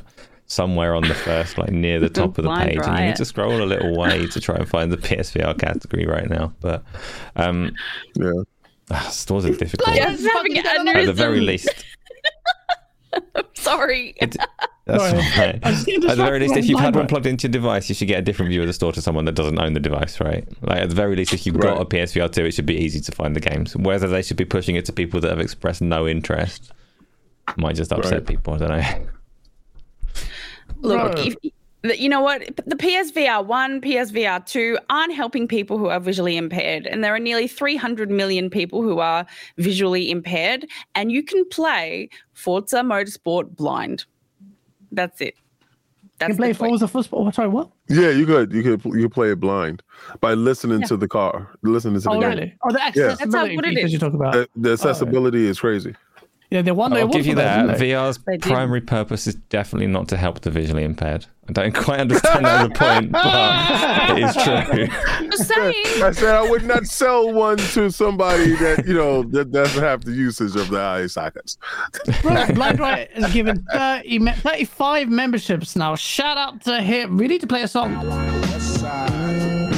[0.49, 3.17] somewhere on the first, like near the top of the Blind page, and you need
[3.17, 6.53] to scroll a little way to try and find the PSVR category right now.
[6.61, 6.83] But
[7.37, 7.73] um,
[8.17, 8.43] Yeah.
[8.93, 9.95] Ah, stores are difficult.
[9.97, 10.97] Yeah, it's having fucking an don't.
[10.97, 11.47] At the very aneurysm.
[11.47, 11.85] least,
[13.55, 14.15] Sorry.
[14.21, 14.37] It,
[14.87, 15.47] that's Sorry.
[15.49, 15.61] right.
[15.63, 17.89] I just get At the very least, if you've had one plugged into your device,
[17.89, 19.81] you should get a different view of the store to someone that doesn't own the
[19.81, 20.47] device, right?
[20.63, 23.01] Like at the very least, if you've got a PSVR 2, it should be easy
[23.01, 23.77] to find the games.
[23.77, 26.73] Whether they should be pushing it to people that have expressed no interest
[27.57, 28.27] might just upset Right.
[28.27, 28.55] people.
[28.55, 29.07] I don't know.
[30.81, 31.23] Look, Bro.
[31.23, 31.53] if, the-
[31.85, 32.43] you know what?
[32.67, 36.87] The PSVR 1, PSVR 2 aren't helping people who are visually impaired.
[36.87, 39.27] And there are nearly 300 million people who are
[39.59, 40.67] visually impaired.
[40.95, 44.05] And you can play Forza Motorsport blind.
[44.93, 45.35] That's it.
[46.19, 46.71] That's You can play the point.
[46.71, 47.27] Forza Football.
[47.27, 47.71] Oh, sorry, what?
[47.89, 48.53] Yeah, you could.
[48.53, 48.85] You could.
[48.85, 49.83] You could play it blind
[50.21, 52.29] by listening to the car, listening to the Oh, game.
[52.31, 52.55] really?
[52.65, 53.93] Oh, the That's how accessibility good it features is.
[53.95, 54.33] you talk about.
[54.35, 55.97] The, the oh, accessibility is crazy.
[56.53, 56.93] Yeah, they won.
[56.93, 57.79] They I'll give you for those, that.
[57.79, 61.25] VR's primary purpose is definitely not to help the visually impaired.
[61.49, 64.87] I don't quite understand that point, but it is true.
[65.31, 66.03] Just saying.
[66.03, 70.05] I said I would not sell one to somebody that you know that doesn't have
[70.05, 71.57] the usage of the eye sockets.
[72.21, 75.95] Bro, Blind Riot is given 30, me- 35 memberships now.
[75.95, 77.17] Shout out to him.
[77.17, 77.97] We need to play a song.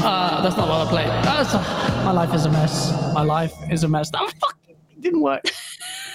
[0.06, 1.06] Uh, that's not what I played.
[1.06, 1.55] That's
[2.05, 2.92] my life is a mess.
[3.14, 4.10] My life is a mess.
[4.10, 4.63] That fucking
[5.05, 5.44] didn't work.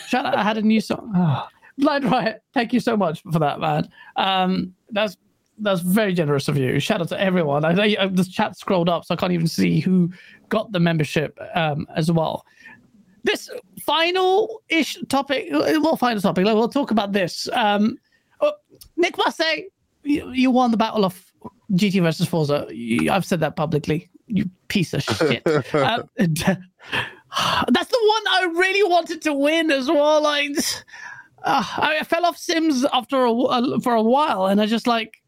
[0.07, 0.35] Shout out!
[0.35, 1.13] I had a new song.
[1.15, 1.47] Oh.
[1.77, 3.87] Blind Riot, thank you so much for that, man.
[4.17, 5.15] Um, that's
[5.59, 6.77] that's very generous of you.
[6.77, 7.63] Shout out to everyone.
[7.63, 10.11] I, I, the chat scrolled up, so I can't even see who
[10.49, 12.45] got the membership um, as well
[13.23, 13.49] this
[13.81, 16.45] final-ish topic, well, final topic.
[16.45, 17.47] like, We'll talk about this.
[17.53, 17.97] Um,
[18.41, 18.53] oh,
[18.97, 19.69] Nick Massey,
[20.03, 21.31] you, you won the battle of
[21.73, 22.67] GT versus Forza.
[22.69, 24.09] You, I've said that publicly.
[24.27, 25.41] You piece of shit.
[25.73, 26.03] Uh,
[27.67, 30.21] that's the one I really wanted to win as well.
[30.21, 30.57] Like,
[31.43, 35.19] uh, I fell off Sims after a, for a while, and I just like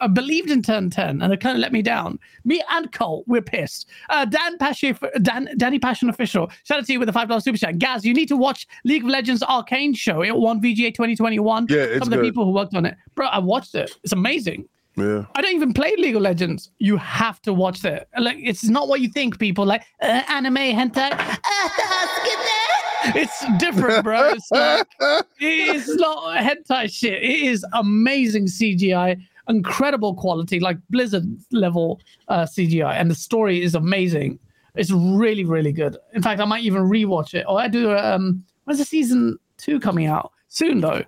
[0.00, 2.18] I believed in Turn 10 and it kind of let me down.
[2.44, 3.88] Me and Cole, we're pissed.
[4.10, 7.58] Uh, Dan Passion, Dan, Danny Passion Official, shout out to you with a $5 super
[7.58, 7.78] chat.
[7.78, 10.22] Gaz, you need to watch League of Legends Arcane show.
[10.22, 11.66] It won VGA 2021.
[11.68, 12.24] Yeah, it's Some of the good.
[12.24, 12.96] people who worked on it.
[13.14, 13.96] Bro, I watched it.
[14.04, 14.68] It's amazing.
[14.96, 15.26] Yeah.
[15.34, 16.70] I don't even play League of Legends.
[16.78, 18.08] You have to watch it.
[18.18, 19.66] Like, it's not what you think, people.
[19.66, 21.38] Like, uh, anime, hentai.
[23.14, 24.30] It's different, bro.
[24.30, 24.88] It's like,
[25.38, 27.22] it's not hentai shit.
[27.22, 33.76] It is amazing CGI, incredible quality, like Blizzard level uh, CGI, and the story is
[33.76, 34.40] amazing.
[34.74, 35.96] It's really, really good.
[36.14, 37.44] In fact, I might even rewatch it.
[37.48, 37.92] Or I do.
[37.96, 40.32] Um, when's the season two coming out?
[40.48, 41.04] Soon though.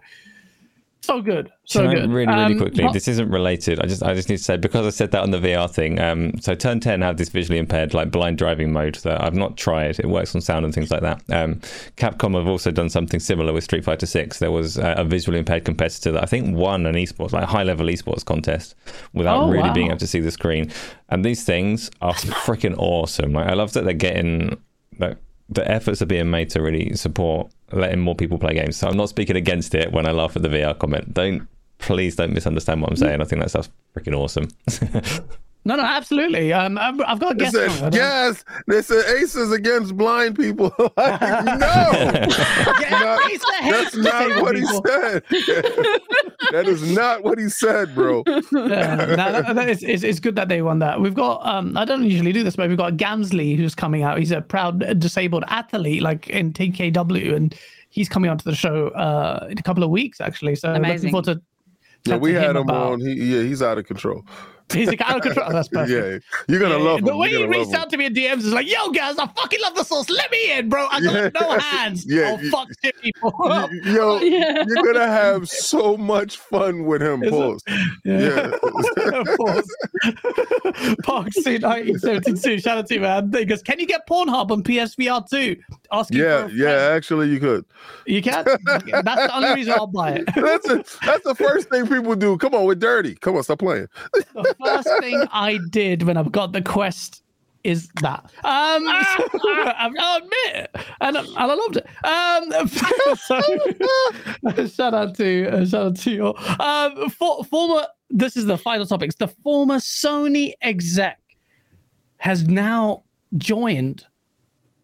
[1.08, 1.50] So good.
[1.64, 2.10] So Can I good.
[2.10, 3.80] really, really Um, quickly, what- this isn't related.
[3.80, 5.98] I just, I just need to say because I said that on the VR thing.
[5.98, 9.56] Um, so Turn Ten have this visually impaired, like blind driving mode that I've not
[9.56, 9.98] tried.
[9.98, 11.22] It works on sound and things like that.
[11.30, 11.60] Um,
[11.96, 14.38] Capcom have also done something similar with Street Fighter Six.
[14.38, 17.62] There was uh, a visually impaired competitor that I think won an esports, like high
[17.62, 18.74] level esports contest,
[19.14, 20.70] without Oh, really being able to see the screen.
[21.08, 23.32] And these things are freaking awesome.
[23.32, 24.58] Like I love that they're getting
[24.98, 25.16] like
[25.48, 28.76] the efforts are being made to really support letting more people play games.
[28.76, 31.14] So I'm not speaking against it when I laugh at the VR comment.
[31.14, 31.48] Don't
[31.78, 33.00] please don't misunderstand what I'm mm.
[33.00, 33.20] saying.
[33.20, 34.48] I think that stuff's freaking awesome.
[35.64, 36.50] No, no, absolutely.
[36.52, 37.52] Um, I've, I've got a They guess.
[37.78, 38.44] said, yes.
[38.68, 40.72] They said aces against blind people.
[40.96, 41.90] Like, no,
[42.80, 45.22] Yeah, it's the hate that's not disabled what he said.
[46.52, 48.22] that is not what he said, bro.
[48.26, 51.00] Yeah, no, that- that is- it's, it's good that they won that.
[51.00, 54.18] We've got, um, I don't usually do this, but we've got Gamsley who's coming out.
[54.18, 57.54] He's a proud disabled athlete, like in TKW, and
[57.90, 60.54] he's coming onto the show uh, in a couple of weeks, actually.
[60.54, 61.10] So Amazing.
[61.10, 61.42] looking forward to.
[62.10, 63.00] Yeah, we to had him about- on.
[63.00, 64.24] He, yeah, he's out of control.
[64.72, 65.46] He's like, out of control.
[65.48, 65.90] Oh, that's perfect.
[65.90, 67.04] Yeah, you're gonna Yeah, love him.
[67.06, 67.74] The way he reached love him.
[67.80, 70.10] out to me in DMs is like, "Yo, guys, I fucking love the sauce.
[70.10, 70.86] Let me in, bro.
[70.90, 71.30] I got Yeah.
[71.40, 72.04] no hands.
[72.06, 73.32] Yeah, oh fuck shit, people.
[73.84, 74.64] Yo, Yeah.
[74.66, 77.62] you're gonna have so much fun with him, Is pause.
[78.04, 78.50] Yeah.
[79.36, 79.76] Pause.
[81.02, 82.60] Park Suit 1972.
[82.60, 83.32] Shout out to you, man.
[83.32, 85.56] He goes, Can you get Pornhub on PSVR 2?
[85.92, 86.94] Asking Yeah, for a yeah, friend.
[86.96, 87.64] actually you could.
[88.06, 88.44] You can?
[88.44, 90.24] That's the only reason I'll buy it.
[90.34, 92.36] That's a, that's the first thing people do.
[92.38, 93.14] Come on, we're dirty.
[93.16, 93.86] Come on, stop playing.
[94.64, 97.22] First thing I did when I got the quest
[97.64, 98.24] is that.
[98.24, 98.30] Um,
[98.88, 100.76] I'll admit it.
[101.00, 101.86] And, I- and I loved it.
[102.04, 102.68] Um,
[104.56, 106.26] so, shout out to uh, shout out to you.
[106.26, 106.62] all.
[106.62, 107.86] Um, for, former.
[108.10, 109.16] This is the final topics.
[109.16, 111.18] The former Sony exec
[112.18, 113.02] has now
[113.36, 114.04] joined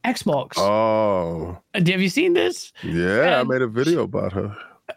[0.05, 0.53] Xbox.
[0.59, 2.73] Oh, Have you seen this?
[2.83, 4.55] yeah, I Um, made a video about her.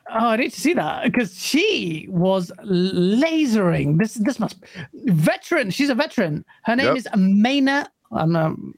[0.09, 3.97] Oh, I need to see that because she was lasering.
[3.99, 4.57] This this must
[5.05, 5.69] veteran.
[5.69, 6.43] She's a veteran.
[6.64, 6.97] Her name Yep.
[6.97, 7.89] is Mina.
[8.11, 8.73] Um, um,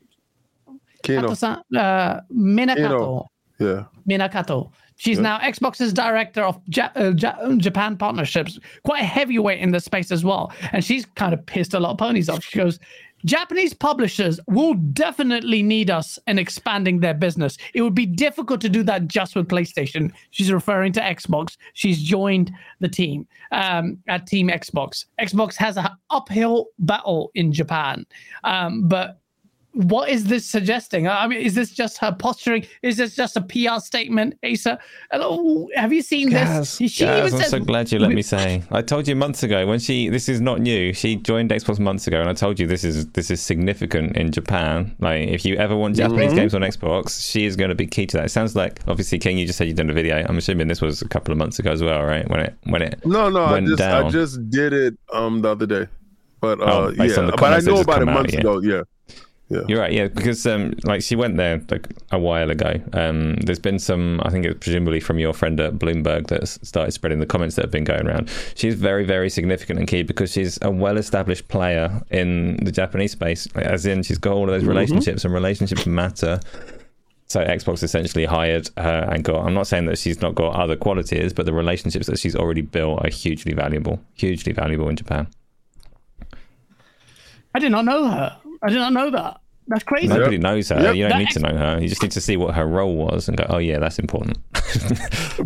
[1.04, 1.22] Kino.
[1.22, 3.26] Kato-san- uh, Minakato.
[3.60, 3.86] Yeah.
[4.08, 4.72] Minakato.
[4.98, 5.24] She's Yep.
[5.24, 8.60] now Xbox's director of ja- uh, ja- Japan partnerships.
[8.84, 10.52] Quite a heavyweight in the space as well.
[10.74, 12.44] And she's kind of pissed a lot of ponies off.
[12.44, 12.80] She goes,
[13.26, 17.58] Japanese publishers will definitely need us in expanding their business.
[17.74, 20.12] It would be difficult to do that just with PlayStation.
[20.32, 21.58] She's referring to Xbox.
[21.74, 25.06] She's joined the team um, at Team Xbox.
[25.20, 28.06] Xbox has an uphill battle in Japan,
[28.44, 29.20] um, but
[29.88, 31.08] what is this suggesting?
[31.08, 32.66] I mean, is this just her posturing?
[32.82, 34.78] Is this just a PR statement, Asa?
[35.10, 36.92] Hello, have you seen Gaz, this?
[36.92, 38.62] She Gaz, even I'm says- so glad you let me say.
[38.72, 40.10] I told you months ago when she.
[40.10, 40.92] This is not new.
[40.94, 44.32] She joined Xbox months ago, and I told you this is this is significant in
[44.34, 44.96] Japan.
[45.00, 46.36] Like, if you ever want Japanese Mhm.
[46.36, 48.26] games on Xbox, she is going to be key to that.
[48.26, 50.26] It sounds like obviously, King, you just said you done a video.
[50.28, 52.28] I'm assuming this was a couple of months ago as well, right?
[52.30, 53.00] When it when it.
[53.06, 55.88] No, no, I went just I just did it um the other day.
[56.42, 58.74] But uh Oh, yeah, but I comments know about it months out, months yeah.
[58.76, 58.84] ago.
[59.50, 59.62] Yeah.
[59.68, 62.80] You're right, yeah, because um, like she went there like a while ago.
[62.94, 66.92] Um, there's been some, I think it's presumably from your friend at Bloomberg that started
[66.92, 68.30] spreading the comments that have been going around.
[68.54, 73.48] She's very, very significant and key because she's a well-established player in the Japanese space.
[73.56, 76.40] like, As in, she's got all of those relationships, and relationships matter.
[77.26, 79.46] So Xbox essentially hired her and got.
[79.46, 82.62] I'm not saying that she's not got other qualities, but the relationships that she's already
[82.62, 85.28] built are hugely valuable, hugely valuable in Japan.
[87.54, 88.38] I did not know her.
[88.62, 89.40] I did not know that.
[89.68, 90.08] That's crazy.
[90.08, 90.82] Nobody knows her.
[90.82, 90.96] Yep.
[90.96, 91.80] You don't That need to know her.
[91.80, 94.38] You just need to see what her role was and go, oh yeah, that's important.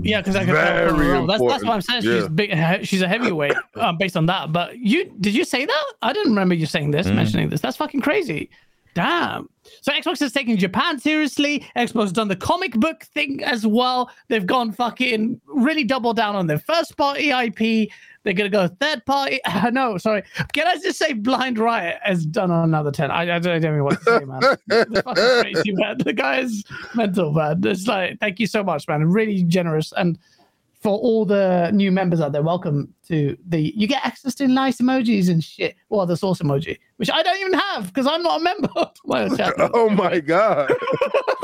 [0.01, 0.97] Yeah, because I can Very tell.
[0.97, 1.27] her.
[1.27, 2.01] That's, that's what I'm saying.
[2.01, 2.35] She's important.
[2.35, 2.85] big.
[2.85, 4.51] She's a heavyweight um, based on that.
[4.51, 5.93] But you did you say that?
[6.01, 7.61] I didn't remember you saying this, mentioning this.
[7.61, 8.49] That's fucking crazy.
[8.95, 9.49] Damn.
[9.81, 11.65] So Xbox is taking Japan seriously.
[11.75, 14.09] Xbox has done the comic book thing as well.
[14.27, 17.89] They've gone fucking really double down on their first party IP.
[18.23, 19.39] They're gonna go third party.
[19.53, 20.23] Uh, no, sorry.
[20.51, 23.11] Can I just say Blind Riot has done another ten?
[23.11, 24.41] I, I, don't, even know what to say, man.
[24.69, 25.97] It's fucking crazy, man.
[25.99, 26.63] The guy is
[26.95, 27.61] mental, man.
[27.65, 29.05] It's like thank you so much, man.
[29.09, 30.17] Really generous and
[30.83, 33.71] for all the new members out there, welcome to the.
[33.73, 35.77] You get access to nice emojis and shit.
[35.87, 38.91] Well, the source emoji, which I don't even have because I'm not a member of
[39.05, 39.29] my.
[39.73, 40.73] Oh my god.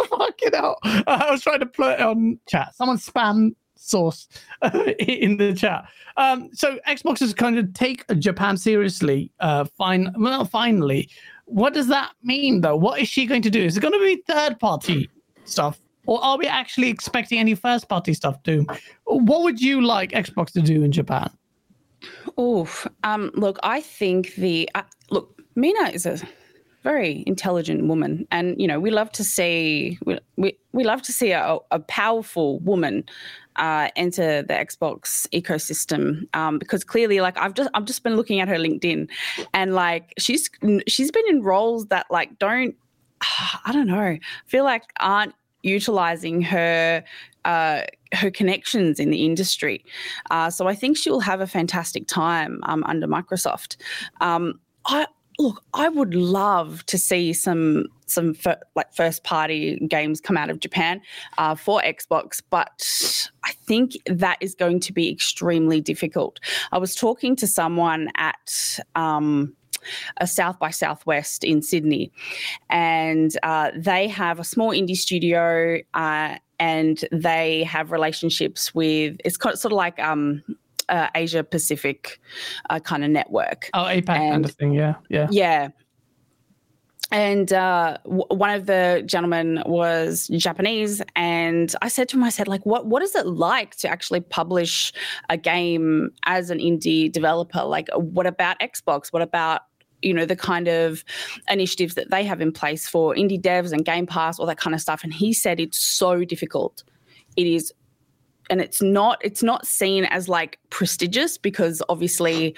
[0.09, 0.77] Fucking hell!
[0.83, 2.75] I was trying to put it on chat.
[2.75, 3.55] Someone spam
[3.89, 4.27] source
[4.99, 5.85] in the chat.
[6.17, 9.31] Um, so Xbox is kind of take Japan seriously.
[9.39, 10.13] Uh, fine.
[10.17, 11.09] Well, finally,
[11.45, 12.75] what does that mean though?
[12.75, 13.61] What is she going to do?
[13.61, 15.09] Is it going to be third party
[15.45, 15.79] stuff?
[16.05, 18.65] Or are we actually expecting any first party stuff too?
[19.05, 21.29] What would you like Xbox to do in Japan?
[22.39, 22.87] Oof.
[23.03, 26.19] Um, look, I think the uh, look, Mina is a
[26.83, 31.11] very intelligent woman, and you know we love to see we we, we love to
[31.11, 33.03] see a, a powerful woman
[33.59, 38.39] uh, enter the Xbox ecosystem um, because clearly, like I've just I've just been looking
[38.39, 39.07] at her LinkedIn,
[39.53, 40.49] and like she's
[40.87, 42.75] she's been in roles that like don't
[43.21, 47.03] I don't know feel like aren't utilizing her
[47.45, 47.81] uh,
[48.13, 49.85] her connections in the industry.
[50.31, 53.77] Uh, so I think she'll have a fantastic time um, under Microsoft.
[54.21, 55.05] Um, I
[55.39, 60.49] look, I would love to see some some fir- like first party games come out
[60.49, 61.01] of Japan
[61.37, 66.39] uh, for Xbox, but I think that is going to be extremely difficult.
[66.71, 68.79] I was talking to someone at.
[68.95, 69.55] Um,
[70.17, 72.11] a South by Southwest in Sydney,
[72.69, 79.15] and uh, they have a small indie studio, uh, and they have relationships with.
[79.23, 80.43] It's sort of like um,
[80.89, 82.19] uh, Asia Pacific
[82.69, 83.69] uh, kind of network.
[83.73, 84.73] Oh, APAC and, kind of thing.
[84.73, 85.69] Yeah, yeah, yeah.
[87.11, 92.29] And uh, w- one of the gentlemen was Japanese, and I said to him, "I
[92.29, 94.93] said, like, what what is it like to actually publish
[95.29, 97.63] a game as an indie developer?
[97.63, 99.11] Like, what about Xbox?
[99.11, 99.61] What about
[100.01, 101.03] you know the kind of
[101.49, 104.73] initiatives that they have in place for indie devs and game pass all that kind
[104.73, 106.83] of stuff and he said it's so difficult
[107.35, 107.73] it is
[108.49, 112.55] and it's not it's not seen as like prestigious because obviously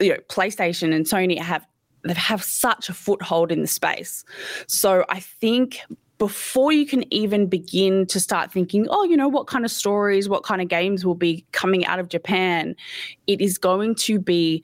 [0.00, 1.66] you know PlayStation and Sony have
[2.02, 4.24] they have such a foothold in the space.
[4.66, 5.80] So I think
[6.18, 10.28] before you can even begin to start thinking, oh, you know, what kind of stories,
[10.28, 12.76] what kind of games will be coming out of Japan,
[13.26, 14.62] it is going to be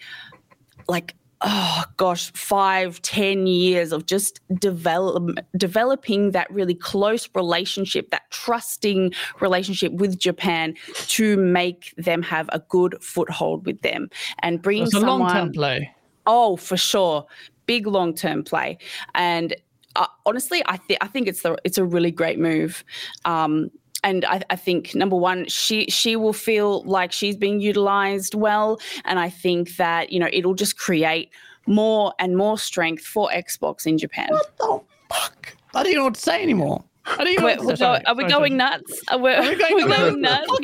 [0.86, 8.31] like oh gosh, five, ten years of just develop, developing that really close relationship, that
[8.31, 10.74] trusting relationship with Japan
[11.08, 14.08] to make them have a good foothold with them
[14.40, 15.90] and bring it's a long-term play.
[16.26, 17.26] Oh, for sure,
[17.66, 18.78] big long-term play,
[19.15, 19.55] and
[19.97, 22.84] uh, honestly, I think I think it's the it's a really great move.
[23.24, 23.70] Um,
[24.02, 28.81] and I, I, think number one, she she will feel like she's being utilized well,
[29.05, 31.31] and I think that you know it'll just create
[31.66, 34.28] more and more strength for Xbox in Japan.
[34.31, 34.81] What the
[35.15, 35.57] fuck?
[35.75, 36.84] I don't even know what to say anymore.
[37.08, 38.70] I don't even Wait, know sorry, are we sorry, going sorry.
[38.70, 39.02] nuts?
[39.08, 40.47] Are we, are we going going, nuts?
[40.49, 40.58] nuts?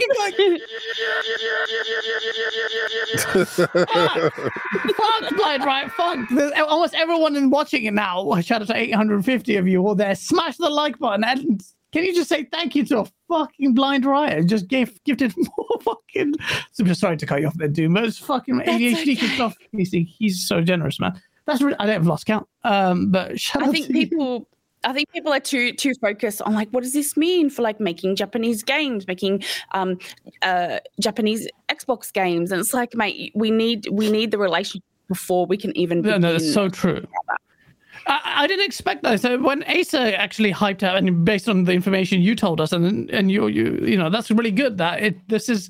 [4.97, 6.19] fuck Blind Riot, fuck.
[6.31, 10.17] There's, almost everyone in watching it now, shout out to 850 of you all there,
[10.17, 11.62] smash the like button and
[11.93, 14.47] can you just say thank you to a fucking Blind Riot?
[14.47, 16.35] Just gave gifted more fucking.
[16.73, 19.43] So I'm just sorry to cut you off there, Doom, but it's fucking ADHD okay.
[19.43, 19.57] off.
[19.73, 21.21] He's, he's so generous, man.
[21.47, 22.49] That's really, I don't have lost count.
[22.65, 24.07] Um, but shout I out think to you.
[24.07, 24.49] people
[24.85, 27.79] I think people are too too focused on like what does this mean for like
[27.79, 29.99] making Japanese games, making um
[30.43, 32.51] uh Japanese Xbox games.
[32.51, 36.19] And it's like, mate, we need we need the relationship before we can even No,
[36.19, 37.07] no, that's so true.
[38.06, 39.20] I, I didn't expect that.
[39.20, 43.10] So when Asa actually hyped out, and based on the information you told us, and
[43.10, 44.78] and you you you know that's really good.
[44.78, 45.68] That it this is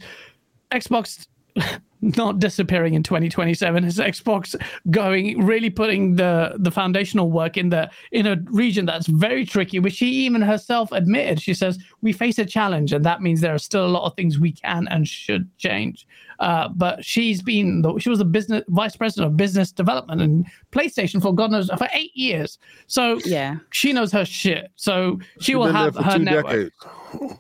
[0.72, 1.26] Xbox
[2.02, 3.84] not disappearing in 2027.
[3.84, 9.06] is Xbox going really putting the the foundational work in the in a region that's
[9.06, 11.40] very tricky, which she even herself admitted.
[11.40, 14.14] She says we face a challenge, and that means there are still a lot of
[14.16, 16.06] things we can and should change.
[16.42, 20.44] Uh, but she's been the, she was the business vice president of business development and
[20.72, 22.58] PlayStation for God knows for eight years.
[22.88, 23.58] So Yeah.
[23.70, 24.68] she knows her shit.
[24.74, 26.46] So she She's will have her two network.
[26.46, 26.74] decades.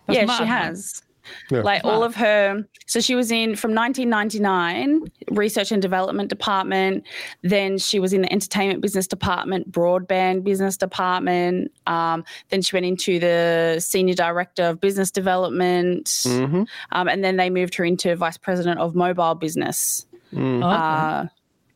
[0.08, 0.76] Yeah, mad, she man.
[1.22, 1.50] Has.
[1.50, 1.62] Yeah.
[1.62, 7.04] Like all of her, so she was in from 1999 research and development department.
[7.42, 11.72] Then she was in the entertainment business department, broadband business department.
[11.86, 16.66] Um, then she went into the senior director of business development, Mhm.
[16.92, 20.06] um, and then they moved her into vice president of mobile business.
[20.32, 20.58] Mm.
[20.58, 20.66] Okay.
[20.66, 21.26] Uh,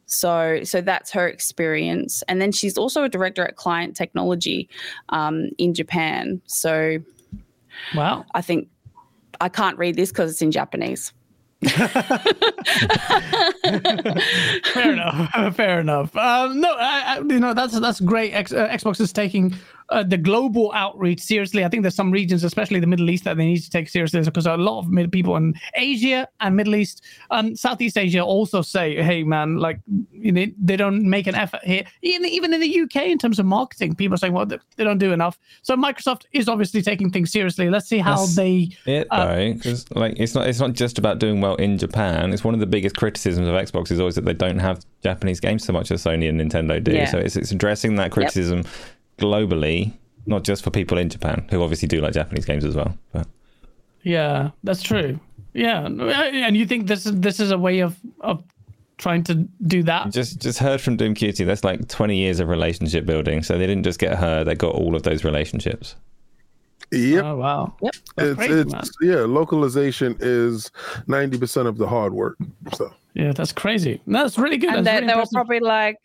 [0.07, 4.69] so, so that's her experience, and then she's also a director at Client Technology
[5.09, 6.41] um, in Japan.
[6.47, 6.99] So
[7.95, 8.25] wow.
[8.35, 8.69] I think
[9.41, 11.13] I can't read this because it's in Japanese.
[11.69, 11.83] fair
[14.93, 15.55] enough.
[15.57, 16.15] Fair enough.
[16.15, 18.33] Um, no, I, I, you know that's that's great.
[18.33, 19.55] X, uh, Xbox is taking
[19.91, 21.65] uh, the global outreach seriously.
[21.65, 24.21] I think there's some regions, especially the Middle East, that they need to take seriously
[24.21, 28.63] because a lot of mid- people in Asia and Middle East, um, Southeast Asia also
[28.63, 29.81] say, "Hey, man, like
[30.13, 33.39] you know, they don't make an effort here." Even even in the UK, in terms
[33.39, 36.83] of marketing, people are saying, "Well, they, they don't do enough." So Microsoft is obviously
[36.83, 37.71] taking things seriously.
[37.71, 38.71] Let's see how That's they.
[38.87, 42.33] it Uh, though, because like it's not it's not just about doing well in Japan.
[42.33, 45.41] It's one of the biggest criticisms of Xbox is always that they don't have Japanese
[45.41, 46.93] games so much as Sony and Nintendo do.
[46.93, 47.11] Yeah.
[47.11, 48.65] So it's it's addressing that criticism
[49.19, 49.93] globally,
[50.27, 52.97] not just for people in Japan who obviously do like Japanese games as well.
[53.13, 53.27] But
[54.03, 55.19] Yeah, that's true.
[55.55, 58.45] Yeah, and you think this is this is a way of of
[58.99, 59.35] trying to
[59.67, 60.11] do that.
[60.11, 61.47] Just just heard from Doomcutie.
[61.47, 63.43] That's like 20 years of relationship building.
[63.43, 65.97] So they didn't just get her; they got all of those relationships.
[66.93, 67.25] Yep.
[67.25, 67.77] Oh wow.
[67.83, 67.95] Yep.
[68.17, 70.71] That's it's, crazy, it's yeah, localization is
[71.09, 72.37] 90% of the hard work.
[72.75, 74.01] So Yeah, that's crazy.
[74.07, 74.75] No, that's really good.
[74.75, 75.97] And That's they, really they were probably like,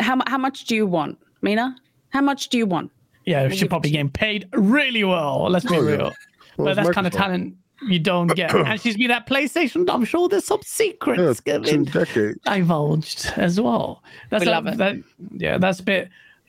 [0.00, 1.76] how, how much do you want, Mina?
[2.10, 2.90] How much do you want?
[3.24, 5.48] Yeah, she's you- probably getting paid really well.
[5.50, 5.88] Let's be Oh, yeah.
[5.90, 5.98] real.
[5.98, 6.12] Well,
[6.56, 7.54] but it's that's kind of talent
[7.86, 8.54] you don't get.
[8.54, 9.88] and she's been at PlayStation.
[9.92, 14.02] I'm sure there's some secrets yeah, two divulged as well.
[14.30, 14.78] That's We a- love it.
[14.78, 14.96] that-
[15.32, 16.08] yeah, that's a bit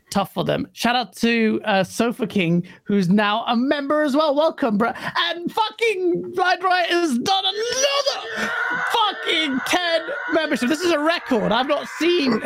[0.10, 0.68] tough for them.
[0.74, 4.36] Shout out to uh, Sofa King, who's now a member as well.
[4.36, 4.92] Welcome, bro.
[5.18, 8.52] And fucking Blind Riot has done another
[8.92, 10.02] fucking 10
[10.34, 10.70] membership.
[10.70, 11.52] This is a record.
[11.52, 12.40] I've not seen.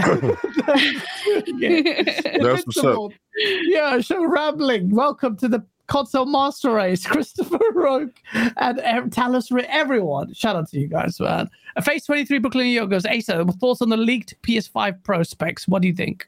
[2.42, 3.11] That's what's up.
[3.35, 4.90] Yeah, show rambling.
[4.90, 10.33] Welcome to the console master race, Christopher Roke and Ev- Talus, Ri- everyone.
[10.33, 11.50] Shout out to you guys, man.
[11.75, 15.67] A Face 23 Brooklyn New York goes, Asa, thoughts on the leaked PS5 Pro specs?
[15.67, 16.27] What do you think?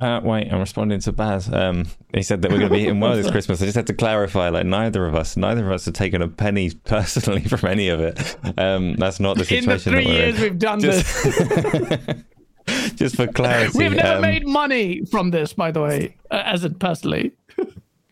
[0.00, 1.52] Uh, wait, I'm responding to Baz.
[1.52, 3.60] Um, he said that we're going to be eating well this Christmas.
[3.60, 6.28] I just had to clarify, like neither of us, neither of us have taken a
[6.28, 8.36] penny personally from any of it.
[8.58, 9.70] Um, that's not the situation.
[9.70, 10.42] In the situation three that we're years in.
[10.42, 12.22] we've done this,
[12.66, 16.42] Just, just for clarity, we've never um, made money from this, by the way, uh,
[16.46, 17.32] as it personally.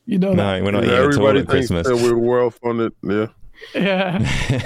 [0.04, 0.58] you know that.
[0.58, 1.86] No, we're not Yeah, eating at all everybody at Christmas.
[1.86, 2.92] that we're well funded.
[3.02, 3.28] Yeah.
[3.74, 4.18] Yeah.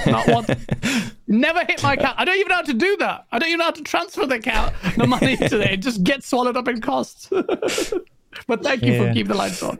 [0.07, 0.47] Not one.
[1.27, 2.19] Never hit my account.
[2.19, 3.27] I don't even know how to do that.
[3.33, 5.71] I don't even know how to transfer the account, the money to it.
[5.73, 7.29] It just gets swallowed up in costs.
[8.47, 9.12] but thank you for Yeah.
[9.12, 9.79] keeping the lights on.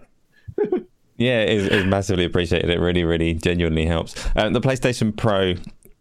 [1.19, 2.69] Yeah, it's, it's massively appreciated.
[2.69, 4.15] It really, really genuinely helps.
[4.35, 5.55] Um, the PlayStation Pro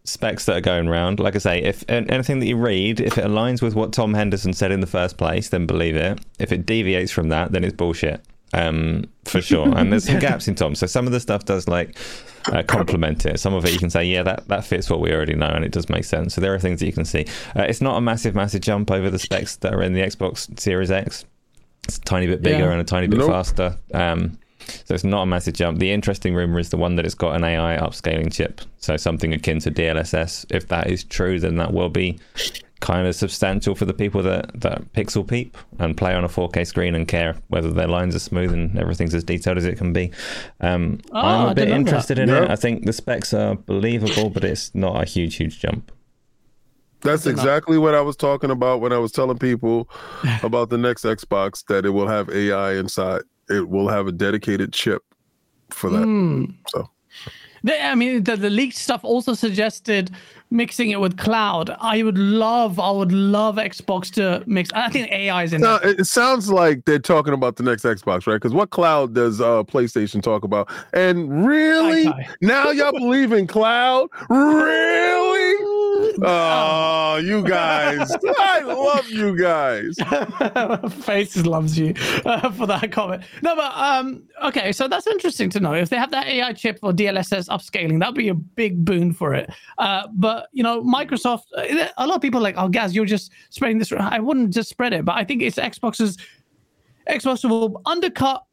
[0.04, 3.26] specs that are going around, like I say, if anything that you read, if it
[3.26, 6.20] aligns with what Tom Henderson said in the first place, then believe it.
[6.40, 8.22] If it deviates from that, then it's bullshit.
[8.54, 9.68] Um, for sure.
[9.78, 10.74] And there's some gaps in Tom.
[10.74, 11.96] So some of the stuff does like
[12.48, 13.40] uh, complement it.
[13.40, 15.64] Some of it you can say, yeah, that, that fits what we already know, and
[15.66, 16.34] it does make sense.
[16.36, 17.26] So there are things that you can see.
[17.56, 20.60] Uh, it's not a massive, massive jump over the specs that are in the Xbox
[20.60, 21.26] Series X.
[21.86, 22.72] It's a tiny bit bigger Yeah.
[22.72, 23.30] and a tiny bit Nope.
[23.32, 23.76] faster.
[23.94, 24.38] Um,
[24.86, 25.80] so it's not a massive jump.
[25.80, 28.62] The interesting rumor is the one that it's got an AI upscaling chip.
[28.78, 30.46] So something akin to DLSS.
[30.52, 32.20] If that is true, then that will be
[32.82, 36.66] kind of substantial for the people that, that pixel peep and play on a 4K
[36.68, 39.94] screen and care whether their lines are smooth and everything's as detailed as it can
[39.94, 40.12] be.
[40.60, 41.80] Um, Oh, I'm a bit didn't that.
[41.90, 42.44] interested in Yeah.
[42.44, 42.50] it.
[42.52, 45.92] I think the specs are believable, but it's not a huge, huge jump.
[47.02, 49.90] That's exactly what I was talking about when I was telling people
[50.44, 53.22] about the next Xbox that it will have AI inside.
[53.50, 55.02] It will have a dedicated chip
[55.70, 56.04] for that.
[56.04, 56.46] Hmm.
[56.68, 56.88] So The-
[57.68, 60.12] I mean, the, the leaked stuff also suggested
[60.52, 61.70] mixing it with cloud.
[61.80, 64.70] I would love, I would love Xbox to mix.
[64.74, 65.92] I think AI is in now it.
[65.92, 68.36] it it sounds like they're talking about the next Xbox, right?
[68.36, 70.70] Because what cloud does uh, PlayStation talk about?
[70.94, 74.10] And really, now y'all believe in cloud?
[74.30, 75.41] Really?
[76.22, 78.12] Oh, you guys!
[78.40, 79.96] I love you guys.
[81.04, 81.94] Faces loves you
[82.26, 83.24] uh, for that comment.
[83.42, 85.74] No, but um, okay, so that's interesting to know.
[85.74, 89.34] If they have that AI chip for DLSS upscaling, that'd be a big boon for
[89.34, 89.50] it.
[89.78, 93.06] Uh, but you know, Microsoft, uh, a lot of people are like, oh, Gaz, you're
[93.06, 93.92] just spreading this.
[93.92, 96.18] I wouldn't just spread it, but I think it's Xbox's
[97.10, 98.44] Xbox will undercut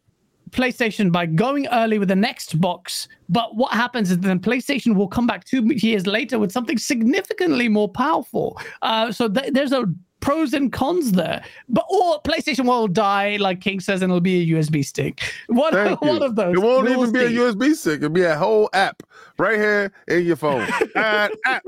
[0.51, 3.09] PlayStation by going early with the next box.
[3.29, 7.69] But what happens is then PlayStation will come back two years later with something significantly
[7.69, 8.59] more powerful.
[8.83, 9.85] Uh, so th- there's a
[10.21, 11.43] pros and cons there.
[11.69, 15.23] But or PlayStation will die, like King says, and it'll be a USB stick.
[15.49, 16.57] One, one of those.
[16.57, 17.31] It won't even be a.
[17.31, 17.99] USB stick.
[17.99, 19.03] It'll be a whole app
[19.39, 20.67] right here in your phone.
[20.95, 21.65] An app.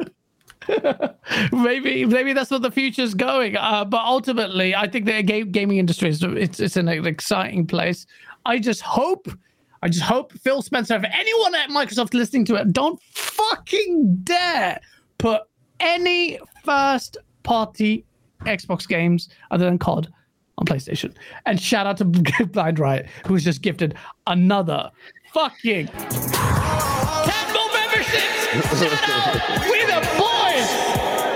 [1.53, 3.57] maybe maybe that's what the future's going.
[3.57, 8.07] Uh, but ultimately, I think the game, gaming industry is it's it's an exciting place.
[8.47, 9.29] I just hope,
[9.83, 14.81] I just hope Phil Spencer, if anyone at Microsoft listening to it, don't fucking dare
[15.19, 15.43] put
[15.81, 18.05] any first party
[18.43, 20.09] Xbox games other than COD
[20.59, 21.15] on PlayStation.
[21.47, 22.05] And shout out to
[22.47, 23.95] Blind Riot, who was just gifted
[24.27, 24.91] another
[25.33, 25.95] fucking 10
[27.53, 29.70] more memberships.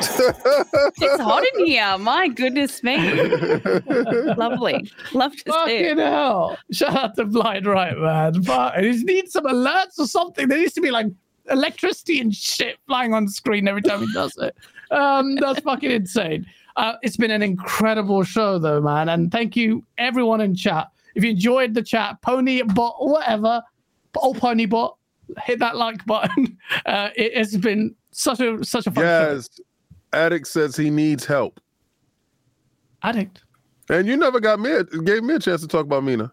[0.08, 1.98] It's hot in here.
[1.98, 2.96] My goodness me.
[4.36, 4.90] Lovely.
[5.12, 5.98] Love to see Fucking it.
[5.98, 6.56] hell.
[6.70, 8.42] Shout out to Blind Riot, man.
[8.42, 10.48] But it needs some alerts or something.
[10.48, 11.06] There needs to be like
[11.50, 14.56] electricity and shit flying on the screen every time he does it.
[14.90, 16.46] Um, that's fucking insane.
[16.76, 19.08] Uh, it's been an incredible show, though, man.
[19.08, 20.88] And thank you, everyone in chat.
[21.14, 23.62] If you enjoyed the chat, Pony Bot, whatever,
[24.16, 24.96] oh Pony Bot,
[25.44, 26.58] hit that like button.
[26.86, 29.40] Uh, it has been such a such a fun show.
[30.14, 30.24] Yes.
[30.26, 31.60] Addict says he needs help.
[33.02, 33.42] Addict.
[33.90, 36.32] And you never got me a, gave me a chance to talk about Mina.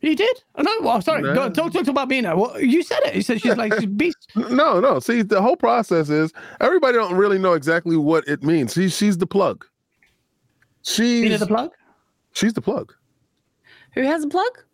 [0.00, 0.42] He did.
[0.54, 1.22] Oh, no, well, sorry.
[1.22, 1.34] No.
[1.34, 2.34] Go, talk, talk about Mina.
[2.34, 3.14] Well, you said it.
[3.14, 4.16] You said she's like she's beast.
[4.34, 4.98] No, no.
[4.98, 8.72] See, the whole process is everybody don't really know exactly what it means.
[8.72, 9.66] She, she's the plug.
[10.82, 11.72] She's Mina the plug.
[12.32, 12.94] she's the plug.
[13.92, 14.64] Who has a plug?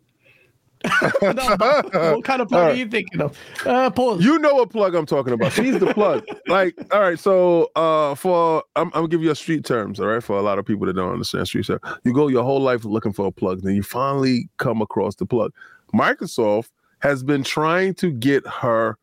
[1.21, 3.37] No, what kind of plug are you thinking of?
[3.65, 4.23] Uh, pause.
[4.23, 5.51] You know what plug I'm talking about.
[5.53, 6.25] She's the plug.
[6.47, 10.07] like, all right, so uh for I'm, I'm gonna give you a street terms, all
[10.07, 11.81] right, for a lot of people that don't understand street terms.
[12.03, 15.25] You go your whole life looking for a plug, then you finally come across the
[15.25, 15.53] plug.
[15.93, 18.97] Microsoft has been trying to get her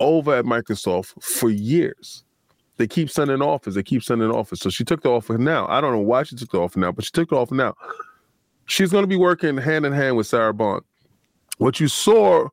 [0.00, 2.24] over at Microsoft for years.
[2.76, 4.60] They keep sending offers, they keep sending offers.
[4.60, 5.66] So she took the offer now.
[5.68, 7.74] I don't know why she took the offer now, but she took the offer now.
[8.66, 10.82] She's gonna be working hand in hand with Sarah Bond.
[11.62, 12.48] What you saw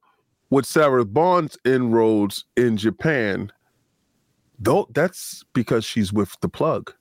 [0.52, 3.52] with Sarah Bond's inroads in Japan,
[4.60, 6.94] though that's because she's with the plug.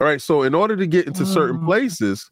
[0.00, 0.22] All right.
[0.22, 1.66] So in order to get into certain Mm.
[1.66, 2.30] places,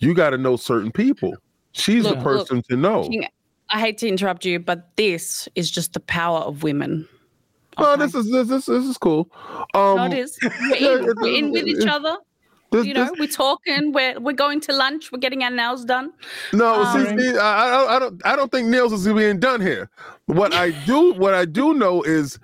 [0.00, 1.34] you got to know certain people.
[1.70, 3.08] She's Look, the person to know.
[3.08, 3.28] King,
[3.70, 7.08] I hate to interrupt you, but this is just the power of women.
[7.78, 8.06] Oh, Okay?
[8.06, 9.30] this is this is this is cool.
[9.72, 10.36] Um, No, it is.
[10.72, 12.16] We're in, we're in with each other.
[12.72, 13.92] This- You know, this- we're talking.
[13.92, 15.10] We're we're going to lunch.
[15.12, 16.12] We're getting our nails done.
[16.52, 19.60] No, Um, see, I, I, don't- I don't, I don't think nails is being done
[19.60, 19.90] here.
[20.26, 22.38] What I do, what I do know is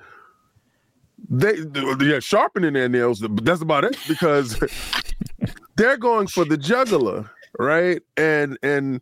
[1.28, 1.54] they,
[2.00, 3.20] yeah, sharpening their nails.
[3.20, 4.58] but That's about it because
[5.76, 8.02] they're going for the juggler, right?
[8.16, 9.00] And and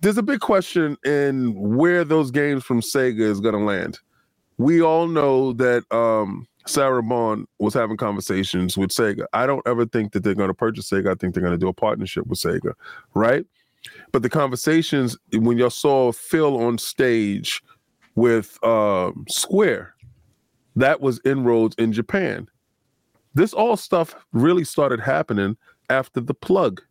[0.00, 3.98] there's a big question in where those games from Sega is going to land.
[4.58, 9.24] We all know that um, Sarah Bond was having conversations with Sega.
[9.32, 11.10] I don't ever think that they're going to purchase Sega.
[11.10, 12.74] I think they're going to do a partnership with Sega,
[13.14, 13.46] right?
[14.12, 17.62] But the conversations when y'all saw Phil on stage
[18.16, 19.94] with um, Square,
[20.76, 22.48] that was inroads in Japan.
[23.34, 25.56] This all stuff really started happening
[25.88, 26.82] after the plug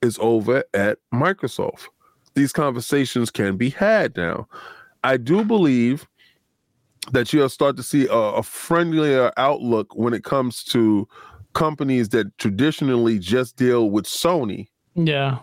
[0.00, 1.88] is over at Microsoft.
[2.34, 4.46] These conversations can be had now.
[5.02, 6.06] I do believe
[7.12, 11.08] that you'll start to see a, a friendlier outlook when it comes to
[11.54, 15.38] companies that traditionally just deal with Sony Yeah.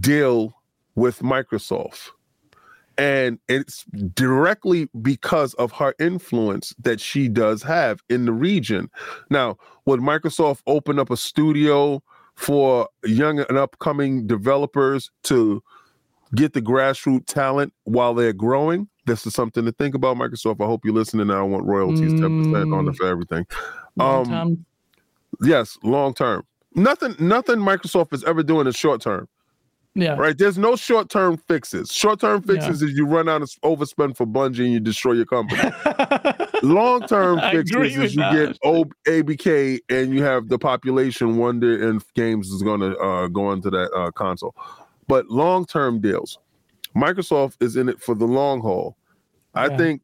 [0.00, 0.54] deal
[0.94, 2.10] with Microsoft.
[2.96, 3.84] And it's
[4.14, 8.88] directly because of her influence that she does have in the region.
[9.30, 12.02] Now, would Microsoft open up a studio
[12.36, 15.60] for young and upcoming developers to
[16.34, 18.88] get the grassroots talent while they're growing?
[19.06, 20.62] This is something to think about, Microsoft.
[20.62, 21.30] I hope you're listening.
[21.30, 23.46] I want royalties 10% on the for everything.
[23.96, 24.66] Long Um, term.
[25.42, 26.44] Yes, long term.
[26.74, 29.28] Nothing, nothing Microsoft is ever doing in short term
[29.94, 30.16] yeah.
[30.16, 30.36] right?
[30.36, 31.92] There's no short term fixes.
[31.92, 35.26] Short term fixes is you run out of overspend for Bungie and you destroy your
[35.26, 35.62] company.
[36.62, 38.32] Long term fixes is you that.
[38.32, 43.28] get o- ABK and you have the population wonder if games is going to uh,
[43.28, 44.54] go into that uh, console.
[45.06, 46.38] But long term deals,
[46.96, 48.96] Microsoft is in it for the long haul.
[49.54, 50.02] I think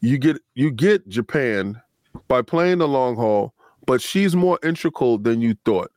[0.00, 1.80] you get you get Japan
[2.28, 3.54] by playing the long haul,
[3.86, 5.90] but she's more integral than you thought.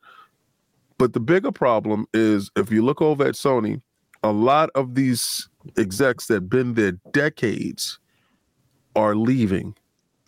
[0.98, 3.82] But the bigger problem is if you look over at Sony,
[4.22, 7.98] a lot of these execs that have been there decades
[8.94, 9.74] are leaving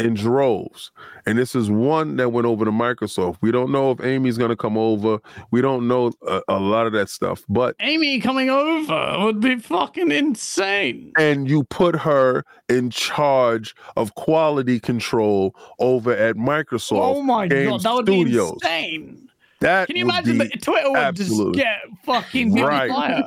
[0.01, 0.91] in droves.
[1.27, 3.39] And this is one that went over to Microsoft.
[3.41, 5.19] We don't know if Amy's going to come over.
[5.51, 7.43] We don't know a, a lot of that stuff.
[7.49, 11.13] But Amy coming over would be fucking insane.
[11.19, 17.01] and you put her in charge of quality control over at Microsoft.
[17.01, 18.51] oh my Game god, that would Studios.
[18.53, 19.25] be insane.
[19.61, 22.89] That Can you imagine that Twitter would just get fucking Right.
[22.89, 23.25] fire?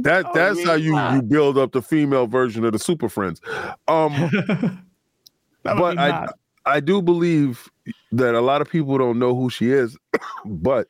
[0.00, 3.42] that Oh, that's how you you build up the female version of the Super Friends.
[3.86, 4.14] Um
[5.62, 6.30] but I mad.
[6.66, 7.68] I do believe
[8.12, 9.96] that a lot of people don't know who she is,
[10.44, 10.88] but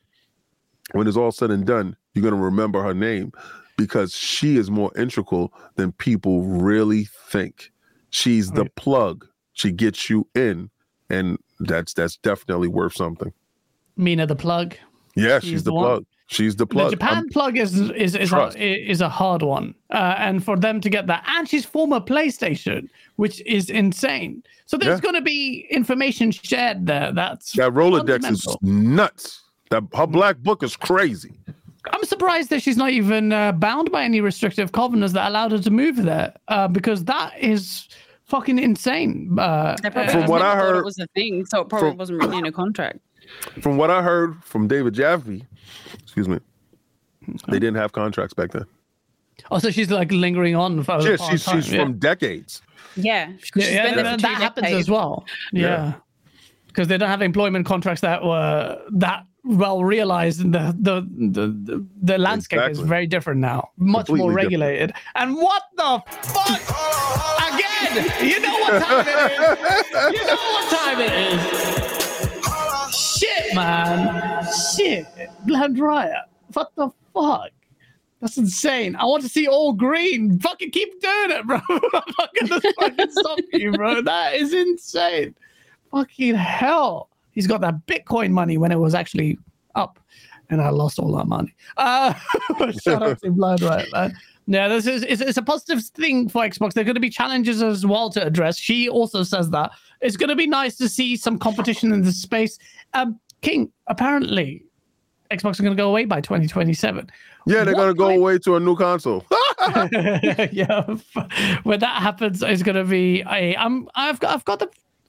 [0.93, 3.33] when it's all said and done, you're gonna remember her name
[3.77, 7.73] because she is more integral than people really think.
[8.11, 9.27] She's the plug.
[9.53, 10.71] She gets you in,
[11.09, 13.33] and that's that's definitely worth something.
[13.97, 14.77] Mina the plug.
[15.17, 16.07] Yeah, She's she's, the the plug.
[16.31, 16.91] She's the plug.
[16.91, 20.57] The Japan I'm- plug is is is a, is a hard one, uh, and for
[20.57, 24.45] them to get that, and she's former PlayStation, which is insane.
[24.67, 25.03] So there's Yeah.
[25.03, 27.11] going to be information shared there.
[27.13, 29.43] That's that Rolodex is nuts.
[29.71, 31.33] That her black book is crazy.
[31.93, 35.59] I'm surprised that she's not even uh, bound by any restrictive covenants that allowed her
[35.59, 37.89] to move there, uh, because that is
[38.27, 39.37] fucking insane.
[39.37, 41.99] Uh, From just what I thought heard- it was a thing, so it probably from-
[41.99, 43.01] wasn't written in a contract.
[43.61, 45.45] From what I heard from David Jaffe,
[46.03, 46.39] excuse me,
[47.49, 48.65] they didn't have contracts back then.
[49.51, 51.61] Oh, so she's like lingering on for Yeah, a long she's time.
[51.61, 51.83] she's yeah.
[51.83, 52.63] from decades.
[52.97, 54.81] Yeah, she's Yeah, yeah, that, that happens decades.
[54.87, 55.25] as well.
[55.53, 55.63] Yeah.
[55.63, 55.93] Yeah.
[56.69, 61.01] Because they don't have employment contracts that were that well realized, and the the
[61.33, 64.61] the the, the landscape is very different now, much Completely more different.
[64.61, 64.93] regulated.
[65.17, 66.61] And what the fuck?
[67.49, 70.21] Again, you know what time it is.
[70.21, 71.13] You know what time it
[71.93, 72.00] is.
[73.55, 74.47] Man.
[74.77, 75.07] Shit.
[75.47, 76.25] Blind Riot.
[76.53, 77.51] What the fuck?
[78.21, 78.97] That's insane.
[78.97, 80.39] I want to see all green.
[80.41, 81.61] Fucking keep doing it, bro.
[81.71, 81.81] I'm
[82.19, 84.03] not gonna fucking stop you, bro.
[84.03, 85.35] That is insane.
[85.91, 87.09] Fucking hell.
[87.33, 89.39] He's got that Bitcoin money when it was actually
[89.75, 89.99] up.
[90.51, 91.55] And I lost all that money.
[91.77, 92.13] Uh,
[92.83, 94.17] shout out to Blind Riot, man.
[94.47, 96.73] Yeah, this is it's, it's a positive thing for Xbox.
[96.73, 98.59] There are going to be challenges as well to address.
[98.59, 99.71] She also says that
[100.01, 102.59] it's going to be nice to see some competition in this space.
[102.93, 104.65] Um, King, apparently,
[105.31, 107.11] Xbox is going to go away by 2027.
[107.47, 109.25] Yeah, they're What gonna go kind- away to a new console.
[110.53, 110.83] yeah,
[111.65, 113.57] when that happens, it's going to be a.
[113.57, 113.89] I'm.
[113.95, 114.35] I've got.
[114.35, 114.59] I've got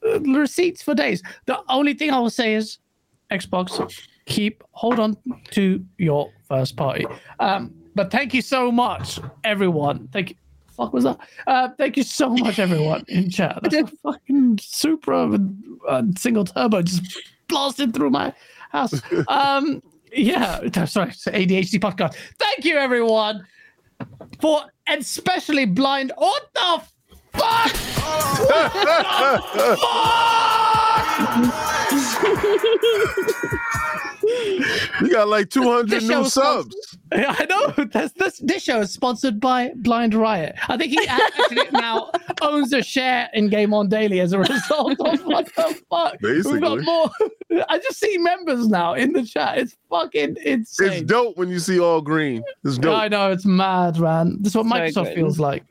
[0.02, 1.22] the receipts for days.
[1.46, 2.78] The only thing I will say is,
[3.32, 5.16] Xbox, keep hold on
[5.52, 7.06] to your first party.
[7.40, 10.08] Um, but thank you so much, everyone.
[10.12, 10.36] Thank you.
[10.76, 11.20] Fuck was that?
[11.48, 13.60] Uh, thank you so much, everyone in chat.
[13.62, 15.38] That's a fucking Supra
[15.88, 17.20] uh, single turbo just
[17.52, 18.34] blasted through my
[18.72, 19.00] house.
[19.28, 22.16] Um, yeah, sorry, it's ADHD podcast.
[22.38, 23.46] Thank you, everyone,
[24.42, 26.12] for especially blind.
[26.18, 26.82] What the
[27.34, 27.72] fuck?
[35.02, 36.76] You got like 200 new show's subs.
[37.12, 37.86] I know.
[37.86, 40.56] That's, this, this show is sponsored by Blind Riot.
[40.70, 42.12] I think he actually now
[42.42, 46.20] owns a share in Game On Daily as a result of what the fuck.
[46.22, 46.54] Basically.
[46.54, 47.10] We've got more.
[47.70, 49.58] I just see members now in the chat.
[49.58, 50.92] It's fucking insane.
[50.92, 52.44] It's dope when you see all green.
[52.64, 52.96] It's dope.
[52.96, 54.38] I know it's mad, man.
[54.40, 54.72] This is what So
[55.04, 55.16] Microsoft good.
[55.16, 55.64] feels like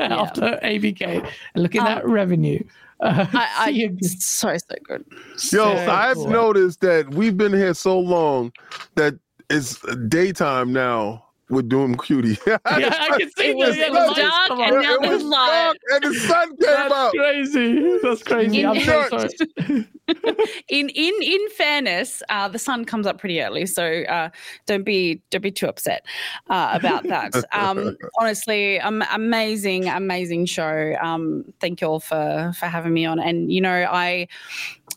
[0.00, 2.62] after ABK Look at Um, at revenue.
[3.00, 5.04] Uh, I, see I you- so so good.
[5.52, 6.28] Yo, Very I've cool.
[6.28, 8.52] noticed that we've been here so long
[8.94, 9.14] that
[9.50, 12.38] it's daytime now with Doomcutie.
[12.46, 14.82] yeah, I can see It was, it was lights dark and on.
[14.82, 15.74] now it was light.
[15.92, 17.12] and the sun came That's out.
[17.12, 17.98] crazy.
[18.02, 18.60] That's crazy.
[18.60, 19.86] In- I'm so sorry.
[20.68, 24.28] in in in fairness, uh, the sun comes up pretty early, so uh,
[24.66, 26.04] don't be don't be too upset
[26.50, 27.32] uh, about that.
[27.52, 30.94] Um, honestly, um, amazing, amazing show.
[31.00, 33.18] Um, thank you all for for having me on.
[33.18, 34.28] And you know, I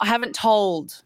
[0.01, 1.01] I haven't told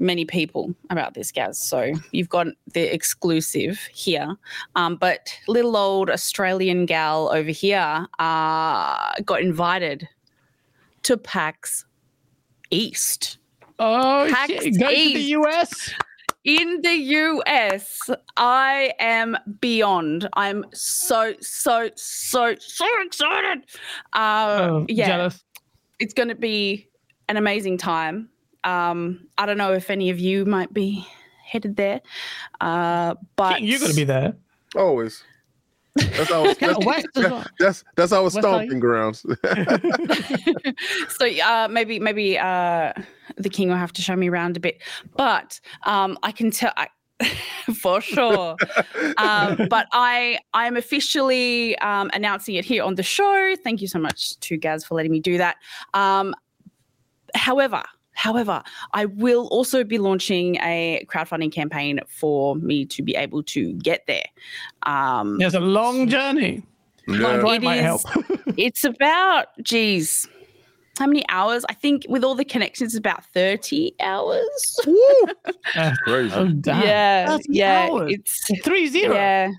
[0.00, 1.58] many people about this, Gaz.
[1.58, 4.34] So you've got the exclusive here.
[4.74, 10.08] Um, but little old Australian gal over here uh, got invited
[11.04, 11.84] to PAX
[12.70, 13.38] East
[13.78, 14.78] Oh, PAX shit.
[14.78, 15.90] Going to the US.
[16.44, 18.10] in the US.
[18.36, 20.28] I am beyond.
[20.34, 23.64] I'm so so so so excited.
[24.12, 25.42] Uh, Oh, yeah, jealous.
[25.98, 26.88] it's going to be
[27.28, 28.28] an amazing time.
[28.64, 31.06] Um, I don't know if any of you might be
[31.44, 32.00] headed there,
[32.60, 34.34] uh, but King, you're going to be there.
[34.76, 35.24] Always.
[35.94, 37.44] That's our, Yeah, that's, West as well.
[37.58, 39.20] that's, that's our stomping grounds.
[41.08, 42.92] so uh, maybe maybe uh,
[43.36, 44.80] the king will have to show me around a bit,
[45.16, 46.72] but um, I can tell.
[46.76, 46.88] I,
[47.74, 48.56] for sure,
[49.18, 53.54] um, but I I am officially um, announcing it here on the show.
[53.62, 55.56] Thank you so much to Gaz for letting me do that.
[55.92, 56.34] Um,
[57.34, 57.82] however,
[58.20, 63.72] however, I will also be launching a crowdfunding campaign for me to be able to
[63.74, 64.26] get there.
[64.84, 66.62] Um, There's a long journey.
[67.06, 67.36] Blind Yeah.
[67.38, 68.00] Riot It might is- help.
[68.58, 70.28] it's about geez
[70.98, 74.96] how many hours i think with all the connections it's about 30 hours Woo!
[75.74, 76.34] Uh, Crazy.
[76.34, 76.82] oh, damn.
[76.82, 78.12] yeah 30 yeah hours.
[78.12, 79.14] it's Three zero.
[79.14, 79.50] yeah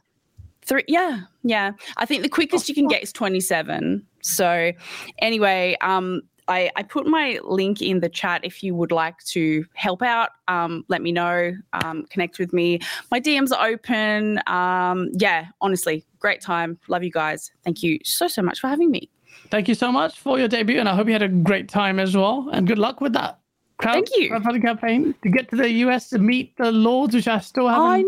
[0.64, 4.72] three yeah yeah i think the quickest you can get is 27 so
[5.19, 6.22] anyway um
[6.52, 10.32] I, I put my link in the chat if you would like to help out.
[10.48, 11.54] Um, let me know.
[11.74, 12.80] Um, connect with me.
[13.10, 14.40] My DMs are open.
[14.48, 16.78] Um, yeah, honestly, great time.
[16.90, 17.52] Love you guys.
[17.64, 19.10] Thank you so so much for having me.
[19.50, 22.00] Thank you so much for your debut, and I hope you had a great time
[22.00, 22.50] as well.
[22.52, 23.40] And good luck with that.
[23.78, 24.30] Crowd, Thank you.
[24.32, 27.88] Crowdfunding campaign to get to the US to meet the Lords, which I still haven't
[27.88, 28.04] I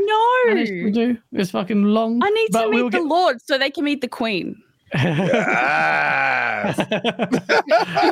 [0.47, 0.91] managed to know.
[0.91, 1.17] do.
[1.31, 2.21] It's fucking long.
[2.21, 4.61] I need to meet we'll the get- Lord so they can meet the Queen.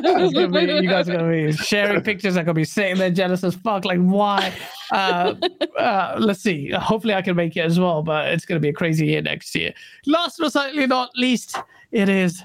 [0.01, 2.35] Gonna be, you guys are gonna be sharing pictures.
[2.37, 3.85] I'm gonna be sitting there jealous as fuck.
[3.85, 4.51] Like, why?
[4.91, 5.35] Uh,
[5.77, 6.71] uh, let's see.
[6.71, 8.01] Hopefully, I can make it as well.
[8.01, 9.73] But it's gonna be a crazy year next year.
[10.07, 11.55] Last but certainly not least,
[11.91, 12.43] it is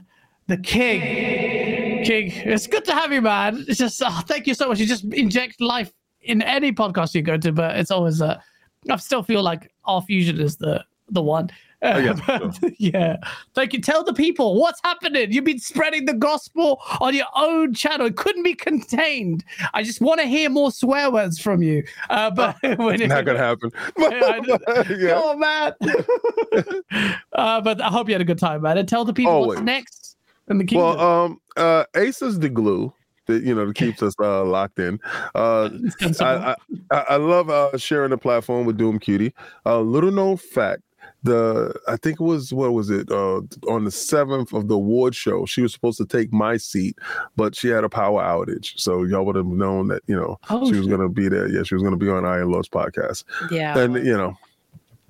[0.49, 1.01] the King.
[2.05, 3.65] King, it's good to have you, man.
[3.67, 4.79] It's just oh, thank you so much.
[4.79, 8.39] You just inject life in any podcast you go to, but it's always uh,
[8.91, 11.51] I still feel like our fusion is the the one.
[11.83, 13.17] Oh, yeah, yeah.
[13.55, 13.81] Thank you.
[13.81, 15.33] Tell the people what's happening.
[15.33, 18.07] You've been spreading the gospel on your own channel.
[18.07, 19.45] It couldn't be contained.
[19.75, 21.85] I just want to hear more swear words from you.
[22.09, 23.71] Uh, but when it, Not gonna happen.
[24.97, 25.21] Yeah.
[25.23, 25.73] Oh man.
[27.33, 28.79] uh, but I hope you had a good time, man.
[28.79, 29.57] And tell the people Always.
[29.57, 30.17] what's next
[30.49, 30.97] in the kingdom.
[30.97, 32.93] Well, um, uh, Ace is the glue
[33.27, 34.99] that you know that keeps us uh, locked in.
[35.35, 35.69] Uh,
[36.21, 36.55] I, I
[36.91, 39.33] I I love uh, sharing the platform with Doomcutie.
[39.65, 40.83] A little known fact:
[41.23, 45.15] the I think it was what was it uh, on the seventh of the award
[45.15, 45.45] show.
[45.47, 46.97] She was supposed to take my seat,
[47.37, 48.79] but she had a power outage.
[48.79, 51.49] So y'all would have known that you know Oh, she was going to be there.
[51.49, 53.79] Yeah, she was going to be on Iron Lord's podcast, Yeah.
[53.79, 54.37] and you know.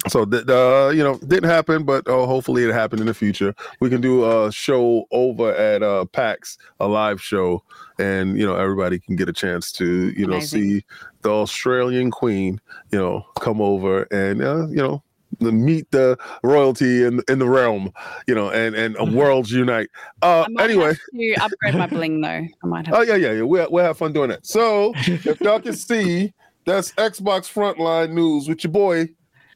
[0.09, 3.55] So that uh, you know didn't happen, but uh, hopefully it happened in the future.
[3.81, 7.65] We can do a show over at uh, PAX, a live show,
[7.99, 10.62] and you know everybody can get a chance to you know Amazing.
[10.62, 10.85] see
[11.23, 12.60] the Australian Queen,
[12.93, 15.02] you know, come over and uh, you know
[15.40, 17.92] meet the royalty in in the realm,
[18.26, 19.89] you know, and and uh, worlds unite.
[20.23, 22.28] Uh, I might anyway, have to upgrade my bling though.
[22.28, 22.94] I might have.
[22.97, 23.42] oh yeah, yeah, yeah.
[23.42, 24.47] We'll we'll have fun doing that.
[24.47, 26.32] So if y'all can see,
[26.65, 29.08] that's Xbox Frontline News with your boy,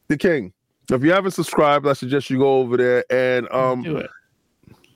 [0.08, 0.52] the King.
[0.90, 4.10] If you haven't subscribed, I suggest you go over there and um do it.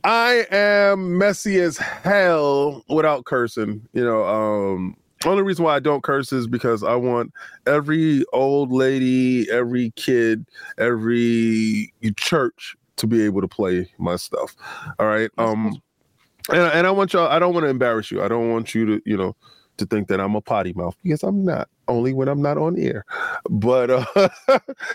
[0.04, 3.88] I am messy as hell without cursing.
[3.94, 4.96] You know, um,
[5.30, 7.32] only reason why I don't curse is because I want
[7.66, 10.46] every old lady, every kid,
[10.78, 14.54] every church to be able to play my stuff.
[14.98, 15.30] All right.
[15.38, 15.80] Um,
[16.50, 17.28] and, and I want y'all.
[17.28, 18.22] I don't want to embarrass you.
[18.22, 19.34] I don't want you to, you know,
[19.78, 21.68] to think that I'm a potty mouth because I'm not.
[21.86, 23.04] Only when I'm not on air.
[23.50, 24.06] But uh,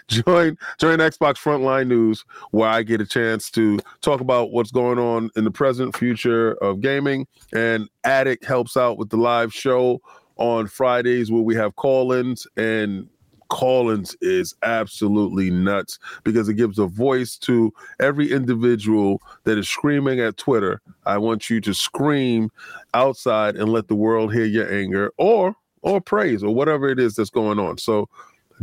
[0.08, 4.98] join join Xbox Frontline News where I get a chance to talk about what's going
[4.98, 7.28] on in the present, future of gaming.
[7.54, 10.02] And Addict helps out with the live show
[10.40, 13.08] on Fridays where we have call-ins and
[13.50, 20.20] call-ins is absolutely nuts because it gives a voice to every individual that is screaming
[20.20, 20.82] at Twitter.
[21.06, 22.52] I want you to scream
[22.94, 27.16] outside and let the world hear your anger or or praise or whatever it is
[27.16, 27.78] that's going on.
[27.78, 28.08] So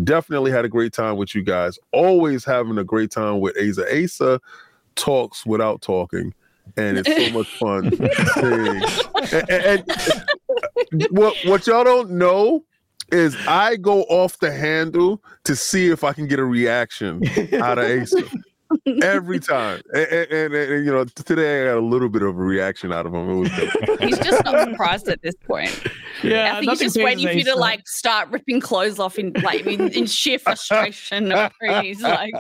[0.05, 1.79] definitely had a great time with you guys.
[1.93, 4.05] Always having a great time with Asa.
[4.05, 4.41] Asa
[4.95, 6.33] talks without talking,
[6.77, 7.87] and it's so much fun.
[9.33, 10.26] and, and- and
[11.11, 12.65] what what y'all don't know
[13.13, 17.23] is I go off the handle to see if I can get a reaction
[17.55, 18.23] out of Asa
[19.01, 19.81] every time.
[19.95, 22.93] And, and- and- and, you know, today I got a little bit of a reaction
[22.93, 23.31] out of him.
[23.31, 23.35] It
[23.89, 24.01] was.
[24.01, 25.87] He's just not surprised at this point.
[26.23, 27.61] Yeah, I think he's just waiting for you to Asa.
[27.61, 31.33] like start ripping clothes off in like in, in sheer frustration.
[31.33, 32.33] of He's like,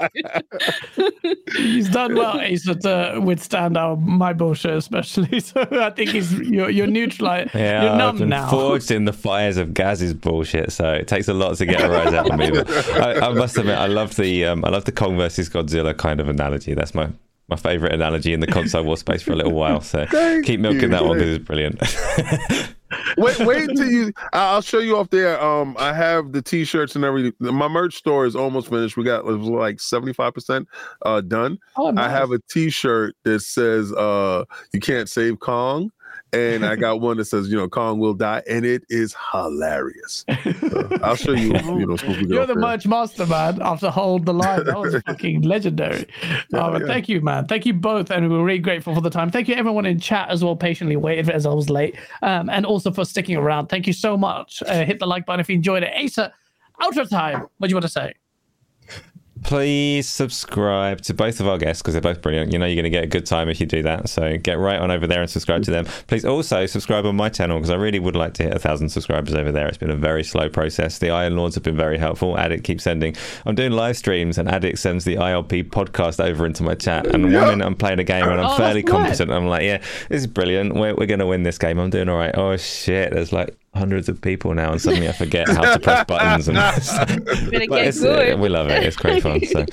[1.56, 5.40] He's done well, Asa, to withstand our my bullshit, especially.
[5.46, 7.54] So I think he's you're you're neutralized.
[7.54, 8.50] Yeah, you're I've been now.
[8.50, 11.88] forged in the fires of Gaz's bullshit, so it takes a lot to get a
[11.88, 12.50] rise out of me.
[12.50, 12.68] But
[13.00, 16.20] I, I must admit, I love the um, I love the Kong versus Godzilla kind
[16.20, 16.74] of analogy.
[16.74, 17.08] That's my
[17.48, 19.80] my favorite analogy in the console war space for a little while.
[19.80, 20.06] So
[20.42, 20.88] keep milking you.
[20.88, 21.80] that one because it's brilliant.
[23.16, 24.12] wait, wait until you.
[24.32, 25.42] I'll show you off there.
[25.42, 27.32] Um, I have the t-shirts and everything.
[27.40, 28.96] My merch store is almost finished.
[28.96, 30.68] We got it was like seventy five percent
[31.02, 31.58] uh done.
[31.76, 35.90] Oh, I have a t-shirt that says uh you can't save Kong.
[36.32, 40.24] And I got one that says, you know, Kong will die, and it is hilarious.
[40.28, 43.62] Uh, I'll show you, you know, to You're the merch master, man.
[43.62, 46.06] After hold the line, that was fucking legendary.
[46.50, 46.86] Yeah, but yeah.
[46.86, 47.46] Thank you, man.
[47.46, 49.30] Thank you both, and we're really grateful for the time.
[49.30, 52.64] Thank you, everyone in chat as well, patiently waited as I was late, um, and
[52.66, 53.66] also for sticking around.
[53.68, 54.62] Thank you so much.
[54.66, 55.92] Uh, hit the like button if you enjoyed it.
[55.96, 56.32] Asa,
[56.80, 57.46] outro time.
[57.58, 58.14] What do you want to say?
[59.46, 62.52] Please subscribe to both of our guests because they're both brilliant.
[62.52, 64.08] You know you're going to get a good time if you do that.
[64.08, 65.84] So get right on over there and subscribe to them.
[66.08, 68.88] Please also subscribe on my channel because I really would like to hit a thousand
[68.88, 69.68] subscribers over there.
[69.68, 70.98] It's been a very slow process.
[70.98, 72.36] The Iron Lords have been very helpful.
[72.36, 73.14] Addict keeps sending.
[73.44, 77.06] I'm doing live streams and Addict sends the ILP podcast over into my chat.
[77.06, 77.42] And Yeah.
[77.42, 79.30] one minute I'm playing a game and I'm Oh, fairly competent.
[79.30, 80.74] I'm like, yeah, this is brilliant.
[80.74, 81.78] We're, we're going to win this game.
[81.78, 82.34] I'm doing all right.
[82.36, 86.04] Oh shit, there's like hundreds of people now, and suddenly I forget how to press
[86.06, 86.56] buttons and.
[87.50, 88.34] But get good.
[88.34, 88.82] uh, we love it.
[88.82, 89.44] It's great fun.
[89.44, 89.64] So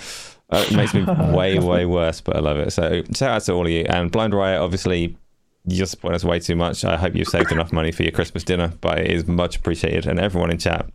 [0.49, 1.03] uh, it makes me
[1.35, 2.71] way, way worse, but I love it.
[2.71, 3.85] So shout out to all of you.
[3.89, 5.17] And Blind Riot, obviously,
[5.65, 6.85] you're supporting us way too much.
[6.85, 10.05] I hope you've saved enough money for your Christmas dinner, but it is much appreciated.
[10.05, 10.87] And everyone in chat,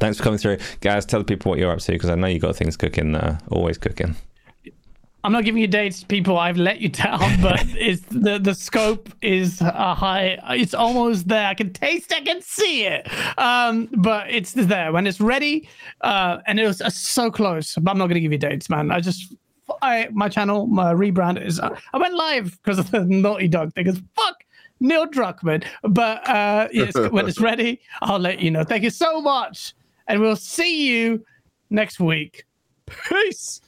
[0.00, 0.58] thanks for coming through.
[0.80, 3.14] Guys, tell the people what you're up to because I know you've got things cooking,
[3.14, 4.16] uh, always cooking.
[5.26, 6.38] I'm not giving you dates, people.
[6.38, 10.38] I've let you down, but it's the the scope is uh, high.
[10.50, 11.48] It's almost there.
[11.48, 12.12] I can taste.
[12.12, 13.08] It, I can see it.
[13.36, 15.68] Um, but it's there when it's ready.
[16.02, 17.74] Uh, and it was uh, so close.
[17.74, 18.92] But I'm not gonna give you dates, man.
[18.92, 19.34] I just.
[19.82, 21.58] I my channel, my rebrand is.
[21.58, 23.82] I went live because of the Naughty Dog thing.
[23.82, 24.36] Because fuck
[24.78, 25.64] Neil Druckmann.
[25.82, 28.62] But uh, yes, when it's ready, I'll let you know.
[28.62, 29.74] Thank you so much,
[30.06, 31.26] and we'll see you
[31.68, 32.44] next week.
[32.86, 33.60] Peace.